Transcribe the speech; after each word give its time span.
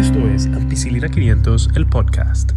Esto 0.00 0.26
es 0.30 0.46
Ampicilina 0.46 1.10
500, 1.10 1.68
el 1.76 1.86
podcast. 1.86 2.52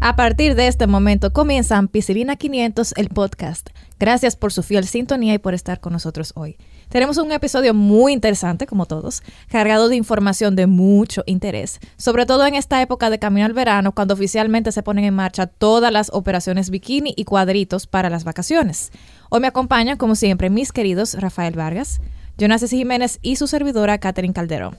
A 0.00 0.16
partir 0.16 0.56
de 0.56 0.66
este 0.66 0.88
momento 0.88 1.32
comienza 1.32 1.78
Ampicilina 1.78 2.34
500, 2.34 2.94
el 2.96 3.08
podcast. 3.08 3.70
Gracias 4.00 4.34
por 4.34 4.52
su 4.52 4.64
fiel 4.64 4.84
sintonía 4.84 5.34
y 5.34 5.38
por 5.38 5.54
estar 5.54 5.78
con 5.78 5.92
nosotros 5.92 6.32
hoy. 6.34 6.56
Tenemos 6.88 7.18
un 7.18 7.30
episodio 7.30 7.72
muy 7.72 8.12
interesante, 8.12 8.66
como 8.66 8.86
todos, 8.86 9.22
cargado 9.48 9.88
de 9.88 9.94
información 9.94 10.56
de 10.56 10.66
mucho 10.66 11.22
interés, 11.26 11.78
sobre 11.96 12.26
todo 12.26 12.44
en 12.44 12.56
esta 12.56 12.82
época 12.82 13.10
de 13.10 13.20
camino 13.20 13.46
al 13.46 13.52
verano, 13.52 13.92
cuando 13.94 14.14
oficialmente 14.14 14.72
se 14.72 14.82
ponen 14.82 15.04
en 15.04 15.14
marcha 15.14 15.46
todas 15.46 15.92
las 15.92 16.10
operaciones 16.12 16.68
bikini 16.70 17.14
y 17.16 17.26
cuadritos 17.26 17.86
para 17.86 18.10
las 18.10 18.24
vacaciones. 18.24 18.90
Hoy 19.30 19.38
me 19.38 19.46
acompañan, 19.46 19.98
como 19.98 20.16
siempre, 20.16 20.50
mis 20.50 20.72
queridos 20.72 21.14
Rafael 21.14 21.54
Vargas, 21.54 22.00
Jonas 22.36 22.68
Jiménez 22.68 23.20
y 23.22 23.36
su 23.36 23.46
servidora 23.46 23.98
Catherine 23.98 24.34
Calderón. 24.34 24.76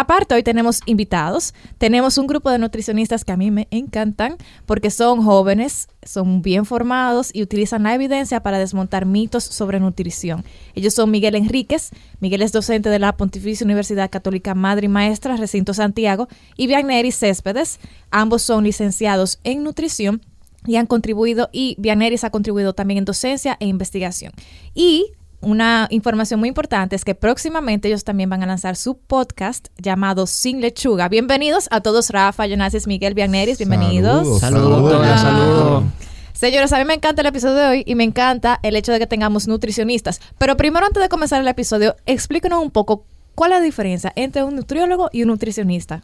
Aparte, 0.00 0.36
hoy 0.36 0.44
tenemos 0.44 0.78
invitados. 0.86 1.54
Tenemos 1.76 2.18
un 2.18 2.28
grupo 2.28 2.52
de 2.52 2.58
nutricionistas 2.60 3.24
que 3.24 3.32
a 3.32 3.36
mí 3.36 3.50
me 3.50 3.66
encantan 3.72 4.36
porque 4.64 4.92
son 4.92 5.24
jóvenes, 5.24 5.88
son 6.04 6.40
bien 6.40 6.66
formados 6.66 7.30
y 7.32 7.42
utilizan 7.42 7.82
la 7.82 7.96
evidencia 7.96 8.40
para 8.40 8.60
desmontar 8.60 9.06
mitos 9.06 9.42
sobre 9.42 9.80
nutrición. 9.80 10.44
Ellos 10.76 10.94
son 10.94 11.10
Miguel 11.10 11.34
Enríquez. 11.34 11.90
Miguel 12.20 12.42
es 12.42 12.52
docente 12.52 12.90
de 12.90 13.00
la 13.00 13.16
Pontificia 13.16 13.64
Universidad 13.64 14.08
Católica 14.08 14.54
Madre 14.54 14.84
y 14.84 14.88
Maestra, 14.88 15.36
Recinto 15.36 15.74
Santiago, 15.74 16.28
y 16.56 16.68
Vianneri 16.68 17.10
Céspedes. 17.10 17.80
Ambos 18.12 18.42
son 18.42 18.62
licenciados 18.62 19.40
en 19.42 19.64
nutrición 19.64 20.22
y 20.64 20.76
han 20.76 20.86
contribuido, 20.86 21.48
y 21.50 21.74
Vianeris 21.76 22.22
ha 22.22 22.30
contribuido 22.30 22.72
también 22.72 22.98
en 22.98 23.04
docencia 23.04 23.56
e 23.58 23.66
investigación. 23.66 24.32
Y 24.74 25.06
una 25.40 25.86
información 25.90 26.40
muy 26.40 26.48
importante 26.48 26.96
es 26.96 27.04
que 27.04 27.14
próximamente 27.14 27.88
ellos 27.88 28.04
también 28.04 28.28
van 28.28 28.42
a 28.42 28.46
lanzar 28.46 28.76
su 28.76 28.98
podcast 28.98 29.68
llamado 29.76 30.26
Sin 30.26 30.60
Lechuga. 30.60 31.08
Bienvenidos 31.08 31.68
a 31.70 31.80
todos, 31.80 32.10
Rafa, 32.10 32.46
Jonasis, 32.48 32.86
Miguel, 32.86 33.14
Vianeris, 33.14 33.58
bienvenidos. 33.58 34.40
Saludos, 34.40 34.90
saludos. 34.90 35.20
saludos. 35.20 35.84
Señores, 36.32 36.72
a 36.72 36.78
mí 36.78 36.84
me 36.84 36.94
encanta 36.94 37.22
el 37.22 37.28
episodio 37.28 37.54
de 37.54 37.66
hoy 37.66 37.82
y 37.86 37.94
me 37.94 38.04
encanta 38.04 38.60
el 38.62 38.76
hecho 38.76 38.92
de 38.92 38.98
que 38.98 39.06
tengamos 39.06 39.48
nutricionistas. 39.48 40.20
Pero 40.38 40.56
primero, 40.56 40.86
antes 40.86 41.02
de 41.02 41.08
comenzar 41.08 41.40
el 41.40 41.48
episodio, 41.48 41.96
explíquenos 42.06 42.62
un 42.62 42.70
poco 42.70 43.04
cuál 43.34 43.52
es 43.52 43.58
la 43.58 43.64
diferencia 43.64 44.12
entre 44.16 44.44
un 44.44 44.56
nutriólogo 44.56 45.08
y 45.12 45.22
un 45.22 45.28
nutricionista. 45.28 46.02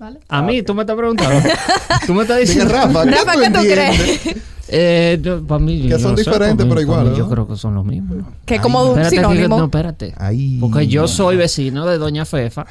¿Vale? 0.00 0.18
A 0.28 0.40
mí, 0.40 0.62
tú 0.62 0.74
me 0.74 0.80
estás 0.80 0.96
preguntando. 0.96 1.46
tú 2.06 2.14
me 2.14 2.22
estás 2.22 2.40
diciendo. 2.40 2.72
Rafa, 2.72 3.04
¿qué, 3.04 3.10
Rafa, 3.10 3.32
¿qué 3.38 3.50
tú 3.50 3.60
crees? 3.60 4.20
Eh, 4.72 5.20
para 5.46 5.58
mí, 5.58 5.88
que 5.88 5.98
son 5.98 6.16
diferentes, 6.16 6.66
pero 6.66 6.80
igual. 6.80 7.14
Yo 7.14 7.28
creo 7.28 7.46
que 7.46 7.56
son 7.56 7.74
los 7.74 7.84
mismos. 7.84 8.18
Que 8.46 8.60
como 8.60 8.82
un 8.92 9.04
sinónimo. 9.04 9.58
no, 9.58 9.64
espérate. 9.64 10.14
Porque 10.58 10.86
yo 10.86 11.06
soy 11.06 11.36
vecino 11.36 11.86
de 11.86 11.98
Doña 11.98 12.24
Fefa. 12.24 12.64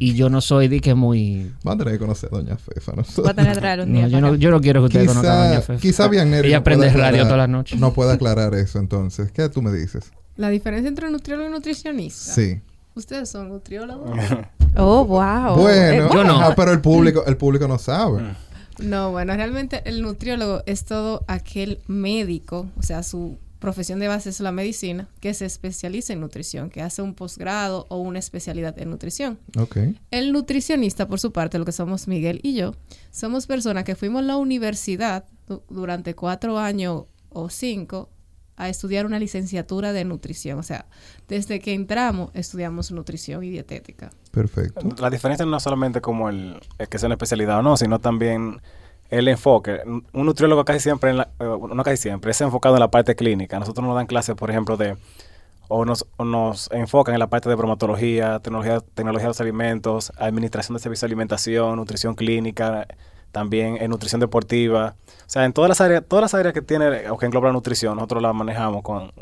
Y 0.00 0.14
yo 0.14 0.30
no 0.30 0.40
soy 0.40 0.68
de 0.68 0.80
que 0.80 0.94
muy... 0.94 1.52
Va 1.66 1.72
a 1.72 1.76
tener 1.76 1.94
que 1.94 1.98
conocer 1.98 2.30
a 2.32 2.36
Doña 2.36 2.56
Fefa. 2.56 2.92
¿no? 2.92 3.02
Va 3.24 3.30
a 3.32 3.34
tener 3.34 3.52
que 3.52 3.58
traer 3.58 3.80
un 3.80 3.92
día. 3.92 4.02
No, 4.02 4.08
yo, 4.08 4.20
no, 4.20 4.34
yo 4.36 4.50
no 4.52 4.60
quiero 4.60 4.80
que 4.82 4.86
usted 4.86 5.06
conozca 5.06 5.32
a 5.32 5.48
Doña 5.48 5.60
Fefa. 5.60 5.80
Quizá 5.80 6.06
bien 6.06 6.32
Ella 6.32 6.58
aprende 6.58 6.88
radio 6.90 7.24
todas 7.24 7.38
las 7.38 7.48
noches. 7.48 7.80
No 7.80 7.92
puede 7.92 8.12
aclarar 8.12 8.54
eso 8.54 8.78
entonces. 8.78 9.32
¿Qué 9.32 9.48
tú 9.48 9.60
me 9.60 9.72
dices? 9.72 10.12
La 10.36 10.50
diferencia 10.50 10.88
entre 10.88 11.10
nutriólogo 11.10 11.48
y 11.48 11.52
nutricionista. 11.52 12.32
Sí. 12.32 12.60
¿Ustedes 12.94 13.28
son 13.28 13.48
nutriólogos? 13.48 14.10
oh, 14.76 15.04
wow. 15.04 15.56
Bueno, 15.56 16.06
Eh, 16.06 16.10
yo 16.12 16.24
no. 16.24 16.40
ah, 16.40 16.54
pero 16.56 16.72
el 16.72 16.80
público, 16.80 17.24
el 17.26 17.36
público 17.36 17.68
no 17.68 17.78
sabe. 17.78 18.22
No, 18.80 19.10
bueno, 19.10 19.34
realmente 19.34 19.82
el 19.86 20.02
nutriólogo 20.02 20.62
es 20.66 20.84
todo 20.84 21.24
aquel 21.26 21.80
médico, 21.88 22.66
o 22.76 22.82
sea, 22.82 23.02
su 23.02 23.38
profesión 23.58 23.98
de 23.98 24.06
base 24.06 24.30
es 24.30 24.38
la 24.38 24.52
medicina, 24.52 25.08
que 25.18 25.34
se 25.34 25.44
especializa 25.44 26.12
en 26.12 26.20
nutrición, 26.20 26.70
que 26.70 26.80
hace 26.80 27.02
un 27.02 27.14
posgrado 27.14 27.86
o 27.88 27.98
una 27.98 28.20
especialidad 28.20 28.78
en 28.78 28.90
nutrición. 28.90 29.40
Ok. 29.58 29.78
El 30.12 30.32
nutricionista, 30.32 31.08
por 31.08 31.18
su 31.18 31.32
parte, 31.32 31.58
lo 31.58 31.64
que 31.64 31.72
somos 31.72 32.06
Miguel 32.06 32.38
y 32.44 32.54
yo, 32.54 32.74
somos 33.10 33.48
personas 33.48 33.82
que 33.82 33.96
fuimos 33.96 34.20
a 34.22 34.26
la 34.26 34.36
universidad 34.36 35.24
du- 35.48 35.62
durante 35.68 36.14
cuatro 36.14 36.56
años 36.60 37.06
o 37.30 37.48
cinco 37.50 38.10
a 38.58 38.68
estudiar 38.68 39.06
una 39.06 39.18
licenciatura 39.18 39.92
de 39.92 40.04
nutrición. 40.04 40.58
O 40.58 40.62
sea, 40.62 40.84
desde 41.28 41.60
que 41.60 41.72
entramos 41.72 42.30
estudiamos 42.34 42.90
nutrición 42.92 43.42
y 43.44 43.50
dietética. 43.50 44.10
Perfecto. 44.30 44.86
La 44.98 45.08
diferencia 45.10 45.46
no 45.46 45.56
es 45.56 45.62
solamente 45.62 46.00
como 46.00 46.28
el, 46.28 46.60
el 46.78 46.88
que 46.88 46.98
sea 46.98 47.06
una 47.06 47.14
especialidad 47.14 47.58
o 47.60 47.62
no, 47.62 47.76
sino 47.76 47.98
también 48.00 48.60
el 49.10 49.28
enfoque. 49.28 49.80
Un 49.86 50.04
nutriólogo 50.26 50.64
casi 50.66 50.80
siempre, 50.80 51.10
en 51.10 51.16
la- 51.18 51.30
eh, 51.40 51.44
no 51.74 51.82
casi 51.82 51.96
siempre, 51.96 52.32
es 52.32 52.40
enfocado 52.42 52.74
en 52.76 52.80
la 52.80 52.90
parte 52.90 53.14
clínica. 53.14 53.58
Nosotros 53.58 53.86
nos 53.86 53.94
dan 53.94 54.06
clases, 54.06 54.34
por 54.34 54.50
ejemplo, 54.50 54.76
de 54.76 54.96
o 55.70 55.84
nos, 55.84 56.06
o 56.16 56.24
nos 56.24 56.70
enfocan 56.72 57.14
en 57.14 57.18
la 57.18 57.28
parte 57.28 57.48
de 57.48 57.54
bromatología, 57.54 58.38
tecnología, 58.40 58.80
tecnología 58.94 59.24
de 59.26 59.28
los 59.30 59.40
alimentos, 59.40 60.12
administración 60.18 60.76
de 60.76 60.82
servicios 60.82 61.02
de 61.02 61.06
alimentación, 61.08 61.76
nutrición 61.76 62.14
clínica, 62.14 62.86
también 63.32 63.76
en 63.80 63.90
nutrición 63.90 64.20
deportiva. 64.20 64.94
O 65.06 65.30
sea, 65.30 65.44
en 65.44 65.52
todas 65.52 65.68
las 65.68 65.80
áreas, 65.80 66.02
todas 66.06 66.22
las 66.22 66.34
áreas 66.34 66.54
que 66.54 66.62
tiene 66.62 67.08
o 67.10 67.18
que 67.18 67.26
engloba 67.26 67.48
la 67.48 67.52
nutrición, 67.52 67.96
nosotros 67.96 68.22
las 68.22 68.34
manejamos 68.34 68.82
con, 68.82 69.12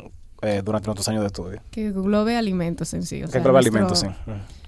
eh, 0.41 0.61
durante 0.63 0.87
nuestros 0.87 1.07
años 1.09 1.21
de 1.21 1.27
estudio. 1.27 1.61
Que 1.71 1.87
englobe 1.87 2.35
alimentos 2.37 2.93
en 2.93 3.03
sí. 3.03 3.23
O 3.23 3.25
Que 3.25 3.31
sea, 3.33 3.41
nuestro 3.41 3.57
alimentos, 3.57 3.99
sí. 3.99 4.07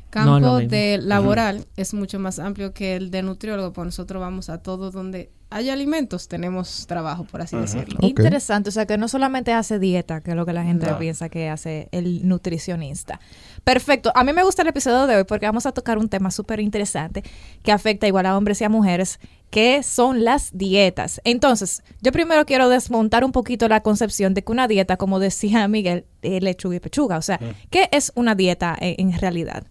Campo 0.09 0.39
No 0.39 0.57
de 0.57 0.97
laboral 0.99 1.65
es 1.77 1.93
mucho 1.93 2.19
más 2.19 2.39
amplio 2.39 2.73
que 2.73 2.95
el 2.95 3.11
de 3.11 3.21
nutriólogo, 3.21 3.73
pues 3.73 3.85
nosotros 3.85 4.19
vamos 4.19 4.49
a 4.49 4.57
todo 4.57 4.89
donde 4.89 5.29
hay 5.51 5.69
alimentos, 5.69 6.27
tenemos 6.27 6.87
trabajo, 6.87 7.25
por 7.25 7.41
así 7.43 7.55
decirlo. 7.55 7.99
Interesante, 8.01 8.69
o 8.69 8.71
sea 8.71 8.87
que 8.87 8.97
no 8.97 9.07
solamente 9.07 9.53
hace 9.53 9.77
dieta, 9.77 10.21
que 10.21 10.31
es 10.31 10.35
lo 10.35 10.47
que 10.47 10.53
la 10.53 10.63
gente 10.63 10.87
No. 10.87 10.97
piensa 10.97 11.29
que 11.29 11.49
hace 11.49 11.89
el 11.91 12.27
nutricionista. 12.27 13.19
Perfecto, 13.63 14.11
a 14.15 14.23
mí 14.23 14.33
me 14.33 14.43
gusta 14.43 14.61
el 14.61 14.67
episodio 14.67 15.07
de 15.07 15.17
hoy 15.17 15.23
porque 15.23 15.45
vamos 15.45 15.65
a 15.65 15.71
tocar 15.71 15.97
un 15.97 16.09
tema 16.09 16.31
súper 16.31 16.59
interesante 16.59 17.23
que 17.63 17.71
afecta 17.71 18.07
igual 18.07 18.25
a 18.25 18.37
hombres 18.37 18.61
y 18.61 18.63
a 18.63 18.69
mujeres, 18.69 19.19
que 19.49 19.83
son 19.83 20.23
las 20.23 20.57
dietas. 20.57 21.21
Entonces, 21.23 21.83
yo 22.01 22.11
primero 22.11 22.45
quiero 22.45 22.69
desmontar 22.69 23.23
un 23.23 23.31
poquito 23.31 23.67
la 23.67 23.81
concepción 23.81 24.33
de 24.33 24.43
que 24.43 24.51
una 24.51 24.67
dieta, 24.67 24.97
como 24.97 25.19
decía 25.19 25.67
Miguel, 25.67 26.05
es 26.21 26.41
lechuga 26.43 26.75
y 26.75 26.79
pechuga. 26.79 27.17
O 27.17 27.21
sea, 27.21 27.39
¿qué 27.69 27.89
es 27.91 28.11
una 28.15 28.35
dieta 28.35 28.75
en, 28.79 29.11
en 29.11 29.19
realidad? 29.19 29.63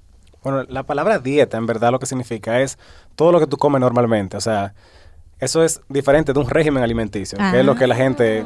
Bueno, 0.43 0.65
la 0.69 0.85
palabra 0.85 1.19
dieta 1.19 1.57
en 1.57 1.67
verdad 1.67 1.91
lo 1.91 1.99
que 1.99 2.07
significa 2.07 2.61
es 2.61 2.79
todo 3.17 3.33
lo 3.33 3.41
que 3.41 3.47
tú 3.47 3.57
comes 3.57 3.81
normalmente. 3.81 4.37
O 4.37 4.41
sea, 4.41 4.75
eso 5.41 5.63
es 5.63 5.81
diferente 5.89 6.33
de 6.33 6.39
un 6.41 6.49
régimen 6.49 6.83
alimenticio, 6.83 7.39
que 7.39 7.61
es 7.61 7.65
lo 7.65 7.77
que 7.77 7.87
la 7.87 7.95
gente 7.95 8.45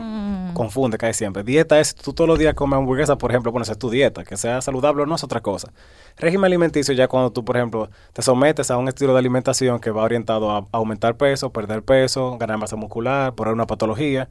Confunde 0.54 0.98
casi 0.98 1.18
siempre. 1.18 1.42
Dieta 1.42 1.80
es 1.80 1.94
tú 1.94 2.12
todos 2.12 2.28
los 2.28 2.38
días 2.38 2.54
comes 2.54 2.76
hamburguesa, 2.76 3.16
por 3.16 3.30
ejemplo, 3.30 3.52
bueno, 3.52 3.62
esa 3.62 3.72
es 3.72 3.78
tu 3.78 3.90
dieta. 3.90 4.24
Que 4.24 4.36
sea 4.36 4.60
saludable 4.60 5.02
o 5.02 5.06
no 5.06 5.14
es 5.14 5.24
otra 5.24 5.40
cosa. 5.40 5.72
Régimen 6.16 6.46
alimenticio 6.46 6.94
ya 6.94 7.08
cuando 7.08 7.30
tú, 7.30 7.44
por 7.44 7.56
ejemplo, 7.56 7.90
te 8.12 8.22
sometes 8.22 8.70
a 8.70 8.76
un 8.76 8.88
estilo 8.88 9.12
de 9.12 9.18
alimentación 9.18 9.80
que 9.80 9.90
va 9.90 10.02
orientado 10.02 10.50
a 10.50 10.66
aumentar 10.72 11.16
peso, 11.16 11.52
perder 11.52 11.82
peso, 11.82 12.36
ganar 12.38 12.58
masa 12.58 12.76
muscular, 12.76 13.34
poner 13.34 13.54
una 13.54 13.66
patología, 13.66 14.28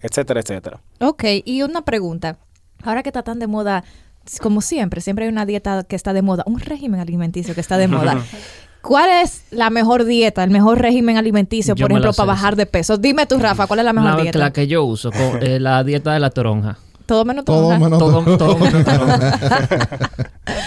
etcétera, 0.00 0.40
etcétera. 0.40 0.80
Ok, 1.00 1.24
y 1.44 1.62
una 1.62 1.82
pregunta. 1.82 2.38
Ahora 2.82 3.02
que 3.02 3.08
está 3.08 3.22
tan 3.22 3.38
de 3.38 3.46
moda, 3.46 3.84
como 4.40 4.60
siempre, 4.60 5.00
siempre 5.00 5.24
hay 5.26 5.30
una 5.30 5.46
dieta 5.46 5.84
que 5.84 5.96
está 5.96 6.12
de 6.12 6.22
moda, 6.22 6.44
un 6.46 6.60
régimen 6.60 7.00
alimenticio 7.00 7.54
que 7.54 7.60
está 7.60 7.78
de 7.78 7.88
moda. 7.88 8.22
¿Cuál 8.84 9.08
es 9.22 9.42
la 9.50 9.70
mejor 9.70 10.04
dieta, 10.04 10.44
el 10.44 10.50
mejor 10.50 10.78
régimen 10.80 11.16
alimenticio, 11.16 11.74
Yo 11.74 11.84
por 11.86 11.92
ejemplo, 11.92 12.12
para 12.12 12.24
sí. 12.26 12.28
bajar 12.28 12.56
de 12.56 12.66
peso? 12.66 12.98
Dime 12.98 13.26
tú, 13.26 13.38
Rafa, 13.38 13.66
¿cuál 13.66 13.78
es 13.80 13.84
la 13.86 13.92
mejor 13.92 14.16
La, 14.16 14.22
dieta? 14.22 14.38
la 14.38 14.52
que 14.52 14.66
yo 14.66 14.84
uso, 14.84 15.10
eh, 15.40 15.58
la 15.58 15.82
dieta 15.84 16.12
de 16.12 16.20
la 16.20 16.30
toronja. 16.30 16.76
Todo 17.06 17.24
menos 17.26 17.44
Todo 17.44 17.64
toronja. 17.68 17.78
menos. 17.84 17.98
Todo, 17.98 18.36
todo 18.38 18.56
menos 18.58 18.82
toronja. 18.84 19.38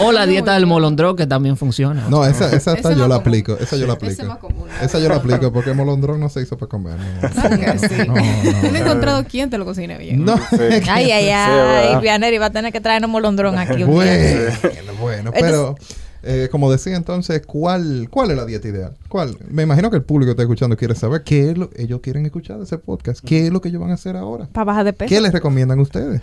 o 0.00 0.12
la 0.12 0.24
dieta 0.26 0.54
del 0.54 0.66
molondrón, 0.66 1.16
que 1.16 1.26
también 1.26 1.56
funciona. 1.56 2.06
No, 2.08 2.24
esa, 2.24 2.52
esa 2.54 2.72
hasta 2.72 2.90
yo 2.92 3.08
la 3.08 3.16
común. 3.16 3.20
aplico. 3.20 3.56
Esa 3.58 3.76
yo 3.76 3.86
la 3.88 3.94
aplico. 3.94 4.22
es 4.22 4.28
más 4.28 4.38
común. 4.38 4.68
Esa 4.80 4.98
yo 5.00 5.08
la 5.08 5.16
aplico 5.16 5.52
porque 5.52 5.70
el 5.70 5.76
molondrón 5.76 6.20
no 6.20 6.28
se 6.28 6.40
hizo 6.42 6.56
para 6.56 6.68
comer. 6.68 6.96
No, 6.96 7.28
Claro 7.30 7.56
que 7.58 7.78
sí. 7.88 7.94
no, 8.06 8.14
no, 8.14 8.22
No 8.22 8.68
he 8.68 8.70
no. 8.72 8.78
encontrado 8.78 9.24
quién 9.28 9.50
te 9.50 9.58
lo 9.58 9.64
cocine 9.64 9.98
bien. 9.98 10.24
No. 10.24 10.34
Ay, 10.88 11.10
ay, 11.10 11.24
Sí, 11.24 11.30
ay. 11.30 11.86
¿verdad? 11.86 12.00
Vianeri 12.02 12.38
va 12.38 12.46
a 12.46 12.50
tener 12.50 12.72
que 12.72 12.80
traernos 12.80 13.10
molondrón 13.10 13.58
aquí. 13.58 13.82
un 13.82 13.90
día. 13.90 14.58
Bueno, 14.60 14.92
bueno, 15.00 15.30
pero 15.32 15.74
eh, 16.22 16.48
como 16.50 16.70
decía 16.70 16.96
entonces, 16.96 17.44
¿cuál, 17.46 18.08
¿cuál 18.10 18.30
es 18.30 18.36
la 18.36 18.44
dieta 18.44 18.68
ideal? 18.68 18.96
¿Cuál? 19.08 19.36
Me 19.48 19.62
imagino 19.62 19.90
que 19.90 19.96
el 19.96 20.02
público 20.02 20.26
que 20.28 20.32
está 20.32 20.42
escuchando 20.42 20.76
quiere 20.76 20.94
saber 20.94 21.22
qué 21.22 21.50
es 21.50 21.58
lo 21.58 21.70
ellos 21.76 22.00
quieren 22.00 22.26
escuchar 22.26 22.58
de 22.58 22.64
ese 22.64 22.78
podcast. 22.78 23.24
¿Qué 23.24 23.46
es 23.46 23.52
lo 23.52 23.60
que 23.60 23.68
ellos 23.68 23.80
van 23.80 23.90
a 23.90 23.94
hacer 23.94 24.16
ahora? 24.16 24.46
Para 24.52 24.64
bajar 24.64 24.84
de 24.84 24.92
peso. 24.92 25.08
¿Qué 25.08 25.20
les 25.20 25.32
recomiendan 25.32 25.78
ustedes? 25.80 26.20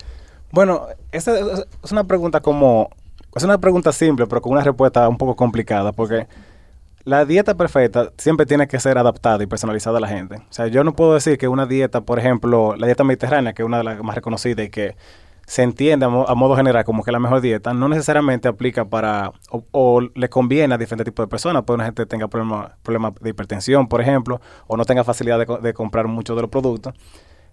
Bueno, 0.51 0.87
esa 1.11 1.37
es- 1.39 1.65
es 1.83 1.91
una 1.91 2.03
pregunta 2.03 2.39
como... 2.41 2.89
Es 3.35 3.43
una 3.43 3.57
pregunta 3.57 3.91
simple, 3.91 4.27
pero 4.27 4.41
con 4.41 4.53
una 4.53 4.61
respuesta 4.63 5.09
un 5.09 5.17
poco 5.17 5.35
complicada, 5.35 5.91
porque 5.91 6.25
la 7.03 7.25
dieta 7.25 7.53
perfecta 7.55 8.11
siempre 8.17 8.45
tiene 8.45 8.65
que 8.67 8.79
ser 8.79 8.97
adaptada 8.97 9.43
y 9.43 9.45
personalizada 9.45 9.97
a 9.97 10.01
la 10.01 10.07
gente. 10.07 10.35
O 10.37 10.53
sea, 10.53 10.67
yo 10.67 10.83
no 10.85 10.95
puedo 10.95 11.13
decir 11.15 11.37
que 11.37 11.47
una 11.49 11.65
dieta, 11.65 12.01
por 12.01 12.17
ejemplo, 12.17 12.75
la 12.77 12.85
dieta 12.87 13.03
mediterránea, 13.03 13.51
que 13.53 13.61
es 13.61 13.65
una 13.65 13.79
de 13.79 13.83
las 13.83 14.01
más 14.03 14.15
reconocidas 14.15 14.65
y 14.65 14.69
que 14.69 14.95
se 15.45 15.63
entiende 15.63 16.05
a, 16.05 16.09
mo- 16.09 16.25
a 16.27 16.35
modo 16.35 16.55
general 16.55 16.83
como 16.85 17.03
que 17.03 17.11
la 17.11 17.19
mejor 17.19 17.41
dieta, 17.41 17.73
no 17.73 17.87
necesariamente 17.87 18.47
aplica 18.47 18.85
para 18.85 19.31
o, 19.49 20.01
le 20.01 20.29
conviene 20.29 20.73
a 20.75 20.77
diferentes 20.77 21.05
tipos 21.05 21.23
de 21.25 21.27
personas. 21.29 21.63
Puede 21.63 21.75
una 21.75 21.85
gente 21.85 22.05
tenga 22.05 22.27
problemas 22.27 22.71
problemas 22.83 23.13
de 23.21 23.29
hipertensión, 23.29 23.87
por 23.87 24.01
ejemplo, 24.01 24.41
o 24.67 24.77
no 24.77 24.85
tenga 24.85 25.03
facilidad 25.03 25.45
de 25.61 25.73
comprar 25.73 26.07
muchos 26.07 26.35
de 26.35 26.41
los 26.41 26.51
productos. 26.51 26.93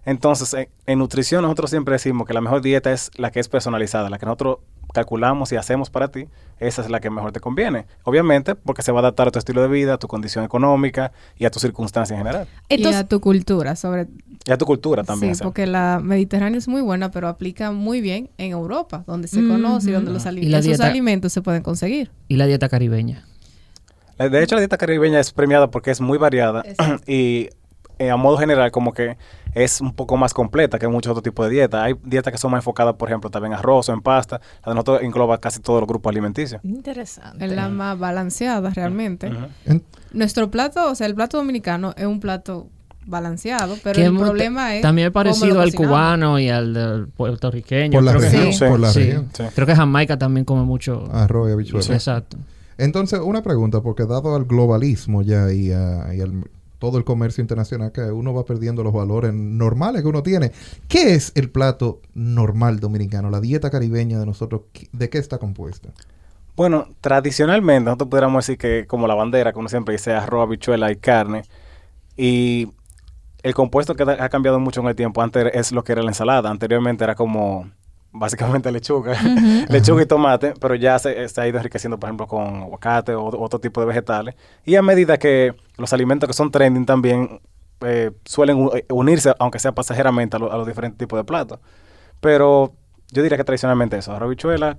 Entonces, 0.05 0.53
en, 0.53 0.69
en 0.85 0.99
nutrición 0.99 1.43
nosotros 1.43 1.69
siempre 1.69 1.93
decimos 1.93 2.27
que 2.27 2.33
la 2.33 2.41
mejor 2.41 2.61
dieta 2.61 2.91
es 2.91 3.09
la 3.15 3.31
que 3.31 3.39
es 3.39 3.47
personalizada, 3.47 4.09
la 4.09 4.19
que 4.19 4.25
nosotros 4.25 4.57
calculamos 4.93 5.51
y 5.51 5.57
hacemos 5.57 5.89
para 5.89 6.07
ti, 6.07 6.27
esa 6.59 6.81
es 6.81 6.89
la 6.89 7.01
que 7.01 7.09
mejor 7.09 7.31
te 7.33 7.39
conviene. 7.41 7.85
Obviamente, 8.03 8.55
porque 8.55 8.81
se 8.83 8.91
va 8.93 8.99
a 8.99 9.01
adaptar 9.01 9.27
a 9.27 9.31
tu 9.31 9.39
estilo 9.39 9.61
de 9.61 9.67
vida, 9.67 9.95
a 9.95 9.97
tu 9.97 10.07
condición 10.07 10.45
económica 10.45 11.11
y 11.37 11.43
a 11.45 11.51
tus 11.51 11.61
circunstancias 11.63 12.17
en 12.17 12.25
general. 12.25 12.47
y 12.69 12.85
a 12.85 13.05
tu 13.07 13.19
cultura, 13.19 13.75
sobre 13.75 14.07
Y 14.45 14.51
a 14.51 14.57
tu 14.57 14.65
cultura 14.65 15.03
también. 15.03 15.33
Sí, 15.33 15.37
o 15.37 15.39
sea. 15.39 15.45
porque 15.45 15.65
la 15.67 15.99
mediterránea 16.01 16.57
es 16.57 16.67
muy 16.67 16.81
buena, 16.81 17.11
pero 17.11 17.27
aplica 17.27 17.71
muy 17.71 17.99
bien 18.01 18.29
en 18.37 18.51
Europa, 18.51 19.03
donde 19.07 19.27
se 19.27 19.41
Mm, 19.41 19.49
conoce 19.49 19.89
y 19.89 19.93
donde 19.93 20.11
los 20.11 20.25
ali- 20.25 20.41
Y 20.45 20.49
la 20.49 20.59
esos 20.59 20.67
dieta- 20.77 20.85
alimentos 20.87 21.33
se 21.33 21.41
pueden 21.41 21.63
conseguir. 21.63 22.11
Y 22.29 22.37
la 22.37 22.45
dieta 22.45 22.69
caribeña. 22.69 23.25
De 24.17 24.43
hecho, 24.43 24.55
la 24.55 24.61
dieta 24.61 24.77
caribeña 24.77 25.19
es 25.19 25.31
premiada 25.33 25.71
porque 25.71 25.91
es 25.91 25.99
muy 25.99 26.17
variada 26.17 26.61
Exacto. 26.65 27.03
y 27.11 27.49
eh, 27.99 28.09
a 28.11 28.15
modo 28.15 28.37
general 28.37 28.71
como 28.71 28.93
que 28.93 29.17
es 29.55 29.81
un 29.81 29.93
poco 29.93 30.17
más 30.17 30.33
completa 30.33 30.79
que 30.79 30.87
muchos 30.87 31.11
otros 31.11 31.23
tipos 31.23 31.45
de 31.47 31.51
dietas. 31.53 31.81
Hay 31.83 31.95
dietas 32.03 32.31
que 32.31 32.37
son 32.37 32.51
más 32.51 32.59
enfocadas, 32.59 32.95
por 32.95 33.09
ejemplo, 33.09 33.29
también 33.29 33.53
en 33.53 33.59
arroz 33.59 33.89
o 33.89 33.93
en 33.93 34.01
pasta. 34.01 34.39
La 34.65 34.71
de 34.71 34.75
nosotros 34.75 35.01
engloba 35.01 35.39
casi 35.39 35.59
todos 35.59 35.79
los 35.81 35.87
grupos 35.87 36.09
alimenticios. 36.11 36.61
interesante. 36.63 37.45
Es 37.45 37.51
la 37.51 37.69
más 37.69 37.97
balanceada 37.97 38.69
realmente. 38.71 39.31
Nuestro 40.11 40.49
plato, 40.51 40.89
o 40.91 40.95
sea, 40.95 41.07
el 41.07 41.15
plato 41.15 41.37
dominicano 41.37 41.93
es 41.97 42.05
un 42.05 42.19
plato 42.19 42.67
balanceado, 43.05 43.75
pero 43.83 44.01
el 44.01 44.15
problema 44.17 44.75
es 44.75 44.81
También 44.81 45.07
es 45.07 45.13
parecido 45.13 45.59
al 45.59 45.65
cocinamos. 45.71 45.87
cubano 45.89 46.39
y 46.39 46.49
al 46.49 46.73
del 46.73 47.07
puertorriqueño. 47.07 47.91
por 47.97 48.03
la 48.03 48.11
Creo 48.13 48.21
que- 48.21 48.29
región, 48.29 48.53
Sí. 48.53 48.65
por 48.65 48.79
la 48.79 48.89
Sí. 48.91 48.99
región. 48.99 49.29
Sí. 49.33 49.43
Creo 49.53 49.67
que 49.67 49.75
Jamaica 49.75 50.17
también 50.17 50.45
come 50.45 50.63
mucho. 50.63 51.09
Arroz 51.11 51.49
y 51.49 51.51
habichuela. 51.53 51.93
Exacto. 51.93 52.37
Entonces, 52.77 53.19
una 53.19 53.43
pregunta, 53.43 53.81
porque 53.81 54.05
dado 54.05 54.35
al 54.35 54.45
globalismo 54.45 55.21
ya 55.21 55.51
y, 55.51 55.71
a- 55.71 56.13
y 56.15 56.21
al 56.21 56.45
todo 56.83 56.97
el 56.97 57.05
comercio 57.05 57.41
internacional 57.41 57.93
que 57.93 58.01
uno 58.01 58.33
va 58.33 58.43
perdiendo 58.43 58.83
los 58.83 58.91
valores 58.91 59.33
normales 59.33 60.01
que 60.01 60.07
uno 60.09 60.21
tiene. 60.21 60.51
¿Qué 60.89 61.13
es 61.13 61.31
el 61.35 61.49
plato 61.49 62.01
normal 62.13 62.81
dominicano? 62.81 63.29
La 63.29 63.39
dieta 63.39 63.69
caribeña 63.69 64.19
de 64.19 64.25
nosotros, 64.25 64.63
¿qué- 64.73 64.89
¿de 64.91 65.09
qué 65.09 65.17
está 65.17 65.37
compuesta? 65.37 65.91
Bueno, 66.57 66.89
tradicionalmente 66.99 67.85
nosotros 67.85 68.09
pudiéramos 68.09 68.45
decir 68.45 68.57
que 68.57 68.85
como 68.85 69.07
la 69.07 69.15
bandera, 69.15 69.53
como 69.53 69.69
siempre 69.69 69.93
dice, 69.93 70.11
arroz, 70.11 70.43
habichuela 70.45 70.91
y 70.91 70.97
carne. 70.97 71.43
Y 72.17 72.67
el 73.43 73.53
compuesto 73.53 73.95
que 73.95 74.03
ha 74.03 74.27
cambiado 74.27 74.59
mucho 74.59 74.81
en 74.81 74.87
el 74.87 74.95
tiempo, 74.97 75.21
antes 75.21 75.51
es 75.53 75.71
lo 75.71 75.85
que 75.85 75.93
era 75.93 76.03
la 76.03 76.09
ensalada. 76.09 76.49
Anteriormente 76.49 77.05
era 77.05 77.15
como 77.15 77.71
básicamente 78.13 78.71
lechuga, 78.71 79.17
lechuga 79.69 80.03
y 80.03 80.05
tomate, 80.05 80.53
pero 80.61 80.75
ya 80.75 80.97
se, 80.99 81.27
se 81.27 81.41
ha 81.41 81.47
ido 81.47 81.57
enriqueciendo, 81.57 81.99
por 81.99 82.07
ejemplo, 82.07 82.27
con 82.27 82.61
aguacate 82.63 83.13
o 83.15 83.25
otro 83.25 83.59
tipo 83.59 83.81
de 83.81 83.87
vegetales. 83.87 84.35
Y 84.65 84.75
a 84.75 84.81
medida 84.81 85.17
que 85.17 85.53
los 85.77 85.91
alimentos 85.93 86.27
que 86.27 86.33
son 86.33 86.51
trending 86.51 86.85
también 86.85 87.41
eh, 87.81 88.11
suelen 88.23 88.69
eh, 88.75 88.85
unirse, 88.89 89.33
aunque 89.39 89.59
sea 89.59 89.73
pasajeramente, 89.73 90.37
a, 90.37 90.39
lo- 90.39 90.51
a 90.53 90.57
los 90.57 90.67
diferentes 90.67 90.97
tipos 90.97 91.17
de 91.19 91.23
platos. 91.23 91.59
Pero 92.21 92.73
yo 93.11 93.21
diría 93.23 93.37
que 93.37 93.43
tradicionalmente 93.43 93.97
eso, 93.97 94.13
arroz, 94.13 94.35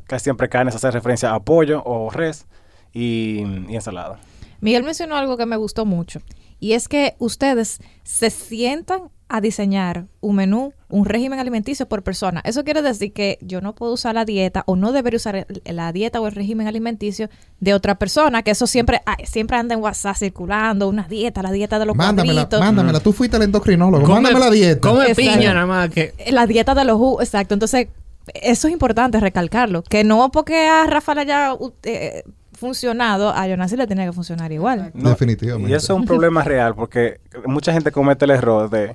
casi 0.06 0.24
siempre 0.24 0.48
carne 0.48 0.70
se 0.70 0.76
hace 0.78 0.90
referencia 0.90 1.34
a 1.34 1.40
pollo 1.40 1.82
o 1.84 2.10
res 2.10 2.46
y, 2.92 3.44
y 3.68 3.74
ensalada. 3.74 4.18
Miguel 4.60 4.82
mencionó 4.84 5.16
algo 5.16 5.36
que 5.36 5.44
me 5.46 5.56
gustó 5.56 5.84
mucho. 5.84 6.20
Y 6.58 6.72
es 6.72 6.88
que 6.88 7.14
ustedes 7.18 7.80
se 8.04 8.30
sientan 8.30 9.10
a 9.28 9.40
diseñar 9.40 10.04
un 10.20 10.36
menú, 10.36 10.74
un 10.90 11.06
régimen 11.06 11.40
alimenticio 11.40 11.86
por 11.86 12.02
persona. 12.02 12.40
Eso 12.44 12.62
quiere 12.62 12.82
decir 12.82 13.12
que 13.12 13.38
yo 13.40 13.60
no 13.62 13.74
puedo 13.74 13.92
usar 13.94 14.14
la 14.14 14.24
dieta 14.24 14.62
o 14.66 14.76
no 14.76 14.92
debería 14.92 15.16
usar 15.16 15.34
el- 15.36 15.46
la 15.64 15.92
dieta 15.92 16.20
o 16.20 16.26
el 16.26 16.34
régimen 16.34 16.66
alimenticio 16.66 17.28
de 17.58 17.74
otra 17.74 17.94
persona, 17.96 18.42
que 18.42 18.50
eso 18.52 18.66
siempre 18.66 19.00
ay, 19.06 19.24
siempre 19.26 19.56
anda 19.56 19.74
en 19.74 19.80
WhatsApp 19.80 20.16
circulando, 20.16 20.88
una 20.88 21.08
dieta, 21.08 21.42
la 21.42 21.50
dieta 21.52 21.78
de 21.78 21.86
los 21.86 21.96
Mándamela, 21.96 22.34
cuadritos. 22.42 22.60
mándamela. 22.60 23.00
Tú 23.00 23.12
fuiste 23.12 23.36
al 23.36 23.42
endocrinólogo. 23.44 24.04
Come- 24.04 24.20
Mándame 24.20 24.38
la 24.44 24.50
dieta. 24.50 24.88
Come 24.88 25.06
Exacto. 25.08 25.20
piña 25.32 25.54
nada 25.54 25.66
más 25.66 25.88
que... 25.90 26.12
La 26.30 26.46
dieta 26.46 26.74
de 26.74 26.84
los 26.84 26.96
jugos, 26.98 27.24
exacto. 27.24 27.54
Entonces, 27.54 27.88
eso 28.34 28.68
es 28.68 28.72
importante 28.72 29.18
recalcarlo. 29.20 29.82
Que 29.82 30.04
no 30.04 30.30
porque 30.30 30.66
a 30.68 30.86
Rafa 30.86 31.14
le 31.14 31.22
haya 31.22 31.54
uh, 31.54 31.72
eh, 31.84 32.22
funcionado, 32.52 33.30
a 33.30 33.46
Jonasi 33.48 33.76
le 33.76 33.86
tiene 33.86 34.06
que 34.06 34.12
funcionar 34.12 34.52
igual. 34.52 34.90
Definitivamente. 34.94 35.70
Y 35.72 35.74
eso 35.74 35.92
es 35.94 35.98
un 35.98 36.06
problema 36.06 36.42
real 36.42 36.74
porque 36.74 37.20
mucha 37.46 37.72
gente 37.72 37.90
comete 37.90 38.24
el 38.26 38.30
error 38.30 38.70
de 38.70 38.92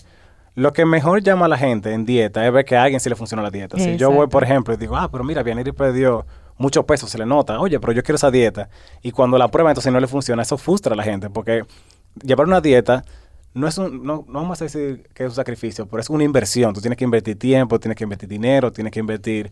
lo 0.55 0.73
que 0.73 0.85
mejor 0.85 1.21
llama 1.21 1.45
a 1.45 1.49
la 1.49 1.57
gente 1.57 1.93
en 1.93 2.05
dieta 2.05 2.45
es 2.45 2.51
ver 2.51 2.65
que 2.65 2.75
a 2.75 2.83
alguien 2.83 2.99
sí 2.99 3.09
le 3.09 3.15
funciona 3.15 3.41
la 3.43 3.49
dieta. 3.49 3.77
Si 3.77 3.97
yo 3.97 4.11
voy, 4.11 4.27
por 4.27 4.43
ejemplo, 4.43 4.73
y 4.73 4.77
digo, 4.77 4.95
ah, 4.95 5.09
pero 5.11 5.23
mira, 5.23 5.43
Vianiri 5.43 5.71
perdió 5.71 6.25
mucho 6.57 6.85
peso, 6.85 7.07
se 7.07 7.17
le 7.17 7.25
nota, 7.25 7.59
oye, 7.59 7.79
pero 7.79 7.93
yo 7.93 8.03
quiero 8.03 8.17
esa 8.17 8.31
dieta. 8.31 8.69
Y 9.01 9.11
cuando 9.11 9.37
la 9.37 9.47
prueba 9.47 9.71
entonces 9.71 9.91
no 9.91 9.99
le 9.99 10.07
funciona, 10.07 10.41
eso 10.41 10.57
frustra 10.57 10.93
a 10.93 10.97
la 10.97 11.03
gente 11.03 11.29
porque 11.29 11.63
llevar 12.21 12.47
una 12.47 12.61
dieta 12.61 13.03
no 13.53 13.67
es 13.67 13.77
un, 13.77 14.03
no, 14.03 14.25
no 14.27 14.41
vamos 14.41 14.61
a 14.61 14.65
decir 14.65 15.09
que 15.13 15.23
es 15.23 15.29
un 15.29 15.35
sacrificio, 15.35 15.87
pero 15.87 16.01
es 16.01 16.09
una 16.09 16.23
inversión. 16.23 16.73
Tú 16.73 16.81
tienes 16.81 16.97
que 16.97 17.03
invertir 17.03 17.37
tiempo, 17.37 17.79
tienes 17.79 17.97
que 17.97 18.03
invertir 18.03 18.29
dinero, 18.29 18.71
tienes 18.71 18.91
que 18.91 18.99
invertir 18.99 19.51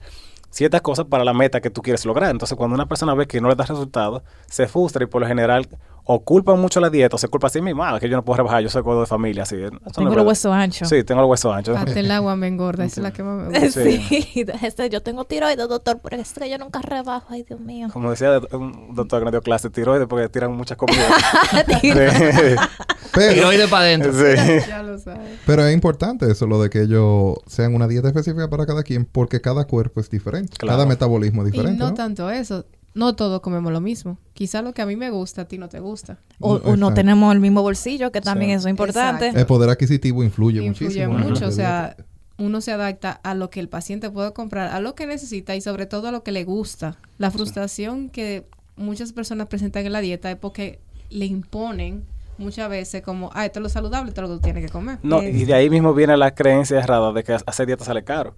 ciertas 0.50 0.82
cosas 0.82 1.06
para 1.06 1.24
la 1.24 1.34
meta 1.34 1.62
que 1.62 1.70
tú 1.70 1.82
quieres 1.82 2.06
lograr. 2.06 2.32
Entonces, 2.32 2.58
cuando 2.58 2.76
una 2.76 2.88
persona 2.88 3.14
ve 3.14 3.28
que 3.28 3.42
no 3.42 3.50
le 3.50 3.56
da 3.56 3.66
resultados, 3.66 4.24
se 4.48 4.68
frustra 4.68 5.04
y 5.04 5.08
por 5.08 5.22
lo 5.22 5.28
general 5.28 5.68
o 6.08 6.22
culpa 6.24 6.56
mucho 6.56 6.80
la 6.80 6.90
dieta 6.90 7.16
o 7.16 7.20
se 7.20 7.28
culpa 7.28 7.48
a 7.48 7.50
sí 7.50 7.62
mismo. 7.62 7.84
Ah, 7.84 8.00
que 8.00 8.08
yo 8.10 8.16
no 8.16 8.24
puedo 8.24 8.38
rebajar, 8.38 8.64
yo 8.64 8.70
soy 8.70 8.82
gordo 8.82 9.02
de 9.02 9.08
familia. 9.08 9.44
Así, 9.44 9.56
Eso 9.56 9.72
no 9.72 9.80
es 9.86 9.94
Tengo 9.94 10.16
los 10.16 10.26
huesos 10.26 10.54
anchos. 10.54 10.88
Sí, 10.90 11.04
tengo 11.04 11.22
los 11.22 11.30
huesos 11.30 11.54
anchos. 11.54 11.78
Hasta 11.78 12.00
el 12.00 12.10
agua 12.12 12.36
me 12.36 12.48
engorda, 12.48 12.86
esa 12.86 13.02
es 13.02 13.04
la 13.04 13.12
que 13.12 13.24
más 13.24 13.50
me 13.50 13.60
gusta. 13.60 13.82
Sí, 13.84 14.46
este, 14.64 14.90
yo 14.90 15.02
tengo 15.02 15.26
tiroides, 15.26 15.68
doctor, 15.68 16.00
pero 16.02 16.22
es 16.22 16.34
que 16.34 16.50
yo 16.50 16.58
nunca 16.58 16.82
rebajo. 16.82 17.28
Ay, 17.30 17.44
Dios 17.44 17.60
mío. 17.60 17.90
Como 17.92 18.10
decía 18.10 18.40
un 18.54 18.96
doctor 18.96 19.20
que 19.20 19.26
nos 19.26 19.32
dio 19.34 19.42
clase 19.42 19.68
de 19.68 19.74
tiroides 19.74 20.08
porque 20.08 20.30
tiran 20.30 20.54
muchas 20.54 20.78
comidas. 20.78 21.06
Pero, 23.14 23.34
Tiroides 23.34 23.70
para 23.70 23.86
adentro. 23.86 24.14
sí. 24.14 24.68
Ya 24.68 24.84
lo 24.84 25.00
sabes. 25.00 25.40
pero 25.46 25.66
es 25.66 25.74
importante 25.74 26.30
eso, 26.30 26.46
lo 26.46 26.62
de 26.62 26.70
que 26.70 26.82
ellos 26.84 27.36
sean 27.48 27.74
una 27.74 27.88
dieta 27.88 28.10
específica 28.10 28.48
para 28.50 28.66
cada 28.66 28.84
quien, 28.84 29.06
porque 29.06 29.42
cada 29.42 29.66
cuerpo 29.66 30.02
es 30.02 30.10
diferente. 30.10 30.56
Claro. 30.58 30.78
Cada 30.78 30.88
metabolismo 30.88 31.42
es 31.44 31.48
Y 31.50 31.52
diferente. 31.52 31.80
no 31.80 31.90
¿no? 31.90 31.94
tanto 31.96 32.30
eso. 32.30 32.66
No 32.98 33.16
todos 33.16 33.42
comemos 33.42 33.72
lo 33.72 33.80
mismo. 33.80 34.18
Quizá 34.34 34.64
lo 34.64 34.74
que 34.74 34.82
a 34.82 34.88
mí 34.88 34.96
me 34.96 35.12
gusta, 35.12 35.44
a 35.44 35.46
ti 35.46 35.60
no 35.60 35.70
te 35.70 35.80
gusta. 35.80 36.18
O, 36.40 36.56
o 36.56 36.76
no 36.76 36.96
tenemos 36.96 37.32
el 37.32 37.40
mismo 37.40 37.62
bolsillo, 37.62 38.12
que 38.12 38.22
también 38.22 38.50
eso 38.52 38.68
es 38.68 38.72
importante. 38.72 39.26
Exacto. 39.28 39.40
El 39.40 39.46
poder 39.46 39.70
adquisitivo 39.70 40.24
influye, 40.24 40.64
Influye 40.64 41.06
muchísimo. 41.08 41.20
en 41.20 41.30
mucho. 41.34 41.48
O 41.48 41.52
sea, 41.52 41.96
uno 42.40 42.60
se 42.60 42.72
adapta 42.72 43.12
a 43.12 43.36
lo 43.36 43.52
que 43.52 43.60
el 43.60 43.70
paciente 43.70 44.10
puede 44.10 44.34
comprar, 44.34 44.74
a 44.74 44.80
lo 44.80 44.96
que 44.96 45.06
necesita 45.06 45.56
y 45.56 45.62
sobre 45.62 45.86
todo 45.86 46.08
a 46.08 46.12
lo 46.12 46.24
que 46.24 46.32
le 46.32 46.44
gusta. 46.44 46.98
La 47.20 47.30
frustración 47.30 48.10
que 48.10 48.46
muchas 48.78 49.14
personas 49.14 49.46
presentan 49.46 49.86
en 49.86 49.94
la 49.94 50.02
dieta 50.02 50.32
es 50.32 50.38
porque 50.38 50.80
le 51.12 51.26
imponen 51.26 52.04
muchas 52.40 52.68
veces 52.68 53.04
como, 53.04 53.30
ah, 53.36 53.46
esto 53.46 53.60
es 53.60 53.64
lo 53.64 53.70
saludable, 53.70 54.10
esto 54.10 54.22
es 54.22 54.28
lo 54.28 54.36
que 54.36 54.40
tú 54.40 54.44
tienes 54.44 54.66
que 54.66 54.72
comer. 54.72 54.98
No, 55.04 55.22
y 55.22 55.46
de 55.46 55.54
ahí 55.54 55.70
mismo 55.70 55.94
viene 55.94 56.18
la 56.18 56.34
creencia 56.34 56.80
errada 56.80 57.14
de 57.14 57.24
que 57.24 57.34
hacer 57.46 57.68
dieta 57.68 57.86
sale 57.86 58.04
caro. 58.04 58.34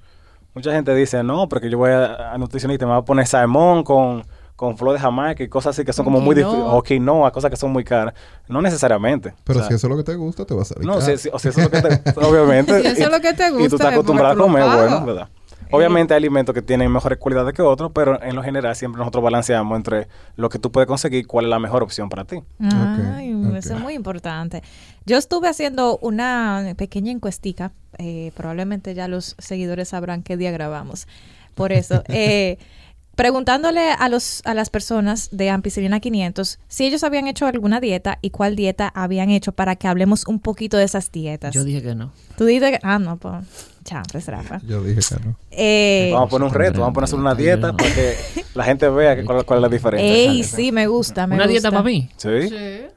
Mucha 0.54 0.74
gente 0.74 0.94
dice, 0.96 1.24
no, 1.24 1.48
porque 1.48 1.70
yo 1.70 1.78
voy 1.78 1.92
a, 1.92 2.34
a 2.34 2.38
nutricionista 2.38 2.84
y 2.84 2.88
me 2.88 2.94
voy 2.94 3.02
a 3.02 3.06
poner 3.06 3.28
salmón 3.28 3.84
con, 3.84 4.24
con 4.60 4.78
flor 4.78 4.92
de 4.92 5.00
jamaica 5.00 5.42
y 5.42 5.48
cosas 5.48 5.74
así 5.74 5.86
que 5.86 5.94
son 5.94 6.04
como 6.04 6.20
muy 6.20 6.36
difíciles. 6.36 6.66
O 6.68 6.84
quinoa, 6.84 7.32
cosas 7.32 7.50
que 7.50 7.56
son 7.56 7.72
muy 7.72 7.86
caras. 7.86 8.13
No 8.50 8.62
necesariamente. 8.62 9.34
Pero 9.46 9.60
O 9.60 9.62
sea, 9.62 9.70
si 9.70 9.75
eso 9.75 9.88
es 9.88 9.92
lo 9.92 9.96
que 9.96 10.04
te 10.04 10.16
gusta, 10.16 10.44
te 10.44 10.54
va 10.54 10.63
a 10.63 10.66
salir 10.66 10.86
No, 10.86 11.00
si, 11.00 11.18
si- 11.18 11.30
o 11.32 11.39
si 11.39 11.48
eso 11.48 11.62
es 11.62 11.66
lo 11.66 11.72
que 11.72 11.82
te... 11.82 12.20
obviamente. 12.25 12.82
Si 12.82 12.88
eso 12.88 13.04
es 13.04 13.10
lo 13.10 13.22
que 13.22 13.34
te 13.34 13.48
Y 13.48 13.51
tú 13.51 13.58
gusta, 13.60 13.75
estás 13.78 13.88
es 13.88 13.94
acostumbrado 13.94 14.34
a 14.34 14.36
comer, 14.36 14.63
bueno, 14.66 15.06
¿verdad? 15.06 15.30
Obviamente 15.72 16.13
hay 16.13 16.18
alimentos 16.18 16.54
que 16.54 16.62
tienen 16.62 16.92
mejores 16.92 17.20
cualidades 17.20 17.54
que 17.54 17.62
otros, 17.62 17.92
pero 17.94 18.22
en 18.22 18.36
lo 18.36 18.44
general 18.44 18.75
siempre 18.75 19.00
nosotros 19.00 19.24
balanceamos 19.24 19.78
entre 19.78 20.10
lo 20.36 20.50
que 20.50 20.60
tú 20.60 20.74
puedes 20.74 20.88
conseguir 20.88 21.20
y 21.22 21.24
cuál 21.24 21.46
es 21.46 21.50
la 21.51 21.60
mejor 21.60 21.82
opción 21.82 22.10
para 22.10 22.25
ti. 22.25 22.42
Ay, 22.60 23.34
eso 23.56 23.75
es 23.75 23.80
muy 23.80 23.94
importante. 23.94 24.62
Yo 25.06 25.16
estuve 25.18 25.48
haciendo 25.48 25.98
una 26.01 26.74
pequeña 26.75 27.12
encuestica, 27.13 27.72
eh, 27.98 28.34
probablemente 28.36 28.94
ya 28.94 29.08
los 29.08 29.36
seguidores 29.38 29.88
sabrán 29.89 30.22
qué 30.24 30.36
día 30.36 30.51
grabamos. 30.51 31.08
Por 31.56 31.72
eso, 31.72 32.04
eh, 32.10 32.58
preguntándole 33.20 33.92
a 33.92 34.08
los 34.08 34.42
a 34.46 34.54
las 34.54 34.70
personas 34.70 35.28
de 35.34 35.50
Ampicilina 35.50 36.00
500 36.00 36.58
si 36.70 36.86
ellos 36.86 37.04
habían 37.04 37.28
hecho 37.28 37.48
alguna 37.48 37.82
dieta 37.82 38.18
y 38.22 38.30
cuál 38.30 38.56
dieta 38.56 38.90
habían 38.96 39.30
hecho 39.30 39.52
para 39.52 39.76
que 39.76 39.90
hablemos 39.90 40.26
un 40.26 40.40
poquito 40.40 40.78
de 40.78 40.86
esas 40.86 41.12
dietas. 41.12 41.54
Yo 41.54 41.66
dije 41.66 41.82
que 41.82 41.96
no. 41.96 42.14
Tú 42.38 42.46
dices 42.46 42.72
que, 42.72 42.80
ah, 42.82 42.98
no, 42.98 43.18
pues, 43.18 43.44
chambres, 43.84 44.26
Rafa. 44.26 44.62
Yo 44.66 44.82
dije 44.82 45.02
que 45.02 45.26
no. 45.26 45.36
Eh, 45.52 46.12
Vamos 46.14 46.28
a 46.28 46.30
poner 46.30 46.48
un 46.48 46.54
reto, 46.54 46.80
vamos 46.80 46.92
a 46.92 46.94
poner 46.94 47.04
hacer 47.04 47.20
una 47.20 47.36
dieta 47.36 47.74
para 47.74 47.94
que 47.94 48.16
la 48.56 48.64
gente 48.64 48.88
vea 48.88 49.18
que 49.18 49.26
cuál, 49.26 49.44
cuál 49.44 49.60
es 49.60 49.64
la 49.64 49.70
diferencia. 49.70 50.14
ey, 50.14 50.42
sí, 50.46 50.72
me 50.72 50.88
gusta, 50.88 51.28
me 51.28 51.36
¿Una 51.36 51.48
dieta 51.48 51.72
para 51.72 51.84
mí? 51.84 52.10
Sí. 52.16 52.30
¿Qué 52.30 52.90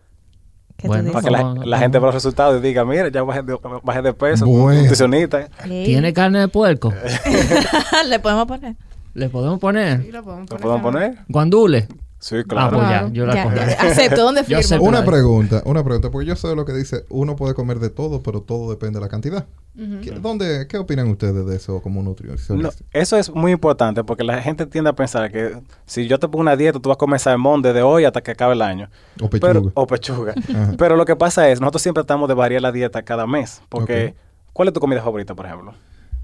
tú 0.82 0.86
Bueno? 0.86 1.10
Para 1.10 1.24
que 1.24 1.66
la, 1.66 1.78
gente 1.80 1.98
vea 1.98 2.06
los 2.06 2.14
resultados 2.14 2.60
y 2.60 2.62
diga, 2.62 2.84
mira, 2.84 3.08
ya 3.08 3.24
bajé 3.24 3.42
de, 3.42 3.58
bajé 3.82 4.02
de 4.02 4.12
peso, 4.12 4.46
Bueno. 4.46 4.82
nutricionista. 4.82 5.48
Ey. 5.64 5.84
¿Tiene 5.84 6.12
carne 6.12 6.38
de 6.38 6.46
puerco? 6.46 6.94
Le 8.06 8.20
podemos 8.20 8.46
poner. 8.46 8.76
¿Le 9.14 9.28
podemos 9.28 9.58
poner? 9.58 10.02
Sí, 10.02 10.12
lo 10.12 10.22
podemos 10.22 10.50
¿Lo 10.50 10.56
poner 10.56 10.62
podemos 10.62 10.82
poner? 10.92 11.18
¿Guandule? 11.28 11.88
Sí, 12.18 12.36
Ah, 12.38 12.44
claro. 12.46 12.76
pues 12.78 12.88
ya, 12.88 13.08
yo 13.12 13.26
la 13.26 13.34
Ya, 13.34 13.42
acepto, 13.80 14.22
¿dónde 14.22 14.40
Yo 14.46 14.46
firmo? 14.46 14.60
acepto. 14.60 14.84
Una 14.84 15.04
pregunta, 15.04 15.62
una 15.64 15.82
pregunta, 15.82 16.10
porque 16.10 16.26
yo 16.28 16.36
sé 16.36 16.54
lo 16.54 16.64
que 16.64 16.72
dice, 16.72 17.04
uno 17.10 17.34
puede 17.34 17.54
comer 17.54 17.80
de 17.80 17.90
todo, 17.90 18.22
pero 18.22 18.42
todo 18.42 18.70
depende 18.70 19.00
de 19.00 19.04
la 19.04 19.08
cantidad. 19.08 19.44
¿Qué, 19.74 20.10
dónde, 20.20 20.66
¿Qué 20.68 20.76
opinan 20.78 21.08
ustedes 21.08 21.46
de 21.46 21.56
eso 21.56 21.80
como 21.80 22.02
No, 22.02 22.10
nutricionista? 22.10 22.84
eso 22.92 23.16
es 23.16 23.30
muy 23.34 23.52
importante 23.52 24.04
porque 24.04 24.22
la 24.22 24.40
gente 24.42 24.66
tiende 24.66 24.90
a 24.90 24.92
pensar 24.92 25.32
que 25.32 25.58
si 25.86 26.06
yo 26.06 26.18
te 26.20 26.28
pongo 26.28 26.42
una 26.42 26.56
dieta, 26.56 26.78
tú 26.78 26.90
vas 26.90 26.96
a 26.96 26.98
comer 26.98 27.18
salmón 27.18 27.62
desde 27.62 27.80
hoy 27.82 28.04
hasta 28.04 28.20
que 28.20 28.30
acabe 28.32 28.52
el 28.52 28.60
año. 28.62 28.88
O 29.20 29.28
pechuga. 29.30 29.52
Pero, 29.54 29.72
o 29.74 29.86
pechuga. 29.86 30.34
Pero 30.78 30.94
lo 30.96 31.04
que 31.06 31.16
pasa 31.16 31.48
es, 31.48 31.58
nosotros 31.60 31.82
siempre 31.82 32.04
tratamos 32.04 32.28
de 32.28 32.34
variar 32.34 32.60
la 32.62 32.70
dieta 32.70 33.02
cada 33.02 33.26
mes. 33.26 33.62
Porque. 33.68 34.14
¿cuál 34.52 34.68
es 34.68 34.74
tu 34.74 34.80
comida 34.80 35.02
favorita, 35.02 35.34
por 35.34 35.46
ejemplo? 35.46 35.74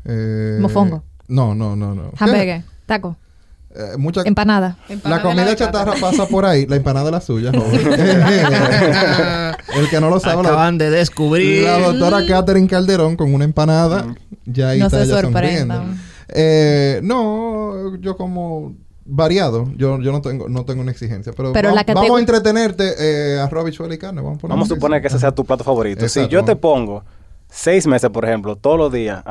Eh, 0.04 0.58
Mofongo. 0.60 1.02
No, 1.26 1.54
no, 1.54 1.74
no, 1.74 1.94
no. 1.94 2.12
Hamburger, 2.18 2.62
taco. 2.88 3.16
eh, 3.74 3.96
mucha- 3.98 4.22
Empanada. 4.24 4.76
la 5.04 5.22
comida 5.22 5.54
chatarra 5.54 5.92
pasa 6.00 6.26
por 6.26 6.44
ahí. 6.46 6.66
La 6.66 6.74
empanada 6.76 7.06
es 7.06 7.12
la 7.12 7.20
suya, 7.20 7.52
joven. 7.52 7.80
El 9.78 9.88
que 9.90 10.00
no 10.00 10.10
lo 10.10 10.18
sabe, 10.18 10.42
la, 10.42 10.48
Acaban 10.48 10.78
de 10.78 10.90
descubrir. 10.90 11.64
la 11.64 11.78
doctora 11.78 12.26
Catherine 12.26 12.66
Calderón 12.66 13.16
con 13.16 13.32
una 13.32 13.44
empanada. 13.44 14.06
Ya 14.46 14.70
ahí 14.70 14.80
No 14.80 14.86
está 14.86 14.98
se 14.98 15.04
ella 15.04 15.20
sonriendo. 15.20 15.84
Eh, 16.30 17.00
no, 17.02 17.96
yo 17.96 18.16
como 18.16 18.74
variado. 19.04 19.70
Yo, 19.76 20.00
yo 20.00 20.12
no 20.12 20.20
tengo 20.22 20.48
no 20.48 20.64
tengo 20.64 20.80
una 20.82 20.90
exigencia. 20.90 21.32
Pero, 21.36 21.52
Pero 21.52 21.68
va- 21.68 21.74
la 21.74 21.84
vamos 21.94 22.10
categ- 22.10 22.16
a 22.16 22.20
entretenerte 22.20 22.94
eh, 22.98 23.38
arroz, 23.40 23.70
y 23.70 23.98
carne. 23.98 24.20
Vamos 24.22 24.42
a, 24.42 24.46
Vamos 24.48 24.70
a 24.70 24.74
suponer 24.74 25.00
que 25.02 25.08
ese 25.08 25.18
sea 25.18 25.32
tu 25.32 25.44
plato 25.44 25.62
favorito. 25.64 26.00
Si 26.00 26.20
Exacto. 26.20 26.30
yo 26.30 26.44
te 26.44 26.56
pongo 26.56 27.04
seis 27.48 27.86
meses, 27.86 28.10
por 28.10 28.24
ejemplo, 28.24 28.56
todos 28.56 28.78
los 28.78 28.92
días, 28.92 29.22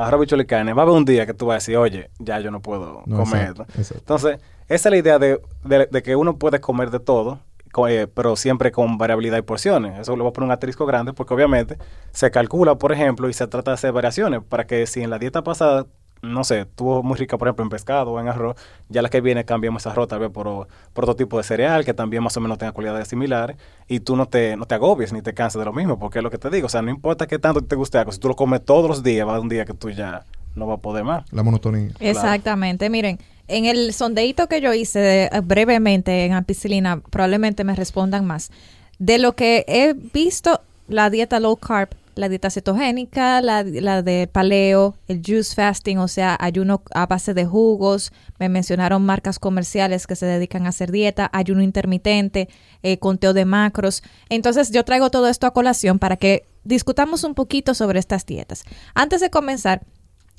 y 0.41 0.45
carne, 0.45 0.73
va 0.73 0.81
a 0.81 0.85
haber 0.85 0.95
un 0.95 1.05
día 1.05 1.25
que 1.25 1.33
tú 1.33 1.45
vas 1.47 1.55
a 1.55 1.57
decir, 1.57 1.77
oye, 1.77 2.09
ya 2.19 2.39
yo 2.39 2.51
no 2.51 2.61
puedo 2.61 3.03
No, 3.05 3.17
comer 3.17 3.41
exacto, 3.41 3.63
esto. 3.63 3.79
exacto. 3.81 3.97
Entonces, 3.99 4.39
esa 4.67 4.89
es 4.89 4.91
la 4.91 4.97
idea 4.97 5.19
de, 5.19 5.39
de- 5.63 5.87
de 5.89 6.03
que 6.03 6.15
uno 6.15 6.37
puede 6.37 6.59
comer 6.59 6.89
de 6.91 6.99
todo, 6.99 7.39
eh, 7.87 8.07
pero 8.13 8.35
siempre 8.35 8.71
con 8.71 8.97
variabilidad 8.97 9.37
y 9.37 9.41
porciones. 9.43 9.99
Eso 9.99 10.15
lo 10.15 10.23
voy 10.23 10.31
a 10.31 10.33
poner 10.33 10.47
un 10.47 10.51
asterisco 10.51 10.85
grande 10.87 11.13
porque 11.13 11.33
obviamente 11.33 11.77
se 12.11 12.31
calcula, 12.31 12.75
por 12.75 12.91
ejemplo, 12.91 13.29
y 13.29 13.33
se 13.33 13.45
trata 13.47 13.71
de 13.71 13.75
hacer 13.75 13.91
variaciones 13.91 14.41
para 14.43 14.65
que 14.65 14.87
si 14.87 15.03
en 15.03 15.09
la 15.11 15.19
dieta 15.19 15.43
pasada, 15.43 15.85
no 16.21 16.43
sé, 16.43 16.61
estuvo 16.61 17.03
muy 17.03 17.17
rica, 17.17 17.37
por 17.37 17.47
ejemplo, 17.47 17.63
en 17.63 17.69
pescado 17.69 18.11
o 18.11 18.19
en 18.19 18.27
arroz, 18.27 18.55
ya 18.89 19.01
la 19.01 19.09
que 19.09 19.21
viene 19.21 19.45
cambiamos 19.45 19.81
ese 19.81 19.89
arroz 19.89 20.07
tal 20.07 20.19
vez 20.19 20.31
por, 20.31 20.67
por 20.93 21.03
otro 21.03 21.15
tipo 21.15 21.37
de 21.37 21.43
cereal 21.43 21.85
que 21.85 21.93
también 21.93 22.23
más 22.23 22.35
o 22.37 22.41
menos 22.41 22.57
tenga 22.57 22.71
cualidades 22.71 23.07
similares 23.07 23.57
y 23.87 23.99
tú 23.99 24.15
no 24.15 24.27
te, 24.27 24.55
no 24.57 24.65
te 24.65 24.75
agobies 24.75 25.13
ni 25.13 25.21
te 25.21 25.33
canses 25.33 25.59
de 25.59 25.65
lo 25.65 25.73
mismo, 25.73 25.99
porque 25.99 26.19
es 26.19 26.23
lo 26.23 26.31
que 26.31 26.37
te 26.37 26.49
digo, 26.49 26.67
o 26.67 26.69
sea, 26.69 26.81
no 26.81 26.89
importa 26.89 27.27
qué 27.27 27.39
tanto 27.39 27.61
te 27.61 27.75
guste 27.75 27.97
algo, 27.97 28.11
si 28.11 28.19
tú 28.19 28.27
lo 28.27 28.35
comes 28.35 28.63
todos 28.63 28.89
los 28.89 29.03
días, 29.03 29.27
va 29.27 29.35
a 29.35 29.39
un 29.39 29.49
día 29.49 29.65
que 29.65 29.73
tú 29.73 29.89
ya 29.89 30.25
no 30.55 30.67
vas 30.67 30.79
a 30.79 30.81
poder 30.81 31.03
más. 31.03 31.23
La 31.31 31.43
monotonía. 31.43 31.91
Exactamente. 31.99 32.89
Miren, 32.89 33.19
en 33.47 33.65
el 33.65 33.93
sondeíto 33.93 34.47
que 34.47 34.59
yo 34.59 34.73
hice 34.73 35.25
eh, 35.25 35.29
brevemente 35.41 36.25
en 36.25 36.33
ampicilina, 36.33 36.99
probablemente 36.99 37.63
me 37.63 37.75
respondan 37.75 38.25
más. 38.25 38.51
De 38.99 39.19
lo 39.19 39.33
que 39.33 39.63
he 39.67 39.93
visto, 39.93 40.61
la 40.87 41.09
dieta 41.09 41.39
low 41.39 41.55
carb, 41.55 41.89
la 42.17 42.29
dieta 42.29 42.49
cetogénica, 42.49 43.41
la, 43.41 43.63
la 43.63 44.01
de 44.01 44.27
paleo, 44.27 44.95
el 45.07 45.21
juice 45.25 45.55
fasting, 45.55 45.97
o 45.97 46.07
sea, 46.07 46.37
ayuno 46.39 46.81
a 46.93 47.05
base 47.05 47.33
de 47.33 47.45
jugos. 47.45 48.11
Me 48.39 48.49
mencionaron 48.49 49.05
marcas 49.05 49.39
comerciales 49.39 50.07
que 50.07 50.15
se 50.15 50.25
dedican 50.25 50.65
a 50.65 50.69
hacer 50.69 50.91
dieta, 50.91 51.29
ayuno 51.33 51.61
intermitente, 51.61 52.49
eh, 52.83 52.99
conteo 52.99 53.33
de 53.33 53.45
macros. 53.45 54.03
Entonces, 54.29 54.71
yo 54.71 54.83
traigo 54.83 55.09
todo 55.09 55.27
esto 55.27 55.47
a 55.47 55.53
colación 55.53 55.99
para 55.99 56.17
que 56.17 56.47
discutamos 56.63 57.23
un 57.23 57.33
poquito 57.33 57.73
sobre 57.73 57.99
estas 57.99 58.25
dietas. 58.25 58.63
Antes 58.93 59.21
de 59.21 59.29
comenzar, 59.29 59.83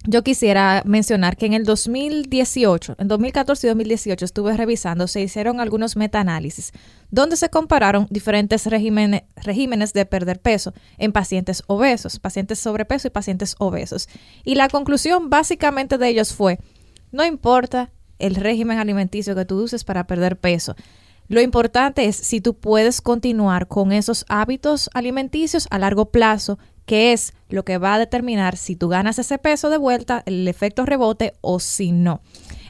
yo 0.07 0.23
quisiera 0.23 0.83
mencionar 0.87 1.37
que 1.37 1.47
en 1.47 1.55
el 1.55 1.65
2018, 1.65 2.97
en 2.99 3.09
2014 3.09 3.67
y 3.67 3.69
2018 3.69 4.25
estuve 4.25 4.57
revisando, 4.57 5.09
se 5.09 5.21
hicieron 5.21 5.61
algunos 5.61 5.97
metaanálisis 5.97 6.73
donde 7.11 7.37
se 7.37 7.49
compararon 7.49 8.07
diferentes 8.11 8.67
regímenes, 8.67 9.23
regímenes 9.37 9.93
de 9.93 10.07
perder 10.07 10.41
peso 10.41 10.73
en 10.99 11.13
pacientes 11.13 11.63
obesos, 11.67 12.21
pacientes 12.21 12.59
sobrepeso 12.59 13.09
y 13.09 13.11
pacientes 13.11 13.57
obesos. 13.59 14.09
Y 14.45 14.55
la 14.55 14.69
conclusión 14.69 15.31
básicamente 15.31 15.99
de 15.99 16.09
ellos 16.09 16.33
fue, 16.33 16.59
no 17.11 17.25
importa 17.25 17.91
el 18.19 18.35
régimen 18.37 18.79
alimenticio 18.79 19.35
que 19.35 19.45
tú 19.45 19.63
uses 19.63 19.85
para 19.85 20.07
perder 20.07 20.39
peso. 20.39 20.75
Lo 21.29 21.41
importante 21.41 22.07
es 22.07 22.17
si 22.17 22.41
tú 22.41 22.55
puedes 22.55 23.01
continuar 23.01 23.69
con 23.69 23.93
esos 23.93 24.25
hábitos 24.29 24.89
alimenticios 24.95 25.67
a 25.71 25.79
largo 25.79 26.11
plazo, 26.11 26.59
que 26.89 27.13
es 27.13 27.35
lo 27.51 27.67
que 27.67 27.77
va 27.77 27.95
a 27.95 27.99
determinar 27.99 28.57
si 28.57 28.75
tú 28.75 28.89
ganas 28.89 29.19
ese 29.19 29.37
peso 29.37 29.69
de 29.69 29.77
vuelta, 29.77 30.23
el 30.25 30.49
efecto 30.49 30.87
rebote 30.87 31.35
o 31.43 31.61
si 31.61 31.93
no. 31.93 32.23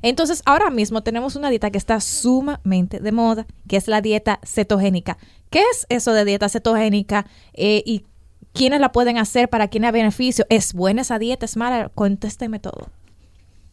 Entonces, 0.03 0.43
ahora 0.45 0.71
mismo 0.71 1.05
tenemos 1.05 1.37
una 1.37 1.51
dieta 1.51 1.71
que 1.71 1.79
está 1.79 2.01
sumamente 2.01 2.99
de 2.99 3.13
moda, 3.13 3.47
que 3.69 3.77
es 3.77 3.87
la 3.87 4.01
dieta 4.01 4.41
cetogénica. 4.45 5.19
¿Qué 5.51 5.63
es 5.73 5.87
eso 5.89 6.13
de 6.13 6.25
dieta 6.25 6.49
cetogénica? 6.49 7.27
Eh, 7.55 7.85
¿Y 7.87 8.07
quiénes 8.53 8.81
la 8.81 8.91
pueden 8.91 9.19
hacer? 9.19 9.49
¿Para 9.49 9.69
quién 9.69 9.85
hay 9.85 9.93
beneficio? 9.93 10.45
¿Es 10.49 10.75
buena 10.75 11.03
esa 11.03 11.21
dieta? 11.21 11.45
¿Es 11.45 11.57
mala? 11.57 11.89
Contésteme 11.95 12.59
todo. 12.59 12.91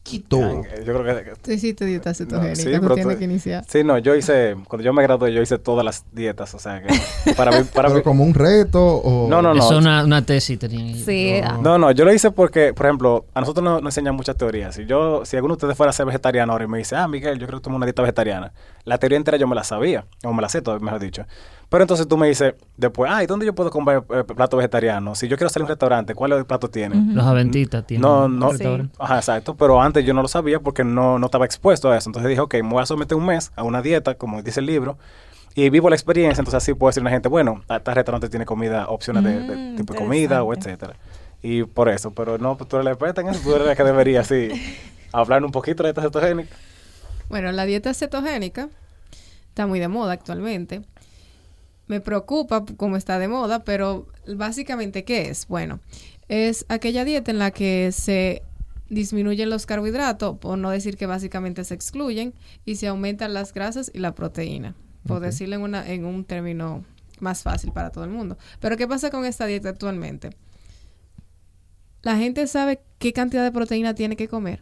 Quito. 0.06 0.40
Yo 0.86 1.02
creo 1.02 1.04
que, 1.04 1.34
Tú 1.42 1.52
hiciste 1.52 1.84
dieta 1.84 2.14
cetogénica, 2.14 2.56
sí, 2.56 2.66
tú 2.66 2.80
pero 2.80 2.94
tienes 2.94 3.16
tú- 3.16 3.20
que 3.20 3.26
iniciar. 3.26 3.66
Sí, 3.68 3.84
no, 3.84 3.98
yo 3.98 4.14
hice, 4.14 4.56
cuando 4.68 4.84
yo 4.86 4.94
me 4.94 5.02
gradué, 5.02 5.34
yo 5.34 5.42
hice 5.42 5.58
todas 5.58 5.84
las 5.84 6.06
dietas, 6.12 6.54
o 6.54 6.60
sea 6.60 6.84
que 6.84 7.34
para 7.34 7.50
mí, 7.52 7.66
para 7.74 7.90
mí, 7.90 8.04
como 8.04 8.24
un 8.24 8.36
reto 8.36 8.86
o... 8.86 9.28
No, 9.28 9.42
no, 9.42 9.56
no. 9.56 9.64
Eso 9.64 9.74
es 9.74 9.80
una, 9.80 10.04
una 10.06 10.24
tesis 10.24 10.60
ellos. 10.62 11.00
Sí, 11.04 11.42
ah, 11.44 11.58
No, 11.60 11.80
no, 11.80 11.90
yo 11.90 12.06
lo 12.06 12.14
hice 12.14 12.30
porque, 12.30 12.72
por 12.76 12.86
ejemplo, 12.86 13.26
a 13.34 13.40
nosotros 13.40 13.64
nos, 13.64 13.82
nos 13.82 13.94
enseñan 13.98 14.16
muchas 14.16 14.38
teorías. 14.38 14.76
Si 14.76 14.86
yo, 14.86 15.26
si 15.26 15.38
alguno 15.38 15.54
de 15.56 15.58
ustedes 15.58 15.76
fuera 15.76 15.90
a 15.90 15.94
ser 15.94 16.06
vegetariano 16.06 16.52
ahora 16.54 16.66
y 16.66 16.68
me 16.68 16.78
dice, 16.78 16.96
ah, 16.96 17.08
Miguel, 17.08 17.40
yo 17.40 17.48
creo 17.48 17.60
que 17.60 17.64
tomo 17.64 17.76
una 17.78 17.88
dieta 17.88 18.04
vegetariana, 18.04 18.54
la 18.84 19.00
teoría 19.00 19.18
entera 19.18 19.38
yo 19.38 19.48
me 19.48 19.56
la 19.56 19.64
sabía, 19.64 20.06
o 20.24 20.34
me 20.34 20.44
la 20.44 20.50
sé, 20.50 20.62
todo, 20.62 20.80
mejor 20.80 21.00
dicho. 21.00 21.26
Pero 21.70 21.84
entonces 21.84 22.08
tú 22.08 22.18
me 22.18 22.28
dices, 22.28 22.54
después, 22.78 23.12
ah, 23.14 23.24
¿y 23.24 23.28
dónde 23.28 23.46
yo 23.46 23.54
puedo 23.54 23.70
comer 23.70 24.04
eh, 24.10 24.24
plato 24.24 24.58
vegetariano? 24.58 25.16
Si 25.16 25.28
yo 25.28 25.36
quiero 25.36 25.50
salir 25.50 25.64
a 25.64 25.66
un 25.66 25.70
restaurante, 25.70 26.14
¿cuál 26.14 26.46
plato 26.46 26.70
tiene? 26.70 27.14
Los 27.14 27.26
aventitas 27.26 27.86
tienen. 27.86 28.02
No, 28.02 28.28
no. 28.28 28.52
restaurante. 28.52 28.96
Ajá, 29.00 29.18
exacto. 29.18 29.56
Pero 29.56 29.82
antes 29.82 30.06
yo 30.06 30.14
no 30.14 30.22
lo 30.22 30.28
sabía 30.28 30.60
porque 30.60 30.84
no, 30.84 31.18
no 31.18 31.26
estaba 31.26 31.46
expuesto 31.46 31.92
a 31.92 31.98
eso. 31.98 32.10
Entonces 32.10 32.30
dije, 32.30 32.42
ok, 32.42 32.54
me 32.56 32.70
voy 32.70 32.84
a 32.84 32.86
someter 32.86 33.18
un 33.18 33.26
mes 33.26 33.52
a 33.56 33.64
una 33.64 33.82
dieta, 33.82 34.16
como 34.16 34.42
dice 34.42 34.60
el 34.60 34.68
libro, 34.68 34.98
y 35.56 35.70
vivo 35.70 35.90
la 35.90 35.96
experiencia. 35.96 36.42
Entonces 36.42 36.64
así 36.64 36.74
puedo 36.74 36.90
decirle 36.90 37.10
a 37.10 37.12
la 37.12 37.16
gente, 37.16 37.30
bueno, 37.30 37.64
este 37.68 37.94
restaurante 37.94 38.30
tiene 38.30 38.46
comida, 38.46 38.88
opciones 38.88 39.24
de, 39.24 39.40
de 39.40 39.56
Mm, 39.56 39.76
tipo 39.76 39.94
de 39.94 40.00
comida 40.00 40.44
o 40.44 40.54
etcétera. 40.54 40.96
Y 41.42 41.64
por 41.64 41.90
eso, 41.90 42.12
pero 42.12 42.38
no, 42.38 42.58
pues 42.58 42.70
tú 42.70 42.76
eres 42.78 42.86
la 42.86 42.92
experta 42.92 43.22
en 43.22 43.30
eso, 43.30 43.40
tú 43.44 43.54
eres 43.56 43.68
la 43.68 43.76
que 43.76 43.84
debería, 43.84 44.24
sí, 44.24 44.50
hablar 45.12 45.44
un 45.44 45.52
poquito 45.52 45.84
de 45.84 45.90
esta 45.90 46.02
cetogénica. 46.02 46.56
Bueno, 47.30 47.52
la 47.52 47.66
dieta 47.66 47.94
cetogénica 47.94 48.70
está 49.50 49.68
muy 49.68 49.80
de 49.80 49.88
moda 49.88 50.14
actualmente. 50.14 50.82
Me 51.88 52.02
preocupa 52.02 52.66
cómo 52.78 52.98
está 52.98 53.20
de 53.20 53.28
moda, 53.28 53.64
pero 53.64 54.08
básicamente, 54.36 55.04
¿qué 55.04 55.30
es? 55.30 55.48
Bueno, 55.48 55.80
es 56.28 56.66
aquella 56.70 57.06
dieta 57.06 57.32
en 57.32 57.40
la 57.40 57.52
que 57.52 57.92
se 57.92 58.42
disminuyen 58.90 59.50
los 59.50 59.66
carbohidratos, 59.66 60.38
por 60.38 60.58
no 60.58 60.70
decir 60.70 60.98
que 60.98 61.06
básicamente 61.06 61.64
se 61.64 61.74
excluyen, 61.74 62.34
y 62.66 62.76
se 62.76 62.88
aumentan 62.88 63.34
las 63.34 63.54
grasas 63.54 63.92
y 63.94 64.00
la 64.00 64.16
proteína, 64.16 64.76
por 65.08 65.20
decirlo 65.20 65.56
en, 65.56 65.62
una, 65.62 65.90
en 65.90 66.06
un 66.06 66.26
término 66.26 66.84
más 67.20 67.44
fácil 67.44 67.72
para 67.72 67.92
todo 67.92 68.04
el 68.04 68.10
mundo. 68.10 68.38
Pero 68.60 68.78
¿qué 68.78 68.88
pasa 68.88 69.10
con 69.10 69.26
esta 69.26 69.46
dieta 69.46 69.70
actualmente? 69.70 70.32
La 72.02 72.18
gente 72.18 72.46
sabe 72.48 72.82
qué 73.00 73.14
cantidad 73.14 73.44
de 73.44 73.52
proteína 73.52 73.96
tiene 73.96 74.16
que 74.16 74.28
comer. 74.28 74.62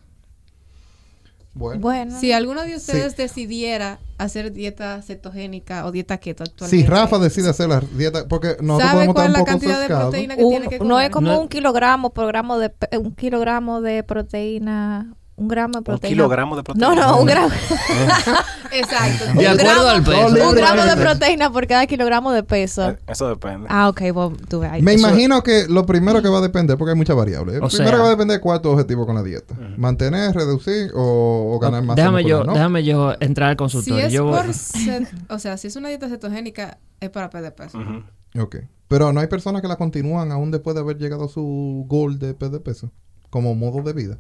Bueno. 1.56 1.82
Bueno. 1.82 2.20
Si 2.20 2.32
alguno 2.32 2.64
de 2.64 2.76
ustedes 2.76 3.16
decidiera 3.16 4.00
hacer 4.18 4.52
dieta 4.52 5.02
cetogénica 5.04 5.86
o 5.86 5.92
dieta 5.92 6.18
keto 6.18 6.44
actualmente. 6.44 6.84
Si 6.84 6.90
Rafa 6.90 7.20
decide 7.20 7.50
hacer 7.50 7.70
la 7.70 7.80
dieta, 7.80 8.28
porque 8.28 8.58
nosotros 8.60 8.80
¿Sabe 8.92 8.94
podemos 9.06 9.16
cuál 9.16 9.28
es 9.28 9.34
la 9.34 9.44
cantidad 9.46 9.80
de 9.82 9.88
proteína 9.88 10.36
que 10.36 10.44
Un- 10.44 10.50
tiene 10.50 10.68
que 10.68 10.78
comer? 10.80 10.90
no 10.90 11.00
es 11.00 11.10
como 11.12 11.28
No- 11.28 11.42
un 11.42 11.48
kilogramo, 11.48 12.10
programa 12.12 12.58
de 12.58 12.70
pe- 12.72 12.98
un 12.98 13.14
kilogramo 13.14 13.82
de 13.82 14.04
proteína, 14.04 15.14
un 15.36 15.48
gramo 15.48 15.74
de 15.74 15.78
Un 15.80 15.84
proteína. 15.84 16.14
kilogramo 16.16 16.56
de 16.56 16.64
proteína. 16.64 16.96
No, 16.96 17.02
no, 17.02 17.20
un 17.20 17.26
gramo. 17.26 17.50
Exacto. 18.72 19.26
De 19.26 19.32
Un 19.32 19.38
acuerdo 19.48 19.64
gramo- 19.84 19.88
al 19.90 20.04
peso. 20.04 20.50
Un 20.50 20.56
gramo 20.56 20.84
de 20.84 20.96
proteína 20.98 21.52
por 21.52 21.68
cada 21.68 21.86
kilogramo 21.88 22.32
de 22.32 22.44
peso. 22.44 22.90
Eh, 22.90 22.98
Eso 23.08 23.28
depende. 23.30 23.68
Ah, 23.70 23.90
ok, 23.90 24.02
bueno, 24.14 24.38
tú 24.50 24.64
ahí. 24.64 24.82
Me 24.82 24.94
Eso- 24.94 25.08
imagino 25.08 25.44
que 25.44 25.68
lo 25.68 25.86
primero 25.86 26.22
que 26.22 26.30
va 26.30 26.40
a 26.40 26.42
depender, 26.42 26.78
porque 26.78 26.92
hay 26.92 26.98
muchas 26.98 27.16
variables. 27.16 27.58
Lo 27.60 27.66
O 27.66 27.70
primero 27.70 27.90
sea- 27.90 27.98
que 27.98 28.02
va 28.02 28.08
a 28.08 28.12
depender 28.12 28.36
es 28.36 28.42
cuál 28.42 28.58
es 28.58 28.62
tu 28.62 28.70
objetivo 28.70 29.06
con 29.06 29.16
la 29.16 29.24
dieta. 29.24 29.56
Mantener, 29.78 30.34
reducir 30.36 30.92
o, 30.96 31.54
o 31.56 31.60
ganar 31.60 31.84
más 31.84 31.96
déjame 31.96 32.24
yo, 32.24 32.44
déjame 32.44 32.84
yo 32.84 33.14
entrar 33.20 33.50
al 33.50 33.54
Si 33.56 33.58
consultorio. 33.58 34.06
es 34.06 34.14
yo 34.14 34.26
voy- 34.26 34.38
por 34.38 34.46
o 35.36 35.40
sea, 35.40 35.58
si 35.58 35.68
es 35.68 35.76
una 35.76 35.90
dieta 35.90 36.10
cetogénica, 36.10 36.78
es 37.00 37.10
para 37.10 37.30
perder 37.30 37.54
peso. 37.56 37.78
Ujú. 37.80 38.42
Ok. 38.42 38.56
Pero 38.88 39.12
no 39.14 39.20
hay 39.20 39.28
personas 39.28 39.62
que 39.62 39.68
la 39.68 39.76
continúan 39.76 40.32
aún 40.32 40.52
después 40.52 40.76
de 40.76 40.82
haber 40.82 40.98
llegado 40.98 41.26
a 41.26 41.30
su 41.30 41.86
goal 41.88 42.20
de 42.20 42.34
perder 42.34 42.62
peso. 42.62 42.92
Como 43.30 43.56
modo 43.56 43.82
de 43.82 43.94
vida. 43.94 44.20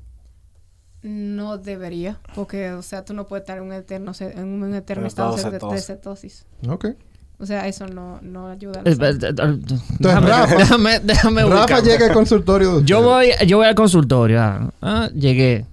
No 1.03 1.57
debería, 1.57 2.19
porque, 2.33 2.71
o 2.71 2.81
sea, 2.81 3.03
tú 3.03 3.13
no 3.13 3.27
puedes 3.27 3.43
estar 3.43 3.57
en 3.57 3.65
un 3.65 3.73
eterno, 3.73 4.13
en 4.19 4.47
un 4.47 4.73
eterno 4.73 5.03
En 5.03 5.07
estado 5.07 5.35
de, 5.35 5.51
de 5.51 5.81
cetosis. 5.81 6.45
Ok. 6.67 6.87
O 7.39 7.45
sea, 7.45 7.67
eso 7.67 7.87
no, 7.87 8.19
no 8.21 8.47
ayuda. 8.47 8.81
a 8.85 8.89
eh, 8.89 8.95
Déjame, 9.99 10.27
Rafa- 10.29 10.55
déjame, 10.55 10.99
déjame 11.01 11.43
Rafa 11.43 11.81
llega 11.81 12.05
al 12.05 12.13
consultorio 12.13 12.79
Yo 12.81 13.01
voy, 13.01 13.31
yo 13.45 13.57
voy 13.57 13.67
al 13.67 13.75
consultorio. 13.75 14.39
ah, 14.41 14.71
ah, 14.81 15.09
llegué. 15.13 15.65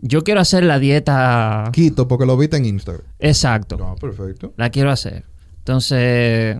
Yo 0.00 0.22
quiero 0.22 0.40
hacer 0.40 0.62
la 0.62 0.78
dieta. 0.78 1.70
Quito, 1.72 2.06
porque 2.06 2.24
lo 2.24 2.36
viste 2.36 2.56
en 2.56 2.66
Instagram. 2.66 3.02
Exacto. 3.18 3.76
No, 3.76 3.96
perfecto. 3.96 4.52
La 4.56 4.70
quiero 4.70 4.92
hacer. 4.92 5.24
Entonces, 5.58 6.58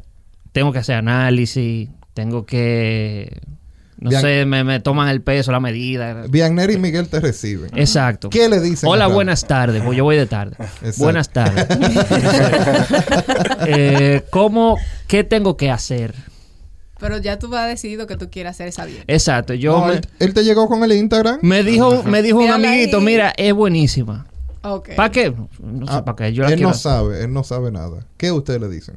tengo 0.50 0.72
que 0.72 0.78
hacer 0.80 0.96
análisis. 0.96 1.88
Tengo 2.14 2.44
que. 2.44 3.40
No 4.00 4.12
sé, 4.12 4.44
me, 4.46 4.62
me 4.62 4.78
toman 4.78 5.08
el 5.08 5.22
peso, 5.22 5.50
la 5.50 5.58
medida. 5.60 6.22
Vianney 6.28 6.74
y 6.74 6.78
Miguel 6.78 7.08
te 7.08 7.18
reciben. 7.18 7.70
Exacto. 7.76 8.30
¿Qué 8.30 8.48
le 8.48 8.60
dicen? 8.60 8.88
Hola, 8.88 9.08
buenas 9.08 9.44
tardes. 9.46 9.82
Pues 9.82 9.96
yo 9.98 10.04
voy 10.04 10.16
de 10.16 10.26
tarde. 10.26 10.54
Exacto. 10.60 11.02
Buenas 11.02 11.30
tardes. 11.30 11.66
Eh, 13.66 14.24
¿Cómo? 14.30 14.76
¿Qué 15.06 15.24
tengo 15.24 15.56
que 15.56 15.70
hacer? 15.70 16.14
Pero 17.00 17.18
ya 17.18 17.38
tú 17.38 17.54
has 17.54 17.68
decidido 17.68 18.06
que 18.06 18.16
tú 18.16 18.28
quieres 18.30 18.50
hacer 18.50 18.68
esa 18.68 18.86
dieta. 18.86 19.04
Exacto. 19.06 19.54
Yo 19.54 19.78
No, 19.78 19.86
me, 19.86 19.94
él, 19.94 20.08
él 20.20 20.34
te 20.34 20.44
llegó 20.44 20.68
con 20.68 20.82
el 20.84 20.92
Instagram. 20.92 21.38
me 21.42 21.62
dijo, 21.62 22.02
me 22.04 22.22
dijo 22.22 22.38
un 22.38 22.50
amiguito, 22.50 22.98
ahí. 22.98 23.04
mira, 23.04 23.32
es 23.36 23.52
buenísima. 23.52 24.26
Ok. 24.62 24.90
¿Para 24.96 25.10
qué? 25.10 25.32
No 25.60 25.86
sé 25.86 25.92
Ah, 25.92 26.04
para 26.04 26.16
qué. 26.16 26.32
Yo 26.32 26.42
la 26.44 26.48
él 26.50 26.54
quiero 26.56 26.68
no 26.70 26.74
hacer. 26.74 26.82
sabe, 26.92 27.24
él 27.24 27.32
no 27.32 27.44
sabe 27.44 27.70
nada. 27.70 28.06
¿Qué 28.16 28.32
ustedes 28.32 28.60
le 28.60 28.68
dicen? 28.68 28.96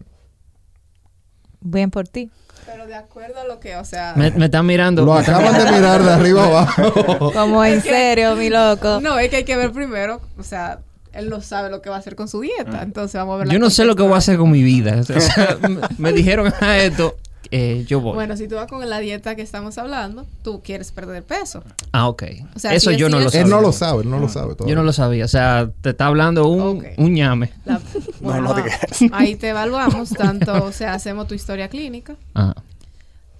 Bien 1.60 1.91
por 1.91 2.08
ti. 2.08 2.31
Pero 2.65 2.86
de 2.86 2.96
acuerdo 2.96 3.39
a 3.39 3.46
lo 3.46 3.60
que, 3.60 3.75
o 3.75 3.86
sea... 3.86 4.13
Me, 4.15 4.32
me 4.32 4.46
están 4.46 4.65
mirando. 4.65 5.03
Lo 5.03 5.13
acaban 5.13 5.53
de 5.58 5.72
mirar 5.72 6.03
de 6.03 6.12
arriba 6.12 6.46
abajo. 6.46 7.32
Como 7.34 7.63
en 7.65 7.82
serio, 7.82 8.36
mi 8.36 8.50
loco. 8.50 9.00
No, 9.01 9.18
es 9.20 9.30
que 9.30 9.38
hay 9.38 9.44
que 9.44 9.56
ver 9.56 9.72
primero, 9.72 10.22
o 10.38 10.44
sea, 10.44 10.80
él 11.13 11.30
no 11.30 11.41
sabe 11.41 11.70
lo 11.70 11.82
que 11.82 11.89
va 11.89 11.98
a 11.98 12.00
hacer 12.00 12.15
con 12.15 12.27
su 12.27 12.41
dieta, 12.41 12.82
entonces 12.84 13.15
vamos 13.15 13.36
a 13.36 13.38
ver 13.39 13.48
la 13.48 13.53
Yo 13.53 13.60
no 13.60 13.70
sé 13.70 13.86
lo 13.86 13.96
que 13.96 14.03
voy 14.03 14.13
a 14.13 14.18
hacer 14.18 14.38
con 14.38 14.50
mi 14.51 14.63
vida. 14.63 15.00
O 15.00 15.03
sea, 15.03 15.58
me, 15.68 15.80
me 15.98 16.13
dijeron 16.13 16.53
a 16.62 16.77
esto, 16.77 17.18
eh, 17.51 17.84
yo 17.88 18.00
voy. 18.00 18.13
Bueno, 18.13 18.38
si 18.38 18.48
tú 18.48 18.55
vas 18.55 18.67
con 18.67 18.88
la 18.89 19.00
dieta 19.00 19.36
que 19.36 19.41
estamos 19.41 19.77
hablando, 19.77 20.25
tú 20.43 20.62
quieres 20.63 20.91
perder 20.91 21.24
peso. 21.24 21.63
ah, 21.91 22.08
ok. 22.08 22.24
O 22.55 22.60
sea, 22.60 22.74
Eso 22.74 22.91
si 22.91 22.98
yo 22.98 23.10
no 23.10 23.20
lo 23.20 23.29
sabía. 23.29 23.43
él 23.43 23.50
no 23.50 23.62
lo 23.62 23.72
sabe, 23.72 24.03
él 24.03 24.10
no 24.10 24.20
lo 24.20 24.29
sabe 24.29 24.55
todavía. 24.55 24.74
Yo 24.74 24.79
no 24.79 24.84
lo 24.86 24.93
sabía. 24.93 25.25
O 25.25 25.27
sea, 25.27 25.70
te 25.81 25.89
está 25.91 26.08
hablando 26.08 26.48
un, 26.48 26.86
un 26.98 27.13
ñame. 27.13 27.51
La- 27.65 27.81
bueno, 28.22 28.41
no 28.41 28.53
digas 28.53 28.79
eso. 28.89 29.05
ahí 29.13 29.36
te 29.36 29.50
evaluamos 29.50 30.10
tanto, 30.17 30.63
o 30.63 30.72
sea, 30.72 30.93
hacemos 30.93 31.27
tu 31.27 31.34
historia 31.36 31.67
clínica, 31.70 32.15
Ajá. 32.34 32.55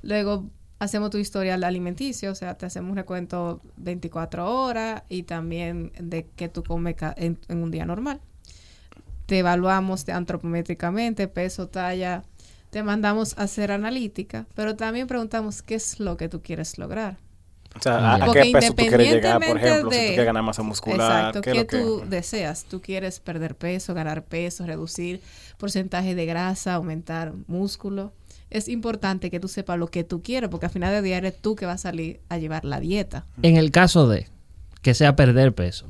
luego 0.02 0.46
hacemos 0.80 1.12
tu 1.12 1.18
historial 1.20 1.64
alimenticio, 1.64 2.32
o 2.32 2.36
sea, 2.36 2.56
te 2.56 2.66
hacemos 2.66 2.90
un 2.92 2.98
recuento 2.98 3.62
24 3.78 4.52
horas 4.64 5.04
y 5.10 5.24
también 5.24 5.92
de 6.00 6.28
qué 6.36 6.50
tú 6.50 6.64
comes 6.64 6.96
en, 7.18 7.38
en 7.48 7.58
un 7.64 7.70
día 7.72 7.86
normal. 7.86 8.20
Te 9.28 9.38
evaluamos 9.40 10.10
antropométricamente, 10.10 11.28
peso, 11.28 11.68
talla, 11.68 12.24
te 12.72 12.82
mandamos 12.84 13.38
a 13.38 13.44
hacer 13.44 13.72
analítica, 13.72 14.48
pero 14.56 14.76
también 14.76 15.06
preguntamos 15.08 15.62
qué 15.62 15.76
es 15.76 16.00
lo 16.00 16.18
que 16.18 16.28
tú 16.30 16.42
quieres 16.42 16.78
lograr. 16.80 17.18
O 17.78 17.82
sea, 17.82 18.16
¿a, 18.16 18.26
Porque 18.26 18.42
qué 18.42 18.52
peso 18.52 18.74
tú 18.74 18.86
quieres 18.86 19.14
llegar, 19.14 19.40
por 19.46 19.58
ejemplo? 19.58 19.92
Si 19.92 19.96
tú 19.98 20.02
de- 20.02 20.08
quieres 20.08 20.26
ganar 20.26 20.44
masa 20.44 20.62
muscular, 20.64 21.00
Exacto, 21.00 21.42
¿qué 21.42 21.52
¿qué 21.52 21.58
es 21.58 21.64
lo 21.64 21.68
que...? 21.68 21.78
tú 21.78 22.10
deseas? 22.10 22.66
¿Tú 22.66 22.82
quieres 22.82 23.20
perder 23.20 23.56
peso, 23.56 23.94
ganar 23.94 24.24
peso, 24.26 24.66
reducir 24.66 25.22
porcentaje 25.58 26.16
de 26.16 26.26
grasa, 26.26 26.74
aumentar 26.74 27.34
músculo? 27.48 28.12
Es 28.50 28.68
importante 28.68 29.32
que 29.32 29.40
tú 29.40 29.48
sepas 29.48 29.78
lo 29.80 29.88
que 29.88 30.04
tú 30.04 30.22
quieres, 30.22 30.50
porque 30.50 30.66
al 30.66 30.72
final 30.74 30.92
de 30.92 31.02
día 31.02 31.18
eres 31.18 31.38
tú 31.42 31.56
que 31.56 31.66
vas 31.66 31.76
a 31.86 31.90
salir 31.92 32.20
a 32.28 32.38
llevar 32.38 32.66
la 32.66 32.82
dieta. 32.82 33.26
En 33.42 33.56
el 33.56 33.72
caso 33.72 34.10
de 34.10 34.28
que 34.82 34.94
sea 34.94 35.16
perder 35.16 35.54
peso 35.56 35.88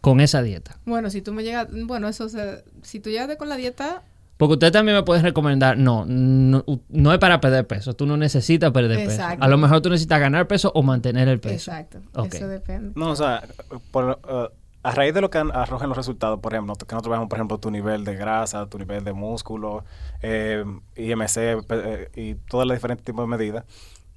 con 0.00 0.20
esa 0.20 0.42
dieta. 0.42 0.78
Bueno, 0.86 1.10
si 1.10 1.20
tú 1.22 1.32
me 1.32 1.42
llegas, 1.42 1.68
bueno, 1.70 2.08
eso 2.08 2.28
se, 2.28 2.62
si 2.82 3.00
tú 3.00 3.10
llegas 3.10 3.36
con 3.36 3.48
la 3.48 3.56
dieta, 3.56 4.02
Porque 4.40 4.54
usted 4.54 4.72
también 4.72 4.96
me 4.96 5.02
puede 5.04 5.22
recomendar, 5.22 5.78
no, 5.78 6.04
no, 6.06 6.64
no 6.88 7.12
es 7.12 7.18
para 7.20 7.40
perder 7.40 7.66
peso. 7.68 7.94
Tú 7.94 8.06
no 8.06 8.16
necesitas 8.16 8.72
perder 8.72 8.98
Exacto. 8.98 9.34
peso. 9.36 9.44
A 9.44 9.48
lo 9.48 9.56
mejor 9.58 9.80
tú 9.82 9.90
necesitas 9.90 10.18
ganar 10.18 10.48
peso 10.48 10.72
o 10.74 10.82
mantener 10.82 11.28
el 11.28 11.38
peso. 11.38 11.70
exacto, 11.70 11.98
Ok. 12.14 12.34
eso 12.34 12.48
depende. 12.48 12.92
No, 12.96 13.10
o 13.10 13.16
sea, 13.16 13.44
por, 13.92 14.18
eh, 14.28 14.48
a 14.82 14.90
raíz 14.92 15.12
de 15.12 15.20
lo 15.20 15.28
que 15.30 15.36
an- 15.38 15.52
arrojan 15.54 15.88
los 15.90 15.96
resultados, 15.98 16.40
por 16.40 16.54
ejemplo, 16.54 16.74
que 16.74 16.86
nosotros 16.94 17.12
vemos, 17.12 17.28
por 17.28 17.36
ejemplo, 17.38 17.58
tu 17.58 17.70
nivel 17.70 18.02
de 18.04 18.16
grasa, 18.16 18.66
tu 18.66 18.78
nivel 18.78 19.04
de 19.04 19.12
músculo, 19.12 19.84
eh, 20.22 20.64
IMC 20.96 21.36
eh, 21.68 22.08
y 22.16 22.34
todos 22.48 22.66
los 22.66 22.74
diferentes 22.76 23.04
tipos 23.04 23.22
de 23.22 23.28
medidas, 23.28 23.64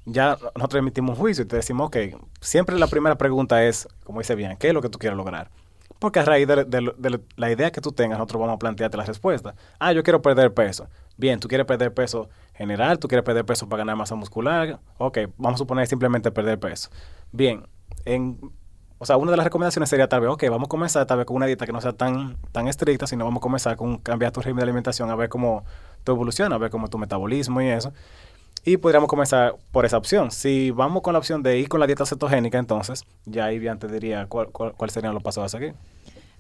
ya 0.06 0.38
nosotros 0.56 0.80
emitimos 0.80 1.12
un 1.12 1.16
juicio 1.18 1.44
y 1.44 1.48
te 1.48 1.58
decimos, 1.58 1.88
ok, 1.88 1.98
siempre 2.42 2.80
la 2.80 2.88
primera 2.88 3.18
pregunta 3.18 3.64
es, 3.64 3.88
como 4.06 4.20
dice 4.20 4.36
bien, 4.36 4.56
¿qué 4.58 4.70
es 4.70 4.74
lo 4.74 4.82
que 4.82 4.90
tú 4.90 5.00
quieres 5.00 5.18
lograr? 5.18 5.50
Porque 6.00 6.20
a 6.20 6.26
raíz 6.26 6.48
de, 6.48 7.22
la 7.36 7.52
idea 7.52 7.72
que 7.72 7.82
tú 7.82 7.92
tengas, 7.92 8.18
nosotros 8.18 8.42
vamos 8.42 8.56
a 8.56 8.60
plantearte 8.60 8.98
la 8.98 9.06
respuesta. 9.06 9.56
Ah, 9.80 9.94
yo 9.94 10.04
quiero 10.04 10.22
perder 10.22 10.54
peso. 10.54 10.88
Bien, 11.18 11.40
tú 11.40 11.48
quieres 11.48 11.66
perder 11.66 11.94
peso 11.94 12.30
general, 12.54 13.00
tú 13.00 13.08
quieres 13.08 13.24
perder 13.24 13.46
peso 13.46 13.70
para 13.70 13.82
ganar 13.82 13.96
masa 13.96 14.16
muscular. 14.16 14.80
Ok, 14.98 15.20
vamos 15.38 15.56
a 15.56 15.58
suponer 15.60 15.88
simplemente 15.88 16.32
perder 16.32 16.60
peso. 16.60 16.90
Bien, 17.32 17.66
en, 18.06 18.40
o 18.98 19.06
sea, 19.06 19.18
una 19.18 19.32
de 19.32 19.38
las 19.38 19.44
recomendaciones 19.44 19.90
sería 19.90 20.08
tal 20.08 20.22
vez, 20.22 20.30
ok, 20.30 20.44
vamos 20.50 20.68
a 20.68 20.70
comenzar 20.70 21.06
tal 21.06 21.18
vez 21.18 21.26
con 21.26 21.36
una 21.36 21.46
dieta 21.46 21.66
que 21.66 21.74
no 21.74 21.82
sea 21.82 21.94
tan, 21.94 22.38
tan 22.52 22.68
estricta, 22.68 23.06
sino 23.06 23.26
vamos 23.26 23.40
a 23.40 23.42
comenzar 23.42 23.76
con 23.76 23.98
cambiar 23.98 24.32
tu 24.32 24.40
régimen 24.40 24.58
de 24.58 24.64
alimentación, 24.64 25.10
a 25.10 25.16
ver 25.16 25.30
cómo 25.30 25.66
tu 26.04 26.14
evoluciona, 26.14 26.56
a 26.56 26.58
ver 26.58 26.70
cómo 26.70 26.88
tu 26.90 26.98
metabolismo 26.98 27.62
y 27.62 27.68
eso. 27.68 27.94
Y 28.66 28.78
podríamos 28.78 29.10
comenzar 29.10 29.56
por 29.72 29.86
esa 29.86 29.98
opción. 29.98 30.32
Si 30.32 30.72
vamos 30.72 31.02
con 31.02 31.14
la 31.14 31.20
opción 31.20 31.44
de 31.44 31.60
ir 31.60 31.68
con 31.68 31.80
la 31.80 31.86
dieta 31.88 32.06
cetogénica, 32.06 32.58
entonces 32.58 33.04
ya 33.26 33.46
ahí 33.46 33.60
bien 33.60 33.78
te 33.78 33.88
diría 33.88 34.26
cuál, 34.28 34.48
cuál, 34.52 34.74
cuál 34.74 34.90
serían 34.90 35.14
los 35.14 35.22
pasos 35.24 35.44
a 35.44 35.50
seguir. 35.50 35.74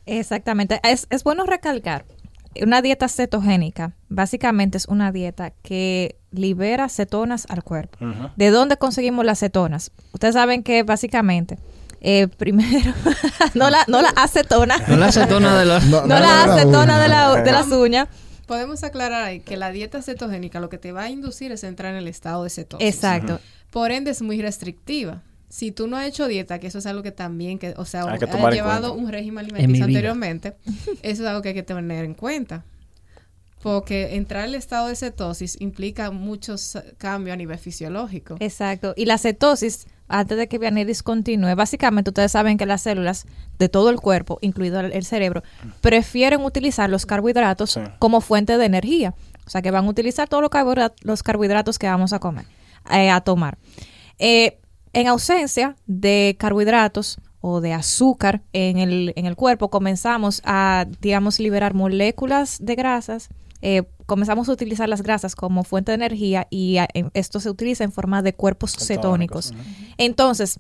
Exactamente. 0.05 0.79
Es, 0.83 1.07
es 1.09 1.23
bueno 1.23 1.45
recalcar, 1.45 2.05
una 2.61 2.81
dieta 2.81 3.07
cetogénica 3.07 3.93
básicamente 4.09 4.77
es 4.77 4.85
una 4.87 5.11
dieta 5.11 5.51
que 5.63 6.17
libera 6.31 6.87
cetonas 6.89 7.45
al 7.49 7.63
cuerpo. 7.63 7.97
¿De 8.35 8.49
dónde 8.51 8.77
conseguimos 8.77 9.25
las 9.25 9.39
cetonas? 9.39 9.91
Ustedes 10.13 10.35
saben 10.35 10.61
que 10.63 10.83
básicamente, 10.83 11.57
eh, 12.01 12.27
primero, 12.37 12.93
no, 13.53 13.69
la, 13.69 13.83
no 13.87 14.01
la 14.01 14.09
acetona, 14.09 14.77
No 14.87 14.97
la 14.97 15.07
acetona 15.07 15.57
de 15.57 15.65
los... 15.65 15.83
No, 15.87 16.01
no 16.01 16.07
no, 16.07 16.19
la 16.19 16.43
acetona 16.43 16.99
de, 17.01 17.09
la- 17.09 17.31
uña. 17.33 17.41
de 17.43 17.51
las 17.51 17.67
uñas. 17.67 18.07
Podemos 18.45 18.83
aclarar 18.83 19.23
ahí 19.23 19.39
que 19.39 19.57
la 19.57 19.71
dieta 19.71 20.01
cetogénica 20.01 20.59
lo 20.59 20.69
que 20.69 20.77
te 20.77 20.91
va 20.91 21.03
a 21.03 21.09
inducir 21.09 21.51
es 21.51 21.63
entrar 21.63 21.91
en 21.93 21.97
el 21.97 22.07
estado 22.07 22.43
de 22.43 22.49
cetosis. 22.49 22.87
Exacto. 22.87 23.39
Por 23.71 23.91
ende 23.91 24.11
es 24.11 24.21
muy 24.21 24.41
restrictiva. 24.41 25.23
Si 25.49 25.71
tú 25.71 25.87
no 25.87 25.97
has 25.97 26.07
hecho 26.07 26.27
dieta, 26.27 26.59
que 26.59 26.67
eso 26.67 26.79
es 26.79 26.85
algo 26.87 27.03
que 27.03 27.11
también, 27.11 27.59
que, 27.59 27.73
o 27.77 27.85
sea, 27.85 28.05
Hay 28.05 28.19
que 28.19 28.25
has 28.25 28.53
llevado 28.53 28.89
cuenta. 28.89 29.05
un 29.05 29.11
régimen 29.11 29.45
alimenticio 29.45 29.85
anteriormente, 29.85 30.55
eso 31.03 31.23
es 31.23 31.29
algo 31.29 31.41
que 31.41 31.49
hay 31.49 31.55
que 31.55 31.63
tener 31.63 32.05
en 32.05 32.15
cuenta. 32.15 32.65
Porque 33.61 34.15
entrar 34.15 34.43
al 34.43 34.55
estado 34.55 34.87
de 34.87 34.95
cetosis 34.95 35.61
implica 35.61 36.11
muchos 36.11 36.77
cambios 36.97 37.33
a 37.33 37.37
nivel 37.37 37.57
fisiológico. 37.57 38.35
Exacto. 38.39 38.93
Y 38.97 39.05
la 39.05 39.17
cetosis, 39.17 39.87
antes 40.07 40.37
de 40.37 40.47
que 40.47 40.57
Vianeris 40.59 41.01
continúe, 41.03 41.55
básicamente 41.55 42.09
ustedes 42.11 42.31
saben 42.31 42.57
que 42.57 42.65
las 42.65 42.81
células 42.81 43.25
de 43.57 43.69
todo 43.69 43.89
el 43.89 43.97
cuerpo, 43.99 44.37
incluido 44.41 44.79
el, 44.79 45.05
cerebro, 45.05 45.43
prefieren 45.81 46.41
utilizar 46.41 46.89
los 46.89 47.05
carbohidratos 47.05 47.71
Sí. 47.71 47.81
como 47.99 48.21
fuente 48.21 48.57
de 48.57 48.65
energía. 48.65 49.13
O 49.45 49.49
sea 49.49 49.61
que 49.61 49.71
van 49.71 49.85
a 49.85 49.89
utilizar 49.89 50.27
todos 50.29 50.41
los 50.41 50.49
carbohidratos, 50.49 51.03
los 51.03 51.23
carbohidratos 51.23 51.79
que 51.79 51.87
vamos 51.87 52.13
a 52.13 52.19
comer, 52.19 52.45
eh, 52.91 53.09
a 53.09 53.21
tomar. 53.21 53.57
Eh, 54.19 54.59
en 54.93 55.07
ausencia 55.07 55.75
de 55.87 56.35
carbohidratos 56.39 57.17
o 57.41 57.59
de 57.59 57.73
azúcar 57.73 58.41
en 58.53 58.77
el, 58.77 59.13
en 59.15 59.25
el 59.25 59.35
cuerpo, 59.35 59.69
comenzamos 59.69 60.41
a, 60.45 60.85
digamos, 61.01 61.39
liberar 61.39 61.73
moléculas 61.73 62.57
de 62.61 62.75
grasas. 62.75 63.29
eh, 63.61 63.83
comenzamos 64.05 64.49
a 64.49 64.51
utilizar 64.51 64.87
las 64.89 65.01
grasas 65.01 65.35
como 65.35 65.63
fuente 65.63 65.91
de 65.91 65.95
energía 65.95 66.47
y 66.49 66.77
a- 66.77 66.87
en- 66.93 67.11
esto 67.13 67.39
se 67.39 67.49
utiliza 67.49 67.83
en 67.83 67.91
forma 67.91 68.21
de 68.21 68.33
cuerpos 68.33 68.75
cetónicos. 68.87 69.53
Entonces, 69.97 70.59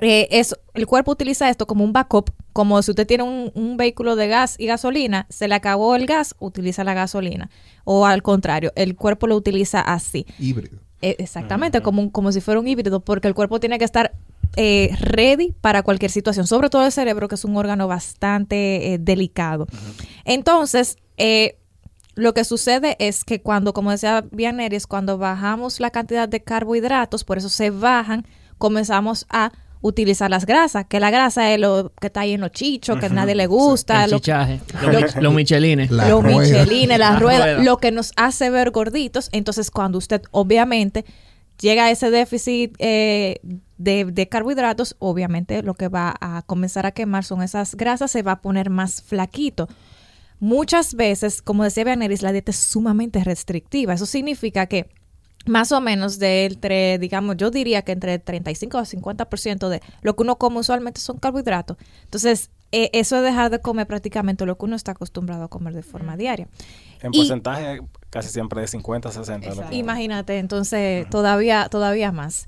eh, 0.00 0.26
es, 0.32 0.56
el 0.74 0.86
cuerpo 0.86 1.12
utiliza 1.12 1.48
esto 1.50 1.66
como 1.66 1.84
un 1.84 1.92
backup, 1.92 2.30
como 2.52 2.82
si 2.82 2.90
usted 2.90 3.06
tiene 3.06 3.22
un, 3.22 3.52
un 3.54 3.76
vehículo 3.76 4.16
de 4.16 4.26
gas 4.28 4.56
y 4.58 4.66
gasolina, 4.66 5.26
se 5.28 5.46
le 5.46 5.54
acabó 5.54 5.94
el 5.94 6.06
gas, 6.06 6.34
utiliza 6.40 6.82
la 6.84 6.94
gasolina. 6.94 7.48
O 7.84 8.04
al 8.06 8.22
contrario, 8.22 8.72
el 8.74 8.96
cuerpo 8.96 9.26
lo 9.28 9.36
utiliza 9.36 9.80
así. 9.80 10.26
Híbrido. 10.38 10.78
Eh, 11.02 11.16
exactamente, 11.18 11.80
como, 11.82 12.02
un- 12.02 12.10
como 12.10 12.32
si 12.32 12.40
fuera 12.40 12.58
un 12.58 12.66
híbrido, 12.66 13.00
porque 13.00 13.28
el 13.28 13.34
cuerpo 13.34 13.60
tiene 13.60 13.78
que 13.78 13.84
estar 13.84 14.12
eh, 14.56 14.90
ready 15.00 15.52
para 15.60 15.82
cualquier 15.82 16.10
situación, 16.12 16.46
sobre 16.46 16.70
todo 16.70 16.86
el 16.86 16.92
cerebro, 16.92 17.26
que 17.28 17.34
es 17.34 17.44
un 17.44 17.56
órgano 17.56 17.88
bastante 17.88 18.94
eh, 18.94 18.98
delicado. 18.98 19.66
Entonces, 20.24 20.96
eh, 21.16 21.58
lo 22.14 22.34
que 22.34 22.44
sucede 22.44 22.96
es 22.98 23.24
que 23.24 23.40
cuando, 23.42 23.72
como 23.72 23.90
decía 23.90 24.24
Vianeris, 24.30 24.86
cuando 24.86 25.18
bajamos 25.18 25.80
la 25.80 25.90
cantidad 25.90 26.28
de 26.28 26.42
carbohidratos, 26.42 27.24
por 27.24 27.38
eso 27.38 27.48
se 27.48 27.70
bajan, 27.70 28.26
comenzamos 28.58 29.26
a 29.30 29.52
utilizar 29.80 30.30
las 30.30 30.46
grasas, 30.46 30.86
que 30.88 30.98
la 30.98 31.10
grasa 31.10 31.52
es 31.52 31.60
lo 31.60 31.92
que 32.00 32.06
está 32.06 32.20
ahí 32.20 32.32
en 32.32 32.40
los 32.40 32.52
chichos, 32.52 32.98
que 32.98 33.06
a 33.06 33.08
nadie 33.10 33.34
le 33.34 33.46
gusta, 33.46 34.04
el 34.04 34.12
lo, 34.12 34.18
chichaje, 34.18 34.60
los, 34.90 35.16
los 35.16 35.34
michelines. 35.34 35.90
La 35.90 36.08
los 36.08 36.22
rueda. 36.22 36.38
michelines, 36.40 36.98
las 36.98 37.12
La 37.14 37.18
ruedas, 37.18 37.40
rueda. 37.56 37.62
lo 37.64 37.76
que 37.76 37.92
nos 37.92 38.12
hace 38.16 38.48
ver 38.48 38.70
gorditos. 38.70 39.28
Entonces, 39.32 39.70
cuando 39.70 39.98
usted 39.98 40.22
obviamente 40.30 41.04
llega 41.60 41.84
a 41.84 41.90
ese 41.90 42.10
déficit 42.10 42.74
eh, 42.78 43.40
de, 43.76 44.06
de 44.06 44.28
carbohidratos, 44.28 44.96
obviamente 45.00 45.62
lo 45.62 45.74
que 45.74 45.88
va 45.88 46.14
a 46.18 46.40
comenzar 46.46 46.86
a 46.86 46.92
quemar 46.92 47.24
son 47.24 47.42
esas 47.42 47.74
grasas, 47.74 48.10
se 48.10 48.22
va 48.22 48.32
a 48.32 48.40
poner 48.40 48.70
más 48.70 49.02
flaquito. 49.02 49.68
Muchas 50.40 50.94
veces, 50.94 51.42
como 51.42 51.64
decía 51.64 51.84
Vianeris, 51.84 52.22
la 52.22 52.32
dieta 52.32 52.50
es 52.50 52.58
sumamente 52.58 53.22
restrictiva. 53.24 53.94
Eso 53.94 54.06
significa 54.06 54.66
que 54.66 54.88
más 55.46 55.72
o 55.72 55.80
menos 55.80 56.18
de 56.18 56.46
entre, 56.46 56.98
digamos, 56.98 57.36
yo 57.36 57.50
diría 57.50 57.82
que 57.82 57.92
entre 57.92 58.18
35 58.18 58.78
a 58.78 58.84
50% 58.84 59.68
de 59.68 59.80
lo 60.02 60.16
que 60.16 60.22
uno 60.22 60.36
come 60.36 60.58
usualmente 60.60 61.00
son 61.00 61.18
carbohidratos. 61.18 61.76
Entonces, 62.04 62.50
eh, 62.72 62.90
eso 62.92 63.16
es 63.18 63.22
dejar 63.22 63.50
de 63.50 63.60
comer 63.60 63.86
prácticamente 63.86 64.46
lo 64.46 64.56
que 64.58 64.64
uno 64.64 64.74
está 64.76 64.92
acostumbrado 64.92 65.44
a 65.44 65.48
comer 65.48 65.74
de 65.74 65.82
forma 65.82 66.16
diaria. 66.16 66.48
En 67.02 67.12
Y- 67.14 67.18
porcentaje 67.18 67.80
casi 68.10 68.30
siempre 68.30 68.60
de 68.62 68.66
50 68.68 69.10
a 69.10 69.12
60. 69.12 69.46
lo 69.48 69.52
que- 69.54 69.58
Exacto. 69.60 69.76
Imagínate, 69.76 70.38
entonces 70.38 71.08
todavía, 71.10 71.68
todavía 71.70 72.10
más. 72.10 72.46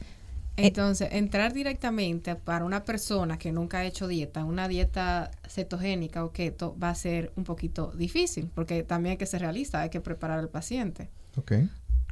Entonces, 0.57 1.09
entrar 1.13 1.53
directamente 1.53 2.35
para 2.35 2.65
una 2.65 2.85
persona 2.85 3.39
que 3.39 3.53
nunca 3.53 3.79
ha 3.79 3.85
hecho 3.85 4.09
dieta, 4.09 4.45
una 4.45 4.69
dieta 4.69 5.31
cetogénica 5.49 6.25
o 6.25 6.33
keto, 6.33 6.77
va 6.83 6.91
a 6.91 6.95
ser 6.95 7.33
un 7.37 7.45
poquito 7.45 7.93
difícil, 7.97 8.51
porque 8.55 8.83
también 8.83 9.13
hay 9.13 9.17
que 9.19 9.27
ser 9.27 9.43
realista, 9.43 9.81
hay 9.83 9.91
que 9.91 10.01
preparar 10.01 10.39
al 10.39 10.49
paciente. 10.49 11.11
Ok. 11.37 11.53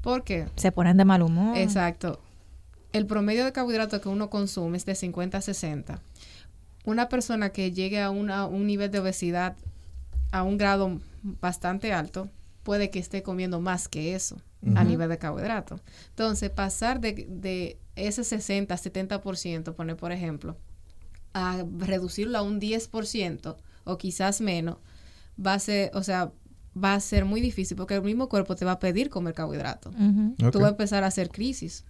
¿Por 0.03 0.25
qué? 0.25 0.47
Se 0.57 0.71
ponen 0.73 0.97
de 0.99 1.05
mal 1.07 1.23
humor. 1.23 1.57
Exacto. 1.57 2.21
El 2.93 3.07
promedio 3.07 3.45
de 3.47 3.53
carbohidratos 3.53 4.01
que 4.03 4.09
uno 4.11 4.29
consume 4.31 4.77
es 4.77 4.85
de 4.85 4.95
50 4.95 5.39
a 5.39 5.41
60. 5.41 6.01
una 6.87 7.09
persona 7.09 7.49
que 7.49 7.73
llegue 7.73 8.03
a 8.03 8.11
una- 8.11 8.45
un 8.45 8.67
nivel 8.67 8.91
de 8.91 8.99
obesidad 8.99 9.57
a 10.33 10.43
un 10.43 10.59
grado 10.59 11.01
bastante 11.41 11.95
alto, 11.95 12.29
puede 12.63 12.91
que 12.91 12.99
esté 12.99 13.23
comiendo 13.23 13.59
más 13.63 13.89
que 13.89 14.15
eso 14.15 14.37
a 14.77 14.85
nivel 14.85 15.09
de 15.09 15.19
carbohidrato. 15.19 15.81
Entonces, 16.11 16.51
pasar 16.51 17.01
de, 17.01 17.27
de 17.29 17.79
ese 17.97 18.25
60, 18.25 18.75
70%, 18.75 19.75
poner 19.75 19.97
por 19.97 20.13
ejemplo, 20.13 20.57
a 21.33 21.65
reducirlo 21.79 22.39
a 22.39 22.43
un 22.43 22.61
10% 22.61 23.57
o 23.85 23.99
quizás 23.99 24.41
menos, 24.41 24.77
va 25.45 25.55
a 25.55 25.59
ser, 25.59 25.91
o 25.95 26.03
sea, 26.03 26.33
va 26.83 26.95
a 26.95 27.01
ser 27.01 27.25
muy 27.25 27.41
difícil 27.41 27.77
porque 27.77 27.95
el 27.95 28.03
mismo 28.03 28.29
cuerpo 28.29 28.57
te 28.57 28.65
va 28.65 28.73
a 28.73 28.79
pedir 28.79 29.11
comer 29.11 29.35
carbohidrato. 29.35 29.91
Ujú. 29.91 30.35
Ok. 30.43 30.53
Tú 30.53 30.61
vas 30.61 30.69
a 30.69 30.71
empezar 30.71 31.05
a 31.05 31.09
hacer 31.09 31.29
crisis. 31.29 31.85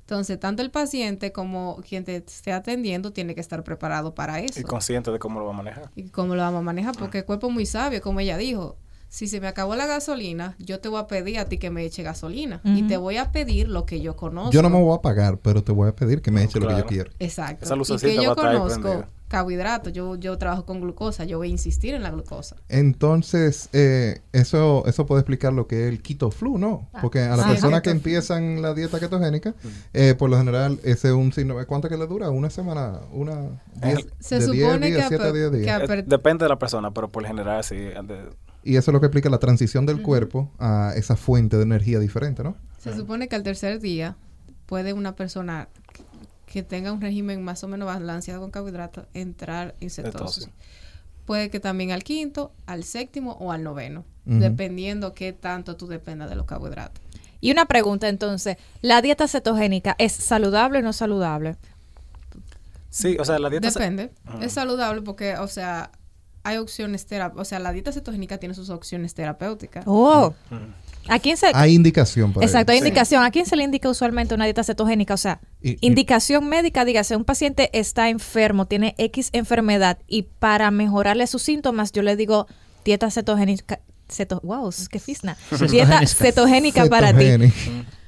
Entonces, 0.00 0.38
tanto 0.38 0.62
el 0.62 0.70
paciente 0.70 1.32
como 1.32 1.80
quien 1.88 2.04
te 2.04 2.16
esté 2.16 2.52
atendiendo 2.52 3.12
tiene 3.12 3.34
que 3.34 3.40
estar 3.40 3.64
preparado 3.64 4.14
para 4.14 4.38
eso. 4.40 4.60
Y 4.60 4.62
consciente 4.64 5.10
de 5.10 5.18
cómo 5.18 5.40
lo 5.40 5.46
va 5.46 5.52
a 5.52 5.56
manejar. 5.56 5.90
¿Y 5.94 6.10
cómo 6.10 6.34
lo 6.34 6.42
vamos 6.42 6.58
a 6.60 6.62
manejar? 6.62 6.94
Porque 6.94 7.18
el 7.18 7.24
cuerpo 7.24 7.48
es 7.48 7.54
muy 7.54 7.64
sabio, 7.64 8.02
como 8.02 8.20
ella 8.20 8.36
dijo. 8.36 8.76
Si 9.14 9.28
se 9.28 9.40
me 9.40 9.46
acabó 9.46 9.76
la 9.76 9.86
gasolina, 9.86 10.56
yo 10.58 10.80
te 10.80 10.88
voy 10.88 10.98
a 11.00 11.06
pedir 11.06 11.38
a 11.38 11.44
ti 11.44 11.58
que 11.58 11.70
me 11.70 11.84
eche 11.84 12.02
gasolina. 12.02 12.60
Y 12.64 12.82
te 12.88 12.96
voy 12.96 13.16
a 13.16 13.30
pedir 13.30 13.68
lo 13.68 13.86
que 13.86 14.00
yo 14.00 14.16
conozco. 14.16 14.50
Yo 14.50 14.60
no 14.60 14.70
me 14.70 14.80
voy 14.82 14.92
a 14.98 15.02
pagar, 15.02 15.38
pero 15.38 15.62
te 15.62 15.70
voy 15.70 15.88
a 15.88 15.94
pedir 15.94 16.20
que 16.20 16.32
me 16.32 16.42
eche 16.42 16.58
lo 16.58 16.66
que 16.66 16.76
yo 16.78 16.86
quiero. 16.86 17.10
Exacto. 17.20 17.64
Esa 17.64 17.94
y 17.94 17.98
que 17.98 18.20
yo 18.20 18.34
conozco 18.34 19.04
carbohidratos. 19.28 19.92
Yo, 19.92 20.16
yo 20.16 20.36
trabajo 20.36 20.66
con 20.66 20.80
glucosa. 20.80 21.22
Yo 21.24 21.38
voy 21.38 21.46
a 21.46 21.50
insistir 21.52 21.94
en 21.94 22.02
la 22.02 22.10
glucosa. 22.10 22.56
Entonces, 22.68 23.68
eh, 23.72 24.20
eso, 24.32 24.82
eso 24.86 25.06
puede 25.06 25.20
explicar 25.20 25.52
lo 25.52 25.68
que 25.68 25.84
es 25.86 25.90
el 25.90 26.02
keto 26.02 26.32
flu, 26.32 26.58
¿no? 26.58 26.88
Porque 27.00 27.20
a 27.20 27.36
las 27.36 27.46
Ah, 27.46 27.50
personas 27.50 27.82
que 27.82 27.90
empiezan 27.90 28.62
la 28.62 28.74
dieta 28.74 28.98
ketogénica, 28.98 29.54
eh, 29.92 30.16
por 30.18 30.28
lo 30.28 30.38
general, 30.38 30.80
ese 30.82 31.08
es 31.08 31.14
un 31.14 31.32
signo. 31.32 31.54
¿Cuánto 31.68 31.88
que 31.88 31.96
le 31.96 32.08
dura? 32.08 32.30
¿Una 32.30 32.50
semana? 32.50 32.98
¿Una? 33.12 33.60
diez- 33.80 34.06
Se 34.18 34.40
de 34.40 34.46
10 34.50 34.66
supone 34.66 34.86
días, 34.88 35.02
que, 35.02 35.08
7 35.08 35.24
a 35.24 35.26
a 35.28 35.32
10 35.32 35.50
per- 35.50 35.60
días. 35.60 35.64
que 35.86 35.92
a 35.92 35.96
Eh, 35.98 36.04
depende 36.04 36.44
de 36.44 36.48
la 36.48 36.58
persona, 36.58 36.90
pero 36.92 37.08
por 37.08 37.24
general 37.24 37.62
sí. 37.62 37.76
de- 37.76 38.30
Y 38.64 38.76
eso 38.76 38.90
es 38.90 38.92
lo 38.92 39.00
que 39.00 39.06
explica 39.06 39.28
la 39.28 39.38
transición 39.38 39.84
del 39.86 40.00
cuerpo 40.02 40.50
a 40.58 40.92
esa 40.96 41.16
fuente 41.16 41.56
de 41.58 41.62
energía 41.64 41.98
diferente, 41.98 42.42
¿no? 42.42 42.56
Se 42.78 42.94
supone 42.96 43.28
que 43.28 43.36
al 43.36 43.42
tercer 43.42 43.78
día 43.80 44.16
puede 44.66 44.92
una 44.92 45.14
persona 45.16 45.68
que- 46.46 46.62
tenga 46.62 46.92
un 46.92 47.00
régimen 47.00 47.42
más 47.42 47.64
o 47.64 47.68
menos 47.68 47.86
balanceado 47.86 48.40
con 48.40 48.50
carbohidratos 48.52 49.06
entrar 49.12 49.74
en 49.80 49.90
cetosis. 49.90 50.12
Cetosis. 50.44 50.48
Puede 51.26 51.50
que 51.50 51.58
también 51.58 51.90
al 51.90 52.04
quinto, 52.04 52.52
al 52.66 52.84
séptimo 52.84 53.32
o 53.40 53.50
al 53.50 53.62
noveno, 53.64 54.04
dependiendo 54.24 55.14
qué 55.14 55.32
tanto 55.32 55.76
tú 55.76 55.86
dependas 55.88 56.30
de 56.30 56.36
los 56.36 56.46
carbohidratos. 56.46 57.02
Y 57.40 57.50
una 57.50 57.66
pregunta 57.66 58.08
entonces, 58.08 58.56
¿la 58.82 59.02
dieta 59.02 59.26
cetogénica 59.28 59.96
es 59.98 60.12
saludable 60.12 60.78
o 60.78 60.82
no 60.82 60.92
saludable? 60.92 61.56
Sí, 62.90 63.16
o 63.18 63.24
sea, 63.24 63.38
la 63.38 63.50
dieta... 63.50 63.70
se- 63.70 63.78
Depende. 63.80 64.12
Ajá. 64.24 64.44
Es 64.44 64.52
saludable 64.52 65.02
porque, 65.02 65.36
o 65.36 65.48
sea, 65.48 65.90
hay 66.44 66.58
opciones 66.58 67.06
terapéuticas. 67.06 67.40
O 67.40 67.48
sea, 67.48 67.58
la 67.58 67.72
dieta 67.72 67.90
cetogénica 67.92 68.38
tiene 68.38 68.54
sus 68.54 68.70
opciones 68.70 69.14
terapéuticas. 69.14 69.84
Oh, 69.86 70.34
Ujú. 70.50 70.60
¿a 71.08 71.18
quién 71.18 71.36
se 71.36 71.46
Hay 71.54 71.74
indicación 71.74 72.32
para 72.32 72.46
Exacto, 72.46 72.72
hay 72.72 72.78
ello. 72.78 72.86
indicación. 72.86 73.22
¿A 73.24 73.30
quién 73.30 73.46
se 73.46 73.56
le 73.56 73.64
indica 73.64 73.88
usualmente 73.88 74.34
una 74.34 74.44
dieta 74.44 74.62
cetogénica? 74.62 75.14
O 75.14 75.18
sea, 75.18 75.40
Y- 75.62 75.70
y- 75.72 75.78
indicación 75.80 76.48
médica, 76.48 76.84
dígase, 76.84 77.16
un 77.16 77.24
paciente 77.24 77.70
está 77.72 78.08
enfermo, 78.10 78.66
tiene 78.66 78.94
X 78.98 79.30
enfermedad 79.32 79.98
y 80.06 80.22
para 80.22 80.70
mejorarle 80.70 81.26
sus 81.26 81.42
síntomas 81.42 81.92
yo 81.92 82.02
le 82.02 82.14
digo 82.16 82.46
dieta 82.84 83.10
cetogénica. 83.10 83.80
Ceto, 84.06 84.38
wow, 84.44 84.70
qué 84.90 84.98
fisna. 85.00 85.34
Dieta 85.50 86.06
Cetogénica. 86.06 86.06
cetogénica 86.06 86.86
para 86.90 87.16
ti. 87.16 87.26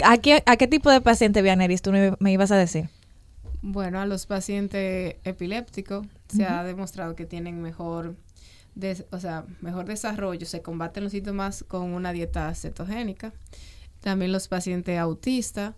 ¿A 0.04 0.18
qué, 0.18 0.42
¿A 0.44 0.56
qué 0.58 0.66
tipo 0.66 0.90
de 0.90 1.00
paciente, 1.00 1.40
Vianeris, 1.40 1.80
tú 1.80 1.90
me 1.90 2.12
me 2.20 2.32
ibas 2.32 2.50
a 2.50 2.56
decir? 2.56 2.90
Bueno, 3.62 3.98
a 4.00 4.06
los 4.06 4.26
pacientes 4.26 5.16
epilépticos 5.24 6.06
se 6.28 6.44
ha 6.44 6.62
demostrado 6.64 7.16
que 7.16 7.24
tienen 7.24 7.62
mejor, 7.62 8.14
des- 8.76 9.04
o 9.10 9.18
sea, 9.18 9.44
mejor 9.60 9.86
desarrollo, 9.86 10.46
se 10.46 10.62
combaten 10.62 11.02
los 11.02 11.10
síntomas 11.12 11.64
con 11.66 11.92
una 11.92 12.12
dieta 12.12 12.54
cetogénica. 12.54 13.32
También 14.00 14.30
los 14.30 14.46
pacientes 14.46 14.96
autistas, 14.98 15.74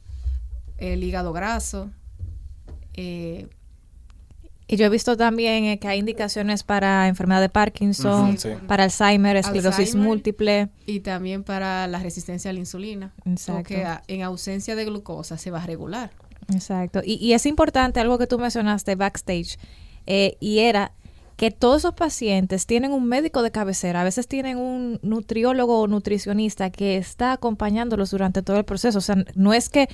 el 0.77 1.03
hígado 1.03 1.33
graso, 1.33 1.91
eh, 2.95 3.49
Y 4.71 4.77
yo 4.77 4.85
he 4.85 4.89
visto 4.91 5.17
también 5.17 5.65
eh, 5.65 5.79
que 5.79 5.89
hay 5.89 5.99
indicaciones 5.99 6.63
para 6.63 7.09
enfermedad 7.09 7.41
de 7.41 7.49
Parkinson, 7.49 8.31
Ujú, 8.31 8.39
sí. 8.39 8.49
para 8.67 8.85
Alzheimer, 8.85 9.37
esclerosis 9.37 9.79
Alzheimer. 9.79 10.07
múltiple. 10.07 10.69
y 10.85 11.01
también 11.01 11.43
para 11.43 11.87
la 11.87 11.99
resistencia 12.01 12.51
a 12.51 12.53
la 12.53 12.59
insulina. 12.59 13.15
Exacto. 13.25 13.63
Porque 13.63 13.85
a- 13.87 14.03
en 14.09 14.23
ausencia 14.23 14.77
de 14.77 14.85
glucosa 14.85 15.39
se 15.39 15.51
va 15.51 15.63
a 15.63 15.67
regular. 15.67 16.11
Exacto. 16.53 17.01
Y, 17.05 17.15
y 17.15 17.33
es 17.33 17.47
importante 17.47 17.99
algo 18.01 18.19
que 18.19 18.27
tú 18.27 18.39
mencionaste 18.39 18.95
backstage, 18.95 19.59
eh, 20.07 20.37
y 20.41 20.59
era 20.59 20.93
que 21.39 21.53
todos 21.53 21.77
esos 21.83 21.95
pacientes 21.95 22.67
tienen 22.67 22.91
un 22.91 23.07
médico 23.07 23.43
de 23.43 23.53
cabecera, 23.53 24.01
a 24.01 24.05
veces 24.05 24.27
tienen 24.27 24.59
un 24.59 24.99
nutriólogo 25.03 25.81
o 25.81 25.87
nutricionista 25.87 26.71
que 26.71 26.97
está 26.97 27.31
acompañándolos 27.31 28.11
durante 28.11 28.43
todo 28.43 28.57
el 28.57 28.65
proceso. 28.65 28.99
O 28.99 29.01
sea, 29.01 29.15
no 29.37 29.55
es 29.55 29.69
que 29.69 29.89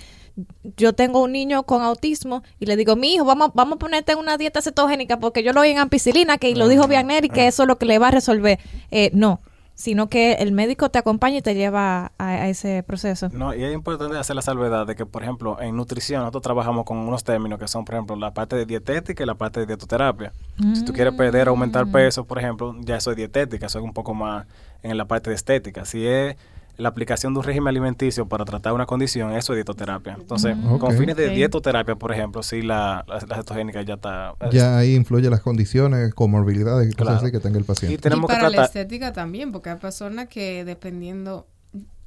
yo 0.78 0.94
tengo 0.94 1.22
un 1.22 1.32
niño 1.32 1.64
con 1.64 1.82
autismo 1.82 2.42
y 2.58 2.64
le 2.64 2.76
digo, 2.76 2.96
mi 2.96 3.12
hijo, 3.12 3.26
vamos, 3.26 3.50
vamos 3.52 3.76
a 3.76 3.78
ponerte 3.78 4.12
en 4.12 4.20
una 4.20 4.38
dieta 4.38 4.62
cetogénica 4.62 5.20
porque 5.20 5.42
yo 5.42 5.52
lo 5.52 5.60
oí 5.60 5.68
en 5.68 5.80
ampicilina, 5.80 6.38
que 6.38 6.48
y 6.48 6.54
lo 6.54 6.66
dijo 6.66 6.88
Vianney 6.88 7.28
que 7.28 7.46
eso 7.46 7.64
es 7.64 7.68
lo 7.68 7.76
que 7.76 7.84
le 7.84 7.98
va 7.98 8.08
a 8.08 8.12
resolver. 8.12 8.58
Eh, 8.90 9.10
no, 9.12 9.42
sino 9.74 10.08
que 10.08 10.34
el 10.34 10.52
médico 10.52 10.88
te 10.88 10.98
acompaña 10.98 11.38
y 11.38 11.42
te 11.42 11.54
lleva 11.54 12.12
a, 12.18 12.28
a 12.28 12.48
ese 12.48 12.82
proceso. 12.82 13.28
No, 13.32 13.54
y 13.54 13.64
es 13.64 13.74
importante 13.74 14.16
hacer 14.16 14.36
la 14.36 14.42
salvedad 14.42 14.86
de 14.86 14.94
que, 14.94 15.06
por 15.06 15.22
ejemplo, 15.22 15.60
en 15.60 15.76
nutrición 15.76 16.20
nosotros 16.20 16.42
trabajamos 16.42 16.84
con 16.84 16.98
unos 16.98 17.24
términos 17.24 17.58
que 17.58 17.68
son, 17.68 17.84
por 17.84 17.94
ejemplo, 17.94 18.16
la 18.16 18.32
parte 18.32 18.56
de 18.56 18.66
dietética 18.66 19.22
y 19.22 19.26
la 19.26 19.34
parte 19.34 19.60
de 19.60 19.66
dietoterapia. 19.66 20.32
Si 20.74 20.84
tú 20.84 20.92
quieres 20.92 21.14
perder 21.14 21.48
o 21.48 21.50
aumentar 21.52 21.90
peso, 21.90 22.24
por 22.24 22.38
ejemplo, 22.38 22.76
ya 22.80 22.96
eso 22.96 23.10
es 23.10 23.16
dietética, 23.16 23.66
eso 23.66 23.78
es 23.78 23.84
un 23.84 23.92
poco 23.92 24.14
más 24.14 24.46
en 24.82 24.96
la 24.96 25.06
parte 25.06 25.30
de 25.30 25.36
estética. 25.36 25.84
Si 25.84 26.06
es 26.06 26.36
la 26.76 26.88
aplicación 26.88 27.32
de 27.34 27.38
un 27.40 27.44
régimen 27.44 27.68
alimenticio 27.68 28.26
para 28.26 28.44
tratar 28.44 28.72
una 28.72 28.86
condición, 28.86 29.32
eso 29.32 29.52
es 29.52 29.56
dietoterapia. 29.58 30.14
Entonces, 30.20 30.56
Ok. 30.68 30.80
con 30.80 30.96
fines 30.98 31.16
de 31.16 31.28
dietoterapia, 31.30 31.94
por 31.96 32.12
ejemplo, 32.12 32.42
sí 32.42 32.62
la, 32.62 33.04
la, 33.06 33.20
la 33.28 33.36
cetogénica 33.36 33.82
ya 33.82 33.94
está... 33.94 34.34
Ya 34.50 34.78
ahí 34.78 34.94
influye 34.94 35.30
las 35.30 35.40
condiciones, 35.40 36.12
comorbilidades 36.14 36.88
y 36.88 36.92
cosas 36.92 37.04
Claro. 37.14 37.22
así 37.26 37.32
que 37.32 37.40
tenga 37.40 37.58
el 37.58 37.64
y 37.64 37.66
paciente. 37.66 37.98
tenemos 37.98 38.24
y 38.24 38.26
para 38.28 38.38
que 38.38 38.44
la 38.44 38.50
tratar... 38.50 38.64
estética 38.66 39.12
también, 39.12 39.52
porque 39.52 39.70
hay 39.70 39.76
personas 39.76 40.28
que 40.28 40.64
dependiendo 40.64 41.46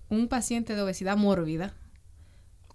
un 0.09 0.27
paciente 0.27 0.75
de 0.75 0.81
obesidad 0.81 1.15
mórbida, 1.17 1.73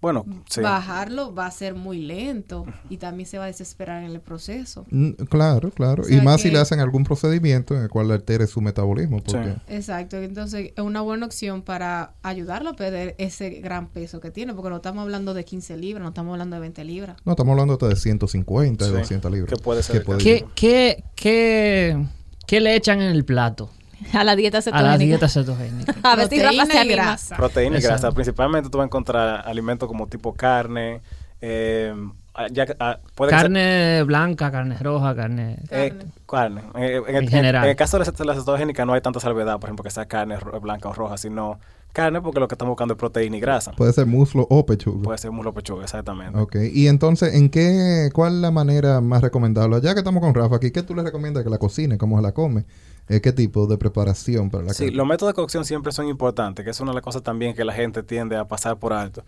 Bueno, 0.03 0.25
sí. 0.49 0.61
bajarlo 0.61 1.33
va 1.33 1.47
a 1.47 1.51
ser 1.51 1.73
muy 1.73 1.97
lento 1.99 2.65
y 2.89 2.97
también 2.97 3.25
se 3.27 3.37
va 3.39 3.45
a 3.45 3.47
desesperar 3.47 4.03
en 4.03 4.11
el 4.11 4.19
proceso. 4.19 4.85
Mm, 4.91 5.11
Claro, 5.29 5.71
claro. 5.71 6.03
O 6.03 6.05
sea 6.05 6.15
y 6.17 6.21
más 6.21 6.41
si 6.41 6.51
le 6.51 6.59
hacen 6.59 6.79
algún 6.79 7.03
procedimiento 7.05 7.73
en 7.75 7.81
el 7.83 7.89
cual 7.89 8.11
altere 8.11 8.45
su 8.47 8.59
metabolismo. 8.61 9.23
Porque 9.23 9.55
Exacto, 9.67 10.17
entonces 10.17 10.73
es 10.75 10.83
una 10.83 11.01
buena 11.01 11.25
opción 11.25 11.61
para 11.63 12.13
ayudarlo 12.21 12.71
a 12.71 12.73
perder 12.73 13.15
ese 13.17 13.49
gran 13.61 13.87
peso 13.87 14.19
que 14.19 14.29
tiene, 14.29 14.53
porque 14.53 14.69
no 14.69 14.75
estamos 14.75 15.01
hablando 15.03 15.33
de 15.33 15.45
15 15.45 15.77
libras, 15.77 16.03
no 16.03 16.09
estamos 16.09 16.33
hablando 16.33 16.57
de 16.57 16.59
20 16.59 16.83
libras. 16.83 17.15
no 17.23 17.31
estamos 17.31 17.51
hablando 17.53 17.73
hasta 17.73 17.87
de 17.87 17.95
150, 17.95 18.85
de 18.85 18.91
Sí, 18.91 18.97
200 18.97 19.31
libras. 19.31 19.59
puede 19.61 19.81
ser. 19.83 20.03
¿Qué, 20.19 20.45
qué, 20.53 21.03
qué, 21.15 22.05
qué 22.45 22.59
le 22.59 22.75
echan 22.75 23.01
en 23.01 23.11
el 23.11 23.23
plato 23.23 23.69
A 24.13 24.23
la 24.23 24.35
dieta 24.35 24.57
a 24.57 24.61
cetogénica. 24.61 24.91
la 24.91 24.97
dieta 24.97 25.27
cetogénica? 25.29 25.93
A 26.03 26.15
ver 26.15 26.27
si 26.29 26.41
Rafa 26.41 26.65
se 26.65 26.79
anima. 26.79 26.95
grasa. 26.95 27.35
Proteína 27.35 27.77
y 27.77 27.81
grasa. 27.81 28.11
Principalmente 28.11 28.69
tú 28.69 28.77
vas 28.77 28.85
a 28.85 28.87
encontrar 28.87 29.47
alimentos 29.47 29.87
como 29.87 30.07
tipo 30.07 30.33
carne, 30.33 31.01
eh, 31.41 31.93
ah, 32.35 32.47
ya, 32.51 32.65
ah, 32.79 32.99
puede 33.15 33.31
Carne 33.31 34.03
blanca, 34.03 34.51
carne 34.51 34.77
roja, 34.79 35.15
carne... 35.15 35.57
eh, 35.71 35.93
carne. 36.27 36.61
Eh, 36.75 37.01
en, 37.07 37.15
el, 37.15 37.23
En 37.23 37.29
general. 37.29 37.63
en 37.65 37.69
el 37.71 37.75
caso 37.75 37.97
de 37.97 38.05
la 38.05 38.11
cet- 38.11 38.25
la 38.25 38.33
cetogénica 38.35 38.85
no 38.85 38.93
hay 38.93 39.01
tanta 39.01 39.19
salvedad, 39.19 39.59
por 39.59 39.69
ejemplo, 39.69 39.83
que 39.83 39.91
sea 39.91 40.05
carne 40.05 40.37
blanca 40.61 40.89
o 40.89 40.93
roja, 40.93 41.17
sino 41.17 41.59
carne 41.93 42.21
porque 42.21 42.39
lo 42.39 42.47
que 42.47 42.55
estamos 42.55 42.71
buscando 42.71 42.95
es 42.95 42.97
proteína 42.97 43.37
y 43.37 43.39
grasa. 43.39 43.71
Puede 43.71 43.93
ser 43.93 44.05
muslo 44.05 44.45
o 44.49 44.65
pechuga. 44.65 45.03
Puede 45.03 45.17
ser 45.19 45.31
muslo 45.31 45.53
pechuga, 45.53 45.83
exactamente. 45.83 46.37
Ok, 46.37 46.55
y 46.73 46.87
entonces, 46.87 47.33
¿en 47.35 47.49
qué, 47.49 48.09
cuál 48.13 48.33
es 48.35 48.39
la 48.41 48.51
manera 48.51 48.99
más 48.99 49.21
recomendable? 49.21 49.79
Ya 49.81 49.93
que 49.93 49.99
estamos 49.99 50.21
con 50.21 50.33
Rafa 50.33 50.57
aquí, 50.57 50.71
¿qué 50.71 50.83
tú 50.83 50.95
le 50.95 51.03
recomiendas 51.03 51.43
que 51.43 51.49
la 51.49 51.57
cocine? 51.59 51.97
¿Cómo 51.97 52.17
se 52.17 52.23
la 52.23 52.33
come? 52.33 52.65
Eh, 53.09 53.21
¿Qué 53.21 53.31
tipo 53.31 53.67
de 53.67 53.77
preparación 53.77 54.49
para 54.49 54.63
la 54.63 54.73
Sí, 54.73 54.85
carne? 54.85 54.97
los 54.97 55.07
métodos 55.07 55.33
de 55.33 55.35
cocción 55.35 55.65
siempre 55.65 55.91
son 55.91 56.07
importantes, 56.07 56.63
que 56.65 56.71
es 56.71 56.79
una 56.79 56.91
de 56.91 56.95
las 56.95 57.03
cosas 57.03 57.21
también 57.21 57.53
que 57.55 57.63
la 57.63 57.73
gente 57.73 58.01
tiende 58.03 58.35
a 58.37 58.45
pasar 58.45 58.77
por 58.77 58.91
alto. 58.93 59.23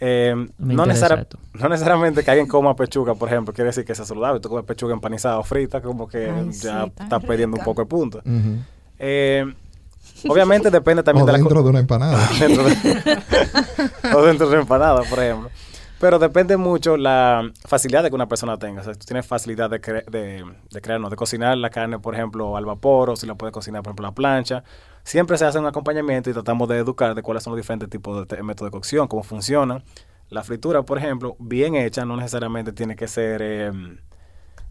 Eh, 0.00 0.32
no, 0.58 0.72
interesa 0.84 1.08
necesari- 1.08 1.20
esto. 1.22 1.38
no 1.54 1.68
necesariamente 1.68 2.22
que 2.22 2.30
alguien 2.30 2.46
coma 2.46 2.76
pechuga, 2.76 3.14
por 3.16 3.28
ejemplo, 3.28 3.52
quiere 3.52 3.68
decir 3.70 3.84
que 3.84 3.94
sea 3.96 4.04
saludable. 4.04 4.38
Tú 4.40 4.48
comes 4.48 4.64
pechuga 4.64 4.92
empanizada 4.94 5.38
o 5.38 5.42
frita, 5.42 5.80
como 5.80 6.06
que 6.06 6.30
Ay, 6.30 6.50
ya 6.52 6.84
sí, 6.84 6.92
estás 7.00 7.24
perdiendo 7.24 7.56
un 7.56 7.64
poco 7.64 7.80
el 7.82 7.88
punto. 7.88 8.22
Eh, 9.00 9.44
obviamente 10.28 10.70
depende 10.70 11.02
también 11.02 11.24
O 11.24 11.26
de 11.26 11.32
la 11.32 11.38
dentro 11.38 11.62
de 11.62 11.68
una 11.70 11.78
empanada. 11.80 12.18
dentro 12.40 12.64
de- 12.64 13.18
o 14.14 14.22
dentro 14.22 14.46
de 14.48 14.52
una 14.54 14.62
empanada, 14.62 15.02
por 15.02 15.18
ejemplo. 15.18 15.50
Pero 16.00 16.20
depende 16.20 16.56
mucho 16.56 16.96
la 16.96 17.50
facilidad 17.66 18.04
de 18.04 18.08
que 18.10 18.14
una 18.14 18.28
persona 18.28 18.56
tenga. 18.56 18.82
O 18.82 18.84
sea, 18.84 18.94
si 18.94 19.00
tú 19.00 19.06
tienes 19.06 19.26
facilidad 19.26 19.68
de, 19.68 19.80
cre- 19.80 20.04
de, 20.06 20.44
de 20.70 20.80
crear, 20.80 21.00
no, 21.00 21.10
de 21.10 21.16
cocinar 21.16 21.56
la 21.58 21.70
carne, 21.70 21.98
por 21.98 22.14
ejemplo, 22.14 22.56
al 22.56 22.64
vapor, 22.64 23.10
o 23.10 23.16
si 23.16 23.26
la 23.26 23.34
puedes 23.34 23.52
cocinar, 23.52 23.82
por 23.82 23.90
ejemplo, 23.90 24.06
a 24.06 24.10
la 24.10 24.14
plancha. 24.14 24.62
Siempre 25.02 25.36
se 25.38 25.44
hace 25.44 25.58
un 25.58 25.66
acompañamiento 25.66 26.30
y 26.30 26.32
tratamos 26.34 26.68
de 26.68 26.76
educar 26.78 27.16
de 27.16 27.22
cuáles 27.22 27.42
son 27.42 27.52
los 27.52 27.56
diferentes 27.58 27.88
tipos 27.90 28.28
de 28.28 28.42
métodos 28.44 28.68
de 28.70 28.76
cocción, 28.76 29.08
cómo 29.08 29.24
funcionan. 29.24 29.82
La 30.28 30.44
fritura, 30.44 30.82
por 30.82 30.98
ejemplo, 30.98 31.34
bien 31.40 31.74
hecha, 31.74 32.04
no 32.04 32.16
necesariamente 32.16 32.72
tiene 32.72 32.94
que 32.94 33.08
ser 33.08 33.40
eh, 33.42 33.72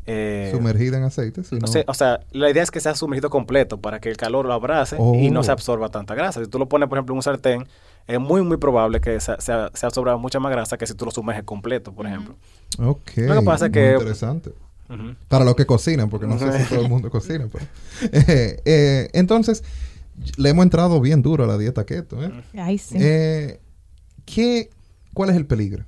eh, 0.08 0.50
Sumergida 0.54 0.98
en 0.98 1.04
aceite. 1.04 1.44
si 1.44 1.56
o, 1.56 1.60
no- 1.60 1.68
sea, 1.68 1.84
o 1.88 1.94
sea, 1.94 2.20
la 2.32 2.50
idea 2.50 2.64
es 2.64 2.72
que 2.72 2.80
sea 2.80 2.96
sumergido 2.96 3.30
completo 3.30 3.80
para 3.80 4.00
que 4.00 4.10
el 4.10 4.18
calor 4.18 4.46
lo 4.46 4.54
abrace 4.54 4.96
y 4.96 5.30
no 5.30 5.42
Oh. 5.42 5.44
se 5.44 5.52
absorba 5.52 5.90
tanta 5.90 6.16
grasa. 6.16 6.44
Si 6.44 6.50
tú 6.50 6.58
lo 6.60 6.68
pones, 6.68 6.88
por 6.90 6.98
ejemplo, 6.98 7.14
en 7.14 7.18
un 7.18 7.24
sartén, 7.24 7.68
es 8.08 8.20
muy, 8.20 8.42
muy 8.42 8.56
probable 8.58 9.02
que 9.02 9.20
se, 9.20 9.34
se, 9.40 9.52
se 9.74 9.86
absorba 9.86 10.16
mucha 10.18 10.40
más 10.40 10.52
grasa 10.52 10.78
que 10.78 10.88
si 10.88 10.94
tú 10.94 11.06
lo 11.06 11.12
sumerges 11.12 11.44
completo, 11.44 11.92
por 11.94 12.08
ejemplo. 12.08 12.36
Ok. 12.80 13.12
Lo 13.18 13.40
que 13.40 13.46
pasa 13.46 13.66
es 13.66 13.72
muy 13.72 13.80
que- 13.82 13.94
Interesante. 13.94 14.52
Para 15.28 15.44
los 15.44 15.56
que 15.56 15.66
cocinan, 15.66 16.10
porque 16.10 16.26
no 16.28 16.40
sé 16.40 16.64
si 16.64 16.70
todo 16.70 16.82
el 16.82 16.90
mundo 16.90 17.10
cocina. 17.12 17.48
pero- 17.52 17.66
Eh, 18.14 18.62
eh, 18.64 19.10
entonces, 19.12 19.64
le 20.38 20.50
hemos 20.50 20.64
entrado 20.64 21.02
bien 21.02 21.22
duro 21.22 21.44
a 21.44 21.48
la 21.48 21.58
dieta 21.58 21.86
keto. 21.86 22.24
¿eh? 22.24 22.32
Ay, 22.58 22.78
sí. 22.78 22.96
Eh, 22.98 23.60
¿qué, 24.26 24.70
¿Cuál 25.14 25.32
es 25.32 25.36
el 25.36 25.46
peligro? 25.46 25.84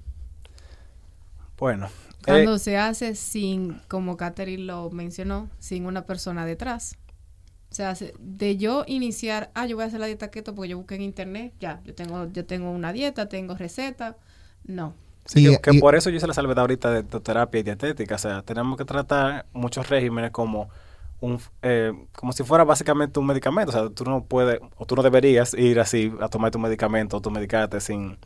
Bueno. 1.58 1.88
Eh, 2.28 2.44
Cuando 2.44 2.58
se 2.60 2.78
hace 2.78 3.16
sin, 3.16 3.80
como 3.88 4.18
Catherine 4.18 4.64
lo 4.64 4.90
mencionó, 4.92 5.50
sin 5.60 5.86
una 5.86 6.06
persona 6.06 6.46
detrás. 6.46 6.98
O 7.72 7.76
sea, 7.76 7.96
se- 7.96 8.14
de 8.20 8.58
yo 8.58 8.84
iniciar, 8.88 9.52
ah, 9.54 9.66
yo 9.68 9.76
voy 9.76 9.84
a 9.84 9.88
hacer 9.88 10.00
la 10.00 10.08
dieta 10.08 10.32
keto 10.32 10.56
porque 10.56 10.70
yo 10.70 10.78
busqué 10.78 10.96
en 10.96 11.02
internet, 11.04 11.54
ya, 11.60 11.82
yo 11.86 11.94
tengo, 11.96 12.28
yo 12.32 12.46
tengo 12.46 12.72
una 12.72 12.94
dieta, 12.94 13.30
tengo 13.30 13.56
receta. 13.56 14.18
No. 14.66 14.96
Sí, 15.26 15.48
Y- 15.48 15.52
que, 15.58 15.62
que 15.62 15.78
y- 15.78 15.80
por 15.80 15.96
eso 15.96 16.10
yo 16.10 16.18
hice 16.18 16.28
la 16.28 16.34
salvedad 16.34 16.60
ahorita 16.60 16.92
de, 16.92 17.04
de 17.04 17.20
terapia 17.20 17.60
y 17.60 17.64
dietética. 17.64 18.16
O 18.16 18.18
sea, 18.18 18.42
tenemos 18.44 18.78
que 18.78 18.86
tratar 18.86 19.46
muchos 19.54 19.90
regímenes 19.90 20.32
como 20.32 20.70
un 21.22 21.40
eh, 21.62 21.92
como 22.14 22.32
si 22.34 22.44
fuera 22.44 22.64
básicamente 22.64 23.20
un 23.20 23.28
medicamento. 23.28 23.70
O 23.72 23.74
sea, 23.74 23.90
tú 23.90 24.04
no 24.06 24.24
puedes, 24.24 24.60
o 24.78 24.86
tú 24.86 24.96
no 24.96 25.04
deberías 25.04 25.54
ir 25.54 25.80
así 25.80 26.12
a 26.22 26.30
tomar 26.30 26.52
tu 26.52 26.60
medicamento 26.60 27.18
o 27.18 27.22
tu 27.22 27.30
medicarte 27.32 27.80
sin, 27.82 28.18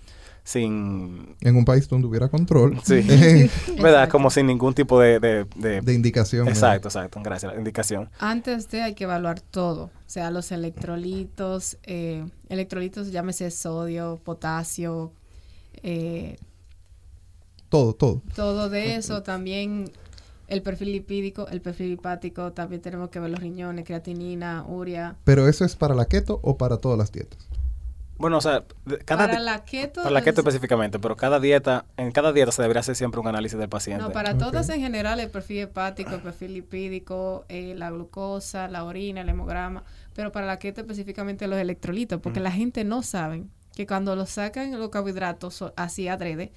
sin, 0.44 1.36
En 1.42 1.56
un 1.56 1.64
país 1.66 1.88
donde 1.88 2.08
hubiera 2.08 2.28
control 2.28 2.80
sí, 2.86 3.02
¿verdad? 3.82 4.10
Como 4.10 4.30
sin 4.30 4.48
ningún 4.48 4.74
tipo 4.74 5.00
de, 5.00 5.20
de, 5.20 5.46
de- 5.56 5.82
de 5.82 5.94
indicación. 5.94 6.48
exacto, 6.48 6.90
exacto, 6.90 7.22
gracias, 7.24 7.54
la 7.54 7.58
indicación. 7.60 8.10
Antes 8.20 8.70
de 8.70 8.82
hay 8.82 8.94
que 8.94 9.06
evaluar 9.06 9.40
todo, 9.40 9.86
o 9.86 9.90
sea, 10.06 10.32
los 10.32 10.52
electrolitos, 10.52 11.78
eh, 11.84 12.26
electrolitos, 12.50 13.12
llámese 13.12 13.50
sodio, 13.52 14.20
potasio, 14.24 15.14
eh, 15.82 16.38
Todo, 17.70 17.94
todo. 17.94 18.22
todo 18.36 18.70
de 18.70 18.96
eso, 18.96 19.24
también 19.24 19.92
el 20.48 20.62
perfil 20.62 20.92
lipídico, 20.92 21.48
el 21.48 21.62
perfil 21.62 21.94
hepático, 21.94 22.52
también 22.52 22.82
tenemos 22.82 23.10
que 23.10 23.20
ver 23.20 23.30
los 23.32 23.40
riñones, 23.40 23.86
creatinina, 23.86 24.66
urea. 24.68 25.16
Pero 25.24 25.48
eso 25.48 25.66
es 25.66 25.76
para 25.76 25.96
la 25.96 26.06
keto 26.06 26.40
o 26.44 26.58
para 26.58 26.78
todas 26.78 26.98
las 27.00 27.12
dietas. 27.12 27.40
Bueno, 28.24 28.38
o 28.38 28.42
sea, 28.42 28.64
cada 29.04 29.28
Para 29.28 29.40
la 29.42 29.66
keto, 29.66 30.02
para 30.02 30.12
la 30.14 30.22
keto 30.22 30.40
es- 30.40 30.48
específicamente, 30.48 30.98
pero 30.98 31.18
cada 31.18 31.42
dieta, 31.42 31.84
en 31.98 32.14
cada 32.14 32.32
dieta 32.32 32.54
se 32.54 32.62
debería 32.62 32.80
hacer 32.80 32.96
siempre 32.96 33.20
un 33.20 33.28
análisis 33.28 33.60
del 33.60 33.68
paciente. 33.68 34.02
no, 34.02 34.12
para 34.14 34.38
todas 34.38 34.70
en 34.70 34.80
general, 34.80 35.20
el 35.20 35.30
perfil 35.30 35.58
hepático, 35.60 36.16
el 36.16 36.22
perfil 36.22 36.54
lipídico, 36.54 37.44
eh, 37.50 37.74
la 37.76 37.92
glucosa, 37.92 38.70
la 38.70 38.86
orina, 38.86 39.20
el 39.20 39.28
hemograma, 39.28 39.84
pero 40.14 40.32
para 40.32 40.46
la 40.46 40.58
keto 40.58 40.80
específicamente 40.80 41.48
los 41.48 41.60
electrolitos, 41.60 42.22
porque 42.22 42.40
la 42.40 42.52
gente 42.52 42.86
no 42.86 43.04
sabe 43.04 43.44
que 43.76 43.86
cuando 43.86 44.16
lo 44.16 44.26
sacan 44.26 44.72
los 44.80 44.90
carbohidratos 44.90 45.62
así 45.76 46.08
adrede, 46.08 46.54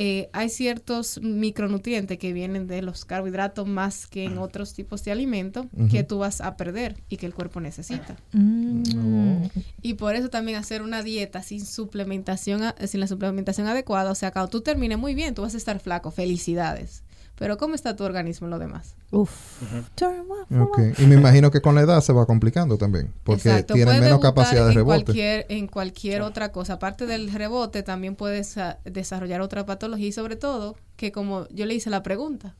eh, 0.00 0.30
hay 0.32 0.48
ciertos 0.48 1.20
micronutrientes 1.20 2.18
que 2.18 2.32
vienen 2.32 2.68
de 2.68 2.82
los 2.82 3.04
carbohidratos 3.04 3.66
más 3.66 4.06
que 4.06 4.24
en 4.24 4.38
otros 4.38 4.72
tipos 4.72 5.02
de 5.04 5.10
alimentos 5.10 5.66
que 5.90 6.04
tú 6.04 6.18
vas 6.18 6.40
a 6.40 6.56
perder 6.56 6.94
y 7.08 7.16
que 7.16 7.26
el 7.26 7.34
cuerpo 7.34 7.60
necesita. 7.60 8.16
Mm. 8.32 9.46
Y 9.82 9.94
por 9.94 10.14
eso 10.14 10.28
también 10.30 10.56
hacer 10.58 10.82
una 10.82 11.02
dieta 11.02 11.42
sin 11.42 11.64
suplementación, 11.66 12.62
a- 12.62 12.74
sin 12.86 13.00
la 13.00 13.06
suplementación 13.08 13.66
adecuada, 13.66 14.10
o 14.10 14.14
sea, 14.14 14.30
cuando 14.30 14.50
tú 14.50 14.60
termines 14.60 14.98
muy 14.98 15.14
bien, 15.14 15.34
tú 15.34 15.42
vas 15.42 15.54
a 15.54 15.58
estar 15.58 15.80
flaco, 15.80 16.10
felicidades. 16.12 17.02
Pero 17.38 17.56
¿cómo 17.56 17.74
está 17.76 17.94
tu 17.94 18.02
organismo 18.04 18.46
en 18.46 18.50
lo 18.50 18.58
demás? 18.58 18.96
Uf. 19.12 19.30
Ok. 20.58 20.78
Y 20.98 21.06
me 21.06 21.14
imagino 21.14 21.50
que 21.50 21.60
con 21.60 21.74
la 21.74 21.82
edad 21.82 22.00
se 22.00 22.12
va 22.12 22.26
complicando 22.26 22.78
también. 22.78 23.12
Porque 23.22 23.48
Exacto, 23.50 23.74
tienen 23.74 23.94
puedes 23.94 24.02
menos 24.02 24.20
capacidad 24.20 24.64
de 24.64 24.70
en 24.70 24.74
rebote. 24.74 25.04
Cualquier, 25.04 25.46
en 25.48 25.66
cualquier 25.68 26.22
otra 26.22 26.50
cosa. 26.50 26.74
Aparte 26.74 27.06
del 27.06 27.32
rebote, 27.32 27.82
también 27.84 28.16
puedes 28.16 28.58
ah, 28.58 28.78
desarrollar 28.84 29.40
otra 29.40 29.64
patología 29.66 30.08
y 30.08 30.12
sobre 30.12 30.34
todo, 30.36 30.76
que 30.96 31.12
como 31.12 31.46
yo 31.50 31.64
le 31.66 31.74
hice 31.74 31.90
la 31.90 32.02
pregunta, 32.02 32.56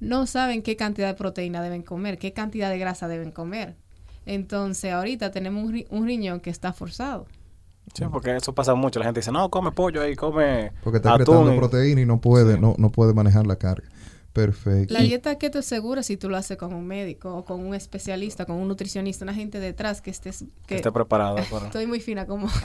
no 0.00 0.26
saben 0.26 0.62
qué 0.62 0.76
cantidad 0.76 1.06
de 1.08 1.14
proteína 1.14 1.62
deben 1.62 1.82
comer, 1.82 2.18
qué 2.18 2.32
cantidad 2.32 2.70
de 2.70 2.78
grasa 2.78 3.06
deben 3.08 3.30
comer. 3.30 3.76
Entonces, 4.26 4.92
ahorita 4.92 5.30
tenemos 5.30 5.64
un, 5.64 5.72
ri- 5.72 5.86
un 5.90 6.04
riñón 6.06 6.40
que 6.40 6.50
está 6.50 6.72
forzado. 6.72 7.26
Sí, 7.94 8.04
porque 8.10 8.36
eso 8.36 8.54
pasa 8.54 8.74
mucho. 8.74 8.98
La 8.98 9.06
gente 9.06 9.20
dice, 9.20 9.32
no, 9.32 9.48
come 9.50 9.72
pollo 9.72 10.02
ahí, 10.02 10.14
come 10.16 10.72
Porque 10.82 10.98
está 10.98 11.14
apretando 11.14 11.54
proteína 11.56 12.00
y 12.00 12.06
no 12.06 12.20
puede, 12.20 12.54
Sí. 12.54 12.60
no, 12.60 12.74
no 12.78 12.90
puede 12.90 13.14
manejar 13.14 13.46
la 13.46 13.56
carga. 13.56 13.88
Perfecto. 14.32 14.92
La 14.94 15.00
dieta 15.00 15.36
keto 15.36 15.58
es 15.58 15.66
segura 15.66 16.02
si 16.02 16.16
tú 16.16 16.28
lo 16.28 16.36
haces 16.36 16.56
con 16.58 16.72
un 16.72 16.86
médico 16.86 17.34
o 17.34 17.44
con 17.44 17.60
un 17.66 17.74
especialista, 17.74 18.44
con 18.44 18.56
un 18.56 18.68
nutricionista, 18.68 19.24
una 19.24 19.34
gente 19.34 19.58
detrás 19.58 20.00
que 20.00 20.10
estés... 20.10 20.40
que 20.40 20.46
Que, 20.66 20.76
esté 20.76 20.92
preparado. 20.92 21.38
para- 21.50 21.66
estoy 21.66 21.86
muy 21.86 22.00
fina 22.00 22.26
como... 22.26 22.48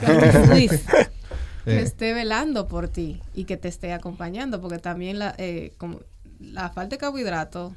Que 1.64 1.78
Eh, 1.78 1.80
esté 1.80 2.12
velando 2.12 2.68
por 2.68 2.88
ti 2.88 3.22
y 3.34 3.44
que 3.44 3.56
te 3.56 3.68
esté 3.68 3.92
acompañando, 3.94 4.60
porque 4.60 4.78
también 4.78 5.18
la, 5.18 5.34
eh, 5.38 5.72
como 5.78 6.00
la 6.38 6.68
falta 6.68 6.96
de 6.96 6.98
carbohidratos 6.98 7.72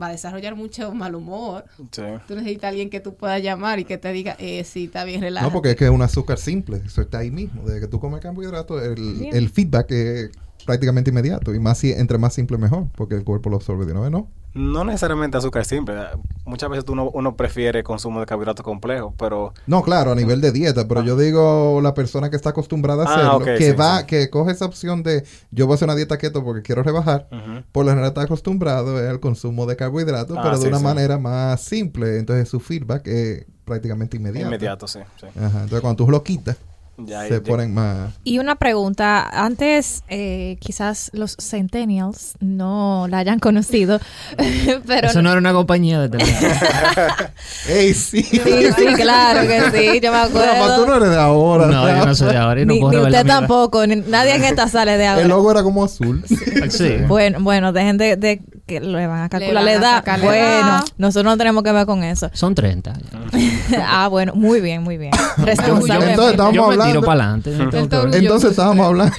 va 0.00 0.08
a 0.08 0.10
desarrollar 0.10 0.56
mucho 0.56 0.92
mal 0.94 1.14
humor. 1.14 1.64
Sí. 1.90 2.02
Tú 2.26 2.34
necesitas 2.34 2.64
a 2.64 2.68
alguien 2.68 2.90
que 2.90 3.00
tú 3.00 3.14
puedas 3.14 3.42
llamar 3.42 3.78
y 3.78 3.84
que 3.84 3.98
te 3.98 4.12
diga, 4.12 4.36
eh, 4.38 4.64
sí, 4.64 4.84
está 4.84 5.04
bien, 5.04 5.20
relájate. 5.20 5.48
no, 5.48 5.52
porque 5.52 5.70
es 5.70 5.76
que 5.76 5.84
es 5.84 5.90
un 5.90 6.02
azúcar 6.02 6.38
simple. 6.38 6.82
Eso 6.84 7.02
está 7.02 7.18
ahí 7.18 7.30
mismo. 7.30 7.62
Desde 7.62 7.80
que 7.80 7.88
tú 7.88 8.00
comes 8.00 8.20
carbohidratos, 8.20 8.82
el, 8.82 9.28
el 9.32 9.48
feedback 9.50 9.90
es 9.92 10.30
prácticamente 10.64 11.10
inmediato. 11.10 11.54
Y 11.54 11.60
más 11.60 11.78
si, 11.78 11.92
entre 11.92 12.18
más 12.18 12.34
simple, 12.34 12.58
mejor. 12.58 12.86
Porque 12.96 13.14
el 13.14 13.24
cuerpo 13.24 13.50
lo 13.50 13.56
absorbe 13.56 13.86
de 13.86 13.92
una 13.92 14.00
vez, 14.02 14.10
¿no? 14.10 14.28
No 14.54 14.84
necesariamente 14.84 15.36
azúcar 15.36 15.64
simple. 15.64 15.96
Muchas 16.44 16.70
veces 16.70 16.84
uno, 16.88 17.10
uno 17.12 17.36
prefiere 17.36 17.82
consumo 17.82 18.20
de 18.20 18.26
carbohidratos 18.26 18.64
complejos, 18.64 19.12
pero 19.18 19.52
No, 19.66 19.82
claro, 19.82 20.12
a 20.12 20.14
nivel 20.14 20.40
de 20.40 20.52
dieta, 20.52 20.86
pero 20.86 21.02
yo 21.02 21.16
digo 21.16 21.80
la 21.82 21.92
persona 21.92 22.30
que 22.30 22.36
está 22.36 22.50
acostumbrada 22.50 23.02
a 23.02 23.06
Ah, 23.08 23.14
hacerlo, 23.36 23.44
que 23.44 23.58
sí, 23.72 23.76
va, 23.76 24.00
sí. 24.00 24.06
que 24.06 24.30
coge 24.30 24.52
esa 24.52 24.64
opción 24.66 25.02
de 25.02 25.24
yo 25.50 25.66
voy 25.66 25.72
a 25.72 25.74
hacer 25.74 25.86
una 25.88 25.96
dieta 25.96 26.18
keto 26.18 26.44
porque 26.44 26.62
quiero 26.62 26.84
rebajar, 26.84 27.28
por 27.72 27.84
lo 27.84 27.90
general 27.90 28.10
está 28.10 28.22
acostumbrado 28.22 28.96
al 28.98 29.18
consumo 29.18 29.66
de 29.66 29.74
carbohidratos, 29.74 30.36
Ah, 30.38 30.42
pero 30.44 30.56
de 30.58 30.62
sí, 30.62 30.68
una 30.68 30.78
manera 30.78 31.18
más 31.18 31.60
simple, 31.60 32.18
entonces 32.18 32.48
su 32.48 32.60
feedback 32.60 33.08
es 33.08 33.46
prácticamente 33.64 34.18
inmediato. 34.18 34.46
inmediato, 34.46 34.86
sí. 34.86 35.00
sí. 35.20 35.26
Ajá, 35.36 35.62
entonces 35.62 35.80
cuando 35.80 36.04
tú 36.04 36.08
lo 36.08 36.22
quitas, 36.22 36.56
Ya, 36.96 37.22
se 37.22 37.30
ya- 37.30 37.42
ponen 37.42 37.74
más... 37.74 38.10
Y 38.22 38.38
una 38.38 38.54
pregunta, 38.54 39.28
antes 39.44 40.04
eh, 40.08 40.56
quizás 40.60 41.10
los 41.12 41.36
Centennials 41.40 42.34
no 42.40 43.06
la 43.08 43.18
hayan 43.18 43.40
conocido, 43.40 43.98
pero 44.86 45.08
Eso 45.08 45.20
no 45.20 45.30
era 45.30 45.38
una 45.40 45.52
compañía 45.52 46.00
de 46.00 46.08
teléfono. 46.10 46.54
¡Ey, 47.68 47.94
sí! 47.94 48.22
sí, 48.22 48.38
sí, 48.40 48.84
claro 48.96 49.40
que 49.42 49.60
sí, 49.72 50.00
yo 50.00 50.12
me 50.12 50.18
Rafa, 50.18 50.30
tú 50.30 50.38
acuerdo. 50.38 50.86
no 50.86 50.96
eres 50.96 51.10
de 51.10 51.16
ahora. 51.16 51.66
no, 51.66 51.88
yo 51.98 52.06
no 52.06 52.14
soy 52.14 52.28
de 52.32 52.36
ahora 52.38 52.60
y 52.60 52.66
no 52.66 52.74
Ni, 52.74 52.80
puedo 52.80 53.00
ni 53.00 53.06
usted 53.06 53.26
tampoco, 53.26 53.86
ni- 53.86 53.96
nadie 53.96 54.34
en 54.36 54.44
esta 54.44 54.68
sale 54.68 54.92
de 54.96 55.04
El 55.04 55.10
ahora. 55.10 55.28
logo 55.28 55.50
era 55.50 55.62
como 55.62 55.82
azul. 55.84 56.22
Sí. 56.70 56.96
Bueno, 57.08 57.38
bueno, 57.40 57.72
dejen 57.72 57.98
de, 57.98 58.16
de 58.16 58.40
que 58.66 58.80
le 58.80 59.06
van 59.06 59.22
a 59.22 59.28
calcular 59.28 59.54
van 59.56 59.64
la 59.64 59.72
edad. 59.72 60.20
Bueno, 60.22 60.84
nosotros 60.96 61.32
no 61.32 61.36
tenemos 61.36 61.62
que 61.62 61.72
ver 61.72 61.84
con 61.84 62.02
eso. 62.02 62.30
Son 62.32 62.54
30. 62.54 62.94
ah, 63.86 64.08
bueno, 64.08 64.34
muy 64.34 64.60
bien, 64.60 64.82
muy 64.82 64.96
bien. 64.96 65.12
Responsable. 65.36 66.10
Entonces, 66.10 66.32
estamos 66.32 66.54
yo 66.54 66.68
me 66.68 66.74
tiro 66.74 66.84
hablando- 66.84 67.02
para 67.02 67.24
adelante. 67.24 67.50
orgulloso. 67.96 68.16
Entonces 68.18 68.50
estábamos 68.52 68.86
hablando... 68.86 69.14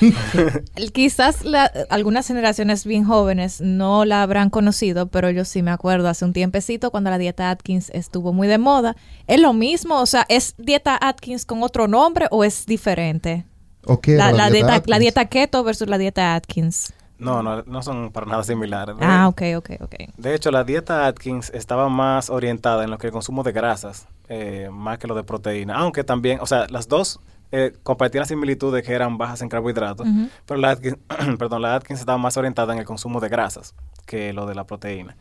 Quizás 0.94 1.46
la- 1.46 1.72
algunas 1.90 2.28
generaciones 2.28 2.86
bien 2.86 3.06
jóvenes 3.06 3.62
no 3.62 4.06
la 4.06 4.24
habrán 4.24 4.50
conocido, 4.50 5.08
pero 5.08 5.30
yo 5.30 5.46
sí 5.46 5.62
me 5.62 5.72
acuerdo 5.72 6.10
hace 6.10 6.26
un 6.26 6.34
tiempecito 6.34 6.90
cuando 6.90 7.10
la 7.12 7.18
dieta 7.18 7.52
Atkins 7.52 7.92
estuvo 7.92 8.34
muy 8.34 8.48
de 8.48 8.58
moda. 8.58 8.96
¿Es 9.28 9.40
lo 9.40 9.54
mismo? 9.54 10.02
O 10.02 10.06
sea, 10.06 10.26
¿es 10.28 10.56
dieta 10.58 10.98
Atkins 11.00 11.46
con 11.46 11.62
otro 11.62 11.88
nombre 11.88 12.28
o 12.32 12.44
es 12.44 12.66
diferente? 12.66 13.46
¿O 13.86 14.02
qué 14.02 14.16
La, 14.16 14.50
dieta, 14.50 14.82
la 14.88 14.98
dieta 14.98 15.26
keto 15.26 15.64
versus 15.64 15.88
la 15.88 16.00
dieta 16.00 16.34
Atkins. 16.34 16.92
No, 17.18 17.42
no, 17.42 17.64
no 17.64 17.82
son 17.82 18.12
para 18.12 18.26
nada 18.26 18.44
similares. 18.44 18.96
Ah, 19.00 19.28
ok, 19.28 19.42
ok, 19.58 19.70
ok. 19.82 19.96
De 20.18 20.36
hecho, 20.36 20.52
la 20.52 20.64
dieta 20.64 21.08
Atkins 21.08 21.50
estaba 21.52 21.88
más 21.88 22.30
orientada 22.30 22.84
en 22.84 22.92
lo 22.92 22.98
que 22.98 23.08
el 23.08 23.14
consumo 23.14 23.44
de 23.44 23.54
grasas, 23.54 24.08
eh, 24.28 24.70
más 24.72 24.98
que 24.98 25.08
lo 25.08 25.16
de 25.16 25.24
proteína. 25.24 25.76
Aunque 25.76 26.04
también, 26.04 26.40
o 26.42 26.46
sea, 26.46 26.68
las 26.70 26.88
dos 26.90 27.22
eh, 27.52 27.74
compartían 27.84 28.24
la 28.24 28.28
similitud 28.28 28.74
de 28.74 28.84
que 28.84 28.92
eran 28.92 29.18
bajas 29.18 29.42
en 29.42 29.50
carbohidratos, 29.50 30.08
pero 30.46 30.60
la 30.60 30.72
Atkins, 30.72 30.98
perdón, 31.40 31.62
la 31.62 31.76
Atkins 31.76 32.00
estaba 32.00 32.18
más 32.18 32.36
orientada 32.36 32.74
en 32.74 32.80
el 32.80 32.86
consumo 32.86 33.22
de 33.22 33.30
grasas 33.30 33.76
que 34.06 34.34
lo 34.34 34.46
de 34.46 34.56
la 34.56 34.66
proteína. 34.66 35.16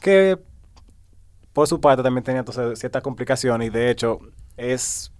Que 0.00 0.38
por 1.52 1.68
su 1.68 1.80
parte 1.80 2.02
también 2.02 2.24
tenía 2.24 2.40
entonces 2.40 2.78
ciertas 2.78 3.02
complicaciones 3.02 3.68
y 3.68 3.70
de 3.70 3.90
hecho 3.90 4.18
es 4.56 5.12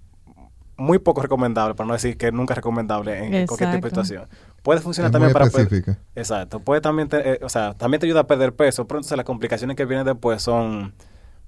muy 0.77 0.99
poco 0.99 1.23
recomendable, 1.23 1.75
para 1.75 1.87
no 1.87 1.95
decir 1.95 2.19
que 2.19 2.31
nunca 2.33 2.53
es 2.53 2.57
recomendable 2.57 3.25
en, 3.25 3.47
cualquier 3.47 3.73
tipo 3.73 3.87
de 3.87 3.91
situación. 3.91 4.29
Puede 4.67 4.81
funcionar 4.81 5.11
Es 5.11 5.13
también 5.13 5.29
muy 5.29 5.33
para... 5.33 5.49
per- 5.49 5.61
específica. 5.63 5.97
Exacto. 6.17 6.59
Puede 6.59 6.81
también, 6.81 7.09
te- 7.09 7.35
eh, 7.35 7.39
o 7.41 7.49
sea, 7.49 7.75
también 7.75 8.01
te 8.01 8.07
ayuda 8.07 8.21
a 8.23 8.27
perder 8.27 8.53
peso, 8.53 8.85
pero 8.89 8.99
entonces 8.99 9.17
las 9.17 9.25
complicaciones 9.25 9.77
que 9.77 9.85
vienen 9.85 10.05
después 10.05 10.43
son 10.43 10.93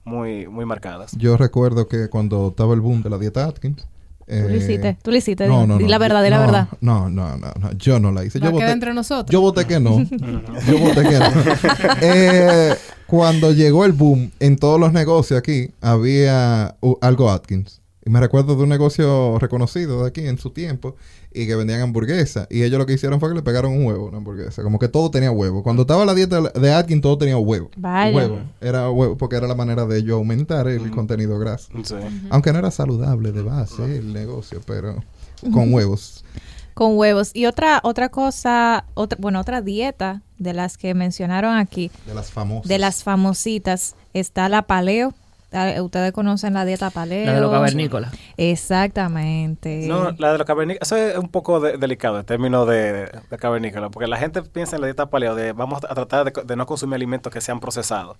muy, 0.04 0.46
muy 0.46 0.64
marcadas. 0.64 1.11
Yo 1.18 1.37
recuerdo 1.37 1.88
que 1.88 2.09
cuando 2.09 2.48
estaba 2.50 2.74
el 2.74 2.81
boom 2.81 3.02
de 3.02 3.11
la 3.11 3.18
dieta 3.18 3.44
Atkins, 3.44 3.85
Eh, 4.31 4.42
Tú 4.42 4.48
lo 4.50 4.57
hiciste, 4.57 4.98
tú 5.02 5.11
lo 5.11 5.16
hiciste. 5.16 5.48
No, 5.48 5.66
no, 5.66 5.78
Di 5.78 5.85
no. 5.85 5.90
la 5.90 5.96
yo- 5.96 6.00
verdadera 6.00 6.37
no, 6.37 6.42
verdad. 6.46 6.68
No, 6.83 7.09
no, 7.11 7.37
no, 7.38 7.50
no, 7.59 7.72
yo 7.72 7.98
no 7.98 8.12
la 8.12 8.24
hice. 8.24 8.38
Yo 8.38 8.52
voté, 8.52 8.70
entre 8.70 8.92
nosotros. 8.94 9.33
yo 9.33 9.40
voté 9.40 9.66
que 9.66 9.81
no. 9.81 9.98
Yo 10.68 10.78
voté 10.78 11.02
que 11.02 11.18
no. 11.18 11.26
Eh, 12.02 12.74
cuando 13.07 13.52
llegó 13.52 13.85
el 13.87 13.92
boom 13.92 14.31
en 14.38 14.57
todos 14.57 14.78
los 14.78 14.92
negocios 14.92 15.38
aquí, 15.38 15.70
había 15.81 16.76
uh, 16.83 16.94
algo 17.00 17.31
Atkins. 17.31 17.81
Y 18.09 18.11
me 18.11 18.21
recuerdo 18.21 18.57
de 18.57 18.62
un 18.62 18.71
negocio 18.71 19.38
reconocido 19.38 20.01
de 20.03 20.09
aquí 20.09 20.27
en 20.27 20.38
su 20.38 20.49
tiempo 20.49 20.97
y 21.31 21.47
que 21.47 21.55
vendían 21.55 21.83
hamburguesas. 21.83 22.47
Y 22.49 22.62
ellos 22.62 22.79
lo 22.79 22.87
que 22.87 22.94
hicieron 22.94 23.21
fue 23.21 23.29
que 23.29 23.35
le 23.35 23.42
pegaron 23.42 23.73
un 23.73 23.85
huevo 23.85 24.07
a 24.07 24.09
una 24.09 24.16
hamburguesa. 24.16 24.62
Como 24.62 24.79
que 24.79 24.88
todo 24.88 25.11
tenía 25.11 25.31
huevo. 25.31 25.62
Cuando 25.62 25.83
estaba 25.83 26.07
la 26.07 26.14
dieta 26.14 26.40
de 26.40 26.73
Atkins, 26.73 27.03
todo 27.03 27.18
tenía 27.18 27.37
huevo. 27.37 27.71
Vaya. 27.77 28.16
Huevo. 28.16 28.38
Era 28.62 28.88
huevo 28.90 29.18
porque 29.18 29.37
era 29.37 29.47
la 29.47 29.55
manera 29.55 29.85
de 29.85 29.99
ellos 29.99 30.14
aumentar 30.14 30.68
el 30.68 30.90
contenido 30.90 31.38
graso. 31.38 31.68
Sí. 31.85 31.97
Aunque 32.31 32.51
no 32.51 32.61
era 32.61 32.71
saludable 32.71 33.31
de 33.31 33.42
base 33.42 33.99
el 33.99 34.14
negocio, 34.14 34.62
pero 34.66 35.05
con 35.53 35.75
huevos. 35.75 36.25
Con 36.73 36.97
huevos. 36.97 37.33
Y 37.35 37.44
otra, 37.44 37.81
otra 37.83 38.09
cosa, 38.09 38.87
otra, 38.94 39.18
bueno, 39.21 39.38
otra 39.38 39.61
dieta 39.61 40.23
de 40.38 40.55
las 40.55 40.79
que 40.79 40.94
mencionaron 40.94 41.57
aquí, 41.59 41.90
De 42.07 42.14
las 42.14 42.31
famosas. 42.31 42.68
de 42.68 42.79
las 42.79 43.05
famositas, 43.05 43.97
está 44.14 44.49
la 44.49 44.62
paleo. 44.62 45.12
Ah, 45.52 45.80
Ustedes 45.82 46.12
conocen 46.12 46.52
la 46.54 46.64
dieta 46.64 46.90
paleo. 46.90 47.24
La 47.26 47.34
de 47.34 47.40
los 47.40 47.50
cavernícolas. 47.50 48.12
Exactamente. 48.37 49.87
No, 49.88 50.11
la 50.18 50.32
de 50.32 50.38
los 50.38 50.46
cavernícolas, 50.46 50.87
eso 50.92 50.96
es 50.96 51.16
un 51.16 51.28
poco 51.28 51.61
de- 51.61 51.78
delicado 51.78 52.18
en 52.18 52.24
términos 52.26 52.68
de, 52.68 53.11
de 53.30 53.38
cavernícola, 53.38 53.88
porque 53.90 54.06
la 54.08 54.16
gente 54.18 54.42
piensa 54.42 54.76
en 54.76 54.82
la 54.82 54.87
dieta 54.88 55.06
paleo 55.11 55.34
de 55.34 55.52
vamos 55.52 55.82
a 55.84 55.94
tratar 55.94 56.32
de, 56.32 56.42
de 56.44 56.56
no 56.56 56.66
consumir 56.66 56.94
alimentos 56.96 57.32
que 57.32 57.40
sean 57.40 57.61
procesados, 57.61 58.16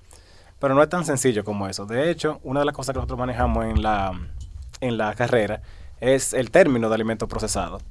pero 0.59 0.75
no 0.75 0.83
es 0.83 0.89
tan 0.89 1.05
sencillo 1.05 1.45
como 1.45 1.69
eso. 1.69 1.87
De 1.87 2.11
hecho, 2.11 2.41
una 2.45 2.61
de 2.61 2.67
las 2.67 2.75
cosas 2.75 2.93
que 2.95 2.99
nosotros 2.99 3.19
manejamos 3.19 3.67
en 3.67 3.83
la, 3.83 4.13
en 4.81 4.97
la 4.99 5.15
carrera 5.15 5.61
es 6.01 6.33
el 6.33 6.51
término 6.51 6.89
de 6.89 6.95
alimentos 6.95 7.29
procesados. 7.29 7.83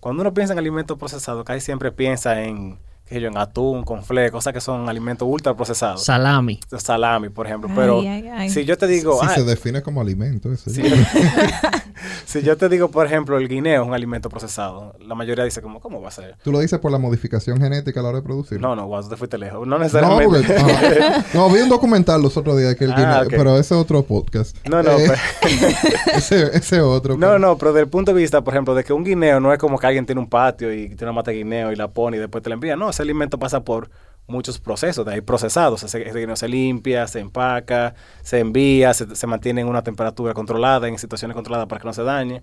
Cuando 0.00 0.22
uno 0.22 0.32
piensa 0.32 0.52
en 0.52 0.58
alimentos 0.60 0.96
procesados, 0.98 1.44
casi 1.44 1.60
siempre 1.60 1.90
piensa 1.90 2.42
en, 2.42 2.78
qué 3.08 3.14
sé 3.16 3.20
yo, 3.22 3.28
en 3.28 3.36
atún, 3.38 3.84
con 3.84 4.04
fle, 4.04 4.30
cosas 4.30 4.52
que 4.52 4.60
son 4.60 4.88
alimentos 4.88 5.26
ultra 5.30 5.54
procesados. 5.54 6.04
Salami. 6.04 6.60
Salami, 6.76 7.28
por 7.30 7.46
ejemplo. 7.46 7.68
Ay, 7.70 7.76
pero 7.76 8.00
ay, 8.00 8.28
ay. 8.28 8.50
si 8.50 8.64
yo 8.64 8.76
te 8.76 8.86
digo, 8.86 9.18
Si 9.20 9.26
ah, 9.26 9.34
se 9.34 9.44
define 9.44 9.82
como 9.82 10.00
alimento, 10.00 10.52
eso. 10.52 10.70
si, 12.26 12.42
yo 12.42 12.56
te 12.56 12.68
digo, 12.68 12.90
por 12.90 13.06
ejemplo, 13.06 13.38
el 13.38 13.48
guineo 13.48 13.82
es 13.82 13.88
un 13.88 13.94
alimento 13.94 14.28
procesado, 14.28 14.94
la 15.00 15.14
mayoría 15.14 15.44
dice, 15.44 15.62
como, 15.62 15.80
¿cómo 15.80 16.00
va 16.02 16.08
a 16.08 16.12
ser? 16.12 16.36
Tú 16.42 16.52
lo 16.52 16.60
dices 16.60 16.78
por 16.78 16.92
la 16.92 16.98
modificación 16.98 17.58
genética 17.60 18.00
a 18.00 18.02
la 18.02 18.08
hora 18.10 18.18
de 18.18 18.24
producir. 18.24 18.60
No, 18.60 18.76
no, 18.76 18.86
wow, 18.86 19.08
te 19.08 19.16
fuiste 19.16 19.38
lejos. 19.38 19.66
No 19.66 19.78
No, 19.78 19.84
necesariamente. 19.84 20.54
porque, 20.54 21.12
no, 21.34 21.48
vi 21.50 21.60
un 21.60 21.68
documental 21.68 22.20
los 22.22 22.36
otros 22.36 22.58
días 22.58 22.74
que 22.76 22.84
el 22.84 22.92
Ah, 22.92 23.22
guineo- 23.24 23.28
pero 23.30 23.52
ese 23.58 23.74
es 23.74 23.80
otro 23.80 24.02
podcast. 24.02 24.56
No, 24.68 24.82
no, 24.82 24.90
Eh, 24.98 25.10
pero- 25.40 25.68
ese, 26.16 26.56
ese 26.56 26.80
otro. 26.80 27.16
No, 27.16 27.38
no, 27.38 27.56
pero 27.58 27.72
desde 27.72 27.84
el 27.84 27.88
punto 27.90 28.12
de 28.12 28.20
vista, 28.20 28.42
por 28.42 28.54
ejemplo, 28.54 28.74
de 28.74 28.84
que 28.84 28.92
un 28.92 29.04
guineo 29.04 29.40
no 29.40 29.52
es 29.52 29.58
como 29.58 29.78
que 29.78 29.86
alguien 29.86 30.04
tiene 30.06 30.20
un 30.20 30.28
patio 30.28 30.72
y 30.72 30.88
tiene 30.88 31.04
una 31.04 31.12
mata 31.12 31.30
de 31.30 31.38
guineo 31.38 31.72
y 31.72 31.76
la 31.76 31.88
pone 31.88 32.16
y 32.16 32.20
después 32.20 32.42
te 32.42 32.50
la 32.50 32.54
envía. 32.54 32.76
No, 32.76 32.92
ese 32.98 33.04
alimento 33.04 33.38
pasa 33.38 33.62
por 33.62 33.90
muchos 34.26 34.58
procesos, 34.58 35.06
de 35.06 35.14
ahí 35.14 35.20
procesados. 35.20 35.82
Ese 35.84 35.98
guineo 36.00 36.36
se 36.36 36.48
limpia, 36.48 37.06
se 37.06 37.20
empaca, 37.20 37.94
se 38.22 38.40
envía, 38.40 38.92
se, 38.92 39.26
mantiene 39.26 39.60
en 39.60 39.68
una 39.68 39.82
temperatura 39.82 40.34
controlada, 40.34 40.88
en 40.88 40.98
situaciones 40.98 41.34
controladas 41.34 41.68
para 41.68 41.80
que 41.80 41.86
no 41.86 41.92
se 41.92 42.02
dañe. 42.02 42.42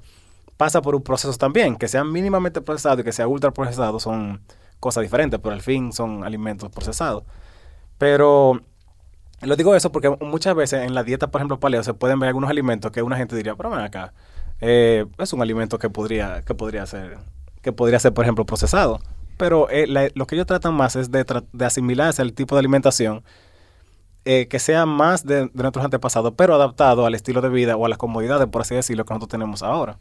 Pasa 0.57 0.81
por 0.81 0.95
un 0.95 1.03
proceso 1.03 1.37
también, 1.37 1.75
que 1.75 1.87
sean 1.89 2.11
mínimamente 2.11 2.61
procesados 2.61 3.01
y 3.01 3.03
que 3.03 3.11
sea 3.11 3.27
ultra 3.27 3.51
procesados 3.51 4.03
son 4.03 4.41
cosas 4.79 5.03
diferentes, 5.03 5.39
pero 5.41 5.53
al 5.53 5.61
fin 5.61 5.91
son 5.91 6.23
alimentos 6.23 6.69
procesados. 6.71 7.23
Pero 7.97 8.61
lo 9.41 9.55
digo 9.57 9.75
eso 9.75 9.91
porque 9.91 10.09
muchas 10.21 10.55
veces 10.55 10.83
en 10.83 10.95
la 10.95 11.03
dieta, 11.03 11.27
por 11.27 11.41
ejemplo, 11.41 11.59
paleo, 11.59 11.83
se 11.83 11.93
pueden 11.93 12.19
ver 12.19 12.29
algunos 12.29 12.49
alimentos 12.49 12.91
que 12.91 13.01
una 13.01 13.17
gente 13.17 13.35
diría, 13.35 13.55
pero 13.55 13.69
ven 13.69 13.81
acá, 13.81 14.13
eh, 14.61 15.05
es 15.17 15.33
un 15.33 15.41
alimento 15.41 15.77
que 15.77 15.89
podría, 15.89 16.43
que 16.43 16.55
podría 16.55 16.85
ser, 16.85 17.17
que 17.61 17.73
podría 17.73 17.99
ser, 17.99 18.13
por 18.13 18.23
ejemplo, 18.23 18.45
procesado. 18.45 19.01
Pero 19.37 19.69
eh, 19.69 19.85
la- 19.87 20.09
lo 20.15 20.25
que 20.27 20.35
ellos 20.35 20.47
tratan 20.47 20.73
más 20.73 20.95
es 20.95 21.11
de, 21.11 21.25
de 21.53 21.65
asimilarse 21.65 22.21
al 22.21 22.33
tipo 22.33 22.55
de 22.55 22.59
alimentación 22.59 23.23
eh, 24.23 24.47
que 24.47 24.57
sea 24.59 24.85
más 24.85 25.23
de, 25.25 25.45
de 25.47 25.51
nuestros 25.53 25.85
antepasados, 25.85 26.33
pero 26.35 26.55
adaptado 26.55 27.05
al 27.05 27.13
estilo 27.13 27.41
de 27.41 27.49
vida 27.49 27.75
o 27.75 27.85
a 27.85 27.89
las 27.89 27.97
comodidades, 27.99 28.47
por 28.47 28.61
así 28.61 28.73
decirlo, 28.73 29.05
que 29.05 29.13
nosotros 29.13 29.29
tenemos 29.29 29.61
ahora. 29.61 29.97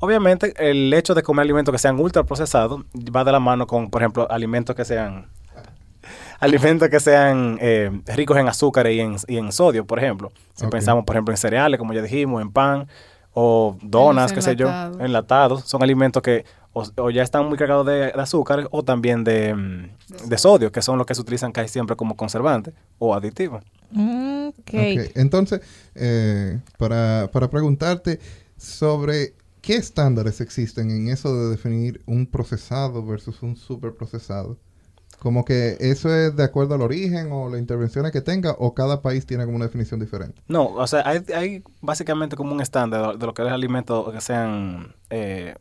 Obviamente, 0.00 0.52
el 0.58 0.92
hecho 0.92 1.14
de 1.14 1.22
comer 1.22 1.44
alimentos 1.44 1.72
que 1.72 1.78
sean 1.78 1.98
ultra 2.00 2.24
procesados 2.24 2.82
va 3.14 3.24
de 3.24 3.32
la 3.32 3.38
mano 3.40 3.66
con, 3.66 3.88
por 3.88 4.02
ejemplo, 4.02 4.26
alimentos 4.30 4.74
que 4.74 4.84
sean 4.84 5.26
alimentos 6.40 6.88
que 6.88 7.00
sean 7.00 7.58
eh, 7.60 7.90
ricos 8.14 8.36
en 8.36 8.48
azúcar 8.48 8.86
y 8.88 9.00
en, 9.00 9.16
y 9.28 9.36
en 9.38 9.52
sodio, 9.52 9.86
por 9.86 9.98
ejemplo. 9.98 10.32
Si 10.54 10.64
pensamos, 10.70 11.04
por 11.04 11.14
ejemplo, 11.16 11.32
en 11.32 11.38
cereales, 11.38 11.78
como 11.78 11.92
ya 11.92 12.02
dijimos, 12.02 12.42
en 12.42 12.50
pan 12.50 12.88
o 13.32 13.76
donas, 13.82 14.32
qué 14.32 14.42
sé 14.42 14.56
yo, 14.56 14.68
enlatados, 15.00 15.62
son 15.64 15.82
alimentos 15.82 16.22
que 16.22 16.44
o, 16.76 16.84
o 16.96 17.10
ya 17.10 17.22
están 17.22 17.46
muy 17.48 17.56
cargados 17.56 17.86
de, 17.86 18.12
de 18.12 18.20
azúcar 18.20 18.68
o 18.70 18.82
también 18.84 19.24
de, 19.24 19.54
mm, 19.54 20.28
de 20.28 20.38
sodio, 20.38 20.70
que 20.70 20.82
son 20.82 20.98
los 20.98 21.06
que 21.06 21.14
se 21.14 21.22
utilizan 21.22 21.50
casi 21.50 21.68
siempre 21.68 21.96
como 21.96 22.16
conservantes 22.16 22.74
o 22.98 23.14
aditivos. 23.14 23.64
Mm, 23.92 24.48
ok. 24.48 24.58
Ok, 24.58 25.12
Entonces, 25.14 25.62
eh, 25.94 26.60
para, 26.76 27.30
para 27.32 27.48
preguntarte 27.48 28.20
sobre 28.58 29.34
qué 29.62 29.76
estándares 29.76 30.42
existen 30.42 30.90
en 30.90 31.08
eso 31.08 31.34
de 31.34 31.48
definir 31.48 32.02
un 32.04 32.26
procesado 32.26 33.02
versus 33.02 33.42
un 33.42 33.56
superprocesado. 33.56 34.58
Como 35.18 35.46
que 35.46 35.78
eso 35.80 36.14
es 36.14 36.36
de 36.36 36.44
acuerdo 36.44 36.74
al 36.74 36.82
origen 36.82 37.32
o 37.32 37.48
las 37.48 37.58
intervenciones 37.58 38.12
que 38.12 38.20
tenga 38.20 38.54
o 38.58 38.74
cada 38.74 39.00
país 39.00 39.24
tiene 39.24 39.46
como 39.46 39.56
una 39.56 39.64
definición 39.64 39.98
diferente. 39.98 40.42
No, 40.46 40.66
o 40.66 40.86
sea, 40.86 41.08
hay, 41.08 41.22
hay 41.34 41.64
básicamente 41.80 42.36
como 42.36 42.52
un 42.52 42.60
estándar 42.60 43.12
de, 43.12 43.18
de 43.18 43.24
lo 43.26 43.32
que 43.32 43.46
es 43.46 43.48
alimentos 43.48 44.12
que 44.12 44.20
sean, 44.20 44.94
eh, 45.08 45.54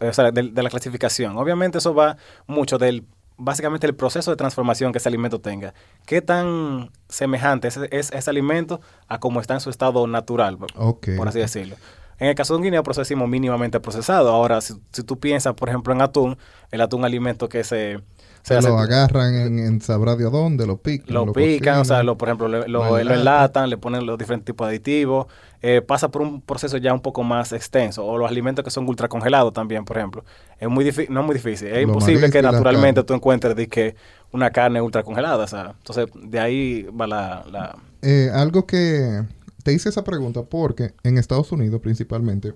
o 0.00 0.12
sea, 0.12 0.30
de, 0.30 0.42
de 0.50 0.62
la 0.62 0.70
clasificación. 0.70 1.36
Obviamente 1.38 1.78
eso 1.78 1.94
va 1.94 2.16
mucho 2.46 2.78
del, 2.78 3.04
básicamente 3.36 3.86
el 3.86 3.94
proceso 3.94 4.30
de 4.30 4.36
transformación 4.36 4.92
que 4.92 4.98
ese 4.98 5.08
alimento 5.08 5.40
tenga. 5.40 5.74
¿Qué 6.06 6.22
tan 6.22 6.90
semejante 7.08 7.68
es, 7.68 7.76
es 7.90 8.12
ese 8.12 8.30
alimento 8.30 8.80
a 9.08 9.18
como 9.20 9.40
está 9.40 9.54
en 9.54 9.60
su 9.60 9.70
estado 9.70 10.06
natural, 10.06 10.58
por- 10.58 10.70
Ok. 10.76 11.08
por 11.16 11.28
así 11.28 11.38
decirlo? 11.38 11.76
En 12.18 12.28
el 12.28 12.34
caso 12.34 12.54
de 12.54 12.58
un 12.58 12.64
guineo, 12.64 12.82
pues 12.82 12.96
decimos 12.96 13.28
mínimamente 13.28 13.80
procesado. 13.80 14.30
Ahora, 14.30 14.60
si, 14.60 14.74
si 14.92 15.02
tú 15.04 15.18
piensas, 15.18 15.54
por 15.54 15.68
ejemplo, 15.68 15.92
en 15.92 16.02
atún, 16.02 16.36
el 16.70 16.80
atún 16.80 17.04
alimento 17.04 17.48
que 17.48 17.64
se... 17.64 18.00
Se 18.42 18.56
hace- 18.56 18.68
lo 18.68 18.78
agarran 18.78 19.34
en, 19.34 19.58
en 19.58 19.80
sabrá 19.80 20.16
Dios 20.16 20.32
dónde, 20.32 20.66
lo 20.66 20.78
pican. 20.78 21.14
lo 21.14 21.32
pican, 21.32 21.80
o 21.80 21.84
sea, 21.84 22.02
lo, 22.02 22.16
por 22.16 22.28
ejemplo, 22.28 22.48
lo, 22.48 22.66
lo 22.66 22.84
lo 23.04 23.14
enlatan. 23.14 23.68
le 23.68 23.76
ponen 23.76 24.06
los 24.06 24.16
diferentes 24.16 24.46
tipos 24.46 24.66
de 24.66 24.70
aditivos, 24.70 25.26
eh, 25.60 25.82
pasa 25.82 26.08
por 26.08 26.22
un 26.22 26.40
proceso 26.40 26.78
ya 26.78 26.94
un 26.94 27.00
poco 27.00 27.22
más 27.24 27.52
extenso, 27.52 28.06
o 28.06 28.16
los 28.16 28.30
alimentos 28.30 28.64
que 28.64 28.70
son 28.70 28.88
ultra 28.88 29.08
congelados 29.08 29.52
también, 29.52 29.84
por 29.84 29.98
ejemplo. 29.98 30.24
Es 30.58 30.68
muy 30.68 30.82
difícil, 30.84 31.12
no 31.12 31.20
es 31.20 31.26
muy 31.26 31.34
difícil, 31.34 31.68
es 31.68 31.82
imposible 31.82 32.30
que 32.30 32.40
naturalmente 32.40 33.02
tú 33.02 33.12
encuentres 33.12 33.54
de 33.54 33.68
que 33.68 33.96
una 34.32 34.50
carne 34.50 34.80
ultra 34.80 35.02
congelada, 35.02 35.44
o 35.44 35.48
sea, 35.48 35.74
entonces 35.76 36.06
de 36.14 36.40
ahí 36.40 36.82
va 36.84 37.06
la... 37.06 37.44
la 37.50 37.76
Eh, 38.02 38.30
algo 38.32 38.64
que 38.66 39.24
te 39.68 39.74
hice 39.74 39.90
esa 39.90 40.02
pregunta 40.02 40.44
porque 40.44 40.94
en 41.02 41.18
Estados 41.18 41.52
Unidos 41.52 41.82
principalmente 41.82 42.54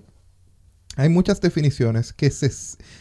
hay 0.95 1.09
muchas 1.09 1.39
definiciones 1.41 2.11
que, 2.11 2.31
se, 2.31 2.49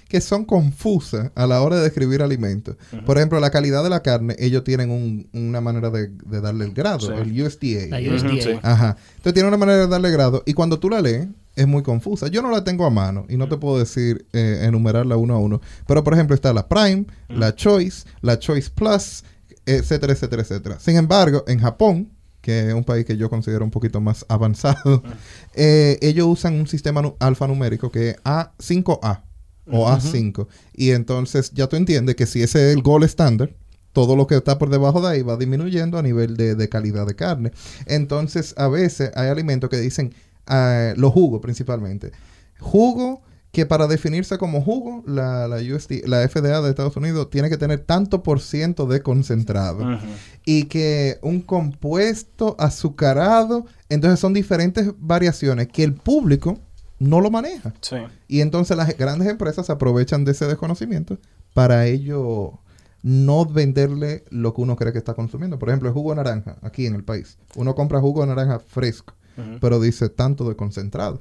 que 0.07 0.21
son 0.21 0.45
confusas 0.45 1.31
a 1.35 1.47
la 1.47 1.63
hora 1.63 1.77
de 1.77 1.83
describir 1.85 2.21
alimentos. 2.21 2.77
Por 3.07 3.17
ejemplo, 3.17 3.41
la 3.41 3.49
calidad 3.49 3.83
de 3.83 3.89
la 3.89 4.03
carne, 4.03 4.37
ellos 4.39 4.65
tienen 4.65 4.91
un- 4.91 5.31
una 5.33 5.63
manera 5.63 5.89
de, 5.89 6.09
de 6.09 6.41
darle 6.43 6.67
el 6.67 6.75
grado, 6.75 7.01
Sí. 7.01 7.13
el 7.15 7.43
USDA. 7.43 7.87
La 8.01 8.15
USDA. 8.15 8.43
sí. 8.43 8.59
Ajá. 8.63 8.97
Entonces 9.17 9.33
tiene 9.33 9.49
una 9.49 9.57
manera 9.57 9.79
de 9.79 9.87
darle 9.89 10.11
grado 10.11 10.43
y 10.45 10.53
cuando 10.53 10.79
tú 10.79 10.91
la 10.91 11.01
lees 11.01 11.27
es 11.57 11.67
muy 11.67 11.83
confusa. 11.83 12.29
Yo 12.29 12.43
no 12.43 12.51
la 12.51 12.65
tengo 12.65 12.85
a 12.85 12.91
mano 12.91 13.25
y 13.31 13.39
no 13.39 13.49
te 13.49 13.57
puedo 13.57 13.79
decir 13.79 14.27
eh, 14.35 14.61
enumerarla 14.65 15.17
uno 15.17 15.35
a 15.35 15.39
uno. 15.39 15.63
Pero 15.87 16.05
por 16.05 16.13
ejemplo 16.13 16.35
está 16.35 16.53
la 16.53 16.69
Prime, 16.69 17.07
la 17.31 17.55
Choice, 17.55 18.07
la 18.21 18.39
Choice 18.39 18.71
Plus, 18.75 19.25
etcétera, 19.65 20.13
etcétera, 20.13 20.43
etcétera. 20.43 20.81
Sin 20.81 20.97
embargo, 20.97 21.45
en 21.47 21.61
Japón, 21.61 22.11
que 22.43 22.69
es 22.69 22.75
un 22.75 22.85
país 22.85 23.07
que 23.07 23.17
yo 23.17 23.31
considero 23.31 23.65
un 23.65 23.71
poquito 23.71 24.01
más 24.03 24.27
avanzado, 24.29 25.03
eh, 25.55 25.99
ellos 26.03 26.27
usan 26.29 26.55
un 26.55 26.67
sistema 26.67 27.01
nu- 27.01 27.17
alfanumérico 27.21 27.91
que 27.91 28.11
es 28.11 28.17
A5A 28.25 29.23
o 29.71 29.87
A5. 29.89 30.47
Y 30.75 30.91
entonces 30.91 31.53
ya 31.55 31.69
tú 31.69 31.77
entiendes 31.77 32.17
que 32.17 32.27
si 32.27 32.43
ese 32.43 32.69
es 32.71 32.77
el 32.77 32.83
gold 32.83 33.05
estándar, 33.05 33.55
todo 33.93 34.17
lo 34.17 34.27
que 34.27 34.37
está 34.37 34.59
por 34.59 34.71
debajo 34.71 35.01
de 35.01 35.09
ahí 35.09 35.23
va 35.23 35.37
disminuyendo 35.37 35.99
a 35.99 36.03
nivel 36.03 36.37
de, 36.37 36.55
de 36.55 36.69
calidad 36.69 37.07
de 37.07 37.15
carne. 37.15 37.53
Entonces, 37.87 38.55
a 38.57 38.67
veces 38.69 39.11
hay 39.15 39.29
alimentos 39.29 39.69
que 39.71 39.77
dicen, 39.77 40.15
ah, 40.47 40.95
los 40.97 41.13
jugos 41.13 41.41
principalmente. 41.43 42.11
Jugo 42.59 43.23
que 43.53 43.67
para 43.67 43.87
definirse 43.87 44.39
como 44.39 44.63
jugo, 44.63 45.05
la, 45.07 45.47
la, 45.47 45.57
USD 45.57 46.07
la 46.07 46.27
FDA 46.27 46.63
de 46.63 46.71
Estados 46.71 46.97
Unidos 46.97 47.29
tiene 47.29 47.51
que 47.51 47.59
tener 47.59 47.81
tanto 47.81 48.23
por 48.23 48.41
ciento 48.41 48.87
de 48.87 49.03
concentrado. 49.03 49.99
Y 50.47 50.65
que 50.65 51.19
un 51.21 51.43
compuesto 51.43 52.57
azucarado, 52.59 53.67
entonces 53.91 54.19
son 54.19 54.33
diferentes 54.33 54.93
variaciones 54.99 55.69
que 55.69 55.85
el 55.85 55.93
público 55.93 56.59
no 56.99 57.21
lo 57.21 57.31
maneja. 57.31 57.75
Sí. 57.83 57.97
Y 58.27 58.41
entonces 58.41 58.75
las 58.75 58.97
grandes 58.97 59.29
empresas 59.29 59.69
aprovechan 59.69 60.25
de 60.25 60.33
ese 60.33 60.47
desconocimiento 60.47 61.19
para 61.53 61.87
ello 61.87 62.59
no 63.03 63.45
venderle 63.45 64.25
lo 64.31 64.55
que 64.55 64.63
uno 64.63 64.77
cree 64.77 64.93
que 64.93 64.99
está 64.99 65.13
consumiendo. 65.13 65.59
Por 65.59 65.69
ejemplo, 65.69 65.89
el 65.89 65.95
jugo 65.95 66.11
de 66.11 66.17
naranja 66.17 66.57
aquí 66.63 66.87
en 66.87 66.95
el 66.95 67.05
país. 67.05 67.37
Uno 67.55 67.75
compra 67.75 68.01
jugo 68.01 68.23
de 68.23 68.29
naranja 68.29 68.61
fresco, 68.61 69.15
pero 69.61 69.79
dice 69.79 70.09
tanto 70.09 70.49
de 70.49 70.57
concentrado. 70.57 71.21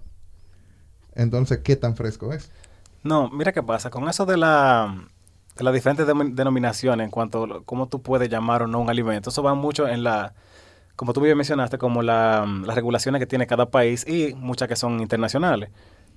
Entonces, 1.13 1.59
¿qué 1.59 1.75
tan 1.75 1.95
fresco 1.95 2.33
es? 2.33 2.49
No, 3.03 3.29
mira 3.29 3.51
qué 3.51 3.63
pasa. 3.63 3.89
Con 3.89 4.07
eso 4.07 4.25
de, 4.25 4.37
la, 4.37 4.95
de 5.55 5.63
las 5.63 5.73
diferentes 5.73 6.07
denomi- 6.07 6.33
denominaciones 6.33 7.03
en 7.05 7.11
cuanto 7.11 7.43
a 7.43 7.63
cómo 7.63 7.87
tú 7.87 8.01
puedes 8.01 8.29
llamar 8.29 8.63
o 8.63 8.67
no 8.67 8.79
un 8.79 8.89
alimento, 8.89 9.29
eso 9.29 9.43
va 9.43 9.53
mucho 9.53 9.87
en 9.87 10.03
la, 10.03 10.33
como 10.95 11.13
tú 11.13 11.21
bien 11.21 11.35
mencionaste, 11.35 11.77
como 11.77 12.01
la, 12.01 12.45
las 12.65 12.75
regulaciones 12.75 13.19
que 13.19 13.25
tiene 13.25 13.47
cada 13.47 13.69
país 13.69 14.07
y 14.07 14.33
muchas 14.35 14.67
que 14.67 14.75
son 14.75 14.99
internacionales. 14.99 15.69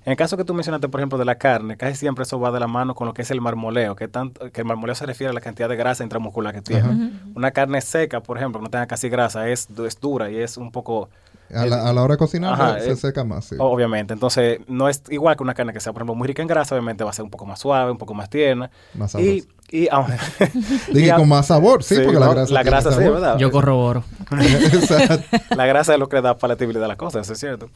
En 0.05 0.11
el 0.11 0.17
caso 0.17 0.37
que 0.37 0.43
tú 0.43 0.53
mencionaste, 0.53 0.87
por 0.87 0.99
ejemplo, 0.99 1.17
de 1.17 1.25
la 1.25 1.39
carne, 1.39 1.77
casi 1.77 1.95
siempre 1.95 2.21
eso 2.21 2.39
va 2.39 2.51
de 2.51 2.59
la 2.59 2.67
mano 2.67 2.93
con 2.93 3.07
lo 3.07 3.15
que 3.15 3.23
es 3.23 3.31
el 3.31 3.41
marmoleo, 3.41 3.95
que, 3.95 4.07
tanto, 4.07 4.51
que 4.51 4.61
el 4.61 4.67
marmoleo 4.67 4.93
se 4.93 5.07
refiere 5.07 5.31
a 5.31 5.33
la 5.33 5.41
cantidad 5.41 5.67
de 5.67 5.75
grasa 5.75 6.03
intramuscular 6.03 6.53
que 6.53 6.61
tiene. 6.61 7.11
Una 7.33 7.49
carne 7.49 7.81
seca, 7.81 8.21
por 8.21 8.37
ejemplo, 8.37 8.59
que 8.59 8.65
no 8.65 8.69
tenga 8.69 8.85
casi 8.85 9.09
grasa, 9.09 9.49
es, 9.49 9.67
es 9.83 9.99
dura 9.99 10.29
y 10.29 10.37
es 10.37 10.57
un 10.57 10.71
poco... 10.71 11.09
A 11.53 11.65
la, 11.65 11.87
a 11.89 11.93
la 11.93 12.01
hora 12.01 12.13
de 12.13 12.17
cocinar 12.17 12.53
Ajá, 12.53 12.79
se 12.79 12.91
eh, 12.91 12.95
seca 12.95 13.23
más. 13.23 13.45
sí. 13.45 13.55
Obviamente, 13.59 14.13
entonces 14.13 14.59
no 14.67 14.89
es 14.89 15.03
igual 15.09 15.35
que 15.37 15.43
una 15.43 15.53
carne 15.53 15.73
que 15.73 15.79
sea, 15.79 15.93
por 15.93 16.01
ejemplo, 16.01 16.15
muy 16.15 16.27
rica 16.27 16.41
en 16.41 16.47
grasa, 16.47 16.73
obviamente 16.75 17.03
va 17.03 17.11
a 17.11 17.13
ser 17.13 17.23
un 17.23 17.29
poco 17.31 17.45
más 17.45 17.59
suave, 17.59 17.91
un 17.91 17.97
poco 17.97 18.13
más 18.13 18.29
tierna. 18.29 18.71
Más 18.95 19.13
y, 19.15 19.41
sabrosa. 19.41 19.47
y, 19.71 19.87
aún- 19.89 20.07
Dije, 20.93 21.07
y 21.07 21.11
con 21.11 21.29
más 21.29 21.47
sabor, 21.47 21.83
sí, 21.83 21.95
porque 22.03 22.19
la 22.19 22.27
grasa 22.33 22.53
La 22.53 22.61
tiene 22.61 22.71
grasa 22.71 22.89
sí, 22.91 22.97
sabor. 22.97 23.13
¿verdad? 23.13 23.37
Yo 23.37 23.51
corroboro. 23.51 24.03
Exacto. 24.31 25.37
la 25.55 25.65
grasa 25.65 25.93
es 25.93 25.99
lo 25.99 26.09
que 26.09 26.15
le 26.17 26.21
da 26.23 26.37
palatabilidad 26.37 26.85
a 26.85 26.89
la 26.89 26.95
cosa, 26.97 27.19
eso 27.19 27.33
es 27.33 27.39
cierto. 27.39 27.69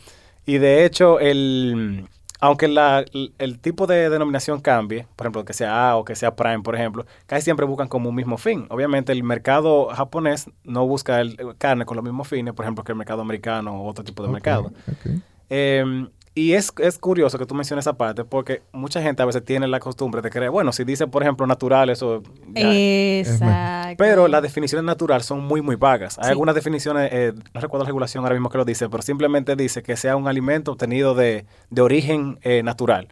Y 0.45 0.57
de 0.57 0.85
hecho, 0.85 1.19
el, 1.19 2.07
aunque 2.39 2.67
la- 2.67 3.03
el, 3.37 3.59
tipo 3.59 3.87
de 3.87 4.09
denominación 4.09 4.61
cambie, 4.61 5.07
por 5.15 5.25
ejemplo, 5.25 5.45
que 5.45 5.53
sea 5.53 5.89
A 5.89 5.97
o 5.97 6.05
que 6.05 6.15
sea 6.15 6.35
Prime, 6.35 6.61
por 6.61 6.75
ejemplo, 6.75 7.05
casi 7.25 7.43
siempre 7.43 7.65
buscan 7.65 7.87
como 7.87 8.09
un 8.09 8.15
mismo 8.15 8.37
fin. 8.37 8.65
Obviamente, 8.69 9.11
el 9.11 9.23
mercado 9.23 9.87
japonés 9.87 10.49
no 10.63 10.85
busca 10.87 11.19
el, 11.19 11.37
carne 11.57 11.85
con 11.85 11.97
los 11.97 12.03
mismos 12.03 12.27
fines, 12.27 12.53
por 12.53 12.65
ejemplo, 12.65 12.83
que 12.83 12.91
el 12.91 12.97
mercado 12.97 13.21
americano 13.21 13.81
o 13.81 13.87
otro 13.87 14.03
tipo 14.03 14.23
de 14.23 14.29
mercado. 14.29 14.71
ok. 14.87 15.21
Eh, 15.49 16.07
y 16.39 16.53
es, 16.53 16.71
es 16.79 16.97
curioso 16.97 17.37
que 17.37 17.45
tú 17.45 17.53
menciones 17.55 17.83
esa 17.83 17.93
parte 17.97 18.23
porque 18.23 18.61
mucha 18.71 19.01
gente 19.01 19.21
a 19.21 19.25
veces 19.25 19.43
tiene 19.43 19.67
la 19.67 19.79
costumbre 19.79 20.21
de 20.21 20.29
creer, 20.29 20.51
bueno, 20.51 20.71
si 20.71 20.83
dice, 20.83 21.07
por 21.07 21.23
ejemplo, 21.23 21.45
natural, 21.47 21.89
eso... 21.89 22.23
ya. 22.53 22.71
Exacto. 23.19 23.95
Pero 23.97 24.27
las 24.27 24.41
definiciones 24.41 24.85
natural 24.85 25.23
son 25.23 25.39
muy, 25.45 25.61
muy 25.61 25.75
vagas. 25.75 26.17
Hay 26.19 26.25
Sí. 26.25 26.29
algunas 26.31 26.55
definiciones, 26.55 27.09
eh, 27.11 27.33
no 27.53 27.61
recuerdo 27.61 27.83
la 27.83 27.87
regulación 27.87 28.23
ahora 28.23 28.35
mismo 28.35 28.49
que 28.49 28.57
lo 28.57 28.65
dice, 28.65 28.89
pero 28.89 29.01
simplemente 29.03 29.55
dice 29.55 29.81
que 29.83 29.95
sea 29.97 30.15
un 30.15 30.27
alimento 30.27 30.71
obtenido 30.73 31.15
de, 31.15 31.45
de 31.69 31.81
origen 31.81 32.39
eh, 32.43 32.63
natural. 32.63 33.07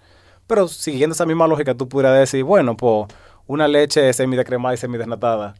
Pero 0.47 0.67
siguiendo 0.67 1.13
esa 1.13 1.25
misma 1.25 1.47
lógica, 1.47 1.73
tú 1.75 1.89
pudieras 1.89 2.17
decir, 2.17 2.43
bueno, 2.43 2.77
pues 2.77 3.07
una 3.47 3.67
leche 3.67 4.11
semidescremada 4.13 4.73
y 4.75 4.77
semidesnatada 4.77 5.55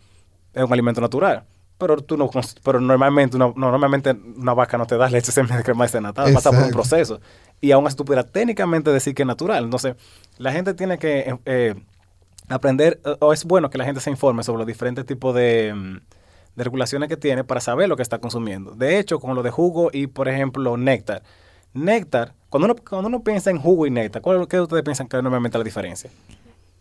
es 0.53 0.63
un 0.63 0.71
alimento 0.71 1.01
natural. 1.01 1.43
Pero 1.77 1.97
tú 1.97 2.17
no, 2.17 2.29
pero 2.63 2.81
normalmente 2.81 3.35
una, 3.35 3.47
no, 3.47 3.71
normalmente 3.71 4.11
una 4.35 4.53
vaca 4.53 4.77
no 4.77 4.87
te 4.87 4.97
da 4.97 5.09
leche 5.09 5.31
semidescremada 5.31 5.85
y 5.85 5.89
semidesnatada, 5.89 6.33
pasa 6.33 6.51
por 6.51 6.63
un 6.63 6.71
proceso. 6.71 7.19
Y 7.61 7.71
aún 7.71 7.85
así 7.85 7.95
tú 7.95 8.03
pudieras 8.03 8.31
técnicamente 8.31 8.91
decir 8.91 9.13
que 9.13 9.23
es 9.23 9.27
natural. 9.27 9.65
Entonces, 9.65 9.95
la 10.37 10.51
gente 10.51 10.73
tiene 10.73 10.97
que 10.97 11.19
eh, 11.19 11.37
eh, 11.45 11.75
aprender, 12.49 12.99
o 13.19 13.31
es 13.31 13.45
bueno 13.45 13.69
que 13.69 13.77
la 13.77 13.85
gente 13.85 14.01
se 14.01 14.09
informe 14.09 14.43
sobre 14.43 14.59
los 14.59 14.67
diferentes 14.67 15.05
tipos 15.05 15.35
de, 15.35 15.73
mm, 15.75 15.97
de 16.55 16.63
regulaciones 16.63 17.09
que 17.09 17.17
tiene 17.17 17.43
para 17.43 17.61
saber 17.61 17.87
lo 17.87 17.95
que 17.95 18.01
está 18.01 18.17
consumiendo. 18.17 18.71
De 18.71 18.97
hecho, 18.97 19.19
con 19.19 19.35
lo 19.35 19.43
de 19.43 19.51
jugo 19.51 19.89
y, 19.93 20.07
por 20.07 20.27
ejemplo, 20.27 20.75
néctar. 20.77 21.21
Néctar, 21.73 22.33
cuando 22.49 22.65
uno, 22.65 22.75
cuando 22.75 23.07
uno 23.07 23.23
piensa 23.23 23.51
en 23.51 23.59
jugo 23.59 23.85
y 23.85 23.91
néctar, 23.91 24.23
¿cuál, 24.23 24.47
¿qué 24.47 24.59
ustedes 24.59 24.83
piensan 24.83 25.07
que 25.07 25.17
es 25.17 25.23
normalmente 25.23 25.57
la 25.59 25.63
diferencia? 25.63 26.09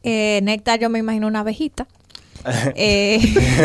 Eh, 0.02 0.40
néctar, 0.42 0.80
yo 0.80 0.88
me 0.88 1.00
imagino 1.00 1.26
una 1.26 1.40
abejita. 1.40 1.86
Eh, 2.76 3.20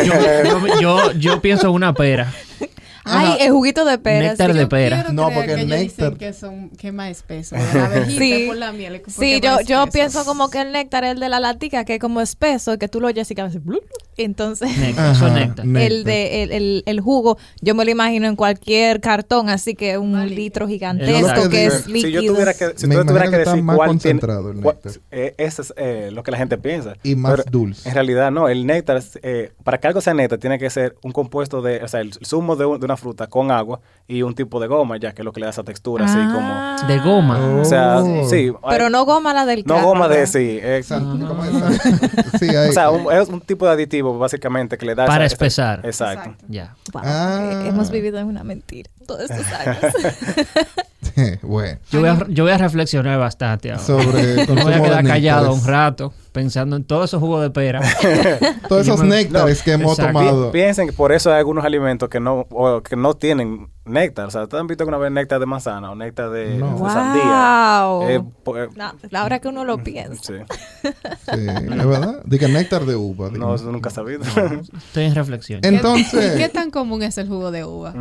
Yo, 0.06 0.66
yo, 0.66 0.80
yo, 0.80 1.12
yo 1.12 1.40
pienso 1.40 1.68
en 1.68 1.74
una 1.74 1.94
pera. 1.94 2.32
ay, 3.04 3.36
el 3.40 3.52
juguito 3.52 3.84
de 3.84 3.98
pera. 3.98 4.28
Néctar 4.28 4.50
sí. 4.52 4.56
de 4.58 4.62
Yo 4.64 4.68
pera. 4.68 5.06
No, 5.12 5.30
porque 5.30 5.54
que 5.54 5.60
el 5.62 5.66
dicen 5.70 5.78
néctar- 6.12 6.16
que 6.18 6.32
son 6.32 6.70
que 6.70 6.88
es 6.88 6.94
más 6.94 7.10
espeso. 7.10 7.56
La 7.74 7.86
abejita 7.86 8.18
Sí. 8.24 8.44
por 8.46 8.56
la 8.56 8.72
miel. 8.72 9.02
Sí, 9.06 9.40
yo, 9.42 9.60
yo 9.66 9.86
pienso 9.88 10.24
como 10.24 10.50
que 10.50 10.60
el 10.60 10.72
néctar 10.72 11.04
es 11.04 11.12
el 11.12 11.20
de 11.20 11.28
la 11.28 11.40
latica, 11.40 11.84
que 11.84 11.94
es 11.94 12.00
como 12.00 12.20
espeso, 12.20 12.78
que 12.78 12.88
tú 12.88 13.00
lo 13.00 13.08
oyes 13.08 13.30
y 13.30 13.34
que 13.34 13.40
hace 13.42 13.58
blu, 13.58 13.78
blu. 13.80 13.80
Entonces, 14.18 14.76
Néctar, 14.78 15.12
eso 15.16 15.26
es 15.26 15.32
Ajá, 15.32 15.40
néctar. 15.40 15.64
el 15.66 16.04
de 16.04 16.42
el, 16.42 16.52
el- 16.52 16.82
el 16.84 17.00
jugo, 17.00 17.38
yo 17.62 17.74
me 17.74 17.84
lo 17.86 17.90
imagino 17.90 18.26
en 18.28 18.36
cualquier 18.36 19.00
cartón, 19.00 19.48
así 19.48 19.74
que 19.74 19.96
un 19.96 20.12
litro 20.28 20.66
Yo 20.66 20.72
gigantesco 20.72 21.48
que 21.48 21.66
es 21.66 21.84
si 21.84 21.92
líquido. 21.92 22.20
yo 22.22 22.32
tuviera 22.34 22.52
que, 22.54 22.72
si 22.76 22.86
Me 22.86 22.96
tú 22.96 23.06
tuviera 23.06 23.30
que 23.30 23.38
decir 23.38 23.62
más 23.62 23.74
cuál 23.76 23.88
tiene, 23.98 24.00
concentrado 24.20 24.50
el 24.50 24.60
cuál- 24.60 24.76
néctar. 24.84 25.02
eh, 25.10 25.34
eso 25.38 25.62
es 25.62 25.72
eh, 25.76 26.10
lo 26.12 26.22
que 26.22 26.30
la 26.30 26.36
gente 26.36 26.58
piensa. 26.58 26.94
Y 27.02 27.16
más 27.16 27.32
Pero 27.36 27.44
dulce. 27.50 27.88
En 27.88 27.94
realidad, 27.94 28.30
no. 28.30 28.48
El 28.50 28.66
néctar, 28.66 29.02
eh, 29.22 29.52
para 29.64 29.80
que 29.80 29.86
algo 29.86 30.00
sea 30.02 30.12
néctar, 30.12 30.38
tiene 30.38 30.58
que 30.58 30.68
ser 30.68 30.94
un 31.02 31.12
compuesto 31.12 31.62
de, 31.62 31.82
o 31.82 31.88
sea, 31.88 32.00
el 32.00 32.12
zumo 32.24 32.54
de, 32.56 32.66
un- 32.66 32.78
de 32.80 32.84
una 32.84 32.91
fruta 32.96 33.26
con 33.26 33.50
agua 33.50 33.80
y 34.08 34.22
un 34.22 34.34
tipo 34.34 34.60
de 34.60 34.66
goma, 34.66 34.96
ya 34.98 35.12
que 35.12 35.22
es 35.22 35.24
lo 35.24 35.32
que 35.32 35.40
le 35.40 35.46
da 35.46 35.50
esa 35.50 35.62
textura, 35.64 36.04
así 36.04 36.16
como. 36.18 36.40
Ah. 36.52 36.76
De 36.86 36.98
goma. 36.98 37.38
O 37.60 37.64
sea, 37.64 37.98
Oh. 37.98 38.28
sí. 38.28 38.52
Pero 38.68 38.86
hay- 38.86 38.92
no 38.92 39.04
goma 39.04 39.32
la 39.32 39.46
del 39.46 39.64
no 39.66 39.74
carro, 39.74 39.86
goma 39.88 40.08
de, 40.08 40.16
¿verdad? 40.16 40.32
sí. 40.32 40.58
eh, 40.62 40.76
Exacto. 40.78 41.18
¿Cómo 41.26 41.44
es? 41.44 42.40
Sí, 42.40 42.48
hay. 42.54 42.68
o 42.68 42.72
sea, 42.72 42.90
un- 42.90 43.12
es 43.12 43.28
un 43.28 43.40
tipo 43.40 43.66
de 43.66 43.72
aditivo, 43.72 44.18
básicamente, 44.18 44.76
que 44.78 44.86
le 44.86 44.94
da. 44.94 45.06
Para 45.06 45.24
esa- 45.24 45.34
esa- 45.34 45.44
espesar. 45.44 45.80
Exacto. 45.84 46.30
Exacto. 46.30 46.44
Ya. 46.48 46.74
Wow, 46.92 47.02
Ah. 47.04 47.40
eh, 47.64 47.68
hemos 47.68 47.90
vivido 47.90 48.18
en 48.18 48.26
una 48.26 48.44
mentira 48.44 48.90
todos 49.06 49.30
estos 49.30 49.46
años. 49.66 49.78
bueno. 51.42 51.78
Yo 51.90 52.00
voy, 52.00 52.08
a, 52.08 52.26
yo 52.28 52.44
voy 52.44 52.52
a 52.52 52.58
reflexionar 52.58 53.18
bastante 53.18 53.70
ahora. 53.72 53.82
Sobre 53.82 54.46
Me 54.54 54.62
voy 54.62 54.72
a 54.72 54.82
quedar 54.82 55.04
callado 55.04 55.52
un 55.52 55.64
rato 55.66 56.12
pensando 56.32 56.76
en 56.76 56.84
todos 56.84 57.10
esos 57.10 57.20
jugos 57.20 57.42
de 57.42 57.50
pera. 57.50 57.80
Todos 58.68 58.82
esos 58.88 59.02
néctares 59.04 59.58
no, 59.58 59.64
que 59.64 59.72
hemos 59.72 59.98
exacto. 59.98 60.18
tomado. 60.18 60.46
Pi- 60.50 60.58
Piensen 60.60 60.86
que 60.86 60.92
por 60.94 61.12
eso 61.12 61.30
hay 61.30 61.38
algunos 61.38 61.62
alimentos 61.64 62.08
que 62.08 62.20
no, 62.20 62.46
o 62.50 62.82
que 62.82 62.96
no 62.96 63.14
tienen 63.14 63.68
néctar. 63.84 64.26
O 64.28 64.30
sea, 64.30 64.44
¿ustedes 64.44 64.60
han 64.62 64.66
visto 64.66 64.84
alguna 64.84 64.96
vez 64.96 65.12
néctar 65.12 65.40
de 65.40 65.44
manzana 65.46 65.90
o 65.90 65.94
néctar 65.94 66.30
de, 66.30 66.56
No. 66.56 66.68
de 66.68 66.72
Wow. 66.72 66.90
sandía? 66.90 68.14
Eh, 68.14 68.22
po- 68.44 68.56
eh, 68.56 68.68
No, 68.76 68.94
la 69.10 69.24
hora 69.24 69.40
que 69.40 69.48
uno 69.48 69.64
lo 69.66 69.78
piensa. 69.82 70.22
sí. 70.22 70.34
Sí, 70.82 71.46
es 71.48 71.86
verdad. 71.86 72.22
Diga 72.24 72.48
néctar 72.48 72.86
de 72.86 72.96
uva. 72.96 73.26
No, 73.26 73.32
digamos. 73.34 73.60
eso 73.60 73.70
nunca 73.72 73.90
he 73.90 73.92
sabido. 73.92 74.22
Estoy 74.22 75.04
en 75.04 75.14
reflexión. 75.14 75.60
¿Qué- 75.60 75.68
Entonces, 75.68 76.36
¿Qué 76.36 76.48
tan 76.48 76.70
común 76.70 77.02
es 77.02 77.18
el 77.18 77.28
jugo 77.28 77.50
de 77.50 77.64
uva? 77.64 77.92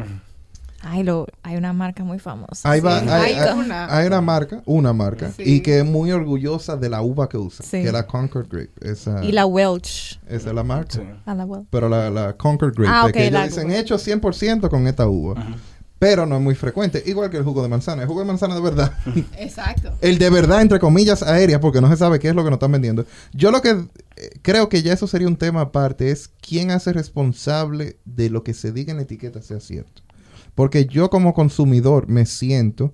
Ay, 0.83 1.03
lo, 1.03 1.27
hay 1.43 1.55
una 1.57 1.73
marca 1.73 2.03
muy 2.03 2.17
famosa. 2.19 2.55
Sí, 2.55 2.67
hay, 2.67 2.81
hay 3.07 3.33
hay- 3.33 3.57
una. 3.59 3.95
hay 3.95 4.07
una 4.07 4.21
marca, 4.21 4.63
una 4.65 4.93
marca, 4.93 5.31
Sí. 5.31 5.43
y 5.45 5.59
que 5.61 5.79
es 5.79 5.85
muy 5.85 6.11
orgullosa 6.11 6.75
de 6.75 6.89
la 6.89 7.01
uva 7.01 7.29
que 7.29 7.37
usa, 7.37 7.63
Sí. 7.63 7.81
que 7.81 7.87
es 7.87 7.93
la 7.93 8.07
Concord 8.07 8.47
Grape. 8.49 8.71
Esa, 8.81 9.23
Y 9.23 9.31
la 9.31 9.45
Welch. 9.45 10.19
esa 10.27 10.49
es 10.49 10.55
la 10.55 10.63
marca. 10.63 10.93
Sí. 10.93 11.01
A 11.25 11.35
la 11.35 11.45
Welch. 11.45 11.67
Pero 11.69 11.87
la, 11.87 12.09
la 12.09 12.33
Concord 12.35 12.73
Grape, 12.75 12.89
Ah, 12.91 13.09
que 13.13 13.27
ellos 13.27 13.43
dicen 13.43 13.71
hecho 13.71 13.97
100% 13.99 14.69
con 14.69 14.87
esta 14.87 15.07
uva. 15.07 15.35
Pero 15.99 16.25
no 16.25 16.35
es 16.37 16.41
muy 16.41 16.55
frecuente, 16.55 17.03
igual 17.05 17.29
que 17.29 17.37
el 17.37 17.43
jugo 17.43 17.61
de 17.61 17.69
manzana. 17.69 18.01
El 18.01 18.07
jugo 18.07 18.21
de 18.21 18.25
manzana 18.25 18.55
de 18.55 18.61
verdad. 18.61 18.91
Exacto. 19.37 19.91
el 20.01 20.17
de 20.17 20.31
verdad, 20.31 20.63
entre 20.63 20.79
comillas, 20.79 21.21
aérea, 21.21 21.59
porque 21.61 21.79
no 21.79 21.87
se 21.91 21.95
sabe 21.97 22.17
qué 22.17 22.29
es 22.29 22.33
lo 22.33 22.43
que 22.43 22.49
nos 22.49 22.57
están 22.57 22.71
vendiendo. 22.71 23.05
Yo 23.33 23.51
lo 23.51 23.61
que 23.61 23.69
eh, 24.15 24.29
creo 24.41 24.67
que 24.67 24.81
ya 24.81 24.93
eso 24.93 25.05
sería 25.05 25.27
un 25.27 25.37
tema 25.37 25.61
aparte, 25.61 26.09
es 26.09 26.31
quién 26.41 26.71
hace 26.71 26.91
responsable 26.91 27.97
de 28.05 28.31
lo 28.31 28.43
que 28.43 28.55
se 28.55 28.71
diga 28.71 28.89
en 28.89 28.97
la 28.97 29.03
etiqueta 29.03 29.43
sea 29.43 29.59
cierto. 29.59 30.01
Porque 30.55 30.85
yo 30.85 31.09
como 31.09 31.33
consumidor 31.33 32.07
me 32.07 32.25
siento 32.25 32.93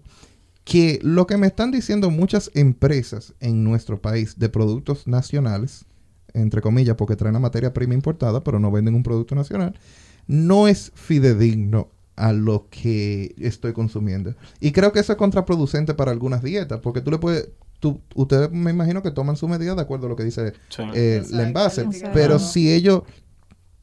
que 0.64 0.99
lo 1.01 1.28
que 1.28 1.38
me 1.38 1.47
están 1.47 1.72
diciendo 1.72 2.10
muchas 2.12 2.51
empresas 2.53 3.34
en 3.39 3.64
nuestro 3.64 4.01
país 4.01 4.38
de 4.38 4.49
productos 4.49 5.08
nacionales, 5.08 5.86
entre 6.34 6.62
comillas, 6.62 6.95
porque 6.97 7.16
traen 7.16 7.34
la 7.34 7.39
materia 7.39 7.74
prima 7.74 7.93
importada, 7.93 8.43
pero 8.43 8.60
no 8.60 8.70
venden 8.72 8.95
un 8.95 9.03
producto 9.03 9.34
nacional, 9.34 9.80
no 10.28 10.68
es 10.68 10.91
fidedigno 10.93 11.89
a 12.18 12.34
lo 12.34 12.68
que 12.70 13.34
estoy 13.38 13.74
consumiendo. 13.74 14.36
Y 14.60 14.72
creo 14.72 14.91
que 14.91 14.99
eso 14.99 15.14
es 15.14 15.18
contraproducente 15.18 15.93
para 15.93 16.12
algunas 16.12 16.43
dietas, 16.43 16.80
porque 16.82 16.99
tú 17.01 17.12
le 17.12 17.18
puedes, 17.20 17.49
tú, 17.80 18.01
ustedes 18.16 18.51
me 18.51 18.72
imagino 18.72 19.01
que 19.01 19.12
toman 19.12 19.38
su 19.38 19.47
medida 19.47 19.74
de 19.76 19.82
acuerdo 19.82 20.08
a 20.08 20.10
lo 20.10 20.16
que 20.16 20.24
dice 20.26 20.53
Sí. 20.70 20.82
eh, 20.95 21.24
el 21.32 21.39
envase, 21.39 21.82
el 21.82 21.88
etiquetado. 21.88 22.14
pero 22.14 22.39
si 22.39 22.74
ellos, 22.74 23.03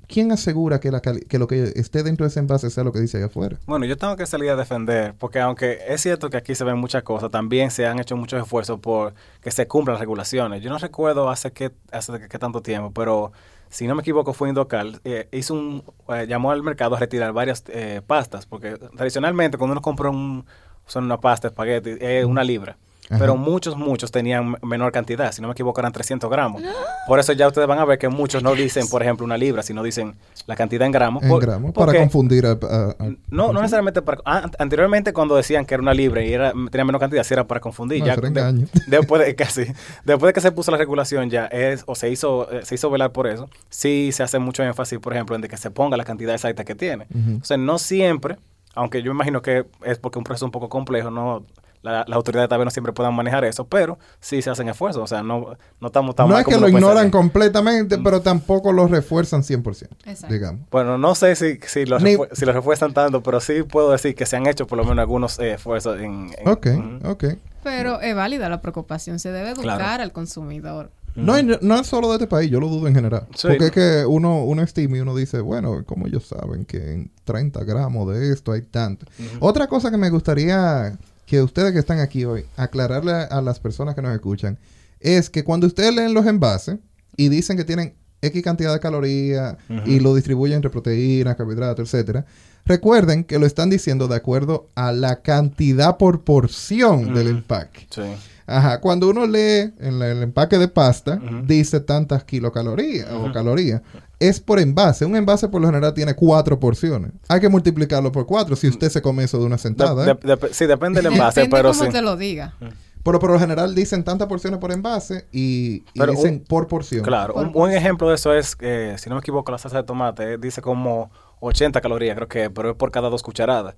¿quién 0.09 0.33
asegura 0.33 0.81
que, 0.81 0.91
la 0.91 1.01
que 1.01 1.39
lo 1.39 1.47
que 1.47 1.73
esté 1.77 2.03
dentro 2.03 2.25
de 2.25 2.29
ese 2.29 2.41
envase 2.41 2.71
sea 2.71 2.85
lo 2.85 2.93
que 2.93 3.01
dice 3.01 3.19
ahí 3.19 3.25
afuera? 3.25 3.59
Bueno, 3.67 3.87
yo 3.87 3.97
tengo 3.97 4.17
que 4.17 4.27
salir 4.27 4.51
a 4.51 4.57
defender, 4.57 5.15
porque 5.19 5.41
aunque 5.41 5.79
es 5.89 6.01
cierto 6.01 6.31
que 6.31 6.37
aquí 6.37 6.55
se 6.55 6.65
ven 6.65 6.79
muchas 6.79 7.03
cosas, 7.03 7.31
también 7.31 7.71
se 7.71 7.87
han 7.87 7.99
hecho 7.99 8.17
muchos 8.17 8.43
esfuerzos 8.43 8.81
por 8.81 9.15
que 9.41 9.51
se 9.51 9.67
cumplan 9.67 9.95
las 9.95 10.01
regulaciones. 10.01 10.63
Yo 10.63 10.71
no 10.71 10.79
recuerdo 10.79 11.31
hace 11.31 11.53
qué, 11.53 11.73
hace 11.93 12.29
qué 12.29 12.39
tanto 12.39 12.63
tiempo, 12.63 12.93
pero 12.93 13.33
si 13.75 13.87
no 13.89 13.97
me 13.97 14.03
equivoco 14.03 14.33
fue 14.33 14.49
Indocal, 14.49 15.01
eh, 15.05 15.29
hizo 15.33 15.55
un, 15.55 15.83
eh, 16.09 16.27
llamó 16.29 16.53
al 16.53 16.63
mercado 16.63 16.95
a 16.95 16.99
retirar 17.01 17.33
varias 17.33 17.65
eh, 17.69 18.03
pastas, 18.07 18.47
porque 18.47 18.77
tradicionalmente 18.97 19.59
cuando 19.59 19.73
uno 19.73 19.83
compra 19.83 20.11
un, 20.11 20.47
son 20.87 21.05
una 21.05 21.19
pasta, 21.21 21.49
espagueti, 21.49 21.97
es 22.01 22.25
una 22.25 22.45
libra. 22.45 22.77
Ajá. 23.11 23.19
Pero 23.19 23.37
muchos, 23.37 23.77
muchos 23.77 24.11
tenían 24.11 24.57
menor 24.63 24.91
cantidad. 24.91 25.31
Si 25.33 25.43
no 25.43 25.49
me 25.49 25.53
equivoco, 25.53 25.79
eran 25.81 25.93
300 25.93 26.31
gramos. 26.31 26.63
Por 27.07 27.19
eso 27.19 27.33
ya 27.35 27.47
ustedes 27.47 27.69
van 27.69 27.79
a 27.79 27.85
ver 27.85 27.99
que 27.99 28.09
muchos 28.09 28.43
no 28.43 28.55
dicen, 28.55 28.89
por 28.89 29.03
ejemplo, 29.03 29.27
una 29.27 29.37
libra, 29.37 29.63
sino 29.63 29.83
dicen 29.83 30.15
la 30.47 30.57
cantidad 30.57 30.87
en 30.87 30.93
gramos. 30.93 31.23
En 31.23 31.29
por- 31.29 31.43
gramos, 31.43 31.73
para 31.73 31.93
confundir 31.99 32.47
a, 32.47 32.53
a- 32.53 32.91
a- 32.99 33.11
no, 33.31 33.53
no 33.53 33.61
necesariamente 33.61 34.01
para... 34.01 34.21
ah, 34.25 34.51
anteriormente 34.59 35.13
cuando 35.13 35.37
decían 35.37 35.67
que 35.67 35.75
era 35.75 35.83
una 35.83 35.93
libre 35.93 36.27
y 36.27 36.33
era, 36.33 36.53
tenía 36.71 36.85
menos 36.87 36.99
cantidad, 37.01 37.23
sí 37.25 37.35
era 37.35 37.45
para 37.47 37.61
confundir. 37.61 38.01
No, 38.01 38.07
ya 38.07 38.13
era 38.15 38.23
de- 38.23 38.29
engaño. 38.29 38.67
después, 38.87 39.25
de, 39.27 39.35
casi, 39.35 39.67
después 40.05 40.31
de 40.31 40.33
que 40.33 40.41
se 40.41 40.51
puso 40.53 40.71
la 40.71 40.79
regulación 40.79 41.29
ya, 41.29 41.45
es, 41.47 41.85
o 41.87 41.95
se 41.95 42.09
hizo, 42.11 42.51
eh, 42.51 42.65
se 42.65 42.75
hizo 42.77 42.89
velar 42.91 43.13
por 43.13 43.27
eso, 43.27 43.51
sí 43.69 44.13
se 44.13 44.23
hace 44.23 44.39
mucho 44.39 44.63
énfasis, 44.63 44.99
por 44.99 45.13
ejemplo, 45.13 45.37
en 45.37 45.43
de 45.43 45.49
que 45.49 45.59
se 45.59 45.71
ponga 45.71 45.97
la 45.99 46.05
cantidad 46.05 46.35
exacta 46.35 46.65
que 46.65 46.75
tiene. 46.75 47.07
O 47.43 47.45
sea, 47.45 47.59
no 47.59 47.79
siempre, 47.79 48.39
aunque 48.75 49.03
yo 49.03 49.11
imagino 49.11 49.43
que 49.43 49.67
es 49.85 49.99
porque 49.99 50.17
es 50.17 50.21
un 50.21 50.25
proceso 50.25 50.47
un 50.47 50.53
poco 50.53 50.69
complejo, 50.71 51.11
no 51.11 51.45
la- 51.85 52.05
las 52.09 52.17
autoridades 52.17 52.49
tal 52.49 52.59
vez 52.59 52.65
no 52.65 52.71
siempre 52.71 52.93
puedan 52.93 53.15
manejar 53.15 53.45
eso, 53.45 53.65
pero 53.67 53.99
sí 54.21 54.43
se 54.43 54.51
hacen 54.51 54.69
esfuerzos. 54.69 55.03
O 55.03 55.07
sea, 55.07 55.23
no, 55.23 55.55
no 55.81 55.87
estamos 55.87 56.15
tan 56.17 56.27
No 56.27 56.33
mal 56.35 56.41
es 56.41 56.47
que 56.49 56.59
lo 56.61 56.67
ignoran 56.69 56.89
pensaría. 57.05 57.11
completamente, 57.13 57.99
pero 57.99 58.21
tampoco 58.23 58.73
lo 58.73 58.89
refuerzan 58.89 59.43
100%, 59.45 59.89
Exacto. 60.07 60.35
digamos. 60.35 60.63
Bueno, 60.71 60.99
no 60.99 61.15
sé 61.15 61.37
si, 61.37 61.59
si, 61.67 61.85
lo, 61.87 62.01
Ni- 62.01 62.17
refu- 62.17 62.29
si 62.33 62.45
lo 62.45 62.53
refuerzan 62.53 62.93
tanto, 62.93 63.23
pero 63.23 63.39
sí 63.41 63.63
puedo 63.63 63.93
decir 63.93 64.15
que 64.15 64.27
se 64.27 64.37
han 64.37 64.47
hecho 64.47 64.67
por 64.67 64.79
lo 64.79 64.85
menos 64.85 64.99
algunos 64.99 65.39
eh, 65.39 65.53
esfuerzos 65.55 66.01
en... 66.01 66.31
en- 66.39 66.49
Ok, 66.49 66.67
ok. 67.05 67.25
Pero 67.63 68.01
es 68.01 68.15
válida 68.15 68.49
la 68.49 68.61
preocupación. 68.61 69.19
Se 69.19 69.31
debe 69.33 69.51
educar 69.51 69.79
Claro. 69.79 70.03
al 70.03 70.13
consumidor. 70.13 70.91
No, 71.15 71.41
no- 71.43 71.59
no 71.63 71.77
es 71.81 71.87
solo 71.87 72.09
de 72.09 72.15
este 72.15 72.27
país, 72.27 72.51
yo 72.51 72.59
lo 72.59 72.69
dudo 72.69 72.89
en 72.89 72.95
general. 72.95 73.27
Sí. 73.37 73.47
Porque 73.47 73.67
es 73.67 73.71
que 73.71 74.05
uno, 74.05 74.43
uno 74.45 74.63
estima 74.63 74.97
y 74.97 75.01
uno 75.01 75.15
dice, 75.15 75.39
bueno, 75.41 75.85
como 75.87 76.07
ellos 76.09 76.27
saben 76.27 76.65
que 76.65 76.93
en 76.93 77.11
30 77.23 77.63
gramos 77.63 78.13
de 78.13 78.33
esto 78.33 78.51
hay 78.53 78.63
tanto. 78.63 79.07
Otra 79.39 79.69
cosa 79.69 79.91
que 79.93 79.97
me 79.97 80.11
gustaría 80.11 80.99
que 81.27 81.43
ustedes 81.43 81.73
que 81.73 81.79
están 81.79 82.01
aquí 82.01 82.25
hoy, 82.25 82.45
aclararle 82.57 83.13
a, 83.13 83.23
a 83.25 83.41
las 83.41 83.61
personas 83.61 83.95
que 83.95 84.03
nos 84.03 84.15
escuchan, 84.15 84.59
es 85.01 85.31
que 85.31 85.45
cuando 85.45 85.67
ustedes 85.67 85.95
leen 85.95 86.15
los 86.15 86.27
envases 86.27 86.79
y 87.17 87.29
dicen 87.29 87.57
que 87.57 87.65
tienen 87.65 87.95
X 88.29 88.43
cantidad 88.43 88.73
de 88.73 88.81
calorías 88.81 89.57
y 89.87 90.01
lo 90.01 90.15
distribuyen 90.15 90.57
entre 90.57 90.71
proteínas, 90.71 91.37
carbohidratos, 91.37 91.93
etcétera, 91.93 92.25
recuerden 92.65 93.25
que 93.25 93.39
lo 93.39 93.47
están 93.47 93.71
diciendo 93.71 94.09
de 94.09 94.17
acuerdo 94.17 94.69
a 94.75 94.93
la 94.93 95.23
cantidad 95.23 95.99
por 95.99 96.25
porción 96.25 97.15
del 97.15 97.29
empaque. 97.29 97.87
Sí. 97.91 98.03
Ajá, 98.47 98.81
cuando 98.81 99.09
uno 99.09 99.27
lee 99.27 99.73
en 99.79 99.99
la- 99.99 100.09
el 100.11 100.23
empaque 100.23 100.59
de 100.59 100.69
pasta, 100.69 101.19
dice 101.47 101.81
tantas 101.81 102.25
kilocalorías 102.25 103.09
o 103.13 103.33
calorías. 103.33 103.81
Es 104.21 104.39
por 104.41 104.59
envase. 104.59 105.05
Un 105.05 105.17
envase 105.17 105.49
por 105.49 105.61
lo 105.61 105.67
general 105.69 105.93
tiene 105.95 106.15
cuatro 106.15 106.61
porciones. 106.61 107.13
Hay 107.29 107.41
que 107.41 107.49
multiplicarlo 107.49 108.13
por 108.13 108.27
cuatro 108.27 108.55
si 108.57 108.69
usted 108.69 108.89
se 108.91 109.01
come 109.03 109.25
eso 109.25 109.39
de 109.39 109.45
una 109.47 109.59
sentada. 109.59 110.05
de- 110.05 110.11
¿eh? 110.13 110.19
de- 110.37 110.53
sí, 110.53 110.67
depende 110.67 111.01
del 111.03 111.13
envase, 111.13 111.41
Depende 111.43 111.57
pero 111.57 111.73
cómo 111.73 111.85
sí. 111.85 111.91
te 111.91 112.03
lo 112.03 112.17
diga. 112.17 112.55
Pero 113.03 113.19
por 113.19 113.31
lo 113.33 113.39
general 113.39 113.75
dicen 113.75 114.03
tantas 114.03 114.29
porciones 114.29 114.59
por 114.61 114.73
envase 114.73 115.27
y, 115.31 115.85
dicen 115.95 116.35
un- 116.35 116.41
por 116.41 116.69
porción. 116.69 117.03
Claro, 117.03 117.35
Por 117.35 117.47
un 117.47 117.53
buen 117.53 117.73
ejemplo 117.75 118.09
de 118.09 118.15
eso 118.15 118.33
es, 118.33 118.57
eh, 118.61 118.95
si 118.99 119.11
no 119.11 119.17
me 119.17 119.21
equivoco, 119.21 119.53
la 119.53 119.59
salsa 119.59 119.79
de 119.79 119.83
tomate 119.85 120.35
eh, 120.35 120.39
dice 120.39 120.63
como 120.63 121.11
80 121.41 121.83
calorías, 121.83 122.17
creo 122.17 122.29
que, 122.29 122.49
pero 122.51 122.71
es 122.71 122.77
por 122.77 122.91
cada 122.91 123.11
dos 123.11 123.23
cucharadas. 123.23 123.75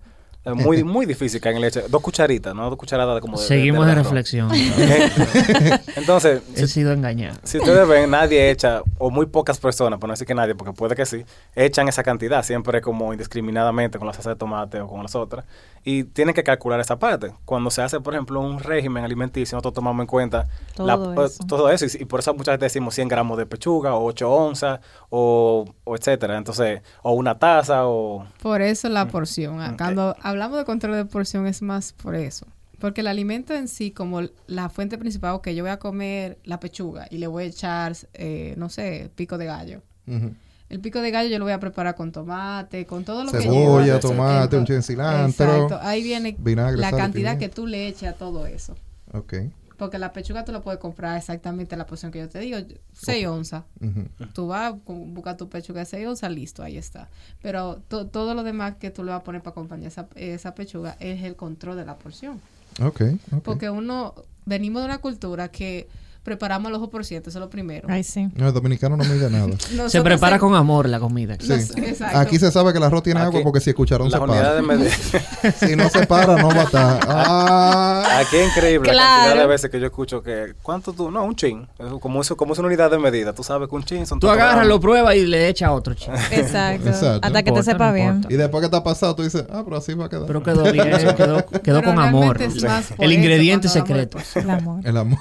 Es 0.47 0.55
muy, 0.55 0.84
muy 0.84 1.07
difícil 1.07 1.40
caer 1.40 1.57
en 1.57 1.62
leche. 1.62 1.82
Dos 1.88 2.01
cucharitas, 2.01 2.55
¿no? 2.55 2.70
Dos 2.70 2.78
cucharadas 2.78 3.20
como 3.20 3.36
de, 3.36 3.44
Seguimos 3.44 3.84
de 3.84 3.97
reflexión. 3.97 4.49
Entonces, 5.97 6.40
He 6.55 6.61
si, 6.61 6.68
sido 6.68 6.92
engañado. 6.92 7.36
si 7.42 7.59
ustedes 7.59 7.88
ven, 7.88 8.11
nadie 8.11 8.51
echa, 8.51 8.82
o 8.99 9.11
muy 9.11 9.26
pocas 9.26 9.59
personas, 9.59 9.99
por 9.99 10.09
no 10.09 10.12
decir 10.12 10.24
que 10.24 10.36
nadie, 10.36 10.55
porque 10.55 10.72
puede 10.72 10.94
que 10.94 11.05
sí, 11.05 11.24
echan 11.57 11.88
esa 11.88 12.05
cantidad, 12.05 12.44
siempre 12.44 12.80
como 12.80 13.12
indiscriminadamente 13.12 13.99
con 13.99 14.07
la 14.07 14.14
salsa 14.14 14.30
de 14.30 14.36
tomate 14.36 14.80
o 14.80 14.86
con 14.86 15.03
las 15.03 15.16
otras. 15.16 15.44
Y 15.89 16.03
tienen 16.03 16.34
que 16.34 16.43
calcular 16.43 16.80
esa 16.80 16.99
parte. 16.99 17.32
Cuando 17.45 17.70
se 17.70 17.80
hace, 17.80 18.01
por 18.01 18.12
ejemplo, 18.12 18.41
un 18.41 18.59
régimen 18.59 19.05
alimenticio, 19.05 19.55
nosotros 19.55 19.74
tomamos 19.74 20.03
en 20.03 20.09
cuenta 20.09 20.49
Todo 20.74 20.87
la- 21.14 21.24
eso. 21.26 21.45
todo 21.47 21.70
eso. 21.70 21.87
Y, 21.87 22.03
y 22.03 22.05
por 22.07 22.18
eso 22.18 22.34
muchas 22.34 22.59
veces 22.59 22.72
decimos 22.72 22.93
100 22.97 23.07
gramos 23.07 23.39
de 23.39 23.47
pechuga, 23.47 23.95
o 23.95 24.05
8 24.05 24.28
onzas, 24.28 24.80
o, 25.11 25.64
o 25.84 25.95
etcétera. 25.97 26.37
Entonces, 26.39 26.82
o 27.03 27.12
una 27.12 27.39
taza, 27.39 27.87
o... 27.87 28.26
Por 28.43 28.62
eso 28.62 28.89
Mm. 28.89 28.93
la 28.93 29.07
porción. 29.07 29.61
Ah. 29.61 29.74
Cuando 29.78 30.16
hablamos 30.22 30.59
de 30.59 30.64
control 30.64 30.97
de 30.97 31.05
porción 31.05 31.47
es 31.47 31.62
más 31.62 31.93
por 31.93 32.16
eso. 32.16 32.47
Porque 32.80 33.01
el 33.03 33.07
alimento 33.07 33.55
en 33.55 33.68
sí, 33.68 33.93
como 33.93 34.22
la 34.49 34.68
fuente 34.68 34.99
principal, 34.99 35.41
que 35.41 35.55
yo 35.55 35.62
voy 35.62 35.70
a 35.70 35.78
comer 35.78 36.39
la 36.45 36.59
pechuga 36.59 37.07
y 37.11 37.18
le 37.18 37.28
voy 37.28 37.45
a 37.45 37.47
echar, 37.47 37.93
eh, 38.12 38.55
no 38.59 38.68
sé, 38.70 39.09
pico 39.14 39.39
de 39.39 39.47
gallo. 39.47 39.82
Ujú. 40.09 40.34
El 40.68 40.80
pico 40.80 41.00
de 41.00 41.10
gallo 41.12 41.28
yo 41.28 41.38
lo 41.38 41.44
voy 41.44 41.52
a 41.52 41.60
preparar 41.60 41.94
con 41.94 42.10
tomate, 42.12 42.86
con 42.86 43.04
todo 43.04 43.22
lo 43.24 43.30
que 43.32 43.40
Cebolla, 43.42 43.84
lleva. 43.84 44.00
tomate, 44.00 44.56
un 44.58 44.66
chin 44.66 44.76
de 44.76 44.82
cilantro. 44.82 45.44
Exacto. 45.44 45.78
Ahí 45.80 46.02
viene 46.02 46.34
vinagre, 46.38 46.80
la 46.80 46.90
cantidad 46.90 47.32
pimienta. 47.32 47.38
que 47.38 47.48
tú 47.48 47.66
le 47.66 47.86
eches 47.88 48.08
a 48.08 48.12
todo 48.14 48.46
eso. 48.46 48.74
Ok. 49.12 49.34
Porque 49.76 49.98
la 49.98 50.12
pechuga 50.12 50.42
tú 50.44 50.52
lo 50.52 50.62
puedes 50.62 50.80
comprar 50.80 51.18
exactamente 51.18 51.76
la 51.76 51.86
porción 51.86 52.10
que 52.10 52.18
yo 52.18 52.28
te 52.30 52.38
digo, 52.40 52.56
6 52.94 53.26
onzas. 53.26 53.64
Ujú. 53.80 54.06
Tú 54.32 54.46
vas, 54.48 54.74
con- 54.84 55.12
busca 55.12 55.36
tu 55.36 55.48
pechuga 55.50 55.80
de 55.80 55.86
6 55.86 56.06
onzas, 56.06 56.30
listo, 56.32 56.62
ahí 56.62 56.78
está. 56.78 57.08
Pero 57.42 57.82
to- 57.88 58.06
todo 58.06 58.34
lo 58.34 58.42
demás 58.42 58.76
que 58.80 58.90
tú 58.90 59.04
le 59.04 59.10
vas 59.10 59.20
a 59.20 59.22
poner 59.24 59.42
para 59.42 59.50
acompañar 59.52 59.88
esa, 59.88 60.08
esa 60.16 60.54
pechuga 60.54 60.96
es 60.98 61.22
el 61.22 61.36
control 61.36 61.76
de 61.76 61.84
la 61.84 61.96
porción. 61.98 62.40
Ok, 62.82 63.02
ok. 63.32 63.42
Porque 63.44 63.68
uno, 63.68 64.14
venimos 64.46 64.80
de 64.80 64.86
una 64.86 64.98
cultura 64.98 65.48
que 65.48 65.88
preparamos 66.27 66.68
el 66.68 66.74
ojo 66.74 66.91
por 66.91 67.05
ciento, 67.07 67.31
eso 67.31 67.39
es 67.39 67.41
lo 67.41 67.49
primero. 67.49 67.87
Ay, 67.91 68.03
sí. 68.05 68.29
No, 68.35 68.49
el 68.49 68.53
dominicano 68.53 68.97
no 68.97 69.05
mide 69.05 69.31
nada. 69.31 69.47
Se 69.89 70.03
prepara 70.03 70.37
se- 70.37 70.41
con 70.41 70.55
amor 70.55 70.89
la 70.89 70.99
comida. 71.01 71.37
Sí. 71.41 71.49
Nos- 71.49 71.70
exacto. 71.77 72.18
Aquí 72.18 72.39
se 72.39 72.51
sabe 72.51 72.72
que 72.72 72.79
el 72.79 72.85
arroz 72.85 73.03
tiene 73.05 73.20
Aquí- 73.20 73.29
agua 73.29 73.41
porque 73.45 73.61
si 73.61 73.70
escucharon 73.70 74.11
se 74.11 74.18
de 74.18 74.27
para. 74.27 74.61
medida. 74.61 74.91
Si 75.66 75.77
no 75.77 75.89
se 75.89 76.07
para, 76.07 76.37
no 76.37 76.49
va 76.49 76.61
a 76.61 76.64
estar. 76.64 77.01
Ah. 77.09 78.18
Aquí 78.20 78.37
es 78.37 78.49
increíble 78.49 78.89
la 78.89 78.93
Claro. 78.93 79.22
cantidad 79.22 79.43
de 79.43 79.47
veces 79.49 79.70
que 79.70 79.79
yo 79.81 79.87
escucho 79.87 80.22
que... 80.22 80.55
¿Cuánto 80.62 80.93
tú? 80.93 81.11
No, 81.11 81.24
un 81.24 81.37
chin. 81.37 81.66
Como, 82.01 82.20
eso, 82.20 82.37
como 82.37 82.53
es 82.53 82.59
una 82.59 82.66
unidad 82.68 82.91
de 82.91 82.99
medida. 82.99 83.33
Tú 83.33 83.43
sabes 83.45 83.68
que 83.68 83.74
un 83.74 83.85
chin 83.85 84.05
son 84.07 84.18
Tú 84.20 84.29
agarras, 84.29 84.66
lo 84.66 84.81
pruebas 84.81 85.14
y 85.16 85.27
le 85.27 85.49
echas 85.49 85.70
otro 85.70 85.95
chico. 85.95 86.12
Exacto. 86.33 86.89
Exacto. 86.89 87.27
Hasta 87.27 87.39
No 87.41 87.45
que 87.45 87.53
te 87.53 87.62
sepa 87.62 87.89
no 87.89 87.95
bien. 87.95 88.07
importa. 88.16 88.35
Y 88.35 88.37
después 88.37 88.61
que 88.61 88.64
está 88.66 88.83
pasado, 88.83 89.14
tú 89.14 89.22
dices, 89.22 89.45
ah, 89.51 89.62
pero 89.64 89.77
así 89.77 89.95
va 89.95 90.07
a 90.07 90.09
quedar. 90.09 90.27
Pero 90.27 90.43
quedó 90.43 90.72
bien, 90.72 90.91
quedó, 91.16 91.16
quedó 91.16 91.45
Pero 91.62 91.83
con 91.85 91.99
amor. 91.99 92.43
es 92.43 92.55
El 92.99 93.12
ingrediente 93.12 93.68
secreto. 93.68 94.18
El 94.35 94.51
amor. 94.51 94.81
El 94.85 94.97
amor. 94.97 95.18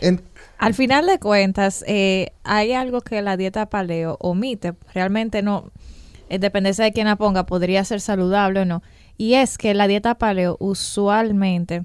En- 0.00 0.22
Al 0.58 0.74
final 0.74 1.06
de 1.06 1.18
cuentas, 1.18 1.84
eh, 1.86 2.32
hay 2.44 2.72
algo 2.72 3.00
que 3.00 3.20
la 3.22 3.36
dieta 3.36 3.66
paleo 3.70 4.16
omite. 4.20 4.74
Realmente 4.94 5.42
no, 5.42 5.70
eh, 6.28 6.38
dependencia 6.38 6.84
de 6.84 6.92
quién 6.92 7.06
la 7.06 7.16
ponga, 7.16 7.44
podría 7.46 7.84
ser 7.84 8.00
saludable 8.00 8.60
o 8.60 8.64
no. 8.64 8.82
Y 9.18 9.34
es 9.34 9.58
que 9.58 9.74
la 9.74 9.86
dieta 9.88 10.16
paleo 10.16 10.56
usualmente 10.60 11.84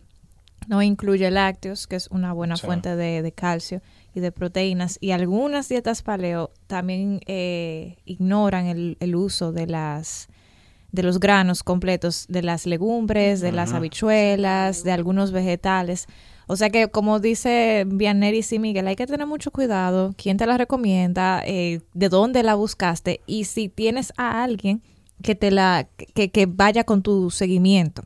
no 0.68 0.82
incluye 0.82 1.30
lácteos, 1.32 1.88
que 1.88 1.96
es 1.96 2.08
una 2.12 2.32
buena 2.34 2.56
Sí. 2.58 2.66
fuente 2.66 2.96
de, 2.96 3.22
de 3.22 3.32
calcio 3.32 3.82
y 4.14 4.20
de 4.20 4.32
proteínas. 4.32 4.98
Y 5.02 5.12
algunas 5.12 5.68
dietas 5.68 6.02
paleo 6.04 6.52
también 6.68 7.22
eh, 7.26 7.98
ignoran 8.06 8.66
el, 8.68 8.98
el 9.00 9.16
uso 9.16 9.52
de 9.52 9.68
las 9.68 10.28
de 10.92 11.04
los 11.04 11.20
granos 11.20 11.62
completos, 11.62 12.26
de 12.30 12.42
las 12.42 12.66
legumbres, 12.66 13.42
de 13.42 13.52
las 13.52 13.74
habichuelas, 13.74 14.84
de 14.84 14.92
algunos 14.92 15.32
vegetales. 15.32 16.08
O 16.52 16.56
sea 16.56 16.72
que, 16.72 16.88
como 16.88 17.20
dice 17.20 17.86
Vianeris 17.86 18.52
y 18.54 18.58
Miguel, 18.58 18.88
hay 18.88 18.96
que 18.96 19.06
tener 19.06 19.28
mucho 19.28 19.52
cuidado. 19.52 20.16
¿Quién 20.18 20.38
te 20.38 20.48
la 20.48 20.58
recomienda? 20.58 21.44
Eh, 21.46 21.82
¿De 21.94 22.10
dónde 22.10 22.42
la 22.42 22.56
buscaste? 22.56 23.22
Y 23.28 23.44
si 23.44 23.70
tienes 23.70 24.12
a 24.18 24.42
alguien 24.44 24.82
que 25.22 25.36
te 25.36 25.52
la 25.52 25.88
que, 26.16 26.32
que 26.32 26.48
vaya 26.48 26.86
con 26.86 27.04
tu 27.04 27.30
seguimiento. 27.30 28.02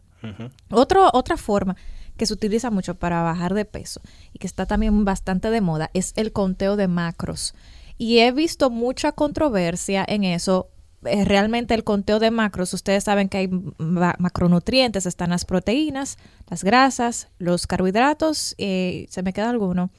Otro, 0.70 1.10
otra 1.14 1.38
forma 1.38 1.78
que 2.18 2.26
se 2.26 2.34
utiliza 2.34 2.70
mucho 2.70 2.96
para 2.96 3.24
bajar 3.24 3.54
de 3.54 3.64
peso 3.64 4.02
y 4.34 4.40
que 4.40 4.48
está 4.48 4.66
también 4.66 5.06
bastante 5.06 5.50
de 5.50 5.62
moda 5.62 5.90
es 5.94 6.12
el 6.18 6.34
conteo 6.34 6.76
de 6.76 6.90
macros. 6.90 7.56
Y 7.98 8.20
he 8.20 8.34
visto 8.34 8.70
mucha 8.70 9.14
controversia 9.14 10.04
en 10.06 10.26
eso. 10.26 10.68
Eh, 11.06 11.26
realmente 11.26 11.74
el 11.74 11.84
conteo 11.84 12.20
de 12.20 12.32
macros, 12.32 12.74
ustedes 12.74 13.04
saben 13.04 13.30
que 13.30 13.38
hay 13.38 13.50
ma- 13.78 14.16
macronutrientes, 14.20 15.06
están 15.06 15.32
las 15.32 15.46
proteínas, 15.46 16.18
las 16.50 16.64
grasas, 16.64 17.28
los 17.40 17.68
carbohidratos, 17.68 18.56
eh, 18.58 19.08
¿se 19.10 19.24
me 19.24 19.34
queda 19.34 19.50
alguno? 19.50 19.90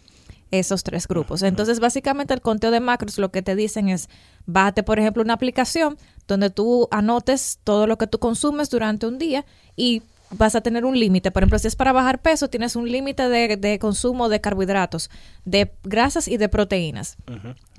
Esos 0.50 0.84
tres 0.84 1.08
grupos. 1.08 1.42
Entonces, 1.42 1.80
básicamente 1.80 2.32
el 2.34 2.40
conteo 2.40 2.70
de 2.70 2.80
macros 2.80 3.18
lo 3.18 3.30
que 3.32 3.42
te 3.42 3.56
dicen 3.56 3.88
es, 3.88 4.08
bájate, 4.46 4.82
por 4.82 4.98
ejemplo, 4.98 5.22
una 5.22 5.34
aplicación 5.34 5.96
donde 6.28 6.50
tú 6.50 6.86
anotes 6.90 7.58
todo 7.64 7.86
lo 7.86 7.98
que 7.98 8.06
tú 8.06 8.18
consumes 8.18 8.70
durante 8.70 9.06
un 9.06 9.18
día 9.18 9.44
y 9.76 10.02
vas 10.30 10.54
a 10.54 10.60
tener 10.60 10.84
un 10.84 10.98
límite. 10.98 11.30
Por 11.30 11.42
ejemplo, 11.42 11.58
si 11.58 11.66
es 11.68 11.76
para 11.76 11.92
bajar 11.92 12.20
peso, 12.22 12.48
tienes 12.48 12.76
un 12.76 12.90
límite 12.90 13.28
de, 13.28 13.56
de 13.56 13.78
consumo 13.78 14.28
de 14.28 14.40
carbohidratos, 14.40 15.10
de 15.44 15.72
grasas 15.82 16.28
y 16.28 16.36
de 16.36 16.48
proteínas. 16.48 17.16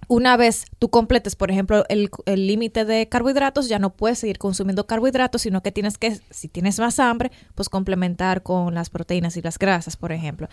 Una 0.07 0.37
vez 0.37 0.65
tú 0.79 0.89
completes, 0.89 1.35
por 1.35 1.49
ejemplo, 1.51 1.83
el 1.89 2.09
límite 2.47 2.85
de 2.85 3.07
carbohidratos, 3.09 3.67
ya 3.67 3.79
no 3.79 3.91
puedes 3.95 4.19
seguir 4.19 4.37
consumiendo 4.37 4.85
carbohidratos, 4.85 5.41
sino 5.41 5.61
que 5.63 5.71
tienes 5.71 5.97
que, 5.97 6.19
si 6.29 6.47
tienes 6.47 6.79
más 6.79 6.99
hambre, 6.99 7.31
pues 7.55 7.69
complementar 7.69 8.43
con 8.43 8.75
las 8.75 8.89
proteínas 8.89 9.35
y 9.37 9.41
las 9.41 9.57
grasas, 9.57 9.97
por 9.97 10.11
ejemplo. 10.11 10.47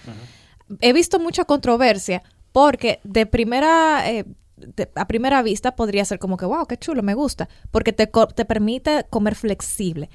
He 0.81 0.93
visto 0.95 1.19
mucha 1.19 1.45
controversia 1.45 2.23
porque 2.53 3.01
de 3.05 3.27
primera, 3.27 4.11
eh, 4.11 4.25
de- 4.57 4.89
a 4.95 5.07
primera 5.07 5.43
vista 5.43 5.77
podría 5.77 6.05
ser 6.07 6.19
como 6.19 6.37
que, 6.39 6.47
wow, 6.47 6.67
qué 6.67 6.79
chulo, 6.79 7.03
me 7.03 7.15
gusta, 7.15 7.49
porque 7.71 7.93
te, 7.93 8.07
permite 8.47 9.05
comer 9.11 9.35
flexible. 9.35 10.09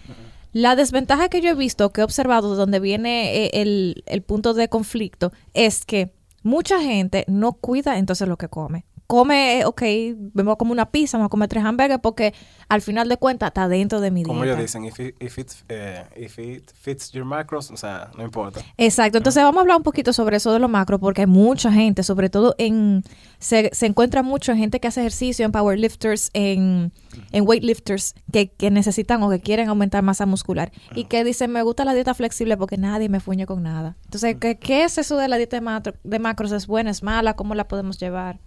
La 0.54 0.76
desventaja 0.76 1.30
que 1.30 1.42
yo 1.42 1.52
he 1.52 1.54
visto, 1.54 1.92
que 1.92 2.02
he 2.02 2.04
observado, 2.04 2.56
donde 2.56 2.80
viene 2.80 3.46
eh, 3.46 3.50
el, 3.54 4.04
el 4.08 4.24
punto 4.24 4.56
de 4.56 4.68
conflicto, 4.70 5.32
es 5.54 5.86
que 5.86 6.12
mucha 6.42 6.80
gente 6.82 7.24
no 7.28 7.54
cuida 7.54 8.00
entonces 8.00 8.28
lo 8.28 8.38
que 8.38 8.48
come. 8.48 8.86
Come, 9.08 9.60
eh, 9.60 9.66
ok, 9.66 9.82
me 10.34 10.44
voy 10.44 10.52
a 10.54 10.56
comer 10.58 10.74
una 10.74 10.92
pizza, 10.92 11.18
me 11.18 11.22
voy 11.24 11.28
a 11.28 11.30
comer 11.30 11.48
tres 11.50 11.64
hamburgues 11.64 12.00
porque 12.02 12.34
al 12.68 12.82
final 12.82 13.08
de 13.08 13.16
cuentas 13.18 13.48
está 13.48 13.68
dentro 13.70 14.02
de 14.02 14.12
mi 14.12 14.24
Como 14.24 14.44
dieta. 14.44 14.60
ellos 14.60 14.66
dicen, 14.66 14.84
if 14.86 15.00
it, 15.00 15.16
if, 15.24 15.38
it, 15.38 15.52
eh, 15.70 16.04
if 16.18 16.38
it 16.38 16.70
fits 16.74 17.12
your 17.14 17.24
macros, 17.24 17.72
o 17.72 17.78
sea, 17.78 18.12
no 18.18 18.24
importa. 18.24 18.60
Exacto, 18.78 19.18
entonces 19.18 19.42
vamos 19.44 19.60
a 19.60 19.62
hablar 19.62 19.78
un 19.78 19.84
poquito 19.84 20.12
sobre 20.12 20.38
eso 20.38 20.52
de 20.52 20.60
los 20.60 20.70
macros 20.70 21.00
porque 21.00 21.22
hay 21.22 21.28
mucha 21.28 21.72
gente, 21.72 22.04
sobre 22.04 22.30
todo 22.30 22.54
en, 22.58 23.04
se, 23.40 23.70
se 23.74 23.86
encuentra 23.86 24.24
mucho 24.24 24.52
en 24.52 24.58
gente 24.58 24.80
que 24.80 24.88
hace 24.90 25.00
ejercicio, 25.00 25.46
en 25.46 25.52
powerlifters, 25.54 26.30
en, 26.34 26.92
en 27.32 27.48
weightlifters, 27.48 28.14
que, 28.32 28.50
que 28.50 28.72
necesitan 28.72 29.24
o 29.24 29.30
que 29.30 29.40
quieren 29.40 29.70
aumentar 29.70 30.04
masa 30.04 30.26
muscular 30.26 30.72
y 30.94 31.06
que 31.06 31.24
dicen, 31.24 31.52
me 31.52 31.62
gusta 31.62 31.86
la 31.86 31.94
dieta 31.94 32.14
flexible 32.14 32.58
porque 32.58 32.78
nadie 32.78 33.08
me 33.08 33.22
fuñe 33.22 33.46
con 33.46 33.64
nada. 33.64 33.96
Entonces, 34.04 34.36
¿qué, 34.40 34.58
qué 34.58 34.84
es 34.84 34.98
eso 34.98 35.16
de 35.16 35.30
la 35.30 35.38
dieta 35.38 35.58
de, 35.58 35.62
macro- 35.66 35.96
de 36.04 36.20
macros? 36.20 36.52
¿Es 36.52 36.68
buena, 36.68 36.90
es 36.92 37.04
mala? 37.04 37.36
¿Cómo 37.36 37.56
la 37.56 37.70
podemos 37.70 37.98
llevar? 38.00 38.40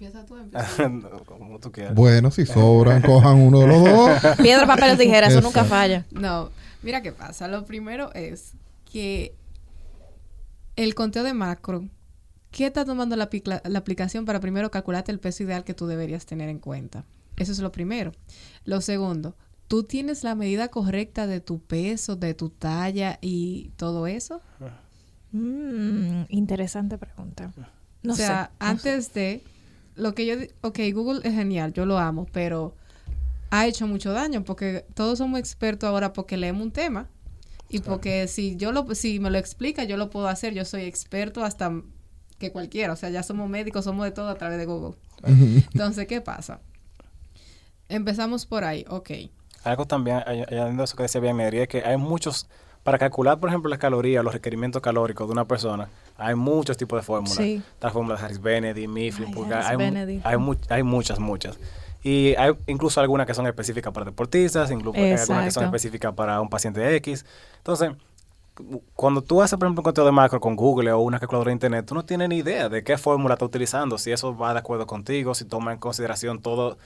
Empieza 0.00 0.24
tú, 0.24 0.34
empieza. 0.38 0.90
Como 1.26 1.58
tú 1.58 1.70
quieras. 1.70 1.94
Bueno, 1.94 2.30
si 2.30 2.46
sobran, 2.46 3.02
cojan 3.06 3.36
uno 3.36 3.60
de 3.60 3.66
los 3.66 3.84
dos. 3.84 4.36
Piedra, 4.38 4.66
papel 4.66 4.94
o 4.94 4.96
tijera, 4.96 5.26
eso 5.26 5.42
nunca 5.42 5.62
falla. 5.62 6.06
No, 6.10 6.48
mira 6.82 7.02
qué 7.02 7.12
pasa. 7.12 7.48
Lo 7.48 7.66
primero 7.66 8.10
es 8.14 8.54
que 8.90 9.34
el 10.76 10.94
conteo 10.94 11.22
de 11.22 11.34
macro, 11.34 11.84
¿qué 12.50 12.64
está 12.64 12.86
tomando 12.86 13.14
la, 13.14 13.28
la 13.64 13.78
aplicación 13.78 14.24
para 14.24 14.40
primero 14.40 14.70
calcularte 14.70 15.12
el 15.12 15.20
peso 15.20 15.42
ideal 15.42 15.64
que 15.64 15.74
tú 15.74 15.86
deberías 15.86 16.24
tener 16.24 16.48
en 16.48 16.60
cuenta? 16.60 17.04
Eso 17.36 17.52
es 17.52 17.58
lo 17.58 17.70
primero. 17.70 18.12
Lo 18.64 18.80
segundo, 18.80 19.36
¿tú 19.68 19.82
tienes 19.82 20.24
la 20.24 20.34
medida 20.34 20.68
correcta 20.68 21.26
de 21.26 21.42
tu 21.42 21.60
peso, 21.60 22.16
de 22.16 22.32
tu 22.32 22.48
talla 22.48 23.18
y 23.20 23.72
todo 23.76 24.06
eso? 24.06 24.40
Mm, 25.32 26.22
interesante 26.30 26.96
pregunta. 26.96 27.52
No 28.02 28.14
o 28.14 28.16
sea, 28.16 28.46
sé, 28.46 28.64
no 28.64 28.66
antes 28.66 29.12
de 29.12 29.44
lo 30.00 30.14
que 30.14 30.26
yo, 30.26 30.34
ok, 30.62 30.78
Google 30.92 31.20
es 31.24 31.34
genial, 31.34 31.72
yo 31.72 31.86
lo 31.86 31.98
amo, 31.98 32.26
pero 32.32 32.74
ha 33.50 33.66
hecho 33.66 33.86
mucho 33.86 34.12
daño 34.12 34.44
porque 34.44 34.84
todos 34.94 35.18
somos 35.18 35.38
expertos 35.38 35.88
ahora 35.88 36.12
porque 36.12 36.36
leemos 36.36 36.62
un 36.62 36.70
tema 36.70 37.08
y 37.68 37.80
porque 37.80 38.26
si 38.26 38.56
yo 38.56 38.72
lo, 38.72 38.94
si 38.94 39.20
me 39.20 39.30
lo 39.30 39.38
explica, 39.38 39.84
yo 39.84 39.96
lo 39.96 40.10
puedo 40.10 40.28
hacer, 40.28 40.54
yo 40.54 40.64
soy 40.64 40.82
experto 40.82 41.44
hasta 41.44 41.72
que 42.38 42.50
cualquiera, 42.50 42.92
o 42.92 42.96
sea, 42.96 43.10
ya 43.10 43.22
somos 43.22 43.48
médicos, 43.48 43.84
somos 43.84 44.04
de 44.04 44.10
todo 44.10 44.28
a 44.28 44.34
través 44.34 44.58
de 44.58 44.66
Google. 44.66 44.96
Entonces, 45.24 46.06
¿qué 46.06 46.20
pasa? 46.20 46.60
Empezamos 47.88 48.46
por 48.46 48.64
ahí, 48.64 48.84
ok. 48.88 49.10
Algo 49.62 49.86
también, 49.86 50.22
añadiendo 50.26 50.82
eso 50.82 50.96
que 50.96 51.02
decía 51.02 51.20
bien 51.20 51.36
Mary, 51.36 51.58
es 51.58 51.68
que 51.68 51.82
hay 51.84 51.96
muchos, 51.96 52.48
para 52.82 52.98
calcular, 52.98 53.38
por 53.38 53.50
ejemplo, 53.50 53.68
las 53.68 53.78
calorías, 53.78 54.24
los 54.24 54.32
requerimientos 54.32 54.80
calóricos 54.80 55.28
de 55.28 55.32
una 55.32 55.44
persona, 55.44 55.88
hay 56.20 56.34
muchos 56.34 56.76
tipos 56.76 56.98
de 56.98 57.02
fórmulas. 57.02 57.36
Sí. 57.36 57.62
Está 57.74 57.88
la 57.88 57.92
fórmula 57.92 58.16
de 58.16 58.22
Harris-Benedict, 58.24 58.88
Mifflin, 58.88 59.28
Ay, 59.28 59.34
Pulgar, 59.34 59.58
hay, 59.62 59.66
Harris-Benedict. 59.76 60.26
hay, 60.26 60.36
mu- 60.36 60.54
hay 60.68 60.82
muchas, 60.82 61.18
muchas. 61.18 61.58
Y 62.02 62.34
hay 62.36 62.52
incluso 62.66 63.00
algunas 63.00 63.26
que 63.26 63.34
son 63.34 63.46
específicas 63.46 63.92
para 63.92 64.06
deportistas, 64.06 64.70
incluso 64.70 64.98
hay 64.98 65.12
algunas 65.12 65.44
que 65.44 65.50
son 65.50 65.64
específicas 65.64 66.14
para 66.14 66.40
un 66.40 66.48
paciente 66.48 66.94
X. 66.96 67.26
Entonces, 67.58 67.90
cu- 68.54 68.82
cuando 68.94 69.20
tú 69.22 69.42
haces, 69.42 69.58
por 69.58 69.66
ejemplo, 69.66 69.80
un 69.80 69.84
conteo 69.84 70.04
de 70.06 70.12
macro 70.12 70.40
con 70.40 70.56
Google 70.56 70.92
o 70.92 70.98
una 71.00 71.18
calculadora 71.18 71.48
de 71.50 71.54
internet, 71.54 71.84
tú 71.86 71.94
no 71.94 72.04
tienes 72.04 72.28
ni 72.28 72.36
idea 72.38 72.68
de 72.68 72.82
qué 72.84 72.96
fórmula 72.96 73.34
está 73.34 73.44
utilizando, 73.44 73.98
si 73.98 74.12
eso 74.12 74.36
va 74.36 74.52
de 74.54 74.60
acuerdo 74.60 74.86
contigo, 74.86 75.34
si 75.34 75.44
toma 75.44 75.72
en 75.72 75.78
consideración 75.78 76.40
todo 76.40 76.78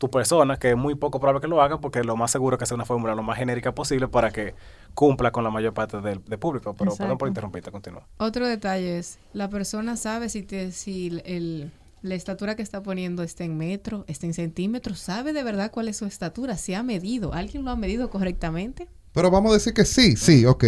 tu 0.00 0.10
persona, 0.10 0.56
que 0.58 0.70
es 0.70 0.76
muy 0.78 0.94
poco 0.94 1.20
probable 1.20 1.42
que 1.42 1.46
lo 1.46 1.60
haga, 1.60 1.78
porque 1.78 2.02
lo 2.02 2.16
más 2.16 2.30
seguro 2.30 2.56
es 2.56 2.58
que 2.58 2.64
sea 2.64 2.74
una 2.74 2.86
fórmula 2.86 3.14
lo 3.14 3.22
más 3.22 3.36
genérica 3.36 3.74
posible 3.74 4.08
para 4.08 4.30
que 4.30 4.54
cumpla 4.94 5.30
con 5.30 5.44
la 5.44 5.50
mayor 5.50 5.74
parte 5.74 6.00
del, 6.00 6.24
del 6.24 6.38
público. 6.38 6.72
Pero 6.74 6.92
perdón 6.96 7.18
por 7.18 7.28
Exacto. 7.28 7.28
interrumpirte, 7.28 7.70
continúa. 7.70 8.06
Otro 8.16 8.48
detalle 8.48 8.96
es, 8.98 9.18
la 9.34 9.50
persona 9.50 9.96
sabe 9.98 10.30
si, 10.30 10.42
te, 10.42 10.72
si 10.72 11.08
el- 11.08 11.22
el- 11.26 11.72
la 12.00 12.14
estatura 12.14 12.56
que 12.56 12.62
está 12.62 12.82
poniendo 12.82 13.22
está 13.22 13.44
en 13.44 13.58
metro, 13.58 14.06
está 14.08 14.24
en 14.24 14.32
centímetros, 14.32 15.00
sabe 15.00 15.34
de 15.34 15.42
verdad 15.42 15.70
cuál 15.70 15.86
es 15.88 15.98
su 15.98 16.06
estatura, 16.06 16.56
se 16.56 16.74
ha 16.74 16.82
medido, 16.82 17.34
¿alguien 17.34 17.62
lo 17.66 17.70
ha 17.70 17.76
medido 17.76 18.08
correctamente? 18.08 18.88
Pero 19.12 19.30
vamos 19.30 19.50
a 19.50 19.54
decir 19.54 19.74
que 19.74 19.84
sí, 19.84 20.16
sí, 20.16 20.46
ok. 20.46 20.64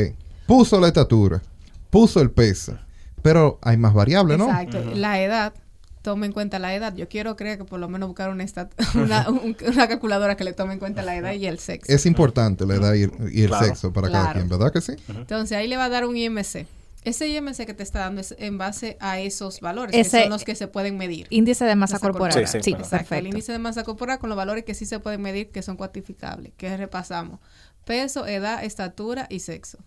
Puso 0.46 0.78
la 0.78 0.88
estatura, 0.88 1.40
puso 1.88 2.20
el 2.20 2.30
peso, 2.30 2.76
pero 3.22 3.58
hay 3.62 3.78
más 3.78 3.94
variables, 3.94 4.36
¿no? 4.36 4.44
Exacto, 4.44 4.78
la 4.94 5.22
edad, 5.22 5.54
tome 6.02 6.26
en 6.26 6.32
cuenta 6.32 6.58
la 6.58 6.74
edad, 6.74 6.94
yo 6.94 7.08
quiero 7.08 7.36
creer 7.36 7.58
que 7.58 7.64
por 7.64 7.78
lo 7.80 7.88
menos 7.88 8.08
buscar 8.08 8.28
una, 8.30 8.44
una, 8.94 9.28
un- 9.30 9.56
una 9.66 9.88
calculadora 9.88 10.36
que 10.36 10.44
le 10.44 10.52
tome 10.52 10.74
en 10.74 10.78
cuenta 10.78 11.02
la 11.02 11.16
edad 11.16 11.32
y 11.32 11.46
el 11.46 11.58
sexo. 11.58 11.92
Es 11.92 12.06
importante 12.06 12.66
la 12.66 12.74
edad 12.74 12.94
y 12.94 13.02
el, 13.04 13.12
y 13.32 13.42
el 13.42 13.48
Claro. 13.48 13.66
sexo 13.66 13.92
para 13.92 14.10
cada 14.10 14.32
quien, 14.32 14.48
¿verdad 14.48 14.72
que 14.72 14.80
sí? 14.80 14.92
Entonces 15.08 15.56
ahí 15.56 15.68
le 15.68 15.76
va 15.76 15.84
a 15.86 15.88
dar 15.88 16.04
un 16.06 16.16
IMC. 16.16 16.66
Ese 17.04 17.26
IMC 17.28 17.66
que 17.66 17.74
te 17.74 17.82
está 17.82 17.98
dando 18.00 18.20
es 18.20 18.32
en 18.38 18.58
base 18.58 18.96
a 19.00 19.18
esos 19.18 19.60
valores, 19.60 19.94
Ese- 19.94 20.18
que 20.18 20.22
son 20.24 20.30
los 20.30 20.44
que 20.44 20.54
se 20.54 20.68
pueden 20.68 20.96
medir. 20.96 21.26
Índice 21.30 21.64
de 21.64 21.74
masa 21.74 21.94
Masa 21.94 22.06
corporal. 22.06 22.32
corporal. 22.34 22.46
Sí, 22.48 22.58
Sí, 22.58 22.62
sí, 22.62 22.70
claro. 22.70 22.84
Exacto, 22.84 23.02
el 23.04 23.08
perfecto. 23.08 23.28
índice 23.28 23.52
de 23.52 23.58
masa 23.58 23.82
corporal 23.84 24.18
con 24.20 24.28
los 24.28 24.36
valores 24.36 24.64
que 24.64 24.74
sí 24.74 24.86
se 24.86 25.00
pueden 25.00 25.20
medir, 25.20 25.50
que 25.50 25.62
son 25.62 25.76
cuantificables, 25.76 26.52
que 26.56 26.76
repasamos. 26.76 27.40
Peso, 27.84 28.26
edad, 28.28 28.62
estatura 28.62 29.26
y 29.30 29.40
sexo. 29.40 29.78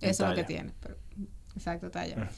Y 0.00 0.06
Eso 0.06 0.24
es 0.24 0.30
lo 0.30 0.36
que 0.36 0.44
tiene. 0.44 0.72
Pero- 0.80 0.96
exacto, 1.56 1.90
talla. 1.90 2.30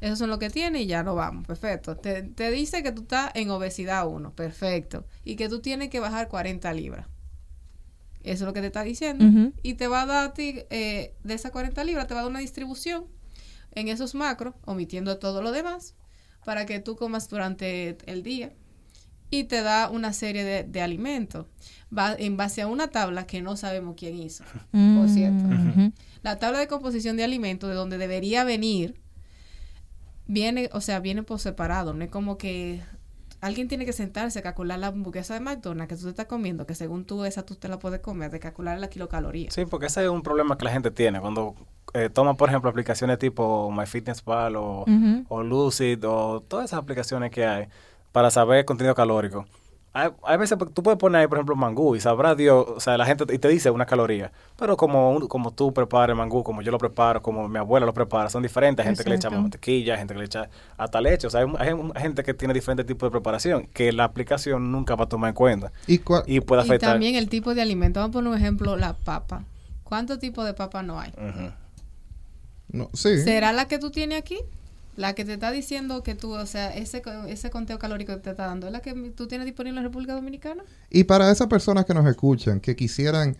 Eso 0.00 0.16
son 0.16 0.30
lo 0.30 0.38
que 0.38 0.50
tiene 0.50 0.82
y 0.82 0.86
ya 0.86 1.02
no 1.02 1.14
vamos. 1.14 1.46
Perfecto. 1.46 1.96
Te, 1.96 2.22
te 2.22 2.50
dice 2.50 2.82
que 2.82 2.92
tú 2.92 3.02
estás 3.02 3.30
en 3.34 3.50
obesidad 3.50 4.06
1. 4.06 4.34
Perfecto. 4.34 5.06
Y 5.24 5.36
que 5.36 5.48
tú 5.48 5.60
tienes 5.60 5.90
que 5.90 6.00
bajar 6.00 6.28
40 6.28 6.72
libras. 6.72 7.06
Eso 8.22 8.44
es 8.44 8.48
lo 8.48 8.52
que 8.52 8.60
te 8.60 8.66
está 8.66 8.82
diciendo. 8.82 9.52
Y 9.62 9.74
te 9.74 9.88
va 9.88 10.02
a 10.02 10.06
dar 10.06 10.28
a 10.28 10.32
ti, 10.34 10.62
eh, 10.70 11.14
de 11.22 11.34
esas 11.34 11.52
40 11.52 11.84
libras, 11.84 12.06
te 12.06 12.14
va 12.14 12.20
a 12.20 12.22
dar 12.24 12.30
una 12.30 12.40
distribución 12.40 13.06
en 13.72 13.88
esos 13.88 14.14
macros, 14.14 14.54
omitiendo 14.64 15.18
todo 15.18 15.42
lo 15.42 15.52
demás, 15.52 15.94
para 16.44 16.66
que 16.66 16.80
tú 16.80 16.96
comas 16.96 17.28
durante 17.28 17.96
el 18.06 18.22
día. 18.22 18.52
Y 19.30 19.44
te 19.44 19.62
da 19.62 19.88
una 19.88 20.12
serie 20.12 20.44
de, 20.44 20.64
de 20.64 20.82
alimentos 20.82 21.46
va 21.96 22.14
en 22.18 22.36
base 22.36 22.62
a 22.62 22.66
una 22.66 22.88
tabla 22.88 23.26
que 23.26 23.42
no 23.42 23.56
sabemos 23.56 23.94
quién 23.96 24.16
hizo, 24.16 24.44
por 24.70 25.08
cierto. 25.08 25.44
Ujú. 25.44 25.92
La 26.22 26.38
tabla 26.38 26.58
de 26.58 26.68
composición 26.68 27.16
de 27.16 27.24
alimentos, 27.24 27.68
de 27.68 27.74
donde 27.74 27.98
debería 27.98 28.44
venir, 28.44 29.00
viene, 30.30 30.70
o 30.72 30.80
sea, 30.80 31.00
viene 31.00 31.22
por 31.22 31.40
separado. 31.40 31.92
No 31.92 32.04
es 32.04 32.10
como 32.10 32.38
que 32.38 32.80
alguien 33.40 33.68
tiene 33.68 33.84
que 33.84 33.92
sentarse 33.92 34.38
a 34.38 34.42
calcular 34.42 34.78
la 34.78 34.88
hamburguesa 34.88 35.34
de 35.34 35.40
McDonald's 35.40 35.88
que 35.88 35.96
tú 35.96 36.04
te 36.04 36.10
estás 36.10 36.26
comiendo, 36.26 36.66
que 36.66 36.74
según 36.74 37.04
tú 37.04 37.24
esa 37.24 37.44
tú 37.44 37.56
te 37.56 37.68
la 37.68 37.78
puedes 37.78 38.00
comer, 38.00 38.30
de 38.30 38.38
calcular 38.38 38.78
la 38.78 38.88
kilocaloría. 38.88 39.50
Sí, 39.50 39.64
porque 39.66 39.86
ese 39.86 40.04
es 40.04 40.10
un 40.10 40.22
problema 40.22 40.56
que 40.56 40.64
la 40.64 40.70
gente 40.70 40.90
tiene 40.90 41.20
cuando 41.20 41.54
eh, 41.94 42.08
toma, 42.08 42.34
por 42.36 42.48
ejemplo, 42.48 42.70
aplicaciones 42.70 43.18
tipo 43.18 43.70
MyFitnessPal 43.72 44.56
o, 44.56 44.84
o 45.28 45.42
Lucid 45.42 46.06
o 46.06 46.40
todas 46.40 46.66
esas 46.66 46.78
aplicaciones 46.78 47.30
que 47.30 47.44
hay 47.44 47.68
para 48.12 48.30
saber 48.30 48.64
contenido 48.64 48.94
calórico. 48.94 49.46
Hay, 49.92 50.10
hay 50.24 50.38
veces 50.38 50.56
que 50.56 50.66
tú 50.66 50.84
puedes 50.84 50.98
poner 51.00 51.22
ahí, 51.22 51.26
por 51.26 51.38
ejemplo, 51.38 51.56
mangú 51.56 51.96
y 51.96 52.00
sabrá 52.00 52.36
Dios, 52.36 52.64
o 52.68 52.78
sea, 52.78 52.96
la 52.96 53.04
gente 53.06 53.24
y 53.34 53.38
te 53.38 53.48
dice 53.48 53.70
una 53.70 53.86
caloría, 53.86 54.30
pero 54.56 54.76
como 54.76 55.10
un- 55.10 55.26
como 55.26 55.50
tú 55.50 55.74
preparas 55.74 56.10
el 56.10 56.14
mangú, 56.16 56.44
como 56.44 56.62
yo 56.62 56.70
lo 56.70 56.78
preparo, 56.78 57.20
como 57.20 57.48
mi 57.48 57.58
abuela 57.58 57.86
lo 57.86 57.92
prepara, 57.92 58.30
son 58.30 58.40
diferentes. 58.44 58.84
Hay 58.86 58.90
gente 58.90 59.02
que 59.02 59.10
le 59.10 59.16
echa 59.16 59.30
mantequilla, 59.30 59.94
hay 59.94 59.98
gente 59.98 60.14
que 60.14 60.20
le 60.20 60.26
echa 60.26 60.48
hasta 60.76 61.00
leche, 61.00 61.26
o 61.26 61.30
sea, 61.30 61.40
hay, 61.40 61.46
hay- 61.58 62.00
gente 62.02 62.22
que 62.22 62.34
tiene 62.34 62.54
diferentes 62.54 62.86
tipos 62.86 63.08
de 63.08 63.10
preparación 63.10 63.66
que 63.72 63.90
la 63.92 64.04
aplicación 64.04 64.70
nunca 64.70 64.94
va 64.94 65.04
a 65.06 65.08
tomar 65.08 65.30
en 65.30 65.34
cuenta 65.34 65.72
¿Y 65.88 65.94
y 66.26 66.40
puede 66.40 66.62
Y 66.62 66.64
afectar. 66.66 66.90
también 66.92 67.16
el 67.16 67.28
tipo 67.28 67.52
de 67.56 67.62
alimento. 67.62 67.98
Vamos 67.98 68.10
a 68.10 68.18
poner 68.18 68.30
un 68.30 68.38
ejemplo, 68.38 68.76
la 68.76 68.92
papa. 68.92 69.42
¿Cuántos 69.82 70.20
tipos 70.20 70.46
de 70.46 70.54
papa 70.54 70.84
no 70.84 71.00
hay? 71.00 71.10
Ujú. 71.16 71.50
no, 72.72 72.88
sí. 72.94 73.18
¿Será 73.22 73.52
la 73.52 73.66
que 73.66 73.80
tú 73.80 73.90
tienes 73.90 74.18
aquí? 74.20 74.38
La 75.00 75.14
que 75.14 75.24
te 75.24 75.32
está 75.32 75.50
diciendo 75.50 76.02
que 76.02 76.14
tú, 76.14 76.34
o 76.34 76.44
sea, 76.44 76.76
ese, 76.76 77.02
ese 77.26 77.48
conteo 77.48 77.78
calórico 77.78 78.12
que 78.12 78.20
te 78.20 78.30
está 78.32 78.46
dando, 78.46 78.66
¿es 78.66 78.72
la 78.74 78.80
que 78.80 78.92
tú 79.16 79.26
tienes 79.26 79.46
disponible 79.46 79.70
en 79.70 79.76
la 79.76 79.88
República 79.88 80.12
Dominicana? 80.12 80.62
Y 80.90 81.04
para 81.04 81.30
esas 81.30 81.46
personas 81.46 81.86
que 81.86 81.94
nos 81.94 82.06
escuchan, 82.06 82.60
que 82.60 82.76
quisieran 82.76 83.34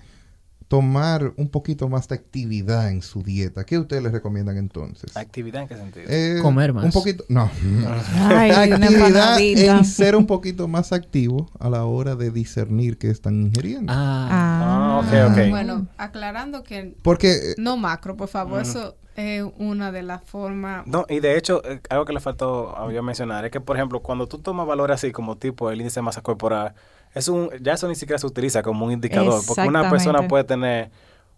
tomar 0.70 1.32
un 1.36 1.48
poquito 1.48 1.88
más 1.88 2.06
de 2.06 2.14
actividad 2.14 2.92
en 2.92 3.02
su 3.02 3.24
dieta, 3.24 3.64
¿qué 3.64 3.76
ustedes 3.76 4.04
les 4.04 4.12
recomiendan 4.12 4.56
entonces? 4.56 5.16
¿Actividad 5.16 5.62
en 5.62 5.68
qué 5.68 5.76
sentido? 5.76 6.06
Eh, 6.08 6.38
Comer 6.40 6.72
más. 6.72 6.84
Un 6.84 6.92
poquito, 6.92 7.24
no. 7.28 7.50
Ay, 8.14 8.52
actividad 8.52 9.40
en 9.40 9.84
ser 9.84 10.14
un 10.14 10.28
poquito 10.28 10.68
más 10.68 10.92
activo 10.92 11.50
a 11.58 11.68
la 11.70 11.84
hora 11.86 12.14
de 12.14 12.30
discernir 12.30 12.98
qué 12.98 13.10
están 13.10 13.34
ingiriendo. 13.42 13.92
Ah, 13.92 14.28
Ah, 14.30 14.98
ok, 15.00 15.12
Ah. 15.12 15.28
ok. 15.44 15.50
Bueno, 15.50 15.86
aclarando 15.98 16.62
que 16.62 16.94
Porque 17.02 17.32
eh, 17.32 17.54
no 17.58 17.76
macro, 17.76 18.16
por 18.16 18.28
favor, 18.28 18.62
eso 18.62 18.94
es 19.16 19.42
una 19.58 19.90
de 19.90 20.04
las 20.04 20.22
formas. 20.22 20.86
No, 20.86 21.04
y 21.08 21.18
de 21.18 21.36
hecho, 21.36 21.62
eh, 21.68 21.80
algo 21.90 22.04
que 22.04 22.12
le 22.12 22.20
faltó 22.20 22.78
a 22.78 22.92
yo 22.92 23.02
mencionar 23.02 23.44
es 23.44 23.50
que, 23.50 23.60
por 23.60 23.74
ejemplo, 23.76 23.98
cuando 24.02 24.28
tú 24.28 24.38
tomas 24.38 24.68
valores 24.68 24.94
así 24.94 25.10
como 25.10 25.36
tipo 25.36 25.68
el 25.72 25.80
índice 25.80 25.98
de 25.98 26.04
masa 26.04 26.20
corporal, 26.22 26.74
es 27.14 27.28
un, 27.28 27.50
ya 27.60 27.72
eso 27.74 27.88
ni 27.88 27.94
siquiera 27.94 28.18
se 28.18 28.26
utiliza 28.26 28.62
como 28.62 28.86
un 28.86 28.92
indicador, 28.92 29.40
porque 29.46 29.62
una 29.68 29.80
persona 29.90 30.18
puede 30.28 30.44
tener 30.44 30.90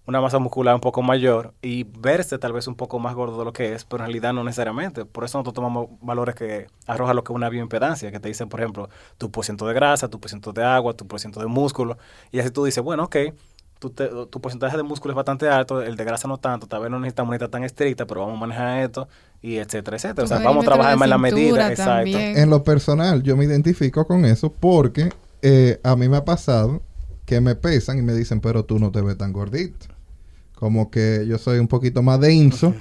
una 0.05 0.21
masa 0.21 0.41
muscular 0.41 0.75
un 0.75 0.81
poco 0.81 1.01
mayor 1.01 1.55
y 1.63 1.85
verse 1.85 2.37
tal 2.37 2.53
vez 2.53 2.67
un 2.67 2.75
poco 2.75 2.99
más 2.99 3.15
gordo 3.15 3.39
de 3.39 3.45
lo 3.45 3.53
que 3.53 3.73
es, 3.73 3.85
pero 3.85 4.03
en 4.03 4.09
realidad 4.09 4.33
no 4.33 4.43
necesariamente. 4.43 5.05
Por 5.05 5.23
eso 5.25 5.39
nosotros 5.39 5.55
tomamos 5.55 5.87
valores 6.01 6.35
que 6.35 6.67
arrojan 6.89 7.15
lo 7.15 7.23
que 7.23 7.33
es 7.33 7.37
una 7.37 7.49
bioimpedancia, 7.49 8.11
que 8.11 8.19
te 8.19 8.27
dicen, 8.29 8.49
por 8.49 8.59
ejemplo, 8.61 8.89
tu 9.17 9.31
porciento 9.31 9.65
de 9.67 9.75
grasa, 9.75 10.09
tu 10.09 10.19
porciento 10.19 10.53
de 10.53 10.65
agua, 10.65 10.95
tu 10.95 11.07
porciento 11.07 11.39
de 11.39 11.47
músculo, 11.47 11.99
y 12.33 12.41
así 12.41 12.51
tú 12.51 12.65
dices, 12.65 12.83
bueno, 12.83 13.05
ok, 13.05 13.17
tu, 13.79 13.91
te- 13.91 14.09
tu 14.27 14.41
porcentaje 14.41 14.77
de 14.77 14.83
músculo 14.83 15.13
es 15.13 15.17
bastante 15.17 15.49
alto, 15.49 15.81
el 15.81 15.95
de 15.97 16.05
grasa 16.05 16.27
no 16.27 16.37
tanto, 16.39 16.67
tal 16.67 16.83
vez 16.83 16.91
no 16.91 16.99
necesitamos 16.99 17.29
una 17.31 17.39
dieta 17.39 17.51
tan 17.51 17.63
estricta, 17.63 18.05
pero 18.05 18.23
vamos 18.23 18.37
a 18.37 18.41
manejar 18.41 18.79
esto, 18.81 19.09
y 19.41 19.57
etcétera, 19.59 19.97
etcétera. 19.99 20.25
O 20.25 20.29
sea, 20.29 20.39
vamos 20.45 20.65
a 20.65 20.67
trabajar 20.67 20.97
más 20.99 21.09
la 21.09 21.17
cintura 21.17 21.43
medida, 21.69 21.69
exacto. 21.71 22.03
En 22.43 22.51
lo 22.51 22.65
personal, 22.65 23.23
yo 23.23 23.37
me 23.37 23.45
identifico 23.45 24.05
con 24.05 24.25
eso 24.25 24.53
porque 24.53 25.11
eh, 25.43 25.81
a 25.83 25.97
mí 25.97 26.09
me 26.09 26.17
ha 26.17 26.25
pasado 26.25 26.83
que 27.25 27.41
me 27.41 27.55
pesan 27.55 27.99
y 27.99 28.03
me 28.03 28.15
dicen, 28.15 28.41
pero 28.41 28.65
tú 28.65 28.79
no 28.79 28.91
te 28.91 29.01
ves 29.01 29.19
tan 29.19 29.33
gordito. 29.33 29.87
Como 30.55 30.91
que 30.91 31.25
yo 31.27 31.39
soy 31.39 31.59
un 31.59 31.67
poquito 31.67 32.03
más 32.03 32.21
denso 32.21 32.73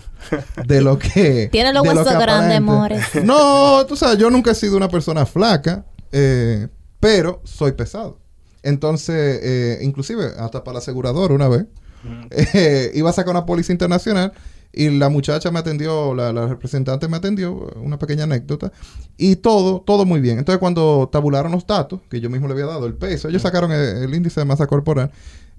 de 0.68 0.82
lo 0.82 1.00
que. 1.00 1.48
Tiene 1.52 1.74
los 1.74 1.88
huesos 1.88 2.14
grandes, 2.14 2.58
amores. 2.58 3.04
No, 3.24 3.86
tú 3.88 3.96
sabes, 3.96 4.20
yo 4.20 4.30
nunca 4.30 4.52
he 4.52 4.56
sido 4.56 4.78
una 4.78 4.88
persona 4.88 5.26
flaca, 5.26 5.86
eh, 6.12 6.68
pero 7.00 7.42
soy 7.44 7.72
pesado. 7.72 8.20
Entonces, 8.62 9.40
eh, 9.42 9.80
inclusive, 9.82 10.34
hasta 10.38 10.64
para 10.64 10.74
la 10.74 10.80
aseguradora 10.80 11.34
una 11.34 11.48
vez, 11.48 11.66
eh, 12.30 12.92
iba 12.94 13.10
a 13.10 13.14
sacar 13.14 13.32
una 13.32 13.46
póliza 13.46 13.72
internacional 13.72 14.34
y 14.74 14.90
la 14.90 15.10
muchacha 15.10 15.52
me 15.52 15.60
atendió, 15.60 16.14
la, 16.14 16.32
la 16.32 16.48
representante 16.48 17.08
me 17.08 17.18
atendió, 17.18 17.54
una 17.76 18.00
pequeña 18.00 18.24
anécdota, 18.24 18.72
y 19.18 19.36
todo, 19.36 19.82
todo 19.82 20.06
muy 20.06 20.22
bien. 20.22 20.40
Entonces, 20.40 20.60
cuando 20.60 21.10
tabularon 21.12 21.52
los 21.52 21.68
datos, 21.68 22.02
que 22.10 22.22
yo 22.22 22.30
mismo 22.30 22.48
le 22.48 22.54
había 22.54 22.66
dado 22.66 22.86
el 22.86 22.94
peso, 22.94 23.30
ellos 23.30 23.42
sacaron 23.42 23.72
el, 23.72 24.04
el 24.04 24.16
índice 24.16 24.40
de 24.40 24.46
masa 24.46 24.68
corporal 24.68 25.12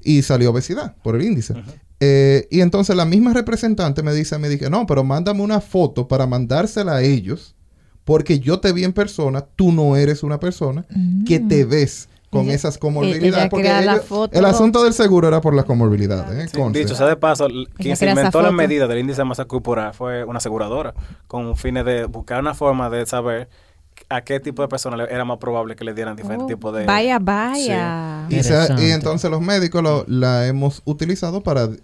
y 0.05 0.23
salió 0.23 0.51
obesidad 0.51 0.97
por 1.03 1.17
el 1.17 1.23
índice. 1.23 1.55
Eh, 2.01 2.49
y 2.51 2.61
entonces 2.61 2.97
la 2.97 3.05
misma 3.05 3.33
representante 3.33 4.03
me 4.03 4.13
dice, 4.13 4.39
me 4.39 4.49
dije, 4.49 4.69
no, 4.69 4.87
pero 4.87 5.05
mándame 5.05 5.43
una 5.43 5.61
foto 5.61 6.09
para 6.09 6.27
mandársela 6.27 6.97
a 6.97 7.03
ellos, 7.03 7.55
porque 8.05 8.41
yo 8.41 8.59
te 8.61 8.73
vi 8.73 8.85
en 8.85 8.93
persona, 8.93 9.43
tú 9.55 9.71
no 9.71 9.97
eres 9.97 10.23
una 10.23 10.41
persona 10.41 10.85
que 11.27 11.39
te 11.39 11.65
ves 11.65 12.09
con 12.33 12.47
Ella- 12.47 12.55
esas 12.55 12.79
comorbilidades. 12.79 13.51
Porque 13.51 13.69
ellos- 13.69 14.31
el 14.33 14.45
asunto 14.47 14.83
del 14.83 14.95
seguro 14.95 15.29
era 15.29 15.43
por 15.43 15.53
las 15.55 15.67
comorbilidades. 15.67 16.47
¿eh? 16.47 16.49
Sí, 16.53 16.79
dicho 16.79 16.95
sea 16.95 17.07
de 17.07 17.17
paso, 17.17 17.47
quien 17.77 17.95
se 17.97 18.09
inventó 18.09 18.41
la 18.41 18.51
medida 18.51 18.87
del 18.87 19.01
índice 19.01 19.21
de 19.21 19.27
masa 19.27 19.45
corporal 19.45 19.93
fue 19.93 20.25
una 20.25 20.39
aseguradora, 20.39 20.95
con 21.27 21.57
fines 21.59 21.85
de 21.85 22.07
buscar 22.07 22.41
una 22.41 22.55
forma 22.55 22.89
de 22.89 23.05
saber 23.05 23.51
a 24.09 24.23
qué 24.23 24.41
tipo 24.41 24.63
de 24.63 24.69
personas 24.69 24.99
le- 24.99 25.15
era 25.15 25.25
más 25.27 25.37
probable 25.37 25.77
que 25.77 25.85
le 25.85 25.93
dieran 25.93 26.17
diferentes 26.17 26.45
Oh, 26.45 26.49
tipos 26.49 26.75
de... 26.75 26.87
Vaya, 26.87 27.19
vaya. 27.19 28.27
Y, 28.31 28.91
entonces 28.91 29.31
los 29.31 29.43
médicos 29.43 29.83
lo- 29.83 30.05
la 30.09 30.47
hemos 30.47 30.81
utilizado 30.87 31.43
para 31.43 31.67
dar 31.67 31.77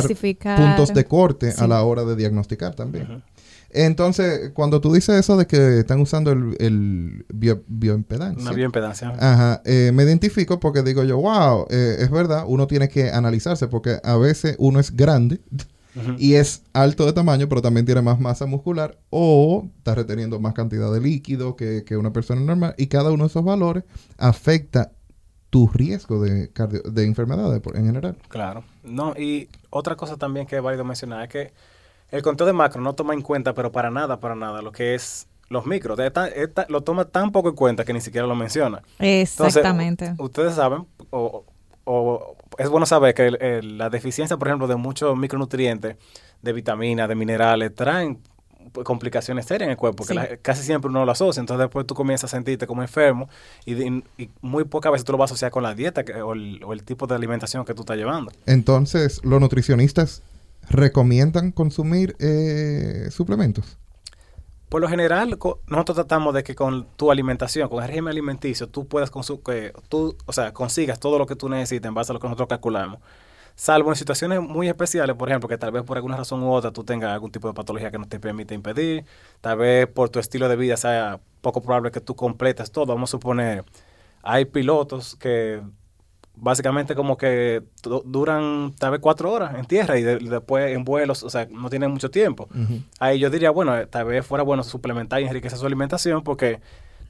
Clasificar. 0.00 0.56
puntos 0.58 0.94
de 0.94 1.04
corte 1.04 1.52
Sí. 1.52 1.62
a 1.62 1.66
la 1.68 1.82
hora 1.82 2.04
de 2.04 2.16
diagnosticar 2.16 2.74
también. 2.74 3.22
Entonces, 3.70 4.50
cuando 4.54 4.80
tú 4.80 4.92
dices 4.92 5.16
eso 5.20 5.36
de 5.36 5.46
que 5.46 5.80
están 5.80 6.00
usando 6.00 6.32
el, 6.32 6.56
el 6.58 7.26
bio- 7.28 7.62
bioimpedancia, 7.66 8.40
Una 8.42 8.52
bioimpedancia. 8.52 9.10
Ajá, 9.18 9.62
eh, 9.64 9.90
me 9.92 10.04
identifico 10.04 10.58
porque 10.58 10.82
digo 10.82 11.04
yo, 11.04 11.18
wow, 11.18 11.66
eh, 11.70 11.96
es 12.00 12.10
verdad, 12.10 12.44
uno 12.46 12.66
tiene 12.66 12.88
que 12.88 13.10
analizarse 13.10 13.68
porque 13.68 13.98
a 14.02 14.16
veces 14.16 14.56
uno 14.58 14.80
es 14.80 14.96
grande 14.96 15.40
y 16.16 16.34
es 16.34 16.62
alto 16.72 17.06
de 17.06 17.12
tamaño, 17.12 17.48
pero 17.48 17.60
también 17.60 17.84
tiene 17.84 18.00
más 18.02 18.20
masa 18.20 18.46
muscular 18.46 18.98
o 19.10 19.66
está 19.78 19.96
reteniendo 19.96 20.38
más 20.38 20.54
cantidad 20.54 20.92
de 20.92 21.00
líquido 21.00 21.56
que, 21.56 21.82
que 21.84 21.96
una 21.96 22.12
persona 22.12 22.40
normal 22.40 22.74
y 22.78 22.86
cada 22.86 23.10
uno 23.10 23.24
de 23.24 23.28
esos 23.28 23.44
valores 23.44 23.82
afecta 24.16 24.92
tu 25.50 25.66
riesgo 25.66 26.22
de, 26.22 26.52
cardio- 26.52 26.82
de 26.82 27.04
enfermedades 27.04 27.60
en 27.74 27.86
general. 27.86 28.16
Claro. 28.28 28.62
No, 28.84 29.14
y 29.18 29.48
otra 29.70 29.96
cosa 29.96 30.16
también 30.16 30.46
que 30.46 30.56
es 30.56 30.62
válido 30.62 30.84
mencionar 30.84 31.24
es 31.24 31.28
que 31.30 31.52
el 32.10 32.22
conteo 32.22 32.46
de 32.46 32.52
macro 32.52 32.80
no 32.80 32.94
toma 32.94 33.14
en 33.14 33.22
cuenta, 33.22 33.54
pero 33.54 33.70
para 33.72 33.90
nada, 33.90 34.18
para 34.20 34.34
nada, 34.34 34.62
lo 34.62 34.72
que 34.72 34.94
es 34.94 35.26
los 35.50 35.64
micros. 35.66 35.98
Lo 36.68 36.80
toma 36.82 37.04
tan 37.06 37.32
poco 37.32 37.48
en 37.48 37.54
cuenta 37.54 37.84
que 37.84 37.92
ni 37.92 38.00
siquiera 38.00 38.26
lo 38.26 38.34
menciona. 38.34 38.82
Exactamente. 38.98 40.14
ustedes 40.18 40.54
saben, 40.54 40.86
o, 41.10 41.44
o 41.84 42.36
es 42.58 42.68
bueno 42.68 42.86
saber 42.86 43.14
que 43.14 43.26
el- 43.28 43.42
el- 43.42 43.78
la 43.78 43.88
deficiencia, 43.90 44.36
por 44.36 44.48
ejemplo, 44.48 44.66
de 44.66 44.76
muchos 44.76 45.16
micronutrientes, 45.16 45.96
de 46.42 46.52
vitaminas, 46.52 47.08
de 47.08 47.14
minerales, 47.14 47.74
traen 47.74 48.20
complicaciones 48.84 49.46
serias 49.46 49.66
en 49.66 49.70
el 49.70 49.76
cuerpo, 49.76 50.04
que 50.04 50.08
Sí. 50.10 50.14
la- 50.14 50.36
casi 50.38 50.62
siempre 50.62 50.90
uno 50.90 51.04
lo 51.06 51.12
asocia. 51.12 51.40
Entonces 51.40 51.60
después 51.64 51.86
tú 51.86 51.94
comienzas 51.94 52.32
a 52.32 52.36
sentirte 52.36 52.66
como 52.66 52.82
enfermo 52.82 53.28
y, 53.64 53.74
de- 53.74 54.02
y 54.18 54.28
muy 54.42 54.64
pocas 54.64 54.92
veces 54.92 55.04
tú 55.04 55.12
lo 55.12 55.18
vas 55.18 55.30
a 55.30 55.32
asociar 55.34 55.50
con 55.50 55.62
la 55.62 55.74
dieta 55.74 56.04
que- 56.04 56.20
o, 56.20 56.34
el, 56.34 56.62
o 56.64 56.72
el 56.74 56.82
tipo 56.84 57.06
de 57.06 57.14
alimentación 57.14 57.64
que 57.64 57.72
tú 57.74 57.82
estás 57.82 57.96
llevando. 57.96 58.30
Entonces, 58.44 59.20
los 59.24 59.40
nutricionistas 59.40 60.22
recomiendan 60.70 61.52
consumir 61.52 62.16
eh, 62.18 63.08
suplementos. 63.10 63.78
Por 64.68 64.82
lo 64.82 64.88
general, 64.88 65.38
nosotros 65.66 65.94
tratamos 65.94 66.34
de 66.34 66.44
que 66.44 66.54
con 66.54 66.86
tu 66.96 67.10
alimentación, 67.10 67.68
con 67.70 67.82
el 67.82 67.88
régimen 67.88 68.10
alimenticio, 68.10 68.68
tú 68.68 68.86
puedas 68.86 69.10
que 69.10 69.72
tú, 69.88 70.16
o 70.26 70.32
sea, 70.32 70.52
consigas 70.52 71.00
todo 71.00 71.18
lo 71.18 71.26
que 71.26 71.36
tú 71.36 71.48
necesitas 71.48 71.88
en 71.88 71.94
base 71.94 72.12
a 72.12 72.14
lo 72.14 72.20
que 72.20 72.26
nosotros 72.26 72.48
calculamos. 72.48 73.00
Salvo 73.54 73.90
en 73.90 73.96
situaciones 73.96 74.40
muy 74.40 74.68
especiales, 74.68 75.16
por 75.16 75.28
ejemplo, 75.30 75.48
que 75.48 75.56
tal 75.58 75.72
vez 75.72 75.82
por 75.84 75.96
alguna 75.96 76.16
razón 76.16 76.42
u 76.42 76.52
otra 76.52 76.70
tú 76.70 76.84
tengas 76.84 77.10
algún 77.10 77.32
tipo 77.32 77.48
de 77.48 77.54
patología 77.54 77.90
que 77.90 77.98
no 77.98 78.06
te 78.06 78.20
permite 78.20 78.54
impedir, 78.54 79.04
tal 79.40 79.58
vez 79.58 79.86
por 79.88 80.10
tu 80.10 80.20
estilo 80.20 80.48
de 80.48 80.56
vida 80.56 80.76
sea 80.76 81.18
poco 81.40 81.62
probable 81.62 81.90
que 81.90 82.00
tú 82.00 82.14
completes 82.14 82.70
todo. 82.70 82.86
Vamos 82.86 83.10
a 83.10 83.12
suponer, 83.12 83.64
hay 84.22 84.44
pilotos 84.44 85.16
que 85.16 85.62
básicamente 86.40 86.94
como 86.94 87.16
que 87.16 87.62
du- 87.82 88.02
duran 88.06 88.72
tal 88.78 88.92
vez 88.92 89.00
cuatro 89.00 89.32
horas 89.32 89.54
en 89.58 89.64
tierra 89.66 89.98
y 89.98 90.02
de- 90.02 90.18
después 90.18 90.74
en 90.74 90.84
vuelos, 90.84 91.22
o 91.22 91.30
sea, 91.30 91.46
no 91.50 91.68
tienen 91.70 91.90
mucho 91.90 92.10
tiempo. 92.10 92.48
Ahí 92.98 93.18
yo 93.18 93.30
diría, 93.30 93.50
bueno, 93.50 93.76
eh, 93.76 93.86
tal 93.86 94.04
vez 94.06 94.24
fuera 94.26 94.42
bueno 94.44 94.62
suplementar 94.62 95.20
y 95.20 95.24
enriquecer 95.24 95.58
su 95.58 95.66
alimentación 95.66 96.22
porque 96.22 96.60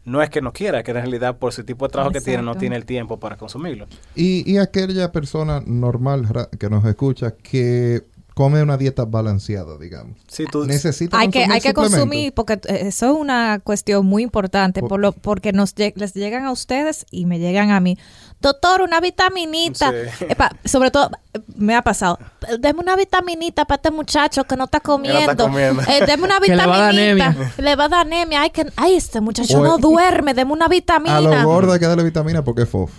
no 0.04 0.22
es 0.22 0.30
que 0.30 0.40
no 0.40 0.52
quiera, 0.52 0.82
que 0.82 0.92
en 0.92 0.96
realidad 0.98 1.36
por 1.36 1.52
su 1.52 1.64
tipo 1.64 1.86
de 1.86 1.92
trabajo 1.92 2.12
que 2.12 2.20
tiene 2.24 2.42
no 2.42 2.52
tiene 2.60 2.76
el 2.76 2.86
tiempo 2.86 3.18
para 3.20 3.36
consumirlo. 3.36 3.86
Y, 4.14 4.50
y 4.50 4.56
aquella 4.58 5.12
persona 5.12 5.62
normal 5.66 6.26
que 6.58 6.70
nos 6.70 6.84
escucha 6.86 7.32
que 7.32 8.02
come 8.38 8.62
una 8.62 8.76
dieta 8.76 9.04
balanceada, 9.04 9.76
digamos. 9.78 10.16
Si 10.28 10.44
tú, 10.44 10.64
Necesita 10.64 11.18
Hay 11.18 11.26
que, 11.28 11.40
consumir 11.40 11.52
hay 11.54 11.60
que 11.60 11.74
consumir, 11.74 12.32
porque 12.34 12.52
eh, 12.68 12.82
eso 12.86 13.06
es 13.06 13.12
una 13.20 13.58
cuestión 13.64 14.06
muy 14.06 14.22
importante, 14.22 14.78
Por- 14.78 14.88
por 14.90 15.00
lo, 15.00 15.10
porque 15.12 15.52
nos 15.52 15.74
les 15.76 16.14
llegan 16.14 16.44
a 16.44 16.52
ustedes 16.52 17.04
y 17.10 17.26
me 17.26 17.40
llegan 17.40 17.72
a 17.72 17.80
mí. 17.80 17.98
Doctor, 18.40 18.82
una 18.82 19.00
vitaminita. 19.00 19.90
Sí. 19.90 20.24
Epa, 20.28 20.52
sobre 20.64 20.92
todo, 20.92 21.10
me 21.56 21.74
ha 21.74 21.82
pasado. 21.82 22.20
Deme 22.60 22.78
una 22.78 22.94
vitaminita 22.94 23.64
para 23.64 23.78
este 23.78 23.90
muchacho 23.90 24.44
que 24.44 24.54
no 24.56 24.66
está 24.66 24.78
comiendo. 24.78 25.44
comiendo. 25.44 25.82
Eh, 25.82 26.04
deme 26.06 26.22
una 26.22 26.38
Que 26.40 26.54
le 26.54 26.64
va 26.64 26.76
a 26.76 26.78
dar 26.78 26.92
vitaminita. 26.94 27.26
anemia. 27.26 27.52
Le 27.58 27.74
va 27.76 27.84
a 27.86 27.88
dar 27.88 28.06
anemia. 28.06 28.42
Ay, 28.42 28.50
que, 28.50 28.66
ay 28.76 28.94
este 28.94 29.20
muchacho 29.20 29.58
O- 29.58 29.64
no 29.64 29.78
duerme. 29.78 30.32
Deme 30.34 30.52
una 30.52 30.66
A 30.66 30.68
vitamina. 30.68 31.20
los 31.20 31.42
gordos 31.42 31.74
hay 31.74 31.80
que 31.80 31.86
darle 31.88 32.04
vitamina 32.04 32.44
porque 32.44 32.62
es 32.62 32.68
fofo. 32.68 32.94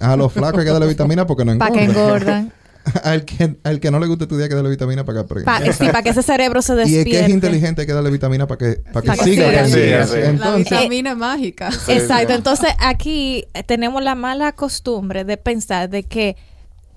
A 0.00 0.16
los 0.16 0.32
flacos 0.32 0.58
hay 0.58 0.64
que 0.66 0.72
darle 0.72 0.88
vitamina 0.88 1.24
porque 1.24 1.44
no 1.44 1.56
Para 1.56 1.80
engordan. 1.80 1.94
que 1.94 2.00
engordan. 2.00 2.52
al, 3.04 3.24
que, 3.24 3.56
al 3.64 3.80
que 3.80 3.90
no 3.90 3.98
le 3.98 4.06
guste 4.06 4.24
estudiar 4.24 4.44
hay 4.44 4.48
que 4.48 4.54
darle 4.54 4.70
vitamina 4.70 5.04
para 5.04 5.22
que. 5.24 5.44
Pa- 5.44 5.72
sí, 5.72 5.86
para 5.86 6.02
que 6.02 6.10
ese 6.10 6.22
cerebro 6.22 6.62
se 6.62 6.72
y 6.74 6.76
despierte. 6.76 7.10
es 7.10 7.16
que 7.16 7.24
es 7.24 7.28
inteligente 7.30 7.80
hay 7.82 7.86
que 7.86 7.92
darle 7.92 8.10
vitamina 8.10 8.46
para 8.46 8.58
que, 8.58 8.80
para 8.92 9.02
que 9.02 9.08
Pa' 9.08 9.16
que 9.16 9.24
siga. 9.24 9.64
Sí, 9.66 9.72
sí. 9.72 9.80
La 9.80 10.28
Entonces, 10.28 10.70
vitamina 10.70 11.14
mágica. 11.14 11.70
Exacto, 11.88 12.32
entonces 12.34 12.70
aquí 12.78 13.44
eh, 13.54 13.62
tenemos 13.62 14.02
la 14.02 14.14
mala 14.14 14.52
costumbre 14.52 15.24
de 15.24 15.36
pensar 15.36 15.88
de 15.90 16.04
que 16.04 16.36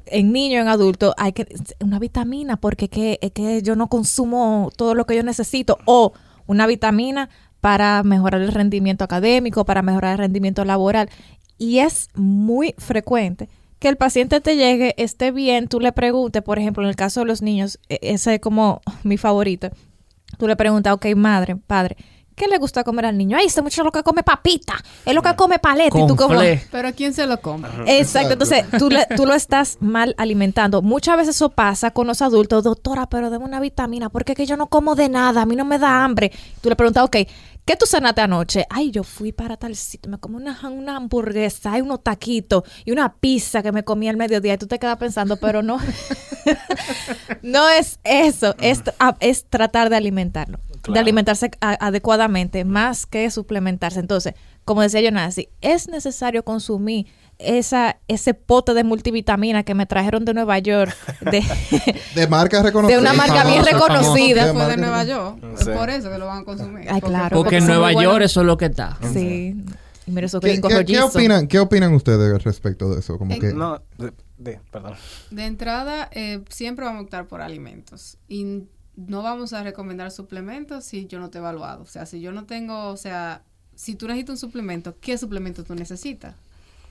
en 0.05 0.31
niño, 0.31 0.59
en 0.59 0.67
adulto, 0.67 1.13
hay 1.17 1.33
que 1.33 1.47
una 1.79 1.99
vitamina 1.99 2.57
porque 2.57 2.89
que, 2.89 3.19
es 3.21 3.31
que 3.31 3.61
yo 3.61 3.75
no 3.75 3.87
consumo 3.87 4.71
todo 4.75 4.95
lo 4.95 5.05
que 5.05 5.15
yo 5.15 5.23
necesito 5.23 5.77
o 5.85 6.13
una 6.47 6.65
vitamina 6.67 7.29
para 7.61 8.03
mejorar 8.03 8.41
el 8.41 8.51
rendimiento 8.51 9.03
académico, 9.03 9.65
para 9.65 9.81
mejorar 9.81 10.13
el 10.13 10.17
rendimiento 10.19 10.65
laboral. 10.65 11.09
Y 11.57 11.79
es 11.79 12.07
muy 12.15 12.73
frecuente 12.77 13.49
que 13.79 13.87
el 13.87 13.95
paciente 13.97 14.41
te 14.41 14.55
llegue, 14.57 14.93
esté 14.97 15.31
bien, 15.31 15.67
tú 15.67 15.79
le 15.79 15.91
preguntes, 15.93 16.41
por 16.43 16.59
ejemplo, 16.59 16.83
en 16.83 16.89
el 16.89 16.95
caso 16.95 17.21
de 17.21 17.25
los 17.27 17.41
niños, 17.41 17.79
e- 17.89 17.99
ese 18.01 18.35
es 18.35 18.39
como 18.41 18.81
mi 19.03 19.17
favorito, 19.17 19.69
tú 20.37 20.47
le 20.47 20.55
preguntas, 20.55 20.93
ok, 20.93 21.07
madre, 21.15 21.55
padre, 21.55 21.95
¿qué 22.35 22.47
le 22.47 22.57
gusta 22.57 22.83
comer 22.85 23.05
al 23.05 23.17
niño? 23.17 23.35
Ay, 23.37 23.47
este 23.47 23.61
muchacho 23.61 23.83
lo 23.83 23.91
que 23.91 24.01
come 24.03 24.23
papita, 24.23 24.75
es 25.05 25.13
lo 25.13 25.21
que 25.21 25.35
come 25.35 25.59
paleta. 25.59 25.97
Y 25.99 26.07
tú 26.07 26.15
como. 26.15 26.39
Pero 26.71 26.93
¿quién 26.95 27.13
se 27.13 27.25
lo 27.27 27.39
come? 27.41 27.67
Exacto, 27.85 28.31
entonces 28.33 28.63
tú, 28.77 28.89
le- 28.89 29.05
tú 29.17 29.25
lo 29.25 29.33
estás 29.33 29.77
mal 29.81 30.15
alimentando. 30.17 30.81
Muchas 30.81 31.17
veces 31.17 31.35
eso 31.35 31.49
pasa 31.49 31.91
con 31.91 32.07
los 32.07 32.21
adultos, 32.21 32.63
doctora, 32.63 33.07
pero 33.09 33.29
deme 33.29 33.43
una 33.43 33.59
vitamina, 33.59 34.09
porque 34.09 34.31
es 34.33 34.37
que 34.37 34.45
yo 34.45 34.55
no 34.55 34.67
como 34.67 34.95
de 34.95 35.09
nada, 35.09 35.41
a 35.41 35.45
mí 35.45 35.55
no 35.57 35.65
me 35.65 35.79
da 35.79 36.03
hambre. 36.03 36.31
Tú 36.61 36.69
le 36.69 36.75
preguntas, 36.77 37.03
ok, 37.03 37.17
¿qué 37.69 37.75
tú 37.75 37.85
cenaste 37.85 38.21
anoche? 38.21 38.65
Ay, 38.67 38.89
yo 38.89 39.03
fui 39.03 39.31
para 39.31 39.55
tal 39.55 39.75
sitio, 39.75 40.09
me 40.09 40.17
comí 40.17 40.37
una, 40.37 40.59
una 40.69 40.95
hamburguesa, 40.95 41.73
hay 41.73 41.81
unos 41.81 42.01
taquitos 42.01 42.63
y 42.83 42.89
una 42.89 43.13
pizza 43.13 43.61
que 43.61 43.71
me 43.71 43.83
comí 43.83 44.09
al 44.09 44.17
mediodía. 44.17 44.55
Y 44.55 44.57
tú 44.57 44.65
te 44.65 44.79
quedas 44.79 44.97
pensando, 44.97 45.37
pero 45.37 45.61
no, 45.61 45.77
no 47.43 47.69
es 47.69 47.99
eso, 48.03 48.55
es, 48.59 48.81
a- 48.97 49.15
es 49.19 49.45
tratar 49.45 49.91
de 49.91 49.97
alimentarlo, 49.97 50.59
de 50.91 50.99
alimentarse 50.99 51.51
a- 51.61 51.85
adecuadamente, 51.85 52.65
más 52.65 53.05
que 53.05 53.29
suplementarse. 53.29 53.99
Entonces, 53.99 54.33
como 54.65 54.81
decía 54.81 55.01
yo, 55.01 55.11
si 55.31 55.49
es 55.61 55.87
necesario 55.89 56.43
consumir 56.43 57.05
esa, 57.39 57.99
ese 58.07 58.33
pote 58.33 58.73
de 58.73 58.83
multivitamina 58.83 59.63
que 59.63 59.73
me 59.73 59.85
trajeron 59.85 60.25
de 60.25 60.33
Nueva 60.33 60.59
York, 60.59 60.95
de, 61.21 61.41
de 62.15 62.27
marca 62.27 62.61
reconocida. 62.61 62.97
de 62.97 63.01
una 63.01 63.13
marca 63.13 63.43
bien 63.45 63.63
famoso, 63.65 63.87
reconocida. 63.87 64.53
Fue 64.53 64.65
de 64.67 64.77
Nueva 64.77 65.03
York. 65.05 65.43
Es 65.53 65.65
Sí. 65.65 65.71
por 65.71 65.89
eso 65.89 66.09
que 66.11 66.17
lo 66.17 66.25
van 66.27 66.41
a 66.41 66.43
consumir. 66.45 66.85
Ay, 66.91 67.01
claro. 67.01 67.35
Porque 67.37 67.57
en 67.57 67.67
Nueva. 67.67 67.93
York 67.93 68.21
eso 68.23 68.41
es 68.41 68.45
lo 68.47 68.57
que 68.57 68.65
está. 68.65 68.97
Sí. 69.13 69.55
Y 70.05 70.11
mira 70.11 70.25
esos 70.27 70.41
¿Qué, 70.41 70.59
qué- 70.61 70.85
qué 70.85 70.99
opinan, 71.01 71.47
¿Qué 71.47 71.59
opinan 71.59 71.93
ustedes 71.93 72.43
respecto 72.43 72.89
de 72.93 72.99
eso? 72.99 73.17
Como 73.17 73.33
Eh, 73.33 73.39
que 73.39 73.53
no, 73.53 73.81
de- 73.97 74.13
De, 74.37 74.59
perdón. 74.71 74.95
De 75.31 75.45
entrada, 75.45 76.09
eh, 76.13 76.41
siempre 76.49 76.85
vamos 76.85 77.01
a 77.01 77.03
optar 77.03 77.27
por 77.27 77.41
alimentos. 77.41 78.17
Y 78.27 78.63
no 78.95 79.21
vamos 79.21 79.53
a 79.53 79.63
recomendar 79.63 80.11
suplementos 80.11 80.83
si 80.85 81.07
yo 81.07 81.19
no 81.19 81.29
te 81.29 81.37
he 81.37 81.41
evaluado. 81.41 81.83
O 81.83 81.87
sea, 81.87 82.05
si 82.05 82.19
yo 82.21 82.31
no 82.31 82.45
tengo, 82.45 82.87
o 82.89 82.97
sea, 82.97 83.43
si 83.75 83.95
tú 83.95 84.07
necesitas 84.07 84.31
un 84.31 84.37
suplemento, 84.37 84.95
¿qué 84.99 85.17
suplemento 85.17 85.63
tú 85.63 85.75
necesitas? 85.75 86.35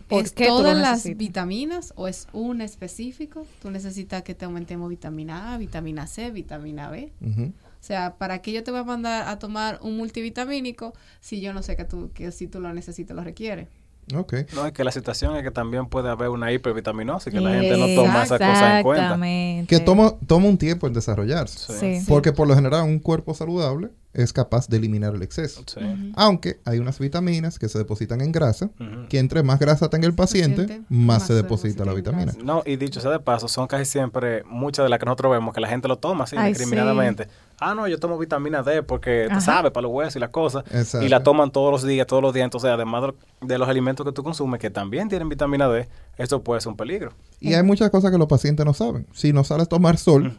¿Por 0.08 0.24
¿Es 0.24 0.32
qué 0.32 0.46
todas 0.46 0.76
las 0.76 1.04
vitaminas 1.16 1.92
o 1.96 2.08
es 2.08 2.28
un 2.32 2.60
específico? 2.62 3.46
Tú 3.60 3.70
necesitas 3.70 4.22
que 4.22 4.34
te 4.34 4.46
aumentemos 4.46 4.88
vitamina 4.88 5.54
A, 5.54 5.58
vitamina 5.58 6.06
C, 6.06 6.30
vitamina 6.30 6.90
B. 6.90 7.12
O 7.20 7.84
sea, 7.84 8.16
¿para 8.16 8.42
qué 8.42 8.52
yo 8.52 8.64
te 8.64 8.70
voy 8.70 8.80
a 8.80 8.84
mandar 8.84 9.28
a 9.28 9.38
tomar 9.38 9.78
un 9.82 9.96
multivitamínico 9.96 10.94
si 11.20 11.40
yo 11.40 11.52
no 11.52 11.62
sé 11.62 11.76
que 11.76 11.84
tú, 11.84 12.10
que 12.12 12.32
si 12.32 12.48
tú 12.48 12.60
lo 12.60 12.72
necesitas, 12.72 13.16
lo 13.16 13.22
requieres? 13.22 13.68
No, 14.12 14.26
es 14.66 14.72
que 14.72 14.84
la 14.84 14.92
situación 14.92 15.36
es 15.36 15.42
que 15.42 15.50
también 15.50 15.86
puede 15.86 16.08
haber 16.08 16.28
una 16.28 16.52
hipervitaminosis, 16.52 17.32
que 17.32 17.40
la 17.40 17.54
gente 17.54 17.76
no 17.76 18.02
toma 18.02 18.24
esas 18.24 18.38
cosas 18.38 18.76
en 18.76 18.82
cuenta. 18.82 19.04
Exactamente. 19.04 19.66
Que 19.66 19.80
toma, 19.80 20.14
toma 20.26 20.46
un 20.46 20.58
tiempo 20.58 20.86
en 20.86 20.94
desarrollarse. 20.94 21.72
Sí. 21.72 22.00
Sí. 22.00 22.06
Porque 22.08 22.32
por 22.32 22.48
lo 22.48 22.54
general 22.54 22.84
un 22.84 22.98
cuerpo 22.98 23.34
saludable 23.34 23.90
es 24.14 24.32
capaz 24.32 24.68
de 24.68 24.78
eliminar 24.78 25.14
el 25.14 25.22
exceso. 25.22 25.62
Sí. 25.66 25.80
Aunque 26.16 26.60
hay 26.64 26.78
unas 26.78 26.98
vitaminas 26.98 27.58
que 27.58 27.68
se 27.68 27.78
depositan 27.78 28.20
en 28.20 28.32
grasa, 28.32 28.70
que 29.08 29.18
entre 29.18 29.42
más 29.42 29.58
grasa 29.58 29.88
tenga 29.90 30.06
el 30.06 30.14
paciente, 30.14 30.62
Paciente, 30.62 30.86
más 30.88 31.18
más 31.18 31.22
se 31.22 31.28
se 31.28 31.34
deposita 31.34 31.84
la 31.84 31.94
vitamina. 31.94 32.32
No, 32.42 32.62
y 32.66 32.76
dicho 32.76 33.00
sea 33.00 33.10
de 33.10 33.20
paso, 33.20 33.48
son 33.48 33.66
casi 33.66 33.84
siempre 33.84 34.42
muchas 34.44 34.84
de 34.84 34.90
las 34.90 34.98
que 34.98 35.06
nosotros 35.06 35.32
vemos 35.32 35.54
que 35.54 35.60
la 35.60 35.68
gente 35.68 35.88
lo 35.88 35.98
toma 35.98 36.24
así 36.24 36.36
indiscriminadamente. 36.36 37.28
Ah, 37.60 37.74
no, 37.74 37.88
yo 37.88 37.98
tomo 37.98 38.16
vitamina 38.18 38.62
D 38.62 38.82
porque, 38.82 39.26
Ajá. 39.26 39.34
tú 39.38 39.44
sabes, 39.44 39.72
para 39.72 39.82
los 39.82 39.92
huesos 39.92 40.16
y 40.16 40.18
las 40.20 40.30
cosas. 40.30 40.64
Exacto. 40.72 41.04
Y 41.04 41.08
la 41.08 41.22
toman 41.22 41.50
todos 41.50 41.72
los 41.72 41.82
días, 41.84 42.06
todos 42.06 42.22
los 42.22 42.32
días. 42.32 42.44
Entonces, 42.44 42.70
además 42.70 43.12
de, 43.40 43.58
los 43.58 43.68
alimentos 43.68 44.06
que 44.06 44.12
tú 44.12 44.22
consumes, 44.22 44.60
que 44.60 44.70
también 44.70 45.08
tienen 45.08 45.28
vitamina 45.28 45.68
D, 45.68 45.88
esto 46.16 46.42
puede 46.42 46.60
ser 46.60 46.70
un 46.70 46.76
peligro. 46.76 47.12
Y 47.40 47.54
hay 47.54 47.62
muchas 47.62 47.90
cosas 47.90 48.10
que 48.12 48.18
los 48.18 48.28
pacientes 48.28 48.64
no 48.64 48.74
saben. 48.74 49.06
Si 49.12 49.32
no 49.32 49.42
sales 49.44 49.66
a 49.66 49.68
tomar 49.68 49.96
sol, 49.98 50.36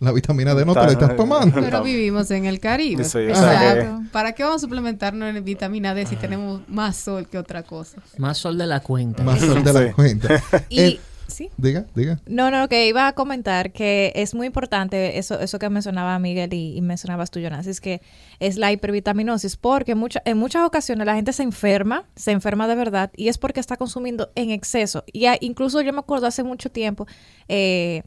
la 0.00 0.12
vitamina 0.12 0.54
D 0.54 0.64
no 0.64 0.72
te 0.74 0.80
la 0.80 0.86
Está- 0.92 1.04
estás 1.04 1.16
tomando. 1.16 1.54
Pero 1.60 1.82
vivimos 1.82 2.30
en 2.30 2.46
el 2.46 2.58
Caribe. 2.60 3.04
Sí, 3.04 3.18
o 3.18 3.32
o 3.32 3.34
sea 3.34 3.58
sea, 3.58 3.74
que- 3.74 4.08
¿para 4.12 4.32
qué 4.32 4.42
vamos 4.42 4.62
a 4.62 4.66
suplementarnos 4.66 5.34
en 5.34 5.44
vitamina 5.44 5.94
D 5.94 6.06
si 6.06 6.16
tenemos 6.16 6.62
más 6.68 6.96
sol 6.96 7.26
que 7.26 7.38
otra 7.38 7.62
cosa? 7.62 7.98
Más 8.18 8.38
sol 8.38 8.56
de 8.58 8.66
la 8.66 8.80
cuenta. 8.80 9.22
Más 9.22 9.40
sol 9.40 9.62
de 9.64 9.72
la 9.72 9.92
cuenta. 9.92 10.42
Y, 10.68 10.80
Eh, 10.80 11.00
sí. 11.30 11.50
diga, 11.56 11.86
diga. 11.94 12.20
No, 12.26 12.50
no, 12.50 12.68
que 12.68 12.86
iba 12.88 13.06
a 13.08 13.12
comentar 13.14 13.72
que 13.72 14.12
es 14.14 14.34
muy 14.34 14.46
importante 14.46 15.18
eso, 15.18 15.40
eso 15.40 15.58
que 15.58 15.68
mencionaba 15.70 16.18
Miguel 16.18 16.52
y, 16.52 16.76
y 16.76 16.80
mencionabas 16.82 17.30
tú, 17.30 17.40
Jonas, 17.40 17.66
es 17.66 17.80
que 17.80 18.00
es 18.40 18.56
la 18.56 18.72
hipervitaminosis, 18.72 19.56
porque 19.56 19.94
mucha, 19.94 20.20
en 20.24 20.36
muchas 20.38 20.66
ocasiones 20.66 21.06
la 21.06 21.14
gente 21.14 21.32
se 21.32 21.42
enferma, 21.42 22.04
se 22.16 22.32
enferma 22.32 22.68
de 22.68 22.74
verdad, 22.74 23.10
y 23.16 23.28
es 23.28 23.38
porque 23.38 23.60
está 23.60 23.76
consumiendo 23.76 24.30
en 24.34 24.50
exceso. 24.50 25.04
Y 25.12 25.26
a- 25.26 25.38
incluso 25.40 25.80
yo 25.80 25.92
me 25.92 26.00
acuerdo 26.00 26.26
hace 26.26 26.42
mucho 26.42 26.70
tiempo, 26.70 27.06
eh, 27.48 28.02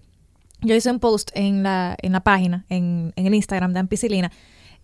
yo 0.61 0.75
hice 0.75 0.91
un 0.91 0.99
post 0.99 1.31
en 1.33 1.63
la, 1.63 1.95
en 2.01 2.11
la 2.13 2.21
página, 2.21 2.65
en, 2.69 3.13
en 3.15 3.27
el 3.27 3.33
Instagram 3.35 3.73
de 3.73 3.79
Ampicilina, 3.79 4.31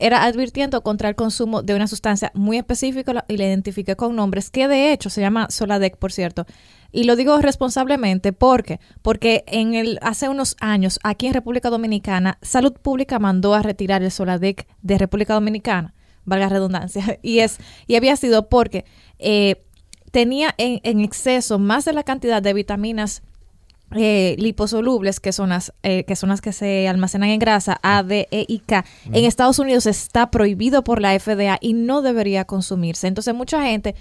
era 0.01 0.23
advirtiendo 0.23 0.81
contra 0.81 1.09
el 1.09 1.15
consumo 1.15 1.61
de 1.61 1.73
una 1.75 1.85
sustancia 1.87 2.31
muy 2.33 2.57
específica 2.57 3.25
y 3.27 3.35
la 3.35 3.45
identifiqué 3.45 3.97
con 3.97 4.15
nombres 4.15 4.49
que 4.49 4.69
de 4.69 4.93
hecho 4.93 5.09
se 5.09 5.19
llama 5.19 5.47
Soladec, 5.49 5.97
por 5.97 6.13
cierto. 6.13 6.45
Y 6.91 7.03
lo 7.03 7.15
digo 7.15 7.37
responsablemente 7.39 8.33
porque 8.33 8.79
porque 9.01 9.43
en 9.47 9.75
el 9.75 9.99
hace 10.01 10.29
unos 10.29 10.55
años 10.59 10.99
aquí 11.03 11.27
en 11.27 11.33
República 11.33 11.69
Dominicana 11.69 12.37
Salud 12.41 12.73
Pública 12.73 13.19
mandó 13.19 13.53
a 13.53 13.61
retirar 13.61 14.01
el 14.01 14.11
Soladec 14.11 14.67
de 14.81 14.97
República 14.97 15.33
Dominicana, 15.33 15.93
valga 16.25 16.49
redundancia, 16.49 17.19
y 17.21 17.39
es 17.39 17.59
y 17.87 17.95
había 17.95 18.15
sido 18.15 18.49
porque 18.49 18.85
eh, 19.19 19.63
tenía 20.11 20.55
en, 20.57 20.79
en 20.83 21.01
exceso 21.01 21.59
más 21.59 21.85
de 21.85 21.93
la 21.93 22.03
cantidad 22.03 22.41
de 22.41 22.53
vitaminas 22.53 23.21
eh, 23.95 24.35
liposolubles, 24.37 25.19
que 25.19 25.31
son 25.31 25.49
las 25.49 25.73
eh, 25.81 26.03
que 26.03 26.15
son 26.15 26.29
las 26.29 26.41
que 26.41 26.53
se 26.53 26.87
almacenan 26.87 27.29
en 27.29 27.39
grasa, 27.39 27.79
A, 27.81 28.03
D, 28.03 28.27
E 28.29 28.45
y 28.47 28.59
K, 28.59 28.85
en 29.11 29.25
Estados 29.25 29.57
Unidos 29.57 29.87
está 29.87 30.29
prohibido 30.29 30.83
por 30.83 31.01
la 31.01 31.19
FDA 31.19 31.57
y 31.59 31.73
no 31.73 32.03
debería 32.03 32.45
consumirse. 32.45 33.07
Entonces 33.07 33.33
mucha 33.33 33.63
gente 33.63 33.95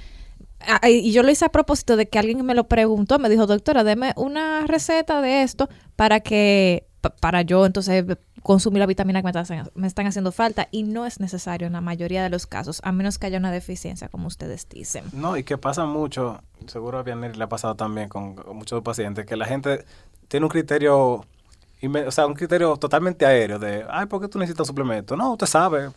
y 0.89 1.13
yo 1.13 1.23
lo 1.23 1.31
hice 1.31 1.45
a 1.45 1.51
propósito 1.51 1.97
de 1.97 2.09
que 2.09 2.19
alguien 2.19 2.45
me 2.45 2.55
lo 2.55 2.65
preguntó, 2.69 3.19
me 3.19 3.29
dijo, 3.29 3.47
doctora, 3.47 3.85
deme 3.85 4.13
una 4.17 4.67
receta 4.67 5.21
de 5.21 5.43
esto 5.43 5.69
para 5.97 6.21
que, 6.21 6.87
pa- 7.01 7.11
para 7.11 7.43
yo 7.43 7.65
entonces 7.65 8.05
consumir 8.43 8.81
la 8.81 8.87
vitamina 8.87 9.21
que 9.21 9.25
me 9.33 9.41
están, 9.41 9.71
me 9.75 9.87
están 9.87 10.07
haciendo 10.07 10.33
falta 10.33 10.69
y 10.71 10.83
no 10.85 11.07
es 11.07 11.21
necesario 11.21 11.67
en 11.67 11.73
la 11.75 11.81
mayoría 11.81 12.23
de 12.23 12.31
los 12.31 12.47
casos, 12.47 12.81
a 12.85 12.93
menos 12.93 13.19
que 13.19 13.27
haya 13.27 13.39
una 13.39 13.51
deficiencia, 13.53 14.09
como 14.09 14.27
ustedes 14.29 14.69
dicen. 14.69 15.05
No, 15.13 15.37
y 15.37 15.45
que 15.45 15.59
pasa 15.59 15.85
mucho, 15.87 16.41
seguro 16.67 16.99
a 16.99 17.03
Vianney 17.03 17.33
le 17.35 17.45
ha 17.45 17.49
pasado 17.49 17.75
también 17.75 18.09
con, 18.09 18.37
muchos 18.55 18.83
pacientes, 18.83 19.27
que 19.27 19.37
la 19.37 19.45
gente 19.47 19.85
tiene 20.29 20.47
un 20.47 20.51
criterio, 20.51 21.25
o 22.07 22.11
sea, 22.11 22.27
un 22.27 22.35
criterio 22.35 22.77
totalmente 22.77 23.27
aéreo 23.27 23.59
de, 23.59 23.85
ay, 23.91 24.07
¿por 24.07 24.21
qué 24.21 24.29
tú 24.29 24.39
necesitas 24.39 24.67
suplemento? 24.67 25.17
No, 25.17 25.33
usted 25.33 25.47
sabe, 25.47 25.91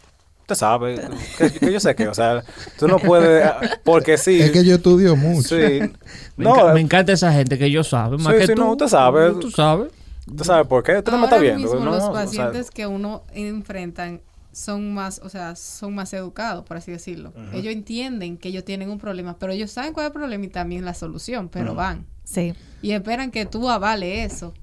usted 0.52 0.60
sabe, 0.60 1.00
que, 1.38 1.52
que 1.52 1.72
yo 1.74 1.80
sé 1.80 1.96
que, 1.96 2.08
o 2.08 2.14
sea, 2.14 2.44
tú 2.78 2.88
no 2.88 2.98
puedes, 3.00 3.46
ah, 3.46 3.60
porque 3.84 4.18
sí. 4.18 4.42
Es 4.42 4.52
que 4.52 4.64
yo 4.66 4.76
estudio 4.76 5.16
mucho. 5.16 5.50
Sí. 5.56 5.80
Me, 6.38 6.46
No, 6.46 6.56
enca- 6.56 6.74
me 6.74 6.80
eh, 6.80 6.84
encanta 6.84 7.12
esa 7.14 7.32
gente 7.32 7.58
que 7.58 7.70
yo 7.70 7.84
sabe. 7.84 8.18
Más 8.18 8.34
Sí, 8.34 8.40
que 8.42 8.48
sí, 8.48 8.54
tú. 8.56 8.62
no, 8.62 8.72
usted 8.72 8.88
sabe. 8.88 9.32
Tú 9.40 9.52
sabes. 9.52 9.92
usted 10.28 10.44
sabe 10.46 10.66
por 10.66 10.84
qué, 10.84 10.98
usted 10.98 11.12
no 11.12 11.18
me 11.20 11.26
Ahora 11.26 11.36
está 11.38 11.42
viendo. 11.42 11.68
mismo 11.68 11.80
¿no? 11.86 11.92
los 11.92 12.04
O 12.04 12.14
sea, 12.14 12.14
pacientes 12.26 12.72
que 12.72 12.88
uno 12.88 13.24
enfrentan 13.34 14.22
son 14.54 14.94
más, 14.94 15.22
o 15.24 15.30
sea, 15.30 15.56
son 15.56 15.96
más 15.96 16.12
educados, 16.14 16.66
por 16.66 16.78
así 16.78 16.92
decirlo. 16.92 17.32
Ellos 17.54 17.74
entienden 17.74 18.38
que 18.38 18.50
ellos 18.50 18.66
tienen 18.66 18.90
un 18.90 18.98
problema, 19.00 19.38
pero 19.40 19.54
ellos 19.54 19.72
saben 19.72 19.94
cuál 19.94 20.06
es 20.06 20.10
el 20.10 20.14
problema 20.14 20.44
y 20.46 20.50
también 20.50 20.84
la 20.84 20.94
solución, 20.94 21.48
pero 21.50 21.74
van. 21.76 22.06
Sí. 22.24 22.54
Y 22.82 22.92
esperan 22.92 23.32
que 23.32 23.46
tú 23.46 23.70
avale 23.70 24.24
eso. 24.24 24.54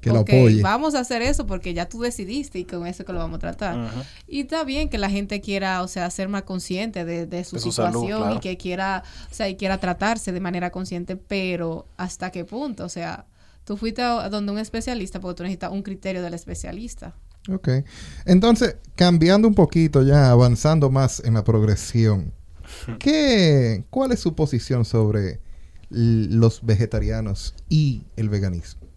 Que 0.00 0.10
lo 0.10 0.20
apoye. 0.20 0.62
Vamos 0.62 0.94
a 0.94 1.00
hacer 1.00 1.22
eso 1.22 1.46
porque 1.46 1.74
ya 1.74 1.88
tú 1.88 2.00
decidiste 2.00 2.58
y 2.58 2.64
con 2.64 2.86
eso 2.86 3.04
que 3.04 3.12
lo 3.12 3.18
vamos 3.18 3.36
a 3.36 3.40
tratar. 3.40 3.90
Y 4.26 4.40
está 4.40 4.64
bien 4.64 4.88
que 4.88 4.98
la 4.98 5.10
gente 5.10 5.40
quiera, 5.40 5.82
o 5.82 5.88
sea, 5.88 6.10
ser 6.10 6.28
más 6.28 6.42
consciente 6.42 7.04
de, 7.04 7.26
de 7.26 7.44
su 7.44 7.56
De 7.56 7.62
su 7.62 7.72
salud, 7.72 8.00
situación 8.00 8.20
claro. 8.20 8.36
y 8.36 8.40
que 8.40 8.56
quiera, 8.56 9.02
o 9.30 9.34
sea, 9.34 9.48
y 9.48 9.56
quiera 9.56 9.78
tratarse 9.78 10.32
de 10.32 10.40
manera 10.40 10.70
consciente, 10.70 11.16
pero 11.16 11.86
¿hasta 11.96 12.30
qué 12.30 12.44
punto? 12.44 12.84
O 12.84 12.88
sea, 12.88 13.26
tú 13.64 13.76
fuiste 13.76 14.02
a 14.02 14.28
donde 14.28 14.52
un 14.52 14.58
especialista 14.58 15.20
porque 15.20 15.36
tú 15.36 15.42
necesitas 15.42 15.72
un 15.72 15.82
criterio 15.82 16.22
del 16.22 16.34
especialista. 16.34 17.14
Ok. 17.50 17.68
Entonces, 18.26 18.76
cambiando 18.94 19.48
un 19.48 19.54
poquito 19.54 20.02
ya, 20.02 20.30
avanzando 20.30 20.90
más 20.90 21.22
en 21.24 21.34
la 21.34 21.44
progresión, 21.44 22.32
¿qué, 22.98 23.84
¿cuál 23.90 24.12
es 24.12 24.20
su 24.20 24.34
posición 24.34 24.84
sobre 24.84 25.40
los 25.90 26.64
vegetarianos 26.64 27.54
y 27.68 28.04
el 28.16 28.28
veganismo? 28.28 28.87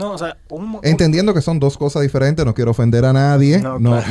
No, 0.00 0.12
o 0.12 0.18
sea, 0.18 0.36
un, 0.48 0.64
un- 0.64 0.80
Entendiendo 0.82 1.32
que 1.34 1.40
son 1.42 1.60
dos 1.60 1.76
cosas 1.78 2.02
diferentes, 2.02 2.44
no 2.44 2.54
quiero 2.54 2.72
ofender 2.72 3.04
a 3.04 3.12
nadie. 3.12 3.58
No, 3.60 3.78
No, 3.78 3.98
eh, 3.98 4.04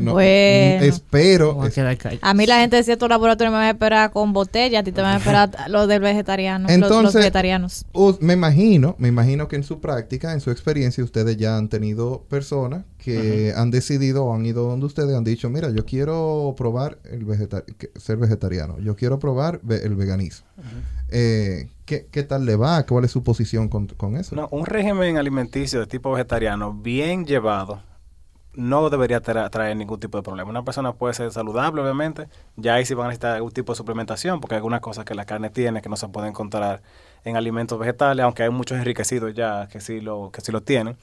no, 0.00 0.12
Bueno. 0.12 0.84
espero. 0.84 1.60
A 1.62 1.66
es- 1.66 2.34
mí 2.34 2.46
la 2.46 2.60
gente 2.60 2.76
de 2.76 2.82
ciertos 2.82 3.08
laboratorios 3.08 3.52
me 3.52 3.58
va 3.58 3.64
a 3.66 3.70
esperar 3.70 4.10
con 4.12 4.32
botella, 4.32 4.80
a 4.80 4.82
ti 4.82 4.92
te 4.92 5.02
van 5.02 5.14
a 5.14 5.18
esperar 5.18 5.50
lo 5.68 5.86
del 5.86 6.00
vegetariano, 6.00 6.66
los- 6.68 6.78
los, 6.78 6.88
Entonces- 6.90 7.14
vegetarianos. 7.20 7.84
us- 7.92 8.20
me 8.22 8.32
imagino, 8.32 8.94
me 8.98 9.08
imagino 9.08 9.46
que 9.46 9.56
en 9.56 9.62
su 9.62 9.80
práctica, 9.80 10.32
en 10.32 10.40
su 10.40 10.50
experiencia, 10.50 11.04
ustedes 11.04 11.36
ya 11.36 11.58
han 11.58 11.68
tenido 11.68 12.22
personas 12.30 12.84
que 12.96 13.52
han 13.54 13.70
decidido 13.70 14.24
o 14.24 14.34
han 14.34 14.46
ido 14.46 14.66
donde 14.66 14.86
ustedes 14.86 15.14
han 15.14 15.24
dicho, 15.24 15.50
mira, 15.50 15.68
yo 15.70 15.84
quiero 15.84 16.54
probar 16.56 16.98
el 17.04 17.26
vegeta- 17.26 17.62
que- 17.76 17.90
ser 18.00 18.16
vegetariano, 18.16 18.78
yo 18.80 18.96
quiero 18.96 19.18
probar 19.18 19.60
ve- 19.62 19.82
el 19.84 19.94
veganismo. 19.96 20.46
Eh, 21.16 21.70
¿qué, 21.84 22.06
qué 22.10 22.24
tal 22.24 22.44
le 22.44 22.56
va? 22.56 22.84
¿Cuál 22.86 23.04
es 23.04 23.12
su 23.12 23.22
posición 23.22 23.68
con, 23.68 23.86
con 23.86 24.16
eso? 24.16 24.34
no, 24.34 24.48
un 24.50 24.66
régimen 24.66 25.16
alimenticio 25.16 25.78
de 25.80 25.86
tipo 25.86 26.10
vegetariano 26.12 26.72
bien 26.74 27.24
llevado 27.24 27.80
no 28.56 28.88
debería 28.90 29.20
tra- 29.22 29.48
traer 29.50 29.76
ningún 29.76 29.98
tipo 29.98 30.16
de 30.18 30.22
problema. 30.22 30.48
Una 30.50 30.64
persona 30.64 30.92
puede 30.92 31.14
ser 31.14 31.30
saludable, 31.32 31.82
obviamente. 31.82 32.28
Ya 32.56 32.74
ahí 32.74 32.84
sí 32.86 32.94
van 32.94 33.06
a 33.06 33.08
necesitar 33.08 33.34
algún 33.36 33.50
tipo 33.50 33.72
de 33.72 33.76
suplementación, 33.76 34.40
porque 34.40 34.54
hay 34.54 34.58
algunas 34.58 34.80
cosas 34.80 35.04
que 35.04 35.14
la 35.14 35.24
carne 35.24 35.50
tiene 35.50 35.82
que 35.82 35.88
no 35.88 35.96
se 35.96 36.06
pueden 36.08 36.30
encontrar 36.30 36.80
en 37.24 37.36
alimentos 37.36 37.78
vegetales, 37.78 38.22
aunque 38.24 38.44
hay 38.44 38.50
muchos 38.50 38.78
enriquecidos 38.78 39.34
ya 39.34 39.66
que 39.68 39.80
sí 39.80 40.00
lo, 40.00 40.30
que 40.32 40.40
sí 40.40 40.52
lo 40.52 40.62
tienen. 40.62 40.96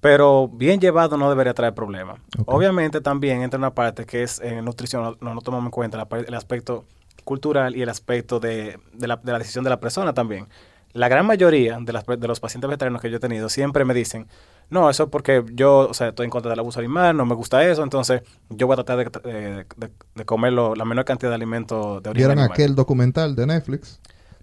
Pero 0.00 0.48
bien 0.48 0.80
llevado 0.80 1.16
no 1.16 1.28
debería 1.28 1.54
traer 1.54 1.74
problema. 1.74 2.14
Ok. 2.38 2.52
Obviamente 2.54 3.00
también 3.00 3.42
entra 3.42 3.58
una 3.58 3.74
parte 3.74 4.04
que 4.06 4.22
es 4.22 4.40
en 4.40 4.64
nutrición, 4.64 5.16
no, 5.20 5.34
no 5.34 5.40
tomamos 5.42 5.66
en 5.66 5.70
cuenta 5.72 6.08
el 6.26 6.34
aspecto 6.34 6.84
cultural 7.30 7.76
y 7.76 7.82
el 7.82 7.88
aspecto 7.88 8.40
de, 8.40 8.78
de 8.92 9.06
la, 9.06 9.14
de 9.16 9.30
la 9.32 9.38
decisión 9.38 9.62
de 9.62 9.70
la 9.70 9.78
persona 9.78 10.12
también. 10.14 10.46
La 10.92 11.06
gran 11.08 11.24
mayoría 11.24 11.78
de, 11.80 11.92
las, 11.92 12.04
de 12.04 12.26
los 12.26 12.40
pacientes 12.40 12.68
vegetarianos 12.68 13.00
que 13.00 13.08
yo 13.08 13.18
he 13.18 13.20
tenido 13.20 13.48
siempre 13.48 13.84
me 13.84 13.94
dicen, 13.94 14.26
no, 14.70 14.90
eso 14.90 15.04
es 15.04 15.08
porque 15.08 15.44
yo, 15.54 15.86
o 15.88 15.94
sea, 15.94 16.08
estoy 16.08 16.24
en 16.24 16.30
contra 16.30 16.50
del 16.50 16.58
abuso 16.58 16.80
animal, 16.80 17.16
no 17.16 17.24
me 17.24 17.36
gusta 17.36 17.64
eso, 17.64 17.84
entonces 17.84 18.22
yo 18.48 18.66
voy 18.66 18.74
a 18.74 18.82
tratar 18.82 18.96
de, 18.98 19.30
de, 19.32 19.64
de- 19.76 19.90
de 20.16 20.24
comer 20.24 20.52
lo- 20.52 20.74
la 20.74 20.84
menor 20.84 21.04
cantidad 21.04 21.30
de 21.30 21.36
alimentos 21.36 22.02
de 22.02 22.10
origen 22.10 22.14
¿Vieron 22.28 22.38
animal. 22.40 22.50
aquel 22.52 22.74
documental 22.74 23.36
de 23.36 23.46
Netflix? 23.46 24.00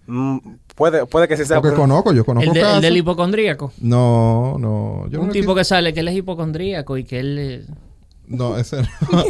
Mm, 0.10 0.38
puede, 0.74 1.06
puede 1.06 1.28
que 1.28 1.36
sí 1.36 1.44
sea... 1.44 1.58
Porque 1.58 1.72
pero- 1.72 1.82
conozco, 1.82 2.14
yo 2.14 2.24
conozco 2.24 2.50
El, 2.50 2.54
de- 2.54 2.76
el 2.76 2.82
del 2.82 2.96
hipocondríaco. 2.96 3.74
No, 3.82 4.56
no. 4.58 5.06
Yo 5.10 5.20
un 5.20 5.28
no 5.28 5.34
tipo 5.34 5.54
que 5.54 5.66
sale 5.66 5.94
que 5.94 6.00
él 6.00 6.08
es 6.08 6.16
hipocondríaco 6.16 6.96
y 6.98 7.04
que 7.04 7.20
él... 7.20 7.66
No, 8.28 8.58
ese 8.58 8.82
no. 8.82 8.88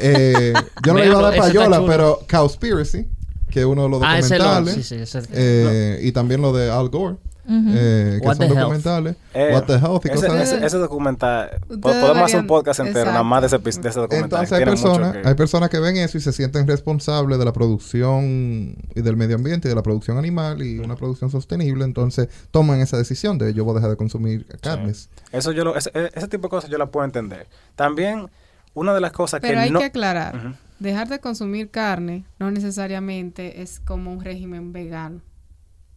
Eh, 0.00 0.52
yo 0.84 0.92
no 0.92 0.98
le 1.00 1.06
iba 1.06 1.18
a 1.18 1.22
dar 1.30 1.36
payola, 1.36 1.84
pero 1.86 2.20
Cowspiracy, 2.30 3.06
que 3.50 3.60
es 3.60 3.66
uno 3.66 3.84
de 3.84 3.88
los 3.88 4.02
Ah, 4.04 4.18
ese 4.18 4.38
lo... 4.38 4.44
documentales. 4.44 4.86
Sí, 4.86 4.94
sí, 4.96 5.02
ese- 5.02 5.22
eh, 5.32 6.00
Y 6.02 6.12
también 6.12 6.40
lo 6.42 6.52
de 6.52 6.70
Al 6.70 6.88
Gore. 6.88 7.16
Eh, 7.48 8.18
que 8.20 8.26
What 8.26 8.36
son 8.36 8.48
documentales. 8.48 9.16
Eh, 9.34 9.50
What 9.52 9.64
the 9.64 9.74
Health 9.74 10.04
y 10.06 10.08
ese, 10.08 10.26
cosas 10.26 10.42
ese, 10.42 10.56
así. 10.56 10.64
ese 10.64 10.76
documental. 10.78 11.60
Podemos 11.80 12.18
hacer 12.18 12.40
un 12.40 12.46
podcast 12.46 12.80
entero 12.80 13.06
nada 13.10 13.22
más 13.22 13.40
de 13.42 13.46
ese, 13.46 13.58
de 13.58 13.90
documental. 13.90 14.24
Entonces 14.24 14.52
hay 14.52 14.64
personas, 14.64 15.12
que- 15.12 15.28
hay 15.28 15.34
personas 15.34 15.70
que 15.70 15.78
ven 15.78 15.96
eso 15.96 16.18
y 16.18 16.20
se 16.20 16.32
sienten 16.32 16.66
responsables 16.66 17.38
de 17.38 17.44
la 17.44 17.52
producción 17.52 18.76
y 18.94 19.00
del 19.00 19.16
medio 19.16 19.36
ambiente 19.36 19.68
y 19.68 19.70
de 19.70 19.74
la 19.74 19.82
producción 19.82 20.18
animal 20.18 20.62
y 20.62 20.78
una 20.78 20.96
producción 20.96 21.30
sostenible. 21.30 21.84
Entonces 21.84 22.28
toman 22.50 22.80
esa 22.80 22.96
decisión 22.96 23.38
de 23.38 23.54
yo 23.54 23.64
voy 23.64 23.72
a 23.72 23.74
dejar 23.76 23.90
de 23.90 23.96
consumir 23.96 24.46
carnes. 24.60 25.08
Eso 25.32 25.52
yo 25.52 25.64
lo, 25.64 25.76
ese, 25.76 25.90
ese 26.14 26.28
tipo 26.28 26.44
de 26.44 26.50
cosas 26.50 26.70
yo 26.70 26.78
la 26.78 26.86
puedo 26.86 27.04
entender. 27.04 27.46
También, 27.74 28.28
una 28.74 28.94
de 28.94 29.00
las 29.00 29.12
cosas 29.12 29.40
Pero 29.40 29.54
que 29.54 29.58
hay 29.60 29.70
no... 29.70 29.78
que 29.78 29.86
aclarar, 29.86 30.56
dejar 30.78 31.08
de 31.08 31.18
consumir 31.20 31.70
carne 31.70 32.24
no 32.38 32.50
necesariamente 32.50 33.62
es 33.62 33.80
como 33.80 34.12
un 34.12 34.22
régimen 34.24 34.72
vegano. 34.72 35.20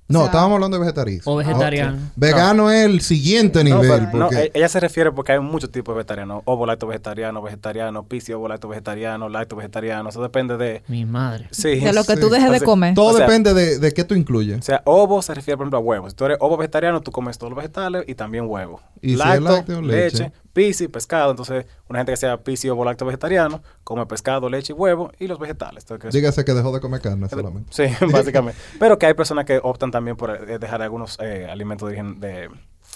No, 0.09 0.19
O 0.19 0.21
sea, 0.23 0.31
estábamos 0.31 0.55
hablando 0.55 0.77
de 0.77 0.81
vegetariano. 0.81 1.21
O 1.25 1.35
vegetariano. 1.35 1.97
Vegano 2.15 2.71
es 2.71 2.85
el 2.85 3.01
siguiente 3.01 3.63
No, 3.63 3.81
nivel. 3.81 4.07
pero- 4.07 4.17
no, 4.17 4.25
porque 4.29 4.43
e- 4.45 4.51
ella 4.55 4.67
se 4.67 4.79
refiere 4.79 5.11
porque 5.11 5.33
hay 5.33 5.39
muchos 5.39 5.71
tipos 5.71 5.93
de 5.93 5.97
vegetarianos. 5.99 6.41
Ovo 6.45 6.65
lacto 6.65 6.87
vegetariano, 6.87 7.41
vegetariano, 7.43 8.03
pisci 8.07 8.33
ovo 8.33 8.47
lacto 8.47 8.67
vegetariano, 8.67 9.29
lacto 9.29 9.55
vegetariano. 9.55 10.09
Eso 10.09 10.21
depende 10.21 10.57
de... 10.57 10.81
Mi 10.87 11.05
madre. 11.05 11.47
Sí. 11.51 11.75
De 11.79 11.93
lo 11.93 12.03
que 12.03 12.15
Sí. 12.15 12.19
tú 12.21 12.29
dejes 12.29 12.51
de 12.51 12.61
comer. 12.61 12.95
todo 12.95 13.09
o 13.09 13.13
sea- 13.17 13.27
depende 13.27 13.53
de, 13.53 13.77
de 13.77 13.91
qué 13.93 14.03
tú 14.03 14.15
incluyes. 14.15 14.57
O 14.59 14.61
sea, 14.63 14.81
ovo 14.85 15.21
se 15.21 15.33
refiere, 15.35 15.57
por 15.57 15.65
ejemplo, 15.65 15.77
a 15.77 15.81
huevos. 15.81 16.09
Si 16.11 16.15
tú 16.15 16.25
eres 16.25 16.37
ovo 16.41 16.57
vegetariano, 16.57 17.01
tú 17.01 17.11
comes 17.11 17.37
todos 17.37 17.51
los 17.51 17.57
vegetales 17.57 18.03
y 18.07 18.15
también 18.15 18.45
huevos. 18.47 18.81
Y 19.01 19.09
si 19.09 19.13
es 19.13 19.19
Lacto, 19.19 19.41
lácteo, 19.43 19.81
leche. 19.83 20.17
leche, 20.23 20.31
pisci, 20.59 20.89
pescado. 20.89 21.31
Entonces, 21.31 21.65
una 21.87 21.99
gente 21.99 22.11
que 22.11 22.17
sea 22.17 22.37
pisci 22.37 22.67
ovo 22.67 22.83
lacto 22.83 23.05
vegetariano, 23.05 23.63
come 23.85 24.05
pescado, 24.05 24.49
leche 24.49 24.73
y 24.73 24.75
huevo 24.75 25.09
y 25.17 25.27
los 25.27 25.39
vegetales. 25.39 25.85
Entonces, 25.89 26.13
Dígase 26.13 26.43
que 26.43 26.53
dejó 26.53 26.73
de 26.73 26.81
comer 26.81 26.99
carne 26.99 27.29
solamente. 27.29 27.71
Sí, 27.71 28.05
básicamente. 28.11 28.59
Pero 28.77 28.99
que 28.99 29.05
hay 29.05 29.13
personas 29.13 29.45
que 29.45 29.61
optan 29.63 29.89
también 29.89 30.17
por 30.17 30.31
eh, 30.31 30.59
dejar 30.59 30.81
algunos 30.81 31.17
eh, 31.21 31.47
alimentos 31.49 31.87
de 31.87 31.93
origen 31.93 32.19
de, 32.19 32.49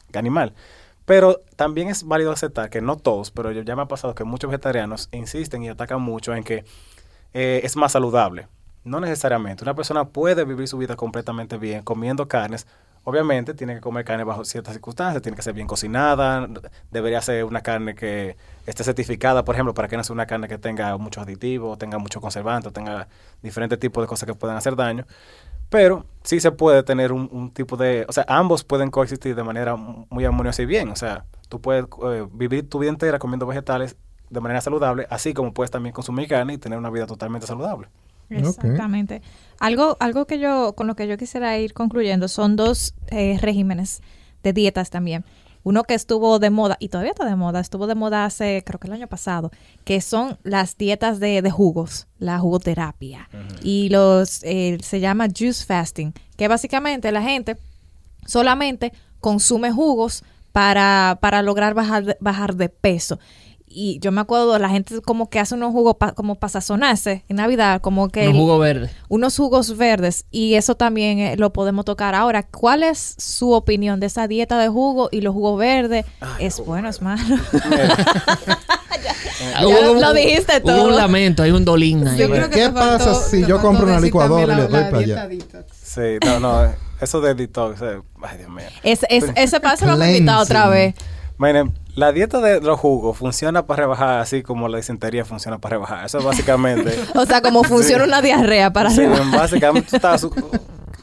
de 0.09 0.19
animal. 0.19 0.53
Pero 1.05 1.39
también 1.55 1.87
es 1.87 2.03
válido 2.03 2.33
aceptar 2.33 2.69
que 2.69 2.81
no 2.81 2.97
todos, 2.97 3.31
pero 3.31 3.51
ya 3.51 3.75
me 3.77 3.83
ha 3.83 3.87
pasado 3.87 4.13
que 4.13 4.25
muchos 4.25 4.49
vegetarianos 4.49 5.07
insisten 5.13 5.63
y 5.63 5.69
atacan 5.69 6.01
mucho 6.01 6.35
en 6.35 6.43
que 6.43 6.65
eh, 7.33 7.61
es 7.63 7.77
más 7.77 7.93
saludable. 7.93 8.47
No 8.83 8.99
necesariamente. 8.99 9.63
Una 9.63 9.73
persona 9.73 10.09
puede 10.09 10.43
vivir 10.43 10.67
su 10.67 10.77
vida 10.77 10.97
completamente 10.97 11.57
bien 11.57 11.81
comiendo 11.83 12.27
carnes. 12.27 12.67
Obviamente 13.05 13.53
tiene 13.53 13.75
que 13.75 13.81
comer 13.81 14.05
carne 14.05 14.23
bajo 14.23 14.45
ciertas 14.45 14.73
circunstancias, 14.73 15.21
tiene 15.21 15.35
que 15.35 15.41
ser 15.41 15.53
bien 15.53 15.67
cocinada, 15.67 16.47
debería 16.89 17.21
ser 17.21 17.43
una 17.43 17.61
carne 17.61 17.95
que 17.95 18.37
esté 18.65 18.83
certificada, 18.83 19.43
por 19.43 19.55
ejemplo, 19.55 19.73
para 19.73 19.89
que 19.89 19.97
no 19.97 20.03
sea 20.05 20.13
una 20.13 20.25
carne 20.25 20.47
que 20.47 20.57
tenga 20.57 20.95
muchos 20.97 21.23
aditivos, 21.23 21.77
tenga 21.77 21.97
muchos 21.97 22.21
conservantes, 22.21 22.71
tenga 22.71 23.09
diferentes 23.41 23.77
tipos 23.77 24.01
de 24.03 24.07
cosas 24.07 24.25
que 24.25 24.33
puedan 24.33 24.55
hacer 24.55 24.77
daño. 24.77 25.05
Pero 25.69 26.05
sí 26.23 26.39
se 26.39 26.51
puede 26.51 26.83
tener 26.83 27.11
un, 27.11 27.27
un 27.31 27.51
tipo 27.51 27.75
de... 27.75 28.05
O 28.07 28.11
sea, 28.13 28.25
ambos 28.27 28.63
pueden 28.63 28.89
coexistir 28.91 29.35
de 29.35 29.43
manera 29.43 29.75
mu- 29.75 30.05
muy 30.09 30.23
armoniosa 30.23 30.61
y 30.61 30.65
bien. 30.65 30.89
O 30.89 30.95
sea, 30.95 31.25
tú 31.49 31.59
puedes 31.59 31.85
eh, 32.05 32.27
vivir 32.31 32.69
tu 32.69 32.79
vida 32.79 32.91
entera 32.91 33.19
comiendo 33.19 33.45
vegetales 33.47 33.97
de 34.29 34.39
manera 34.39 34.61
saludable, 34.61 35.07
así 35.09 35.33
como 35.33 35.53
puedes 35.53 35.71
también 35.71 35.93
consumir 35.93 36.27
carne 36.27 36.53
y 36.53 36.57
tener 36.57 36.77
una 36.79 36.89
vida 36.89 37.05
totalmente 37.05 37.47
saludable. 37.47 37.87
Exactamente. 38.29 39.21
Algo, 39.63 39.95
algo 40.01 40.25
que 40.25 40.39
yo, 40.39 40.73
con 40.75 40.87
lo 40.87 40.95
que 40.97 41.07
yo 41.07 41.17
quisiera 41.17 41.57
ir 41.57 41.73
concluyendo 41.73 42.27
son 42.27 42.57
dos 42.57 42.95
eh, 43.07 43.37
regímenes 43.41 44.01
de 44.43 44.51
dietas 44.51 44.89
también. 44.89 45.23
Uno 45.63 45.85
que 45.85 45.93
estuvo 45.93 46.37
de 46.37 46.49
moda, 46.49 46.75
y 46.81 46.89
todavía 46.89 47.13
está 47.13 47.23
de 47.23 47.37
moda, 47.37 47.61
estuvo 47.61 47.87
de 47.87 47.95
moda 47.95 48.25
hace, 48.25 48.61
creo 48.65 48.77
que 48.77 48.87
el 48.87 48.93
año 48.93 49.07
pasado, 49.07 49.51
que 49.85 50.01
son 50.01 50.37
las 50.43 50.75
dietas 50.75 51.21
de, 51.21 51.41
de 51.41 51.49
jugos, 51.49 52.07
la 52.19 52.39
jugoterapia. 52.39 53.29
Y 53.61 53.87
los, 53.87 54.43
eh, 54.43 54.79
se 54.81 54.99
llama 54.99 55.27
juice 55.27 55.63
fasting, 55.63 56.11
que 56.35 56.49
básicamente 56.49 57.09
la 57.13 57.21
gente 57.21 57.55
solamente 58.25 58.91
consume 59.21 59.71
jugos 59.71 60.25
para, 60.51 61.19
para 61.21 61.41
lograr 61.41 61.73
bajar 61.73 62.17
bajar 62.19 62.55
de 62.55 62.67
peso. 62.67 63.17
Y 63.73 63.99
yo 63.99 64.11
me 64.11 64.21
acuerdo, 64.21 64.57
la 64.59 64.69
gente 64.69 65.01
como 65.01 65.29
que 65.29 65.39
hace 65.39 65.55
unos 65.55 65.71
jugos 65.71 65.95
pa- 65.97 66.11
como 66.13 66.35
para 66.35 66.51
sazonarse 66.51 67.23
en 67.27 67.37
Navidad, 67.37 67.81
como 67.81 68.09
que... 68.09 68.27
Un 68.27 68.35
jugo 68.35 68.59
verde. 68.59 68.89
unos 69.09 69.35
jugos 69.35 69.75
verdes 69.77 70.25
y 70.31 70.53
eso 70.55 70.75
también 70.75 71.19
eh, 71.19 71.35
lo 71.37 71.51
podemos 71.53 71.85
tocar 71.85 72.13
ahora. 72.15 72.43
¿Cuál 72.43 72.83
es 72.83 73.15
su 73.17 73.51
opinión 73.51 73.99
de 73.99 74.05
esa 74.07 74.27
dieta 74.27 74.57
de 74.59 74.67
jugo 74.69 75.09
y 75.11 75.21
los 75.21 75.33
jugos 75.33 75.57
verdes? 75.59 76.05
¿Es 76.39 76.59
bueno, 76.63 76.89
es 76.89 77.01
malo? 77.01 77.23
Ah, 79.55 79.61
Ya 79.67 79.81
lo- 79.81 79.93
lo 79.99 80.13
dijiste 80.13 80.53
Hubo 80.63 80.71
todo. 80.71 80.87
un 80.89 80.95
lamento, 80.95 81.43
hay 81.43 81.51
un 81.51 81.65
dolín 81.65 82.07
ahí. 82.07 82.17
Yo 82.17 82.29
creo 82.29 82.49
que 82.49 82.55
¿Qué 82.59 82.69
pasa 82.69 83.13
si 83.15 83.45
yo 83.45 83.59
compro 83.61 83.85
una 83.85 83.99
licuadora 83.99 84.43
y 84.43 84.47
le 84.47 84.55
la- 84.55 84.67
doy 84.67 84.83
para 84.91 84.99
dieta 84.99 85.57
allá? 85.57 85.65
Sí, 85.83 86.01
no, 86.25 86.39
no, 86.39 86.71
eso 87.01 87.19
de 87.21 87.33
detox, 87.35 87.81
eh, 87.81 87.99
ay 88.21 88.37
Dios 88.37 88.49
mío. 88.49 88.65
es, 88.83 89.01
es, 89.09 89.25
ese 89.35 89.59
paso 89.59 89.85
lo 89.85 89.93
hemos 89.93 90.07
invitado 90.07 90.43
otra 90.43 90.67
vez. 90.69 90.95
Miren, 91.37 91.73
la 91.95 92.11
dieta 92.11 92.39
de 92.41 92.59
los 92.61 92.79
jugos 92.79 93.17
funciona 93.17 93.65
para 93.67 93.83
rebajar 93.83 94.19
así 94.19 94.41
como 94.43 94.67
la 94.67 94.77
disentería 94.77 95.25
funciona 95.25 95.59
para 95.59 95.75
rebajar. 95.75 96.05
Eso 96.05 96.17
es 96.19 96.23
básicamente... 96.25 96.97
O 97.15 97.25
sea, 97.25 97.41
como 97.41 97.63
funciona 97.63 98.03
una 98.03 98.21
diarrea 98.21 98.71
para 98.73 98.89
Sí, 98.89 99.01
arriba. 99.03 99.19
básicamente 99.37 99.89
tú 99.89 99.95
estás... 99.97 100.21
su- 100.21 100.33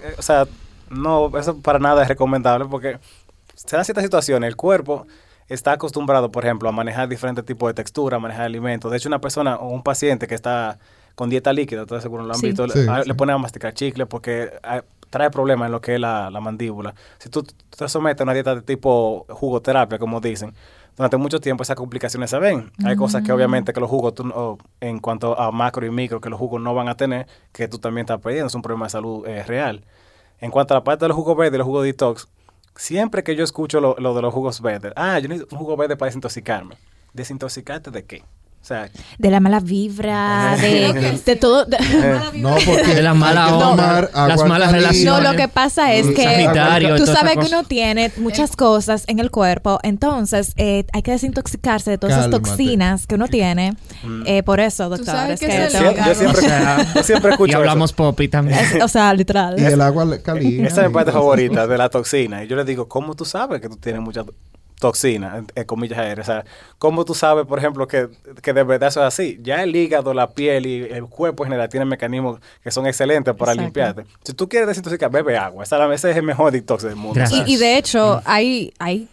eh, 0.03 0.14
o 0.18 0.22
sea, 0.22 0.47
no, 0.91 1.30
eso 1.38 1.57
para 1.59 1.78
nada 1.78 2.03
es 2.03 2.09
recomendable 2.09 2.66
porque 2.68 2.99
se 3.55 3.76
dan 3.76 3.84
ciertas 3.84 4.03
situaciones. 4.05 4.49
El 4.49 4.57
cuerpo 4.57 5.07
está 5.49 5.72
acostumbrado, 5.72 6.30
por 6.32 6.45
ejemplo, 6.45 6.68
a 6.68 6.72
manejar 6.72 7.09
diferentes 7.09 7.45
tipos 7.45 7.68
de 7.68 7.74
textura, 7.74 8.16
a 8.16 8.20
manejar 8.20 8.47
alimentos. 8.47 8.91
De 8.91 8.97
hecho, 8.97 9.09
una 9.09 9.20
persona 9.20 9.57
o 9.57 9.68
un 9.68 9.82
paciente 9.82 10.26
que 10.26 10.34
está 10.34 10.78
con 11.14 11.28
dieta 11.30 11.53
líquida, 11.53 11.82
ustedes 11.82 12.03
seguro 12.03 12.22
lo 12.24 12.32
han 12.32 12.38
Sí. 12.41 12.47
visto, 12.49 12.66
Sí, 12.68 12.78
le, 12.80 13.05
le 13.05 13.14
ponen 13.14 13.34
a 13.34 13.38
masticar 13.38 13.74
chicle 13.74 14.07
porque 14.07 14.51
ah, 14.62 14.82
trae 15.11 15.28
problemas 15.30 15.66
en 15.66 15.72
lo 15.72 15.80
que 15.80 15.95
es 15.95 16.01
la, 16.01 16.30
la 16.30 16.41
mandíbula. 16.41 16.95
Si 17.18 17.28
tú 17.28 17.43
te 17.76 17.88
sometes 17.88 18.20
a 18.20 18.24
una 18.24 18.32
dieta 18.32 18.55
de 18.55 18.62
tipo 18.62 19.26
jugoterapia, 19.28 19.99
como 19.99 20.20
dicen, 20.20 20.55
durante 21.01 21.16
mucho 21.16 21.40
tiempo 21.40 21.62
esas 21.62 21.76
complicaciones 21.76 22.28
se 22.28 22.38
ven. 22.38 22.70
Hay 22.84 22.94
cosas 22.94 23.22
que 23.22 23.32
obviamente 23.32 23.72
que 23.72 23.80
los 23.80 23.88
jugos, 23.88 24.14
tú 24.14 24.59
en 24.82 24.98
cuanto 24.98 25.40
a 25.40 25.51
macro 25.51 25.86
y 25.86 25.90
micro, 25.90 26.20
que 26.20 26.28
los 26.28 26.38
jugos 26.38 26.61
no 26.61 26.74
van 26.74 26.90
a 26.90 26.94
tener, 26.94 27.26
que 27.53 27.68
tú 27.68 27.78
también 27.78 28.05
estás 28.05 28.20
perdiendo. 28.20 28.48
Es 28.48 28.55
un 28.55 28.61
problema 28.61 28.84
de 28.84 28.90
salud 28.90 29.26
eh, 29.26 29.42
real. 29.42 29.82
En 30.40 30.51
cuanto 30.51 30.74
a 30.74 30.76
la 30.76 30.84
parte 30.84 31.07
de 31.07 31.09
los 31.09 31.16
jugos 31.16 31.38
verdes 31.38 31.55
y 31.55 31.57
los 31.57 31.66
jugos 31.66 31.84
detox, 31.84 32.28
siempre 32.76 33.24
que 33.24 33.34
yo 33.34 33.44
escucho 33.44 33.80
lo, 33.80 33.96
lo 33.98 34.12
de 34.12 34.20
los 34.20 34.34
jugos 34.34 34.61
verdes, 34.61 34.92
ah, 34.94 35.18
yo 35.18 35.28
necesito 35.28 35.57
un 35.57 35.62
jugo 35.62 35.74
verde 35.74 35.96
para 35.96 36.09
desintoxicarme. 36.09 36.76
¿Desintoxicarte 37.14 37.90
de 37.90 38.05
qué? 38.05 38.22
O 38.62 38.66
sea, 38.70 38.88
De 39.18 39.30
la 39.30 39.40
mala 39.40 39.58
vibra, 39.58 40.54
de, 40.61 41.18
de 41.26 41.36
todo. 41.36 41.64
de- 41.64 41.78
No, 42.34 42.54
porque 42.64 42.94
De 42.94 43.02
las 43.02 43.16
malas 43.16 43.50
ondas, 43.52 44.11
las 44.14 44.44
malas 44.44 44.70
relaciones. 44.70 45.04
No, 45.04 45.20
lo 45.20 45.36
que 45.36 45.48
pasa 45.48 45.92
es 45.94 46.06
Mm, 46.06 46.14
que 46.14 46.94
tú 46.98 47.06
sabes 47.06 47.32
que 47.38 47.46
uno 47.46 47.64
tiene 47.64 48.12
muchas 48.18 48.54
cosas 48.56 49.04
en 49.08 49.18
el 49.18 49.30
cuerpo, 49.30 49.80
entonces 49.82 50.52
eh, 50.56 50.84
hay 50.92 51.02
que 51.02 51.11
desintoxicarse 51.12 51.90
de 51.90 51.98
todas 51.98 52.16
esas 52.16 52.26
Cálmate. 52.30 52.48
toxinas 52.48 53.06
que 53.06 53.14
uno 53.16 53.28
tiene. 53.28 53.74
Eh, 54.26 54.42
por 54.42 54.61
eso, 54.61 54.88
doctor, 54.88 55.06
sabes 55.14 55.40
es 55.42 55.48
que 55.48 55.56
que 55.56 55.68
yo, 55.72 55.88
órgano. 55.88 56.14
siempre, 56.14 56.38
O 56.38 56.42
sea, 56.42 56.92
yo 56.94 57.02
siempre 57.02 57.30
escucho 57.32 57.52
y 57.52 57.54
hablamos 57.54 57.92
popi 57.92 58.28
también. 58.28 58.58
es- 58.58 58.82
o 58.82 58.88
sea, 58.88 59.12
literal. 59.14 59.58
Y 59.58 59.64
el 59.64 59.80
agua 59.80 60.06
caliente. 60.22 60.66
Esa 60.68 60.82
es 60.82 60.88
mi 60.88 60.94
parte 60.94 61.12
favorita 61.12 61.66
de 61.66 61.78
la 61.78 61.88
toxina. 61.88 62.44
Y 62.44 62.46
yo 62.46 62.56
le 62.56 62.64
digo, 62.64 62.88
¿cómo 62.88 63.14
tú 63.16 63.24
sabes 63.24 63.61
que 63.61 63.68
tú 63.68 63.76
tienes 63.76 64.00
mucha 64.02 64.22
toxina, 64.81 65.45
en, 65.55 65.64
comillas 65.64 65.99
aéreas? 65.99 66.28
O 66.28 66.33
sea, 66.33 66.45
¿cómo 66.78 67.05
tú 67.05 67.14
sabes, 67.14 67.47
por 67.47 67.59
ejemplo, 67.61 67.87
que, 67.87 68.09
que 68.43 68.53
de 68.53 68.64
verdad 68.64 68.89
eso 68.89 69.01
es 69.01 69.07
así? 69.07 69.39
Ya 69.43 69.62
el 69.62 69.76
hígado, 69.76 70.12
la 70.14 70.31
piel 70.31 70.66
y 70.66 70.83
el 70.83 71.05
cuerpo 71.07 71.45
en 71.45 71.51
general 71.51 71.68
tienen 71.68 71.89
mecanismos 71.89 72.41
que 72.64 72.70
son 72.72 72.87
excelentes 72.87 73.35
para 73.37 73.53
Exacto. 73.53 73.62
limpiarte. 73.62 74.05
Si 74.24 74.33
tú 74.33 74.49
quieres 74.49 74.66
desintoxicar, 74.66 75.11
bebe 75.11 75.37
agua. 75.39 75.62
Esa, 75.62 75.78
la- 75.78 75.95
ese 75.95 76.11
es 76.11 76.16
el 76.16 76.24
mejor 76.24 76.51
detox 76.51 76.83
del 76.83 76.97
mundo. 76.97 77.22
O 77.22 77.26
sea, 77.26 77.45
Y, 77.47 77.53
y 77.55 77.57
de 77.57 77.76
hecho, 77.78 78.20
hay, 78.24 78.72
hay 78.78 79.07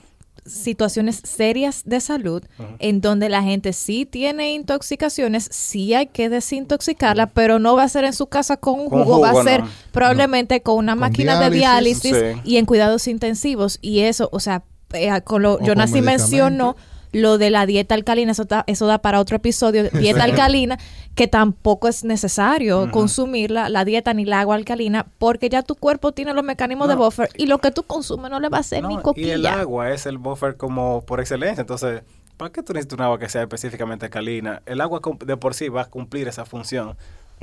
situaciones 0.46 1.20
serias 1.26 1.82
de 1.86 2.00
salud 2.00 2.42
en 2.80 3.02
donde 3.02 3.28
la 3.28 3.44
gente 3.44 3.74
sí 3.74 4.06
tiene 4.06 4.54
intoxicaciones, 4.54 5.48
sí 5.52 5.94
hay 5.94 6.08
que 6.08 6.30
desintoxicarla, 6.30 7.28
pero 7.28 7.60
no 7.60 7.76
va 7.76 7.84
a 7.84 7.90
ser 7.90 8.06
en 8.06 8.14
su 8.14 8.28
casa 8.28 8.56
con 8.56 8.80
un 8.80 8.90
Con 8.90 9.04
jugo, 9.04 9.20
va 9.20 9.32
a 9.32 9.44
ser 9.44 9.64
no. 9.64 9.70
probablemente 9.92 10.62
con 10.62 10.78
una 10.78 10.94
Con 10.94 11.00
máquina 11.02 11.38
de 11.40 11.50
diálisis. 11.50 12.04
diálisis 12.14 12.42
Sí. 12.46 12.50
y 12.50 12.58
en 12.58 12.66
cuidados 12.66 13.08
intensivos. 13.10 13.78
Y 13.82 14.00
eso, 14.02 14.30
o 14.32 14.40
sea, 14.40 14.64
eh, 14.94 15.22
con 15.24 15.42
lo, 15.42 15.56
O 15.56 15.60
Jonas 15.66 15.92
con 15.92 16.00
sí 16.00 16.06
mencionó 16.06 16.76
lo 17.14 17.38
de 17.38 17.50
la 17.50 17.66
dieta 17.66 17.96
alcalina, 17.96 18.34
eso, 18.34 18.44
da- 18.44 18.66
eso 18.68 18.86
da 18.86 18.98
para 19.00 19.20
otro 19.22 19.38
episodio, 19.38 19.90
dieta 19.94 20.24
alcalina, 20.26 20.78
que 21.16 21.28
tampoco 21.28 21.88
es 21.88 22.04
necesario 22.04 22.92
consumirla, 22.92 23.70
la 23.70 23.86
dieta 23.86 24.14
ni 24.14 24.26
la 24.26 24.42
agua 24.42 24.56
alcalina, 24.56 25.08
porque 25.18 25.50
ya 25.50 25.64
tu 25.64 25.76
cuerpo 25.76 26.12
tiene 26.12 26.34
los 26.34 26.44
mecanismos 26.44 26.90
de 26.90 26.96
buffer 26.96 27.30
y 27.38 27.46
lo 27.48 27.60
que 27.60 27.72
tú 27.72 27.84
consumes 27.84 28.30
no 28.30 28.40
le 28.40 28.50
va 28.50 28.58
a 28.58 28.60
hacer 28.60 28.82
no, 28.84 28.90
ni 28.90 28.96
y 28.96 28.98
el 28.98 29.04
coquilla. 29.04 29.62
agua 29.62 29.92
es 29.92 30.06
el 30.06 30.18
buffer 30.18 30.58
como 30.58 31.02
por 31.06 31.20
excelencia. 31.22 31.62
Entonces, 31.62 32.02
¿para 32.36 32.52
qué 32.52 32.62
tú 32.62 32.74
necesitas 32.74 33.00
un 33.00 33.06
agua 33.06 33.18
que 33.18 33.30
sea 33.30 33.42
específicamente 33.42 34.06
alcalina? 34.06 34.62
El 34.66 34.82
agua 34.82 35.00
de 35.26 35.38
por 35.38 35.54
sí 35.54 35.70
va 35.70 35.84
a 35.84 35.86
cumplir 35.86 36.28
esa 36.28 36.46
función. 36.46 36.98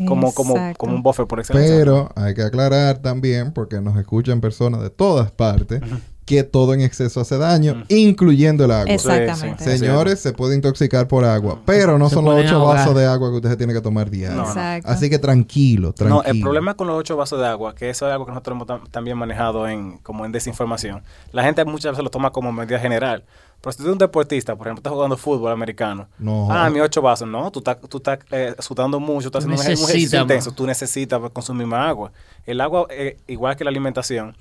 como, 0.06 0.32
como, 0.34 0.54
como 0.76 0.94
un 0.94 1.02
buffer 1.02 1.26
por 1.26 1.40
excelencia. 1.40 1.74
Pero 1.76 2.10
hay 2.16 2.34
que 2.34 2.42
aclarar 2.42 2.98
también, 2.98 3.52
porque 3.52 3.80
nos 3.80 3.96
escuchan 3.96 4.40
personas 4.40 4.82
de 4.82 4.90
todas 4.90 5.30
partes, 5.30 5.80
que 6.24 6.42
todo 6.42 6.72
en 6.74 6.80
exceso 6.80 7.20
hace 7.20 7.36
daño, 7.38 7.84
incluyendo 7.88 8.64
el 8.64 8.70
agua. 8.70 8.92
Exactamente. 8.92 9.62
Sí, 9.64 9.70
sí. 9.72 9.78
Señores, 9.78 10.20
se 10.20 10.32
puede 10.32 10.54
intoxicar 10.54 11.06
por 11.06 11.24
agua, 11.24 11.58
pero 11.66 11.98
no 11.98 12.08
Se 12.08 12.14
son 12.14 12.24
los 12.24 12.34
ocho 12.44 12.56
ahogar. 12.56 12.76
vasos 12.78 12.94
de 12.94 13.04
agua 13.06 13.30
que 13.30 13.36
usted 13.36 13.50
se 13.50 13.56
tiene 13.56 13.72
que 13.74 13.80
tomar 13.80 14.08
diario. 14.10 14.36
No, 14.38 14.42
no. 14.44 14.48
Exacto. 14.48 14.88
Así 14.90 15.10
que 15.10 15.18
tranquilo, 15.18 15.92
tranquilo. 15.92 16.22
No, 16.22 16.28
el 16.28 16.40
problema 16.40 16.74
con 16.74 16.86
los 16.86 16.96
ocho 16.98 17.16
vasos 17.16 17.38
de 17.40 17.46
agua, 17.46 17.74
que 17.74 17.90
eso 17.90 18.06
es 18.06 18.12
algo 18.12 18.24
que 18.26 18.32
nosotros 18.32 18.54
hemos 18.56 18.66
tam- 18.66 18.90
también 18.90 19.18
manejado 19.18 19.68
en, 19.68 19.98
como 19.98 20.24
en 20.24 20.32
desinformación. 20.32 21.02
La 21.32 21.42
gente 21.44 21.64
muchas 21.64 21.92
veces 21.92 22.04
lo 22.04 22.10
toma 22.10 22.30
como 22.30 22.52
medida 22.52 22.78
general. 22.78 23.24
Pero 23.60 23.72
si 23.72 23.78
tú 23.78 23.84
eres 23.84 23.92
un 23.92 23.98
deportista, 23.98 24.56
por 24.56 24.66
ejemplo, 24.66 24.80
estás 24.80 24.92
jugando 24.92 25.16
fútbol 25.16 25.50
americano. 25.52 26.06
No. 26.18 26.48
Ah, 26.50 26.68
mis 26.68 26.82
ocho 26.82 27.00
vasos. 27.00 27.26
No, 27.26 27.50
tú 27.50 27.60
estás, 27.60 27.78
tú 27.88 27.96
estás 27.96 28.18
eh, 28.30 28.54
sudando 28.58 29.00
mucho, 29.00 29.28
estás 29.28 29.44
haciendo 29.44 29.60
un 29.60 29.66
ejer- 29.66 29.78
un 29.82 29.88
ejercicio 29.90 30.20
intenso. 30.20 30.52
Tú 30.52 30.66
necesitas 30.66 31.20
consumir 31.32 31.66
más 31.66 31.88
agua. 31.88 32.12
El 32.44 32.60
agua, 32.60 32.86
eh, 32.90 33.16
igual 33.26 33.56
que 33.56 33.64
la 33.64 33.70
alimentación, 33.70 34.36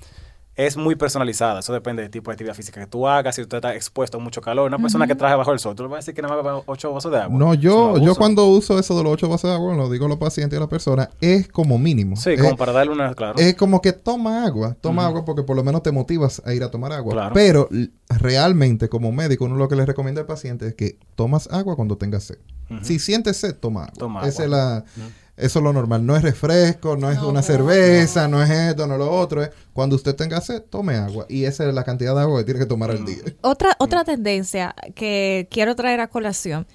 es 0.56 0.76
muy 0.76 0.94
personalizada. 0.94 1.60
Eso 1.60 1.72
depende 1.72 2.02
del 2.02 2.10
tipo 2.10 2.30
de 2.30 2.34
actividad 2.34 2.54
física 2.54 2.80
que 2.80 2.86
tú 2.86 3.08
hagas. 3.08 3.34
Si 3.34 3.42
usted 3.42 3.58
está 3.58 3.74
expuesto 3.74 4.18
a 4.18 4.20
mucho 4.20 4.40
calor, 4.40 4.68
una 4.68 4.78
persona 4.78 5.06
que 5.06 5.14
trabaja 5.14 5.36
bajo 5.36 5.52
el 5.52 5.58
sol, 5.58 5.74
tú 5.74 5.82
le 5.82 5.88
vas 5.88 5.96
a 5.96 6.00
decir 6.00 6.14
que 6.14 6.22
nada 6.22 6.36
más 6.36 6.44
bebe 6.44 6.62
ocho 6.66 6.92
vasos 6.92 7.10
de 7.10 7.18
agua. 7.18 7.36
No, 7.36 7.54
yo, 7.54 7.98
yo 7.98 8.14
cuando 8.14 8.46
uso 8.46 8.78
eso 8.78 8.96
de 8.96 9.02
los 9.02 9.12
ocho 9.12 9.28
vasos 9.28 9.50
de 9.50 9.54
agua, 9.54 9.74
lo 9.74 9.90
digo 9.90 10.06
a 10.06 10.08
los 10.08 10.18
pacientes 10.18 10.56
y 10.56 10.58
a 10.58 10.60
la 10.60 10.68
persona, 10.68 11.10
es 11.20 11.48
como 11.48 11.78
mínimo. 11.78 12.16
Sí, 12.16 12.30
es, 12.30 12.40
como 12.40 12.56
para 12.56 12.72
darle 12.72 12.92
una, 12.92 13.14
claro. 13.14 13.38
es 13.38 13.54
como 13.54 13.80
que 13.80 13.92
toma 13.92 14.44
agua, 14.44 14.76
toma 14.80 15.06
agua 15.06 15.24
porque 15.24 15.42
por 15.42 15.56
lo 15.56 15.64
menos 15.64 15.82
te 15.82 15.90
motivas 15.90 16.40
a 16.44 16.54
ir 16.54 16.62
a 16.62 16.70
tomar 16.70 16.92
agua. 16.92 17.12
Claro. 17.12 17.34
Pero 17.34 17.68
realmente 18.08 18.88
como 18.88 19.10
médico, 19.12 19.44
uno 19.44 19.56
lo 19.56 19.68
que 19.68 19.76
le 19.76 19.86
recomienda 19.86 20.20
al 20.20 20.26
paciente 20.26 20.68
es 20.68 20.74
que 20.74 20.98
tomas 21.16 21.48
agua 21.50 21.76
cuando 21.76 21.96
tengas 21.96 22.24
sed. 22.24 22.38
Si 22.82 22.98
sientes 22.98 23.36
sed, 23.36 23.54
toma 23.56 23.84
agua. 23.84 23.94
Toma 23.98 24.26
Esa 24.26 24.44
agua. 24.44 24.44
es 24.44 24.50
la, 24.50 25.10
Eso 25.36 25.58
es 25.58 25.62
lo 25.64 25.72
normal. 25.72 26.06
No 26.06 26.16
es 26.16 26.22
refresco, 26.22 26.96
no 26.96 27.10
es 27.10 27.18
No, 27.18 27.28
una 27.28 27.42
cerveza, 27.42 28.28
no 28.28 28.42
es 28.42 28.50
esto, 28.50 28.86
no 28.86 28.94
es 28.94 28.98
lo 29.00 29.10
otro. 29.10 29.42
Es 29.42 29.50
cuando 29.72 29.96
usted 29.96 30.14
tenga 30.14 30.40
sed, 30.40 30.62
tome 30.62 30.94
agua. 30.96 31.26
Y 31.28 31.44
esa 31.44 31.68
es 31.68 31.74
la 31.74 31.84
cantidad 31.84 32.14
de 32.14 32.20
agua 32.20 32.38
que 32.40 32.44
tiene 32.44 32.60
que 32.60 32.66
tomar 32.66 32.90
al 32.90 33.04
día. 33.04 33.16
Otra, 33.42 33.76
otra 33.78 34.04
tendencia 34.04 34.74
que 34.94 35.48
quiero 35.50 35.74
traer 35.74 36.00
a 36.00 36.08
colación 36.08 36.66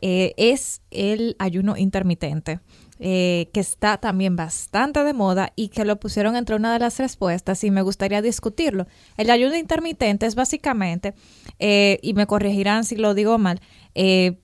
eh, 0.00 0.32
es 0.36 0.80
el 0.90 1.36
ayuno 1.38 1.76
intermitente, 1.76 2.60
eh, 3.00 3.50
que 3.52 3.60
está 3.60 3.98
también 3.98 4.36
bastante 4.36 5.04
de 5.04 5.12
moda 5.12 5.52
y 5.54 5.68
que 5.68 5.84
lo 5.84 6.00
pusieron 6.00 6.34
entre 6.36 6.56
una 6.56 6.72
de 6.72 6.78
las 6.78 6.98
respuestas 6.98 7.62
y 7.64 7.70
me 7.70 7.82
gustaría 7.82 8.22
discutirlo. 8.22 8.86
El 9.16 9.30
ayuno 9.30 9.56
intermitente 9.56 10.26
es 10.26 10.34
básicamente, 10.34 11.14
eh, 11.58 11.98
y 12.02 12.14
me 12.14 12.26
corregirán 12.26 12.84
si 12.84 12.96
lo 12.96 13.14
digo 13.14 13.38
mal, 13.38 13.60
eh, 13.94 14.38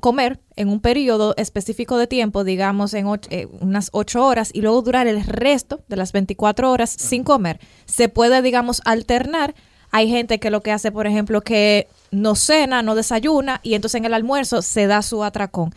comer 0.00 0.40
en 0.56 0.68
un 0.68 0.80
periodo 0.80 1.34
específico 1.36 1.98
de 1.98 2.06
tiempo, 2.06 2.44
digamos 2.44 2.94
en 2.94 3.06
eh, 3.30 3.46
unas 3.60 3.90
ocho 3.92 4.24
horas, 4.24 4.50
y 4.52 4.62
luego 4.62 4.82
durar 4.82 5.06
el 5.06 5.24
resto 5.24 5.80
de 5.88 5.96
las 5.96 6.12
24 6.12 6.70
horas 6.70 6.90
sin 6.90 7.24
comer. 7.24 7.60
Se 7.84 8.08
puede, 8.08 8.42
digamos, 8.42 8.82
alternar. 8.84 9.54
Hay 9.90 10.08
gente 10.08 10.38
que 10.38 10.50
lo 10.50 10.62
que 10.62 10.72
hace, 10.72 10.92
por 10.92 11.06
ejemplo, 11.06 11.40
que 11.40 11.88
no 12.10 12.34
cena, 12.34 12.82
no 12.82 12.94
desayuna, 12.94 13.60
y 13.62 13.74
entonces 13.74 13.98
en 13.98 14.04
el 14.04 14.14
almuerzo 14.14 14.62
se 14.62 14.86
da 14.86 15.02
su 15.02 15.24
atracón. 15.24 15.74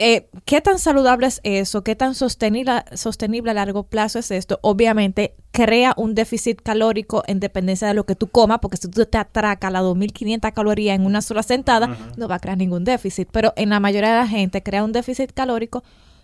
Eh, 0.00 0.28
¿Qué 0.44 0.60
tan 0.60 0.78
saludable 0.78 1.26
es 1.26 1.40
eso? 1.42 1.82
¿Qué 1.82 1.96
tan 1.96 2.14
sostenible, 2.14 2.84
sostenible 2.94 3.50
a 3.50 3.54
largo 3.54 3.82
plazo 3.82 4.20
es 4.20 4.30
esto? 4.30 4.60
Obviamente 4.62 5.34
crea 5.50 5.92
un 5.96 6.14
déficit 6.14 6.62
calórico 6.62 7.24
en 7.26 7.40
dependencia 7.40 7.88
de 7.88 7.94
lo 7.94 8.06
que 8.06 8.14
tú 8.14 8.28
comas, 8.28 8.60
porque 8.60 8.76
si 8.76 8.88
tú 8.88 9.04
te 9.06 9.18
atracas 9.18 9.72
las 9.72 9.82
2.500 9.82 10.52
calorías 10.52 10.94
en 10.96 11.04
una 11.04 11.20
sola 11.20 11.42
sentada, 11.42 11.96
no 12.16 12.28
va 12.28 12.36
a 12.36 12.38
crear 12.38 12.56
ningún 12.56 12.84
déficit. 12.84 13.28
Pero 13.32 13.52
en 13.56 13.70
la 13.70 13.80
mayoría 13.80 14.10
de 14.12 14.18
la 14.20 14.28
gente 14.28 14.62
crea 14.62 14.84
un 14.84 14.92
déficit 14.92 15.32
calórico, 15.32 15.82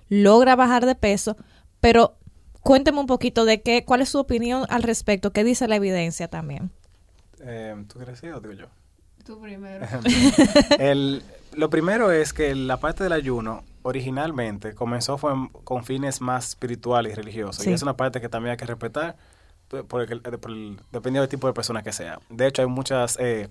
logra 0.09 0.55
bajar 0.55 0.87
de 0.87 0.95
peso, 0.95 1.37
pero 1.81 2.16
cuénteme 2.62 3.01
un 3.01 3.07
poquito 3.07 3.45
de 3.45 3.61
qué, 3.61 3.85
cuál 3.85 4.03
es 4.03 4.09
su 4.09 4.18
opinión 4.20 4.66
al 4.68 4.85
respecto, 4.85 5.33
qué 5.33 5.43
dice 5.43 5.66
la 5.66 5.77
evidencia 5.77 6.29
también. 6.29 6.70
Eh, 7.41 7.75
¿Tú 7.89 7.97
quieres 7.97 8.20
decir 8.20 8.33
o 8.35 8.41
digo 8.41 8.55
yo? 8.55 8.66
Tú 9.25 9.41
primero. 9.41 9.85
El- 10.79 11.22
lo 11.57 11.70
primero 11.70 12.11
es 12.11 12.32
que 12.32 12.55
la 12.55 12.78
parte 12.78 13.02
del 13.05 13.12
ayuno 13.12 13.64
originalmente 13.82 14.74
comenzó 14.74 15.18
fue 15.18 15.32
con 15.64 15.84
fines 15.84 16.20
más 16.20 16.48
espirituales 16.48 17.12
y 17.12 17.16
religiosos. 17.16 17.62
Sí. 17.64 17.70
Y 17.70 17.72
es 17.72 17.82
una 17.82 17.96
parte 17.96 18.20
que 18.20 18.28
también 18.28 18.52
hay 18.52 18.57
que 18.57 18.66
respetar 18.66 19.16
p- 19.68 19.84
por 19.84 20.02
el- 20.02 20.20
por 20.20 20.50
el- 20.50 20.76
dependiendo 20.92 21.20
del 21.20 21.28
tipo 21.28 21.46
de 21.46 21.52
persona 21.52 21.82
que 21.82 21.92
sea. 21.92 22.18
De 22.30 22.46
hecho, 22.46 22.62
hay 22.62 22.68
muchas, 22.68 23.18
eh, 23.20 23.48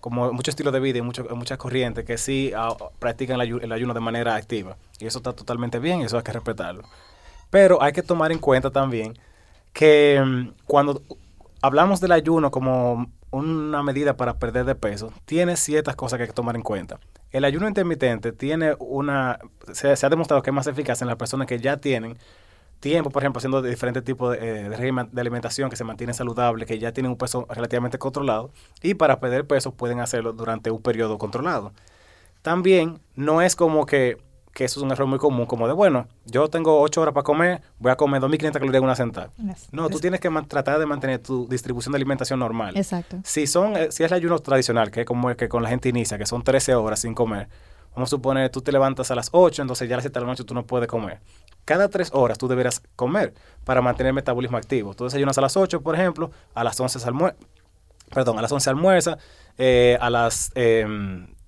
como 0.00 0.32
muchos 0.32 0.52
estilos 0.52 0.72
de 0.72 0.80
vida 0.80 0.98
y 0.98 1.02
mucho- 1.02 1.24
muchas 1.36 1.58
corrientes 1.58 2.04
que 2.04 2.18
sí 2.18 2.52
ah, 2.56 2.74
practican 2.98 3.40
el, 3.40 3.48
ayu- 3.48 3.62
el 3.62 3.72
ayuno 3.72 3.94
de 3.94 4.00
manera 4.00 4.34
activa. 4.34 4.76
Y 4.98 5.06
eso 5.06 5.18
está 5.18 5.32
totalmente 5.32 5.78
bien 5.78 6.00
y 6.00 6.04
eso 6.04 6.16
hay 6.16 6.22
que 6.24 6.32
respetarlo. 6.32 6.82
Pero 7.50 7.82
hay 7.82 7.92
que 7.92 8.02
tomar 8.02 8.32
en 8.32 8.38
cuenta 8.38 8.70
también 8.70 9.18
que 9.72 10.22
mm, 10.24 10.48
cuando 10.66 11.02
hablamos 11.60 12.00
del 12.00 12.12
ayuno 12.12 12.50
como 12.50 13.06
una 13.30 13.82
medida 13.82 14.16
para 14.16 14.38
perder 14.38 14.64
de 14.66 14.74
peso, 14.74 15.12
tiene 15.24 15.56
ciertas 15.56 15.96
cosas 15.96 16.18
que 16.18 16.24
hay 16.24 16.28
que 16.28 16.34
tomar 16.34 16.56
en 16.56 16.62
cuenta. 16.62 16.98
El 17.32 17.44
ayuno 17.44 17.66
intermitente 17.66 18.32
tiene 18.32 18.76
una, 18.78 19.38
se, 19.72 19.88
ha 19.88 20.08
demostrado 20.10 20.42
que 20.42 20.50
es 20.50 20.54
más 20.54 20.66
eficaz 20.66 21.00
en 21.00 21.08
las 21.08 21.16
personas 21.16 21.46
que 21.46 21.58
ya 21.58 21.78
tienen 21.78 22.18
tiempo, 22.78 23.10
por 23.10 23.22
ejemplo, 23.22 23.38
haciendo 23.38 23.62
diferentes 23.62 24.04
tipos 24.04 24.32
de, 24.32 24.66
eh, 24.66 24.68
régimen 24.68 25.08
de 25.12 25.20
alimentación 25.20 25.70
que 25.70 25.76
se 25.76 25.84
mantienen 25.84 26.14
saludables, 26.14 26.66
que 26.68 26.78
ya 26.78 26.92
tienen 26.92 27.12
un 27.12 27.18
peso 27.18 27.46
relativamente 27.48 27.98
controlado 27.98 28.50
y 28.82 28.94
para 28.94 29.20
perder 29.20 29.46
peso 29.46 29.72
pueden 29.72 30.00
hacerlo 30.00 30.32
durante 30.34 30.70
un 30.70 30.82
periodo 30.82 31.16
controlado. 31.18 31.72
También 32.42 33.00
no 33.14 33.40
es 33.40 33.56
como 33.56 33.86
que, 33.86 34.18
que 34.52 34.64
eso 34.64 34.80
es 34.80 34.84
un 34.84 34.90
error 34.92 35.06
muy 35.06 35.18
común, 35.18 35.46
como 35.46 35.66
de, 35.66 35.72
bueno, 35.72 36.06
yo 36.26 36.48
tengo 36.48 36.80
8 36.80 37.00
horas 37.00 37.14
para 37.14 37.24
comer, 37.24 37.62
voy 37.78 37.90
a 37.90 37.96
comer 37.96 38.20
2.500 38.20 38.52
calorías 38.52 38.76
en 38.76 38.84
una 38.84 38.96
sentada. 38.96 39.30
No, 39.70 39.88
tú 39.88 39.98
tienes 39.98 40.20
que 40.20 40.30
tratar 40.46 40.78
de 40.78 40.86
mantener 40.86 41.20
tu 41.20 41.48
distribución 41.48 41.92
de 41.92 41.96
alimentación 41.96 42.38
normal. 42.38 42.76
Exacto. 42.76 43.18
Si 43.24 43.46
son, 43.46 43.76
eh, 43.76 43.88
si 43.90 44.04
es 44.04 44.10
el 44.10 44.16
ayuno 44.16 44.38
tradicional, 44.40 44.90
que 44.90 45.00
es 45.00 45.06
como 45.06 45.30
el 45.30 45.36
que 45.36 45.48
con 45.48 45.62
la 45.62 45.68
gente 45.68 45.88
inicia, 45.88 46.18
que 46.18 46.26
son 46.26 46.42
13 46.42 46.74
horas 46.74 47.00
sin 47.00 47.14
comer, 47.14 47.48
vamos 47.94 48.08
a 48.08 48.10
suponer, 48.10 48.50
tú 48.50 48.60
te 48.60 48.72
levantas 48.72 49.10
a 49.10 49.14
las 49.14 49.30
8, 49.32 49.62
entonces 49.62 49.88
ya 49.88 49.94
a 49.94 49.98
las 49.98 50.04
7 50.04 50.18
de 50.18 50.20
la 50.20 50.26
noche 50.30 50.44
tú 50.44 50.54
no 50.54 50.66
puedes 50.66 50.88
comer. 50.88 51.20
Cada 51.64 51.88
3 51.88 52.10
horas 52.12 52.36
tú 52.36 52.46
deberás 52.46 52.82
comer 52.94 53.32
para 53.64 53.80
mantener 53.80 54.08
el 54.08 54.14
metabolismo 54.14 54.58
activo. 54.58 54.94
Tú 54.94 55.04
desayunas 55.04 55.38
a 55.38 55.40
las 55.40 55.56
8, 55.56 55.80
por 55.80 55.94
ejemplo, 55.94 56.30
a 56.54 56.64
las 56.64 56.78
11 56.78 56.98
almuer 57.06 57.36
perdón, 58.12 58.38
a 58.38 58.42
las 58.42 58.52
11 58.52 58.70
almuerza, 58.70 59.18
eh, 59.58 59.98
a 60.00 60.10
las 60.10 60.52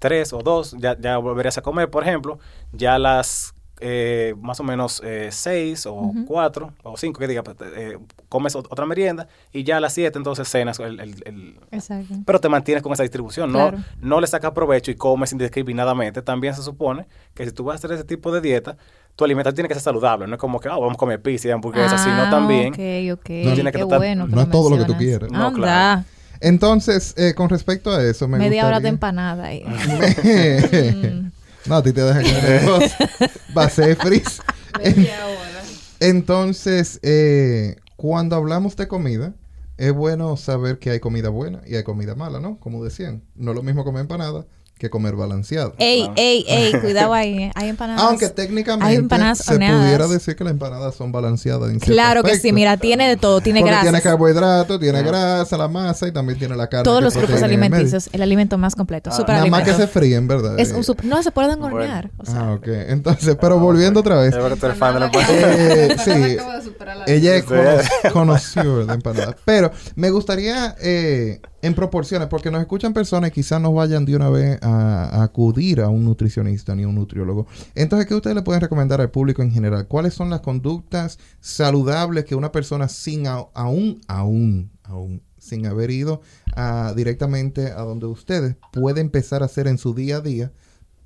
3 0.05 0.35
o 0.35 0.43
2 0.43 0.77
ya, 0.79 0.99
ya 1.01 1.17
volverías 1.17 1.57
a 1.57 1.63
comer, 1.63 1.89
por 1.89 2.03
ejemplo, 2.03 2.39
ya 2.73 2.97
a 2.97 2.99
las 2.99 3.55
eh, 3.81 4.35
más 4.41 4.61
o 4.61 4.63
menos 4.63 5.03
6 5.31 5.87
o 5.87 6.13
4 6.27 6.73
o 6.85 6.97
5, 6.97 7.19
que 7.19 7.27
diga, 7.27 7.43
pues, 7.43 7.57
eh, 7.77 7.99
comes 8.29 8.55
ot- 8.55 8.69
otra 8.71 8.87
merienda 8.87 9.27
y 9.53 9.65
ya 9.65 9.79
a 9.79 9.81
las 9.81 9.93
7 9.95 10.17
entonces 10.17 10.47
cenas 10.49 10.79
el- 10.79 11.01
el- 11.01 11.23
el, 11.27 11.59
Exacto. 11.73 12.15
pero 12.25 12.39
te 12.41 12.49
mantienes 12.49 12.83
con 12.83 12.93
esa 12.93 13.03
distribución, 13.03 13.51
no, 13.53 13.59
Claro. 13.71 13.79
no 14.01 14.21
le 14.21 14.27
sacas 14.29 14.53
provecho 14.53 14.91
y 14.91 14.95
comes 14.95 15.33
indiscriminadamente. 15.33 16.23
También 16.23 16.55
se 16.55 16.63
supone 16.63 17.07
que 17.35 17.45
si 17.47 17.53
tú 17.53 17.65
vas 17.65 17.75
a 17.75 17.77
hacer 17.79 17.93
ese 17.93 18.05
tipo 18.05 18.31
de 18.33 18.41
dieta, 18.41 18.77
tu 19.17 19.25
alimentación 19.25 19.57
tiene 19.57 19.69
que 19.69 19.75
ser 19.75 19.83
saludable, 19.83 20.27
no 20.29 20.35
es 20.35 20.41
como 20.41 20.61
que 20.61 20.69
ah, 20.69 20.77
vamos 20.79 20.95
a 20.95 20.97
comer 20.97 21.21
pizza 21.21 21.49
y 21.49 21.51
hamburguesas, 21.51 22.01
sino 22.03 22.23
Ah, 22.23 22.31
también 22.31 22.69
Ok, 22.75 23.19
ok. 23.21 23.31
No, 23.45 23.55
tiene 23.55 23.73
que 23.73 23.79
Qué 23.79 23.85
tratar- 23.87 23.99
bueno 23.99 24.27
no 24.29 24.41
es 24.41 24.51
todo 24.51 24.71
lo 24.71 24.79
que 24.79 24.85
tú 24.85 24.97
quieres. 24.97 25.31
No, 25.33 25.47
Anda. 25.49 25.57
claro. 25.59 26.05
Entonces, 26.45 27.15
eh, 27.17 27.33
con 27.35 27.49
respecto 27.49 27.91
a 27.91 28.05
eso, 28.05 28.29
me 28.29 28.37
Media 28.37 28.67
hora 28.67 28.79
de 28.79 28.91
empanada 28.91 29.47
ahí. 29.47 29.65
Me- 29.65 31.33
no, 31.65 31.77
a 31.77 31.83
ti 31.83 31.93
te 31.93 32.03
dejan 32.03 32.23
comer 32.23 32.65
dos. 32.67 32.85
Va 33.57 33.65
a 33.65 33.71
ser 33.71 33.97
frizz. 33.97 34.41
Media 34.79 35.27
hora. 35.27 35.63
Entonces, 36.01 37.01
eh, 37.03 37.77
cuando 37.97 38.37
hablamos 38.37 38.77
de 38.77 38.87
comida, 38.89 39.33
es 39.79 39.93
bueno 39.95 40.37
saber 40.37 40.79
que 40.79 40.91
hay 40.91 41.01
comida 41.01 41.31
buena 41.31 41.63
y 41.67 41.77
hay 41.77 41.83
comida 41.83 42.15
mala, 42.15 42.41
¿no? 42.41 42.59
Como 42.61 42.85
decían, 42.85 43.23
no 43.35 43.53
es 43.53 43.57
lo 43.57 43.63
mismo 43.63 43.83
comer 43.83 44.03
empanada 44.03 44.45
que 44.85 44.91
comer 44.91 45.17
balanceado. 45.17 45.75
Ey, 45.79 46.01
Claro. 46.01 46.15
ey, 46.17 46.45
ey, 46.49 46.73
cuidado 46.81 47.13
ahí. 47.15 47.45
eh. 47.45 47.53
Hay 47.55 47.69
empanadas. 47.71 48.03
Aunque 48.03 48.29
técnicamente 48.29 48.87
hay 48.87 48.97
empanadas 48.97 49.39
se 49.39 49.53
horneadas. 49.55 49.83
pudiera 49.85 50.07
decir 50.09 50.37
que 50.37 50.45
las 50.45 50.53
empanadas 50.53 50.95
son 50.95 51.11
balanceadas 51.13 51.71
en 51.71 51.79
Claro 51.81 52.23
que 52.23 52.39
sí, 52.39 52.53
mira, 52.53 52.77
tiene 52.77 53.09
de 53.09 53.17
todo, 53.17 53.41
tiene 53.41 53.61
Porque 53.61 53.71
grasas. 53.71 53.85
tiene 53.91 54.03
carbohidratos, 54.03 54.79
tiene 54.81 55.03
grasa, 55.03 55.57
la 55.57 55.69
masa 55.69 56.07
y 56.09 56.13
también 56.13 56.39
tiene 56.39 56.57
la 56.57 56.69
carne. 56.69 56.85
Todos 56.85 57.03
los 57.03 57.17
grupos 57.17 57.37
el 57.39 57.45
alimenticios, 57.45 58.09
el 58.13 58.23
alimento 58.23 58.59
más 58.59 58.75
completo, 58.75 59.11
Ah, 59.13 59.17
super 59.17 59.35
Nada 59.37 59.47
más 59.47 59.63
que 59.65 59.73
se 59.75 59.87
fríen, 59.87 60.29
¿verdad? 60.29 60.59
Es 60.61 60.71
Eh, 60.71 60.75
un 60.77 60.83
sup- 60.85 61.03
no 61.03 61.23
se 61.23 61.31
pueden 61.31 61.59
Bueno. 61.61 61.77
hornear. 61.77 62.11
O 62.19 62.27
sea, 62.27 62.41
Ah, 62.41 62.53
ok. 62.55 62.67
Entonces, 62.89 63.37
pero 63.41 63.59
volviendo 63.59 64.01
otra 64.01 64.17
vez. 64.21 64.33
Yo 64.35 64.39
creo 64.41 64.51
que 64.55 64.61
tú 64.61 64.67
eres 64.67 64.79
fan 64.79 64.95
de 64.95 65.01
la 65.01 65.07
Empanada 65.07 65.33
empanada. 65.33 65.75
Eh, 65.75 65.89
Empanada 65.91 66.61
sí. 66.63 66.77
la 66.85 67.05
Ella 67.15 67.37
es 67.37 67.45
Sí. 67.45 67.49
cono- 67.49 68.13
conocedor 68.13 68.87
de 68.87 68.95
empanadas. 68.95 69.37
Pero 69.45 69.71
me 69.95 70.11
gustaría, 70.11 70.75
eh, 70.81 71.41
en 71.67 71.75
proporciones, 71.75 72.29
porque 72.29 72.51
nos 72.51 72.61
escuchan 72.61 72.93
personas 72.93 73.29
y 73.31 73.33
quizás 73.33 73.61
no 73.61 73.73
vayan 73.73 74.05
de 74.05 74.15
una 74.17 74.29
vez 74.31 74.59
a, 74.63 75.23
acudir 75.23 75.81
a 75.81 75.89
un 75.89 76.05
nutricionista 76.05 76.75
ni 76.75 76.83
a 76.83 76.89
un 76.89 76.95
nutriólogo. 76.95 77.47
Entonces, 77.75 78.07
¿qué 78.07 78.15
ustedes 78.15 78.37
le 78.37 78.43
pueden 78.43 78.61
recomendar 78.61 79.01
al 79.01 79.11
público 79.11 79.43
en 79.43 79.51
general? 79.51 79.87
¿Cuáles 79.89 80.15
son 80.15 80.31
las 80.31 80.41
conductas 80.41 81.19
saludables 81.41 82.25
que 82.25 82.35
una 82.35 82.53
persona 82.53 82.89
sin 82.89 83.27
a- 83.27 83.47
aún, 83.55 84.01
aún, 84.09 84.71
aún, 84.83 85.23
sin 85.39 85.67
haber 85.67 85.91
ido 85.91 86.21
a- 86.55 86.93
directamente 86.97 87.73
a 87.73 87.81
donde 87.83 88.07
ustedes 88.07 88.57
puede 88.73 89.01
empezar 89.01 89.43
a 89.43 89.47
hacer 89.47 89.67
en 89.67 89.79
su 89.79 89.95
día 89.95 90.17
a 90.17 90.21
día 90.21 90.53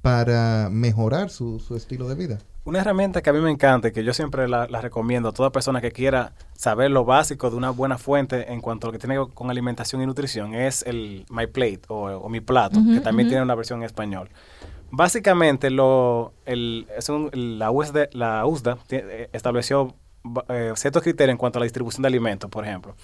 para 0.02 0.68
mejorar 0.72 1.30
su 1.30 1.60
estilo 1.76 2.08
de 2.08 2.14
vida? 2.14 2.38
Una 2.68 2.80
herramienta 2.80 3.22
que 3.22 3.30
a 3.30 3.32
mí 3.32 3.40
me 3.40 3.50
encanta 3.50 3.88
y 3.88 3.92
que 3.92 4.04
yo 4.04 4.12
siempre 4.12 4.46
la, 4.46 4.66
la 4.66 4.82
recomiendo 4.82 5.30
a 5.30 5.32
toda 5.32 5.50
persona 5.50 5.80
que 5.80 5.90
quiera 5.90 6.32
saber 6.52 6.90
lo 6.90 7.06
básico 7.06 7.48
de 7.48 7.56
una 7.56 7.70
buena 7.70 7.96
fuente 7.96 8.52
en 8.52 8.60
cuanto 8.60 8.86
a 8.86 8.88
lo 8.88 8.92
que 8.92 8.98
tiene 8.98 9.14
que 9.14 9.20
ver 9.20 9.28
con 9.32 9.48
alimentación 9.50 10.02
y 10.02 10.06
nutrición 10.06 10.54
es 10.54 10.82
el 10.82 11.24
My 11.30 11.46
Plate 11.46 11.80
o, 11.88 12.08
o 12.10 12.28
Mi 12.28 12.40
Plato, 12.42 12.78
que 12.92 13.00
también 13.00 13.26
tiene 13.30 13.42
una 13.42 13.54
versión 13.54 13.78
en 13.78 13.84
español. 13.86 14.28
Básicamente, 14.90 15.70
lo, 15.70 16.34
el, 16.44 16.86
es 16.94 17.08
un- 17.08 17.30
la, 17.32 17.70
USD, 17.70 18.08
la 18.12 18.44
USDA 18.44 18.76
eh, 18.90 19.30
estableció 19.32 19.94
eh, 20.50 20.72
ciertos 20.76 21.02
criterios 21.02 21.32
en 21.32 21.38
cuanto 21.38 21.58
a 21.58 21.60
la 21.60 21.64
distribución 21.64 22.02
de 22.02 22.08
alimentos, 22.08 22.50
por 22.50 22.66
ejemplo. 22.66 22.94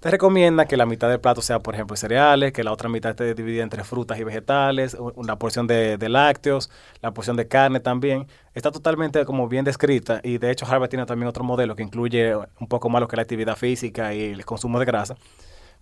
Te 0.00 0.10
recomienda 0.10 0.66
que 0.66 0.76
la 0.76 0.84
mitad 0.84 1.08
del 1.08 1.20
plato 1.20 1.40
sea, 1.40 1.60
por 1.60 1.74
ejemplo, 1.74 1.96
cereales, 1.96 2.52
que 2.52 2.62
la 2.62 2.72
otra 2.72 2.88
mitad 2.88 3.10
esté 3.10 3.34
dividida 3.34 3.62
entre 3.62 3.82
frutas 3.82 4.18
y 4.18 4.24
vegetales, 4.24 4.96
una 5.14 5.38
porción 5.38 5.66
de, 5.66 5.96
lácteos, 6.08 6.70
la 7.00 7.12
porción 7.12 7.36
de 7.36 7.48
carne 7.48 7.80
también. 7.80 8.26
Está 8.54 8.70
totalmente 8.70 9.24
como 9.24 9.48
bien 9.48 9.64
descrita 9.64 10.20
y 10.22 10.38
de 10.38 10.50
hecho 10.50 10.66
Harvard 10.66 10.90
tiene 10.90 11.06
también 11.06 11.28
otro 11.28 11.44
modelo 11.44 11.74
que 11.74 11.82
incluye 11.82 12.36
un 12.36 12.68
poco 12.68 12.88
más 12.88 13.00
lo 13.00 13.08
que 13.08 13.16
la 13.16 13.22
actividad 13.22 13.56
física 13.56 14.12
y 14.12 14.32
el 14.32 14.44
consumo 14.44 14.78
de 14.78 14.84
grasa. 14.84 15.16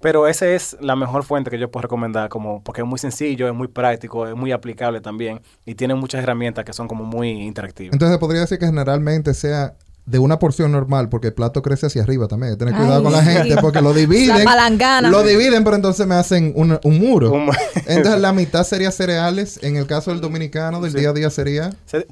Pero 0.00 0.28
esa 0.28 0.46
es 0.46 0.76
la 0.80 0.96
mejor 0.96 1.24
fuente 1.24 1.50
que 1.50 1.58
yo 1.58 1.70
puedo 1.70 1.82
recomendar, 1.82 2.28
como 2.28 2.62
porque 2.62 2.82
es 2.82 2.86
muy 2.86 2.98
sencillo, 2.98 3.48
es 3.48 3.54
muy 3.54 3.68
práctico, 3.68 4.26
es 4.26 4.34
muy 4.34 4.52
aplicable 4.52 5.00
también 5.00 5.40
y 5.64 5.74
tiene 5.74 5.94
muchas 5.94 6.22
herramientas 6.22 6.64
que 6.64 6.72
son 6.72 6.88
como 6.88 7.04
muy 7.04 7.30
interactivas. 7.30 7.92
Entonces 7.92 8.18
podría 8.18 8.42
decir 8.42 8.58
que 8.58 8.66
generalmente 8.66 9.34
sea 9.34 9.74
de 10.06 10.18
una 10.18 10.38
porción 10.38 10.70
normal, 10.70 11.08
porque 11.08 11.28
el 11.28 11.32
plato 11.34 11.62
crece 11.62 11.86
hacia 11.86 12.02
arriba 12.02 12.28
también. 12.28 12.50
Hay 12.50 12.56
que 12.56 12.58
tener 12.58 12.74
Ay, 12.74 12.80
cuidado 12.80 13.02
con 13.04 13.12
la 13.12 13.24
sí. 13.24 13.30
gente, 13.30 13.56
porque 13.62 13.80
lo 13.80 13.94
dividen. 13.94 14.38
La 14.38 14.44
palangana. 14.44 15.08
Lo 15.08 15.22
dividen, 15.22 15.64
pero 15.64 15.76
entonces 15.76 16.06
me 16.06 16.14
hacen 16.14 16.52
un, 16.56 16.78
un 16.84 16.98
muro. 16.98 17.32
Un- 17.32 17.50
Entonces 17.86 18.20
la 18.20 18.32
mitad 18.34 18.64
sería 18.64 18.90
cereales. 18.90 19.58
En 19.62 19.76
el 19.76 19.86
caso 19.86 20.10
del 20.10 20.20
dominicano, 20.20 20.80
del 20.82 20.92
Sí. 20.92 20.98
día 20.98 21.08
a 21.10 21.12
día 21.14 21.30
sería... 21.30 21.70
Se- 21.86 22.06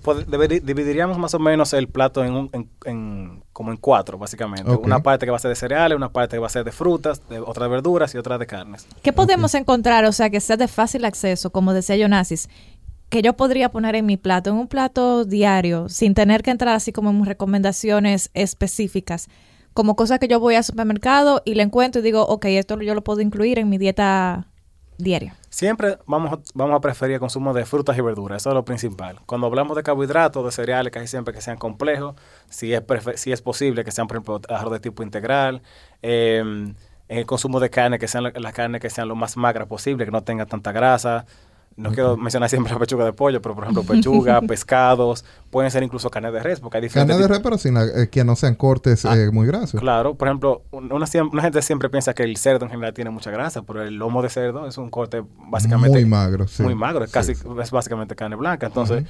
dividiríamos 0.62 1.18
más 1.18 1.34
o 1.34 1.38
menos 1.38 1.72
el 1.74 1.88
plato 1.88 2.24
en, 2.24 2.32
un- 2.34 2.50
en- 2.52 2.70
en- 2.86 3.42
como 3.52 3.70
en 3.70 3.76
cuatro, 3.76 4.16
básicamente. 4.18 4.70
Una 4.70 5.02
parte 5.02 5.26
que 5.26 5.30
va 5.30 5.36
a 5.36 5.40
ser 5.40 5.50
de 5.50 5.56
cereales, 5.56 5.94
una 5.96 6.10
parte 6.10 6.36
que 6.36 6.40
va 6.40 6.46
a 6.46 6.50
ser 6.50 6.64
de 6.64 6.72
frutas, 6.72 7.20
de, 7.28 7.40
otra 7.40 7.64
de 7.66 7.70
verduras 7.70 8.14
y 8.14 8.18
otra 8.18 8.38
de 8.38 8.46
carnes. 8.46 8.86
¿Qué 9.02 9.12
podemos 9.12 9.54
encontrar? 9.54 10.04
O 10.06 10.12
sea, 10.12 10.30
que 10.30 10.40
sea 10.40 10.56
de 10.56 10.68
fácil 10.68 11.04
acceso, 11.04 11.50
como 11.50 11.74
decía 11.74 11.96
Jonasis, 11.98 12.48
que 13.12 13.20
yo 13.20 13.34
podría 13.34 13.68
poner 13.68 13.94
en 13.94 14.06
mi 14.06 14.16
plato, 14.16 14.48
en 14.48 14.56
un 14.56 14.68
plato 14.68 15.26
diario, 15.26 15.90
sin 15.90 16.14
tener 16.14 16.42
que 16.42 16.50
entrar 16.50 16.74
así 16.74 16.92
como 16.92 17.10
en 17.10 17.26
recomendaciones 17.26 18.30
específicas, 18.32 19.28
como 19.74 19.96
cosas 19.96 20.18
que 20.18 20.28
yo 20.28 20.40
voy 20.40 20.54
al 20.54 20.64
supermercado 20.64 21.42
y 21.44 21.54
le 21.54 21.62
encuentro 21.62 22.00
y 22.00 22.04
digo, 22.04 22.22
ok, 22.26 22.46
esto 22.46 22.80
yo 22.80 22.94
lo 22.94 23.04
puedo 23.04 23.20
incluir 23.20 23.58
en 23.58 23.68
mi 23.68 23.76
dieta 23.76 24.46
diaria. 24.96 25.36
Siempre 25.50 25.98
vamos, 26.06 26.32
a- 26.32 26.38
vamos 26.54 26.74
a 26.74 26.80
preferir 26.80 27.14
el 27.14 27.20
consumo 27.20 27.52
de 27.52 27.66
frutas 27.66 27.98
y 27.98 28.00
verduras, 28.00 28.40
eso 28.40 28.48
es 28.48 28.54
lo 28.54 28.64
principal. 28.64 29.18
Cuando 29.26 29.46
hablamos 29.46 29.76
de 29.76 29.82
carbohidratos, 29.82 30.42
de 30.46 30.50
cereales, 30.50 30.90
casi 30.90 31.06
siempre 31.06 31.34
que 31.34 31.42
sean 31.42 31.58
complejos, 31.58 32.14
si 32.48 32.72
es, 32.72 32.82
si 33.16 33.30
es 33.30 33.42
posible 33.42 33.84
que 33.84 33.90
sean, 33.90 34.06
por 34.06 34.16
ejemplo, 34.16 34.40
arroz 34.48 34.72
de 34.72 34.80
tipo 34.80 35.02
integral. 35.02 35.60
eh, 36.00 36.42
el 37.08 37.26
consumo 37.26 37.60
de 37.60 37.68
carne, 37.68 37.98
que 37.98 38.08
sean 38.08 38.24
la- 38.24 38.32
las 38.34 38.54
carnes 38.54 38.80
que 38.80 38.88
sean 38.88 39.06
lo 39.06 39.14
más 39.16 39.36
magras 39.36 39.68
posible, 39.68 40.06
que 40.06 40.10
no 40.10 40.22
tengan 40.22 40.46
tanta 40.46 40.72
grasa. 40.72 41.26
No 41.76 41.90
quiero 41.92 42.16
mencionar 42.16 42.48
siempre 42.48 42.72
la 42.72 42.78
pechuga 42.78 43.04
de 43.04 43.12
pollo, 43.12 43.40
pero 43.42 43.54
por 43.54 43.64
ejemplo 43.64 43.82
pechuga, 43.84 44.40
pescados, 44.48 45.24
pueden 45.50 45.70
ser 45.70 45.82
incluso 45.82 46.10
carne 46.10 46.30
de 46.30 46.42
res, 46.42 46.60
porque 46.60 46.78
hay 46.78 46.82
diferentes 46.82 47.14
Carne 47.16 47.22
de 47.22 47.28
res, 47.28 47.40
pero 47.42 47.58
sin 47.58 47.74
la- 47.74 47.84
eh, 47.84 48.08
que 48.10 48.24
no 48.24 48.36
sean 48.36 48.54
cortes 48.54 49.04
Ah, 49.04 49.16
eh, 49.16 49.30
muy 49.30 49.46
grasos. 49.46 49.80
Claro, 49.80 50.14
por 50.14 50.28
ejemplo, 50.28 50.62
un- 50.70 50.92
una, 50.92 51.06
gente 51.06 51.62
siempre 51.62 51.88
piensa 51.90 52.14
que 52.14 52.22
el 52.24 52.36
cerdo 52.36 52.64
en 52.66 52.70
general 52.70 52.92
tiene 52.94 53.10
mucha 53.10 53.30
grasa, 53.30 53.62
pero 53.62 53.82
el 53.82 53.96
lomo 53.96 54.22
de 54.22 54.28
cerdo 54.28 54.66
es 54.66 54.76
un 54.78 54.90
corte 54.90 55.22
básicamente 55.48 55.98
Muy 55.98 56.04
magro, 56.04 56.46
sí. 56.48 56.62
muy 56.62 56.74
magro, 56.74 57.04
es 57.04 57.10
Sí, 57.10 57.14
casi 57.14 57.34
sí. 57.34 57.44
es 57.62 57.70
básicamente 57.70 58.14
carne 58.14 58.36
blanca. 58.36 58.66
Entonces, 58.66 59.04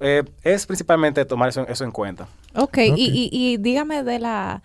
eh, 0.00 0.24
es 0.42 0.66
principalmente 0.66 1.24
tomar 1.24 1.48
eso, 1.48 1.66
eso 1.68 1.84
en 1.84 1.92
cuenta. 1.92 2.24
Ok, 2.54 2.62
Ok. 2.64 2.78
Y, 2.96 3.06
y, 3.06 3.28
y 3.32 3.56
dígame 3.58 4.02
de 4.02 4.18
la 4.18 4.62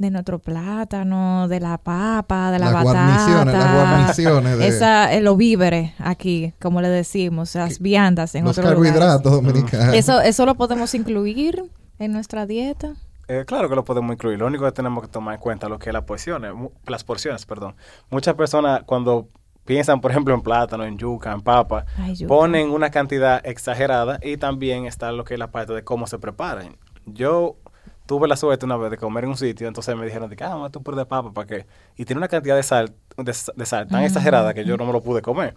de 0.00 0.10
nuestro 0.10 0.38
plátano, 0.38 1.46
de 1.46 1.60
la 1.60 1.76
papa, 1.76 2.50
de 2.50 2.58
la 2.58 2.70
Las 2.70 2.84
batata. 2.84 2.92
guarniciones, 3.06 3.54
las 3.54 3.74
guarniciones 3.74 4.58
de- 4.58 4.66
Esa, 4.68 5.12
eh, 5.12 5.20
los 5.20 5.36
víveres 5.36 5.92
aquí, 5.98 6.54
como 6.60 6.80
le 6.80 6.88
decimos, 6.88 7.54
las 7.54 7.80
viandas 7.80 8.34
en 8.34 8.44
Los 8.44 8.56
otros 8.56 8.74
lugares. 8.74 8.92
carbohidratos 8.98 9.30
dominicanos. 9.32 9.94
Eso, 9.94 10.20
eso 10.22 10.46
lo 10.46 10.54
podemos 10.54 10.94
incluir 10.94 11.70
en 11.98 12.12
nuestra 12.12 12.46
dieta. 12.46 12.94
Eh, 13.28 13.44
claro 13.46 13.68
que 13.68 13.74
lo 13.76 13.84
podemos 13.84 14.10
incluir. 14.14 14.38
Lo 14.38 14.46
único 14.46 14.64
que 14.64 14.72
tenemos 14.72 15.02
que 15.04 15.08
tomar 15.10 15.34
en 15.34 15.40
cuenta 15.40 15.66
es 15.66 15.70
lo 15.70 15.78
que 15.78 15.90
es 15.90 15.92
las 15.92 16.04
porciones, 16.04 16.54
mu- 16.54 16.70
las 16.86 17.04
porciones, 17.04 17.44
perdón. 17.44 17.76
Muchas 18.10 18.34
personas 18.34 18.80
cuando 18.86 19.28
piensan, 19.66 20.00
por 20.00 20.10
ejemplo, 20.12 20.32
en 20.34 20.40
plátano, 20.40 20.82
en 20.84 20.96
yuca, 20.96 21.30
en 21.30 21.42
papa, 21.42 21.84
Ay, 21.98 22.14
yuca. 22.14 22.26
ponen 22.28 22.70
una 22.70 22.90
cantidad 22.90 23.40
exagerada 23.46 24.18
y 24.22 24.38
también 24.38 24.86
está 24.86 25.12
lo 25.12 25.24
que 25.24 25.34
es 25.34 25.38
la 25.38 25.50
parte 25.50 25.74
de 25.74 25.84
cómo 25.84 26.06
se 26.06 26.18
preparan. 26.18 26.78
Yo 27.04 27.56
tuve 28.10 28.26
la 28.26 28.34
suerte 28.34 28.66
una 28.66 28.76
vez 28.76 28.90
de 28.90 28.96
comer 28.96 29.22
en 29.22 29.30
un 29.30 29.36
sitio, 29.36 29.68
entonces 29.68 29.94
me 29.96 30.04
dijeron, 30.04 30.28
de 30.28 30.34
que, 30.34 30.42
ah, 30.42 30.48
vamos 30.48 30.66
a 30.66 30.70
tu 30.72 30.82
de 30.82 31.06
papa, 31.06 31.32
¿para 31.32 31.46
qué? 31.46 31.66
Y 31.96 32.04
tiene 32.04 32.18
una 32.18 32.26
cantidad 32.26 32.56
de 32.56 32.64
sal, 32.64 32.92
de, 33.16 33.32
sa- 33.32 33.52
de 33.54 33.64
sal 33.64 33.86
tan 33.86 34.02
exagerada 34.02 34.52
que 34.52 34.64
yo 34.64 34.76
no 34.76 34.84
me 34.84 34.92
lo 34.92 35.00
pude 35.00 35.22
comer. 35.22 35.54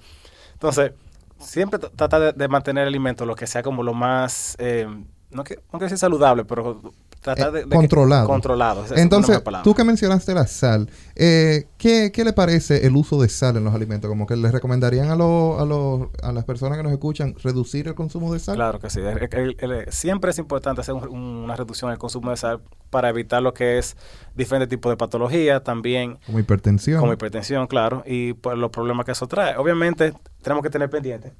Entonces, 0.54 0.92
siempre 1.40 1.80
trata 1.80 2.20
de, 2.20 2.32
de 2.34 2.48
mantener 2.48 2.84
el 2.84 2.90
alimento 2.90 3.26
lo 3.26 3.36
que 3.36 3.48
sea 3.48 3.64
como 3.64 3.82
lo 3.82 3.96
más, 3.96 4.56
eh, 4.60 4.88
no 5.34 5.44
que 5.44 5.56
no 5.56 5.62
quiero 5.72 5.86
decir 5.86 5.98
saludable, 5.98 6.46
pero 6.46 6.82
trata 7.22 7.48
Eh, 7.48 7.52
de, 7.52 7.58
de 7.64 7.70
que- 7.70 7.76
controlado. 7.76 8.28
controlado. 8.28 8.86
esa 8.86 8.96
Entonces, 9.02 9.42
tú 9.64 9.74
que 9.74 9.84
mencionaste 9.84 10.34
la 10.34 10.46
sal, 10.46 10.90
eh, 11.16 11.68
¿qué, 11.78 12.12
qué 12.14 12.24
le 12.26 12.34
parece 12.34 12.86
el 12.86 12.96
uso 12.96 13.22
de 13.22 13.30
sal 13.30 13.58
en 13.58 13.64
los 13.64 13.74
alimentos? 13.74 14.10
Como 14.10 14.26
que 14.28 14.36
les 14.36 14.52
recomendarían 14.52 15.10
a, 15.10 15.16
los 15.16 15.60
a, 15.60 15.66
los- 15.66 16.08
a 16.22 16.32
las 16.32 16.44
personas 16.46 16.78
que 16.78 16.84
nos 16.84 16.92
escuchan 16.92 17.36
reducir 17.44 17.88
el 17.88 17.96
consumo 17.96 18.34
de 18.34 18.40
sal. 18.40 18.56
Claro 18.56 18.80
que 18.80 18.90
sí. 18.90 19.00
El- 19.00 19.30
el- 19.32 19.56
el- 19.60 19.92
siempre 19.92 20.32
es 20.32 20.38
importante 20.40 20.82
hacer 20.82 20.96
un- 20.96 21.08
una 21.18 21.56
reducción 21.56 21.90
en 21.90 21.94
el 21.94 22.00
consumo 22.00 22.30
de 22.32 22.38
sal 22.38 22.62
para 22.90 23.10
evitar 23.10 23.42
lo 23.42 23.54
que 23.54 23.78
es 23.80 23.96
diferentes 24.36 24.70
tipos 24.70 24.92
de 24.92 24.98
patología, 24.98 25.64
también 25.64 26.20
Como 26.26 26.40
hipertensión. 26.40 27.00
como 27.00 27.14
hipertensión, 27.14 27.66
claro, 27.68 28.04
y 28.06 28.34
pues, 28.34 28.58
los 28.58 28.70
problemas 28.70 29.06
que 29.06 29.14
eso 29.14 29.28
trae. 29.28 29.56
Obviamente, 29.58 30.14
tenemos 30.42 30.62
que 30.62 30.70
tener 30.70 30.90
pendiente 30.90 31.32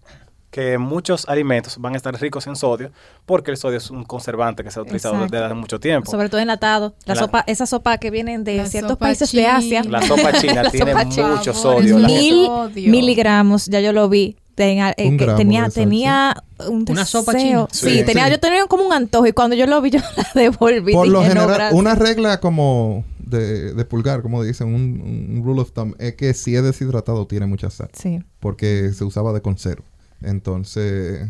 que 0.54 0.78
muchos 0.78 1.28
alimentos 1.28 1.78
van 1.80 1.96
a 1.96 1.98
estar 1.98 2.14
ricos 2.22 2.46
en 2.48 2.56
sodio, 2.56 2.92
porque 3.26 3.50
el 3.52 3.58
sodio 3.58 3.80
es 3.80 3.90
un 3.90 4.04
conservante 4.04 4.64
que 4.64 4.70
se 4.72 4.80
ha 4.80 4.84
utilizado 4.84 5.16
Exacto. 5.16 5.34
desde 5.34 5.46
hace 5.48 5.56
mucho 5.56 5.80
tiempo. 5.80 6.12
Sobre 6.12 6.30
todo 6.30 6.40
enlatado. 6.40 6.94
La 7.06 7.16
La- 7.16 7.22
sopa, 7.22 7.44
esa 7.48 7.66
sopa 7.66 7.98
que 7.98 8.12
vienen 8.12 8.44
de 8.44 8.66
ciertos 8.68 8.98
países 8.98 9.32
de. 9.32 9.48
Asia. 9.48 9.84
La 9.84 10.02
sopa 10.04 10.32
china 10.40 10.64
La 10.64 10.70
tiene 10.72 10.92
sopa 10.92 11.10
china. 11.10 11.28
mucho 11.36 11.54
sodio. 11.56 11.98
Mil 11.98 12.46
Sodio. 12.46 12.92
miligramos, 12.92 13.66
ya 13.66 13.80
yo 13.82 13.92
lo 13.94 14.08
vi. 14.10 14.38
Tenga- 14.56 14.94
eh, 14.98 15.08
Un 15.08 15.18
que 15.18 15.24
gramo 15.26 15.38
tenía 15.40 15.70
tenía 15.70 16.44
un 16.70 16.86
Una 16.88 17.06
sopa 17.06 17.34
deseo. 17.34 17.68
china. 17.68 17.68
Sí, 17.72 18.00
Sí. 18.02 18.06
tenía, 18.06 18.26
Sí. 18.26 18.32
yo 18.34 18.40
tenía 18.40 18.66
como 18.68 18.84
un 18.86 18.94
antojo 18.94 19.26
y 19.26 19.32
cuando 19.34 19.56
yo 19.56 19.66
lo 19.66 19.82
vi 19.82 19.90
yo 19.90 20.00
la 20.16 20.28
devolví. 20.36 20.94
Por 20.94 21.08
lo 21.08 21.24
no, 21.24 21.28
general, 21.28 21.74
una 21.74 21.96
regla 21.96 22.40
como 22.40 23.04
de, 23.18 23.74
de 23.74 23.86
pulgar, 23.86 24.22
como 24.22 24.44
dicen, 24.44 24.68
un, 24.68 25.02
un 25.36 25.42
rule 25.44 25.62
of 25.62 25.72
thumb, 25.72 25.96
es 25.98 26.14
que 26.14 26.36
si 26.36 26.56
es 26.56 26.64
deshidratado 26.64 27.26
tiene 27.26 27.48
mucha 27.48 27.72
sal, 27.72 27.90
Sí. 27.94 28.20
porque 28.40 28.92
se 28.94 29.04
usaba 29.04 29.34
de 29.34 29.42
conserva. 29.42 29.84
Entonces, 30.24 31.28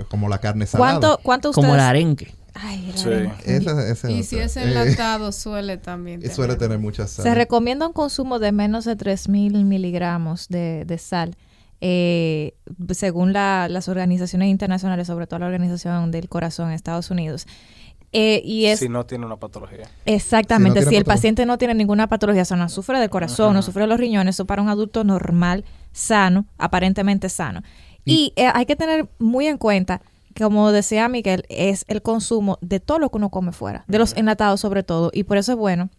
o 0.00 0.04
como 0.08 0.28
la 0.28 0.38
carne 0.38 0.66
salada. 0.66 0.98
¿Cuánto, 1.00 1.20
cuánto 1.22 1.50
ustedes? 1.50 1.64
Como 1.66 1.74
el 1.74 1.80
arenque. 1.80 2.34
Ay, 2.54 2.90
el 2.92 2.98
Sí. 2.98 3.08
arenque. 3.08 3.56
Esa- 3.56 3.88
esa 3.88 4.10
Y 4.10 4.22
si 4.24 4.36
es 4.38 4.56
Eh, 4.56 4.62
enlatado, 4.64 5.30
suele 5.32 5.76
también. 5.76 6.20
y 6.24 6.28
suele 6.28 6.56
tener 6.56 6.78
mucha 6.78 7.06
sal. 7.06 7.22
Se 7.24 7.34
recomienda 7.34 7.86
un 7.86 7.92
consumo 7.92 8.38
de 8.38 8.50
menos 8.52 8.84
de 8.84 8.96
3.000 8.96 9.64
miligramos 9.64 10.48
de, 10.48 10.84
de 10.86 10.98
sal. 10.98 11.36
eh, 11.80 12.54
según 12.90 13.32
la- 13.32 13.68
las 13.70 13.88
organizaciones 13.88 14.48
internacionales, 14.48 15.06
sobre 15.06 15.28
todo 15.28 15.38
la 15.38 15.46
Organización 15.46 16.10
del 16.10 16.28
Corazón 16.28 16.70
en 16.70 16.74
Estados 16.74 17.08
Unidos. 17.12 17.46
Eh, 18.10 18.42
y 18.44 18.64
es 18.64 18.80
Si 18.80 18.88
no 18.88 19.06
tiene 19.06 19.26
una 19.26 19.36
patología. 19.36 19.88
exactamente, 20.04 20.80
Si 20.80 20.84
no 20.86 20.88
si, 20.88 20.88
tiene 20.90 20.98
el 20.98 21.04
paciente 21.04 21.46
no 21.46 21.56
tiene 21.56 21.74
ninguna 21.74 22.08
patología, 22.08 22.42
o 22.42 22.46
sea, 22.46 22.56
no 22.56 22.68
sufre 22.68 22.98
del 22.98 23.10
corazón, 23.10 23.54
no 23.54 23.62
sufre 23.62 23.82
de 23.82 23.86
los 23.86 24.00
riñones, 24.00 24.34
eso 24.34 24.44
para 24.44 24.60
un 24.60 24.68
adulto 24.68 25.04
normal, 25.04 25.64
sano, 25.92 26.46
aparentemente 26.58 27.28
sano. 27.28 27.62
Y, 28.08 28.32
eh, 28.36 28.48
hay 28.52 28.66
que 28.66 28.76
tener 28.76 29.08
muy 29.18 29.46
en 29.46 29.58
cuenta, 29.58 30.00
como 30.38 30.70
decía 30.72 31.08
Miguel, 31.08 31.44
es 31.48 31.84
el 31.88 32.02
consumo 32.02 32.58
de 32.60 32.80
todo 32.80 32.98
lo 32.98 33.10
que 33.10 33.16
uno 33.18 33.30
come 33.30 33.52
fuera, 33.52 33.84
de 33.88 33.98
los 33.98 34.16
enlatados 34.16 34.60
sobre 34.60 34.82
todo, 34.82 35.10
y 35.12 35.24
por 35.24 35.36
eso 35.36 35.52
es 35.52 35.58
bueno 35.58 35.90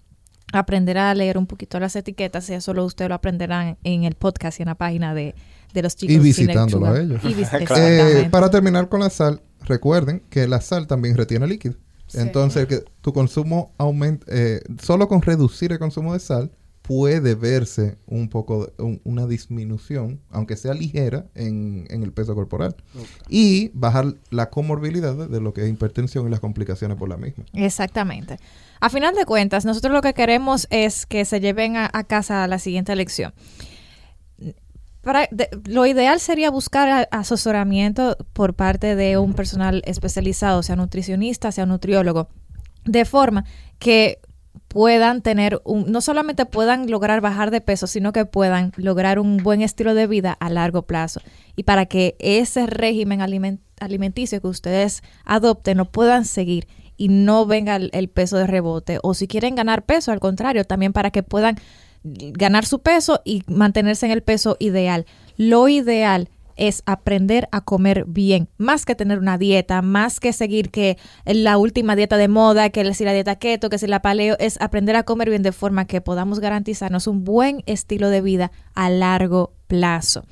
aprender 0.52 0.98
a 0.98 1.14
leer 1.14 1.38
un 1.38 1.46
poquito 1.46 1.80
las 1.80 1.96
etiquetas 1.96 2.50
y 2.50 2.54
eso 2.54 2.74
lo 2.74 2.84
ustedes 2.86 3.10
lo 3.10 3.16
aprenderán 3.16 3.78
en 3.84 4.04
el 4.04 4.16
podcast 4.16 4.60
y 4.60 4.64
en 4.64 4.70
la 4.70 4.76
página 4.76 5.14
de, 5.14 5.36
de 5.74 5.82
los 5.84 5.96
chicos. 5.96 6.16
Y 6.16 6.20
visitándolo 6.20 6.88
a 6.88 7.00
ellos. 7.00 7.22
Y 7.24 7.34
vis- 7.36 7.50
Claro. 7.50 7.64
exactamente. 7.64 8.22
Eh, 8.22 8.30
para 8.32 8.50
terminar 8.50 8.90
con 8.90 9.00
la 9.02 9.10
sal, 9.12 9.42
recuerden 9.66 10.24
que 10.30 10.48
la 10.48 10.60
sal 10.62 10.88
también 10.88 11.16
retiene 11.18 11.46
líquido. 11.46 11.76
Sí. 12.08 12.18
Entonces, 12.20 12.66
que 12.66 12.84
tu 13.02 13.14
consumo 13.14 13.74
aumenta, 13.78 14.26
eh, 14.30 14.62
solo 14.82 15.08
con 15.08 15.22
reducir 15.22 15.72
el 15.72 15.78
consumo 15.78 16.14
de 16.14 16.20
sal 16.20 16.52
puede 16.90 17.36
verse 17.36 18.00
un 18.08 18.30
poco, 18.30 18.66
de- 18.66 18.84
un- 18.84 19.00
una 19.04 19.28
disminución, 19.28 20.20
aunque 20.32 20.58
sea 20.58 20.74
ligera, 20.74 21.28
en, 21.36 21.86
en 21.92 22.02
el 22.02 22.12
peso 22.12 22.34
corporal. 22.34 22.76
Y 23.30 23.70
bajar 23.76 24.16
la 24.32 24.50
comorbilidad 24.50 25.14
de, 25.16 25.28
de 25.28 25.40
lo 25.40 25.54
que 25.54 25.62
es 25.66 25.70
hipertensión 25.70 26.26
y 26.26 26.32
las 26.32 26.40
complicaciones 26.40 26.98
por 26.98 27.08
la 27.08 27.18
misma. 27.18 27.46
Exactamente. 27.54 28.40
A 28.80 28.90
final 28.90 29.14
de 29.14 29.26
cuentas, 29.26 29.66
nosotros 29.66 29.94
lo 29.94 30.02
que 30.02 30.16
queremos 30.16 30.66
es 30.72 31.06
que 31.06 31.26
se 31.26 31.40
lleven 31.40 31.78
a, 31.78 31.92
a 31.94 32.04
casa 32.06 32.48
la 32.48 32.58
siguiente 32.58 32.96
lección. 32.96 33.34
para, 35.02 35.28
de- 35.32 35.50
lo 35.66 35.86
ideal 35.86 36.20
sería 36.20 36.50
buscar 36.50 36.90
a- 36.90 37.08
asesoramiento 37.12 38.18
por 38.34 38.56
parte 38.56 38.96
de 38.96 39.18
un 39.20 39.34
personal 39.36 39.84
especializado, 39.86 40.64
sea 40.64 40.76
nutricionista, 40.76 41.52
sea 41.52 41.66
nutriólogo, 41.68 42.30
de 42.86 43.06
forma 43.06 43.46
que 43.78 44.20
puedan 44.68 45.22
tener 45.22 45.62
un, 45.64 45.92
no 45.92 46.02
solamente 46.02 46.46
puedan 46.46 46.90
lograr 46.90 47.22
bajar 47.22 47.52
de 47.52 47.62
peso, 47.62 47.88
sino 47.88 48.12
que 48.12 48.26
puedan 48.26 48.72
lograr 48.76 49.20
un 49.20 49.38
buen 49.38 49.62
estilo 49.62 49.94
de 49.94 50.08
vida 50.08 50.38
a 50.40 50.50
largo 50.50 50.84
plazo. 50.84 51.22
Y 51.56 51.64
para 51.64 51.86
que 51.86 52.16
ese 52.20 52.68
régimen 52.68 53.22
aliment- 53.22 53.62
alimenticio 53.80 54.42
que 54.42 54.48
ustedes 54.48 55.02
adopten 55.26 55.78
lo 55.78 55.86
puedan 55.86 56.26
seguir 56.26 56.68
y 56.98 57.08
no 57.08 57.46
venga 57.46 57.78
el 57.78 58.10
peso 58.10 58.38
de 58.38 58.46
rebote. 58.46 59.00
O 59.04 59.14
si 59.14 59.28
quieren 59.28 59.56
ganar 59.56 59.86
peso, 59.86 60.12
al 60.12 60.20
contrario, 60.20 60.66
también 60.66 60.94
para 60.94 61.12
que 61.12 61.24
puedan 61.24 61.56
ganar 62.04 62.66
su 62.66 62.80
peso 62.80 63.22
y 63.26 63.44
mantenerse 63.48 64.06
en 64.06 64.12
el 64.12 64.22
peso 64.22 64.58
ideal. 64.60 65.06
Lo 65.38 65.68
ideal 65.68 66.30
es 66.60 66.84
aprender 66.86 67.48
a 67.52 67.62
comer 67.62 68.06
bien, 68.06 68.50
más 68.58 68.86
que 68.86 68.94
tener 68.94 69.18
una 69.18 69.38
dieta, 69.38 69.82
más 69.82 70.20
que 70.20 70.34
seguir 70.34 70.70
que 70.70 70.98
la 71.26 71.58
última 71.58 71.96
dieta 71.96 72.18
de 72.18 72.28
moda, 72.28 72.70
que 72.70 72.94
si 72.94 73.06
la 73.06 73.14
dieta 73.14 73.38
keto, 73.38 73.70
que 73.70 73.80
si 73.80 73.88
la 73.88 74.02
paleo, 74.02 74.36
es 74.40 74.60
aprender 74.62 74.96
a 74.96 75.04
comer 75.04 75.30
bien 75.30 75.42
de 75.42 75.54
forma 75.54 75.86
que 75.86 76.02
podamos 76.02 76.40
garantizarnos 76.40 77.08
un 77.08 77.24
buen 77.24 77.64
estilo 77.66 78.10
de 78.10 78.22
vida 78.22 78.52
a 78.76 78.90
largo 78.90 79.54
plazo. 79.68 80.26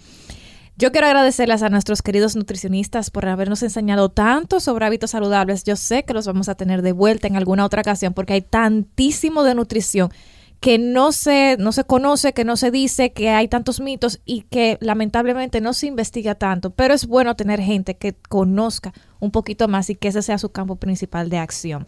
Yo 0.79 0.91
quiero 0.91 1.07
agradecerles 1.07 1.63
a 1.63 1.69
nuestros 1.69 2.03
queridos 2.03 2.35
nutricionistas 2.35 3.09
por 3.09 3.27
habernos 3.27 3.63
enseñado 3.63 4.09
tanto 4.09 4.59
sobre 4.59 4.85
hábitos 4.85 5.09
saludables. 5.09 5.63
Yo 5.63 5.75
sé 5.75 6.03
que 6.03 6.13
los 6.13 6.27
vamos 6.27 6.49
a 6.49 6.55
tener 6.55 6.83
de 6.83 6.91
vuelta 6.91 7.27
en 7.27 7.35
alguna 7.35 7.65
otra 7.65 7.81
ocasión 7.81 8.13
porque 8.13 8.33
hay 8.33 8.41
tantísimo 8.41 9.43
de 9.43 9.55
nutrición 9.55 10.11
que 10.59 10.77
no 10.79 11.11
se, 11.11 11.57
no 11.59 11.71
se 11.71 11.83
conoce, 11.83 12.33
que 12.33 12.43
no 12.43 12.57
se 12.57 12.71
dice, 12.71 13.13
que 13.13 13.29
hay 13.29 13.47
tantos 13.47 13.79
mitos 13.79 14.19
y 14.25 14.41
que 14.41 14.77
lamentablemente 14.81 15.61
no 15.61 15.73
se 15.73 15.87
investiga 15.87 16.35
tanto. 16.35 16.71
Pero 16.71 16.93
es 16.93 17.05
bueno 17.05 17.35
tener 17.35 17.61
gente 17.61 17.95
que 17.95 18.15
conozca 18.29 18.93
un 19.19 19.31
poquito 19.31 19.67
más 19.67 19.89
y 19.89 19.95
que 19.95 20.07
ese 20.07 20.21
sea 20.21 20.37
su 20.37 20.49
campo 20.49 20.77
principal 20.77 21.29
de 21.29 21.37
acción. 21.37 21.87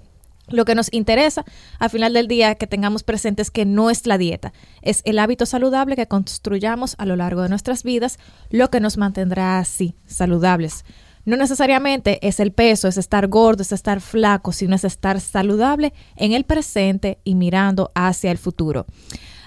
Lo 0.51 0.65
que 0.65 0.75
nos 0.75 0.91
interesa 0.91 1.45
al 1.77 1.89
final 1.89 2.13
del 2.13 2.27
día 2.27 2.55
que 2.55 2.67
tengamos 2.67 3.03
presentes 3.03 3.51
que 3.51 3.65
no 3.65 3.89
es 3.89 4.07
la 4.07 4.17
dieta, 4.17 4.51
es 4.81 5.01
el 5.05 5.19
hábito 5.19 5.45
saludable 5.45 5.95
que 5.95 6.07
construyamos 6.07 6.95
a 6.97 7.05
lo 7.05 7.15
largo 7.15 7.43
de 7.43 7.49
nuestras 7.49 7.83
vidas, 7.83 8.17
lo 8.49 8.69
que 8.69 8.79
nos 8.79 8.97
mantendrá 8.97 9.59
así, 9.59 9.95
saludables. 10.07 10.85
No 11.29 11.37
necesariamente 11.37 12.17
es 12.27 12.39
el 12.39 12.53
peso, 12.53 12.87
es 12.87 12.97
estar 12.97 13.27
gordo, 13.27 13.61
es 13.61 13.71
estar 13.71 14.01
flaco, 14.01 14.51
sino 14.51 14.75
es 14.75 14.83
estar 14.83 15.21
saludable 15.21 15.93
en 16.15 16.33
el 16.33 16.43
presente 16.43 17.19
y 17.23 17.35
mirando 17.35 17.91
hacia 17.93 18.31
el 18.31 18.39
futuro. 18.39 18.87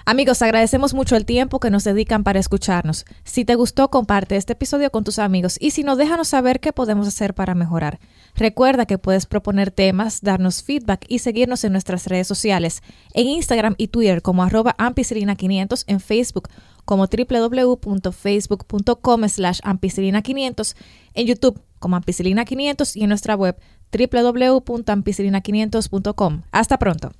Amigos, 0.05 0.41
agradecemos 0.41 0.93
mucho 0.93 1.17
el 1.17 1.25
tiempo 1.25 1.59
que 1.59 1.69
nos 1.69 1.83
dedican 1.83 2.23
para 2.23 2.39
escucharnos. 2.39 3.03
Si 3.25 3.43
te 3.43 3.55
gustó, 3.55 3.89
comparte 3.89 4.37
este 4.37 4.53
episodio 4.53 4.91
con 4.91 5.03
tus 5.03 5.19
amigos 5.19 5.57
y 5.59 5.71
si 5.71 5.83
no, 5.83 5.97
déjanos 5.97 6.29
saber 6.29 6.61
qué 6.61 6.71
podemos 6.71 7.05
hacer 7.05 7.33
para 7.33 7.53
mejorar. 7.53 7.99
Recuerda 8.33 8.85
que 8.85 8.97
puedes 8.97 9.25
proponer 9.25 9.69
temas, 9.69 10.21
darnos 10.21 10.63
feedback 10.63 11.03
y 11.09 11.19
seguirnos 11.19 11.65
en 11.65 11.73
nuestras 11.73 12.07
redes 12.07 12.27
sociales, 12.27 12.81
en 13.13 13.27
Instagram 13.27 13.75
y 13.77 13.89
Twitter 13.89 14.21
como 14.21 14.43
arroba 14.43 14.73
ampicilina500, 14.77 15.83
en 15.87 15.99
Facebook 15.99 16.47
como 16.85 17.07
www.facebook.com 17.07 19.27
slash 19.27 19.59
ampicilina500, 19.63 20.75
en 21.13 21.27
YouTube 21.27 21.61
como 21.83 21.97
ampicilina500 21.97 22.95
y 22.95 23.03
en 23.03 23.09
nuestra 23.09 23.35
web 23.35 23.55
www.ampicilina500.com. 23.91 26.41
Hasta 26.51 26.79
pronto. 26.79 27.11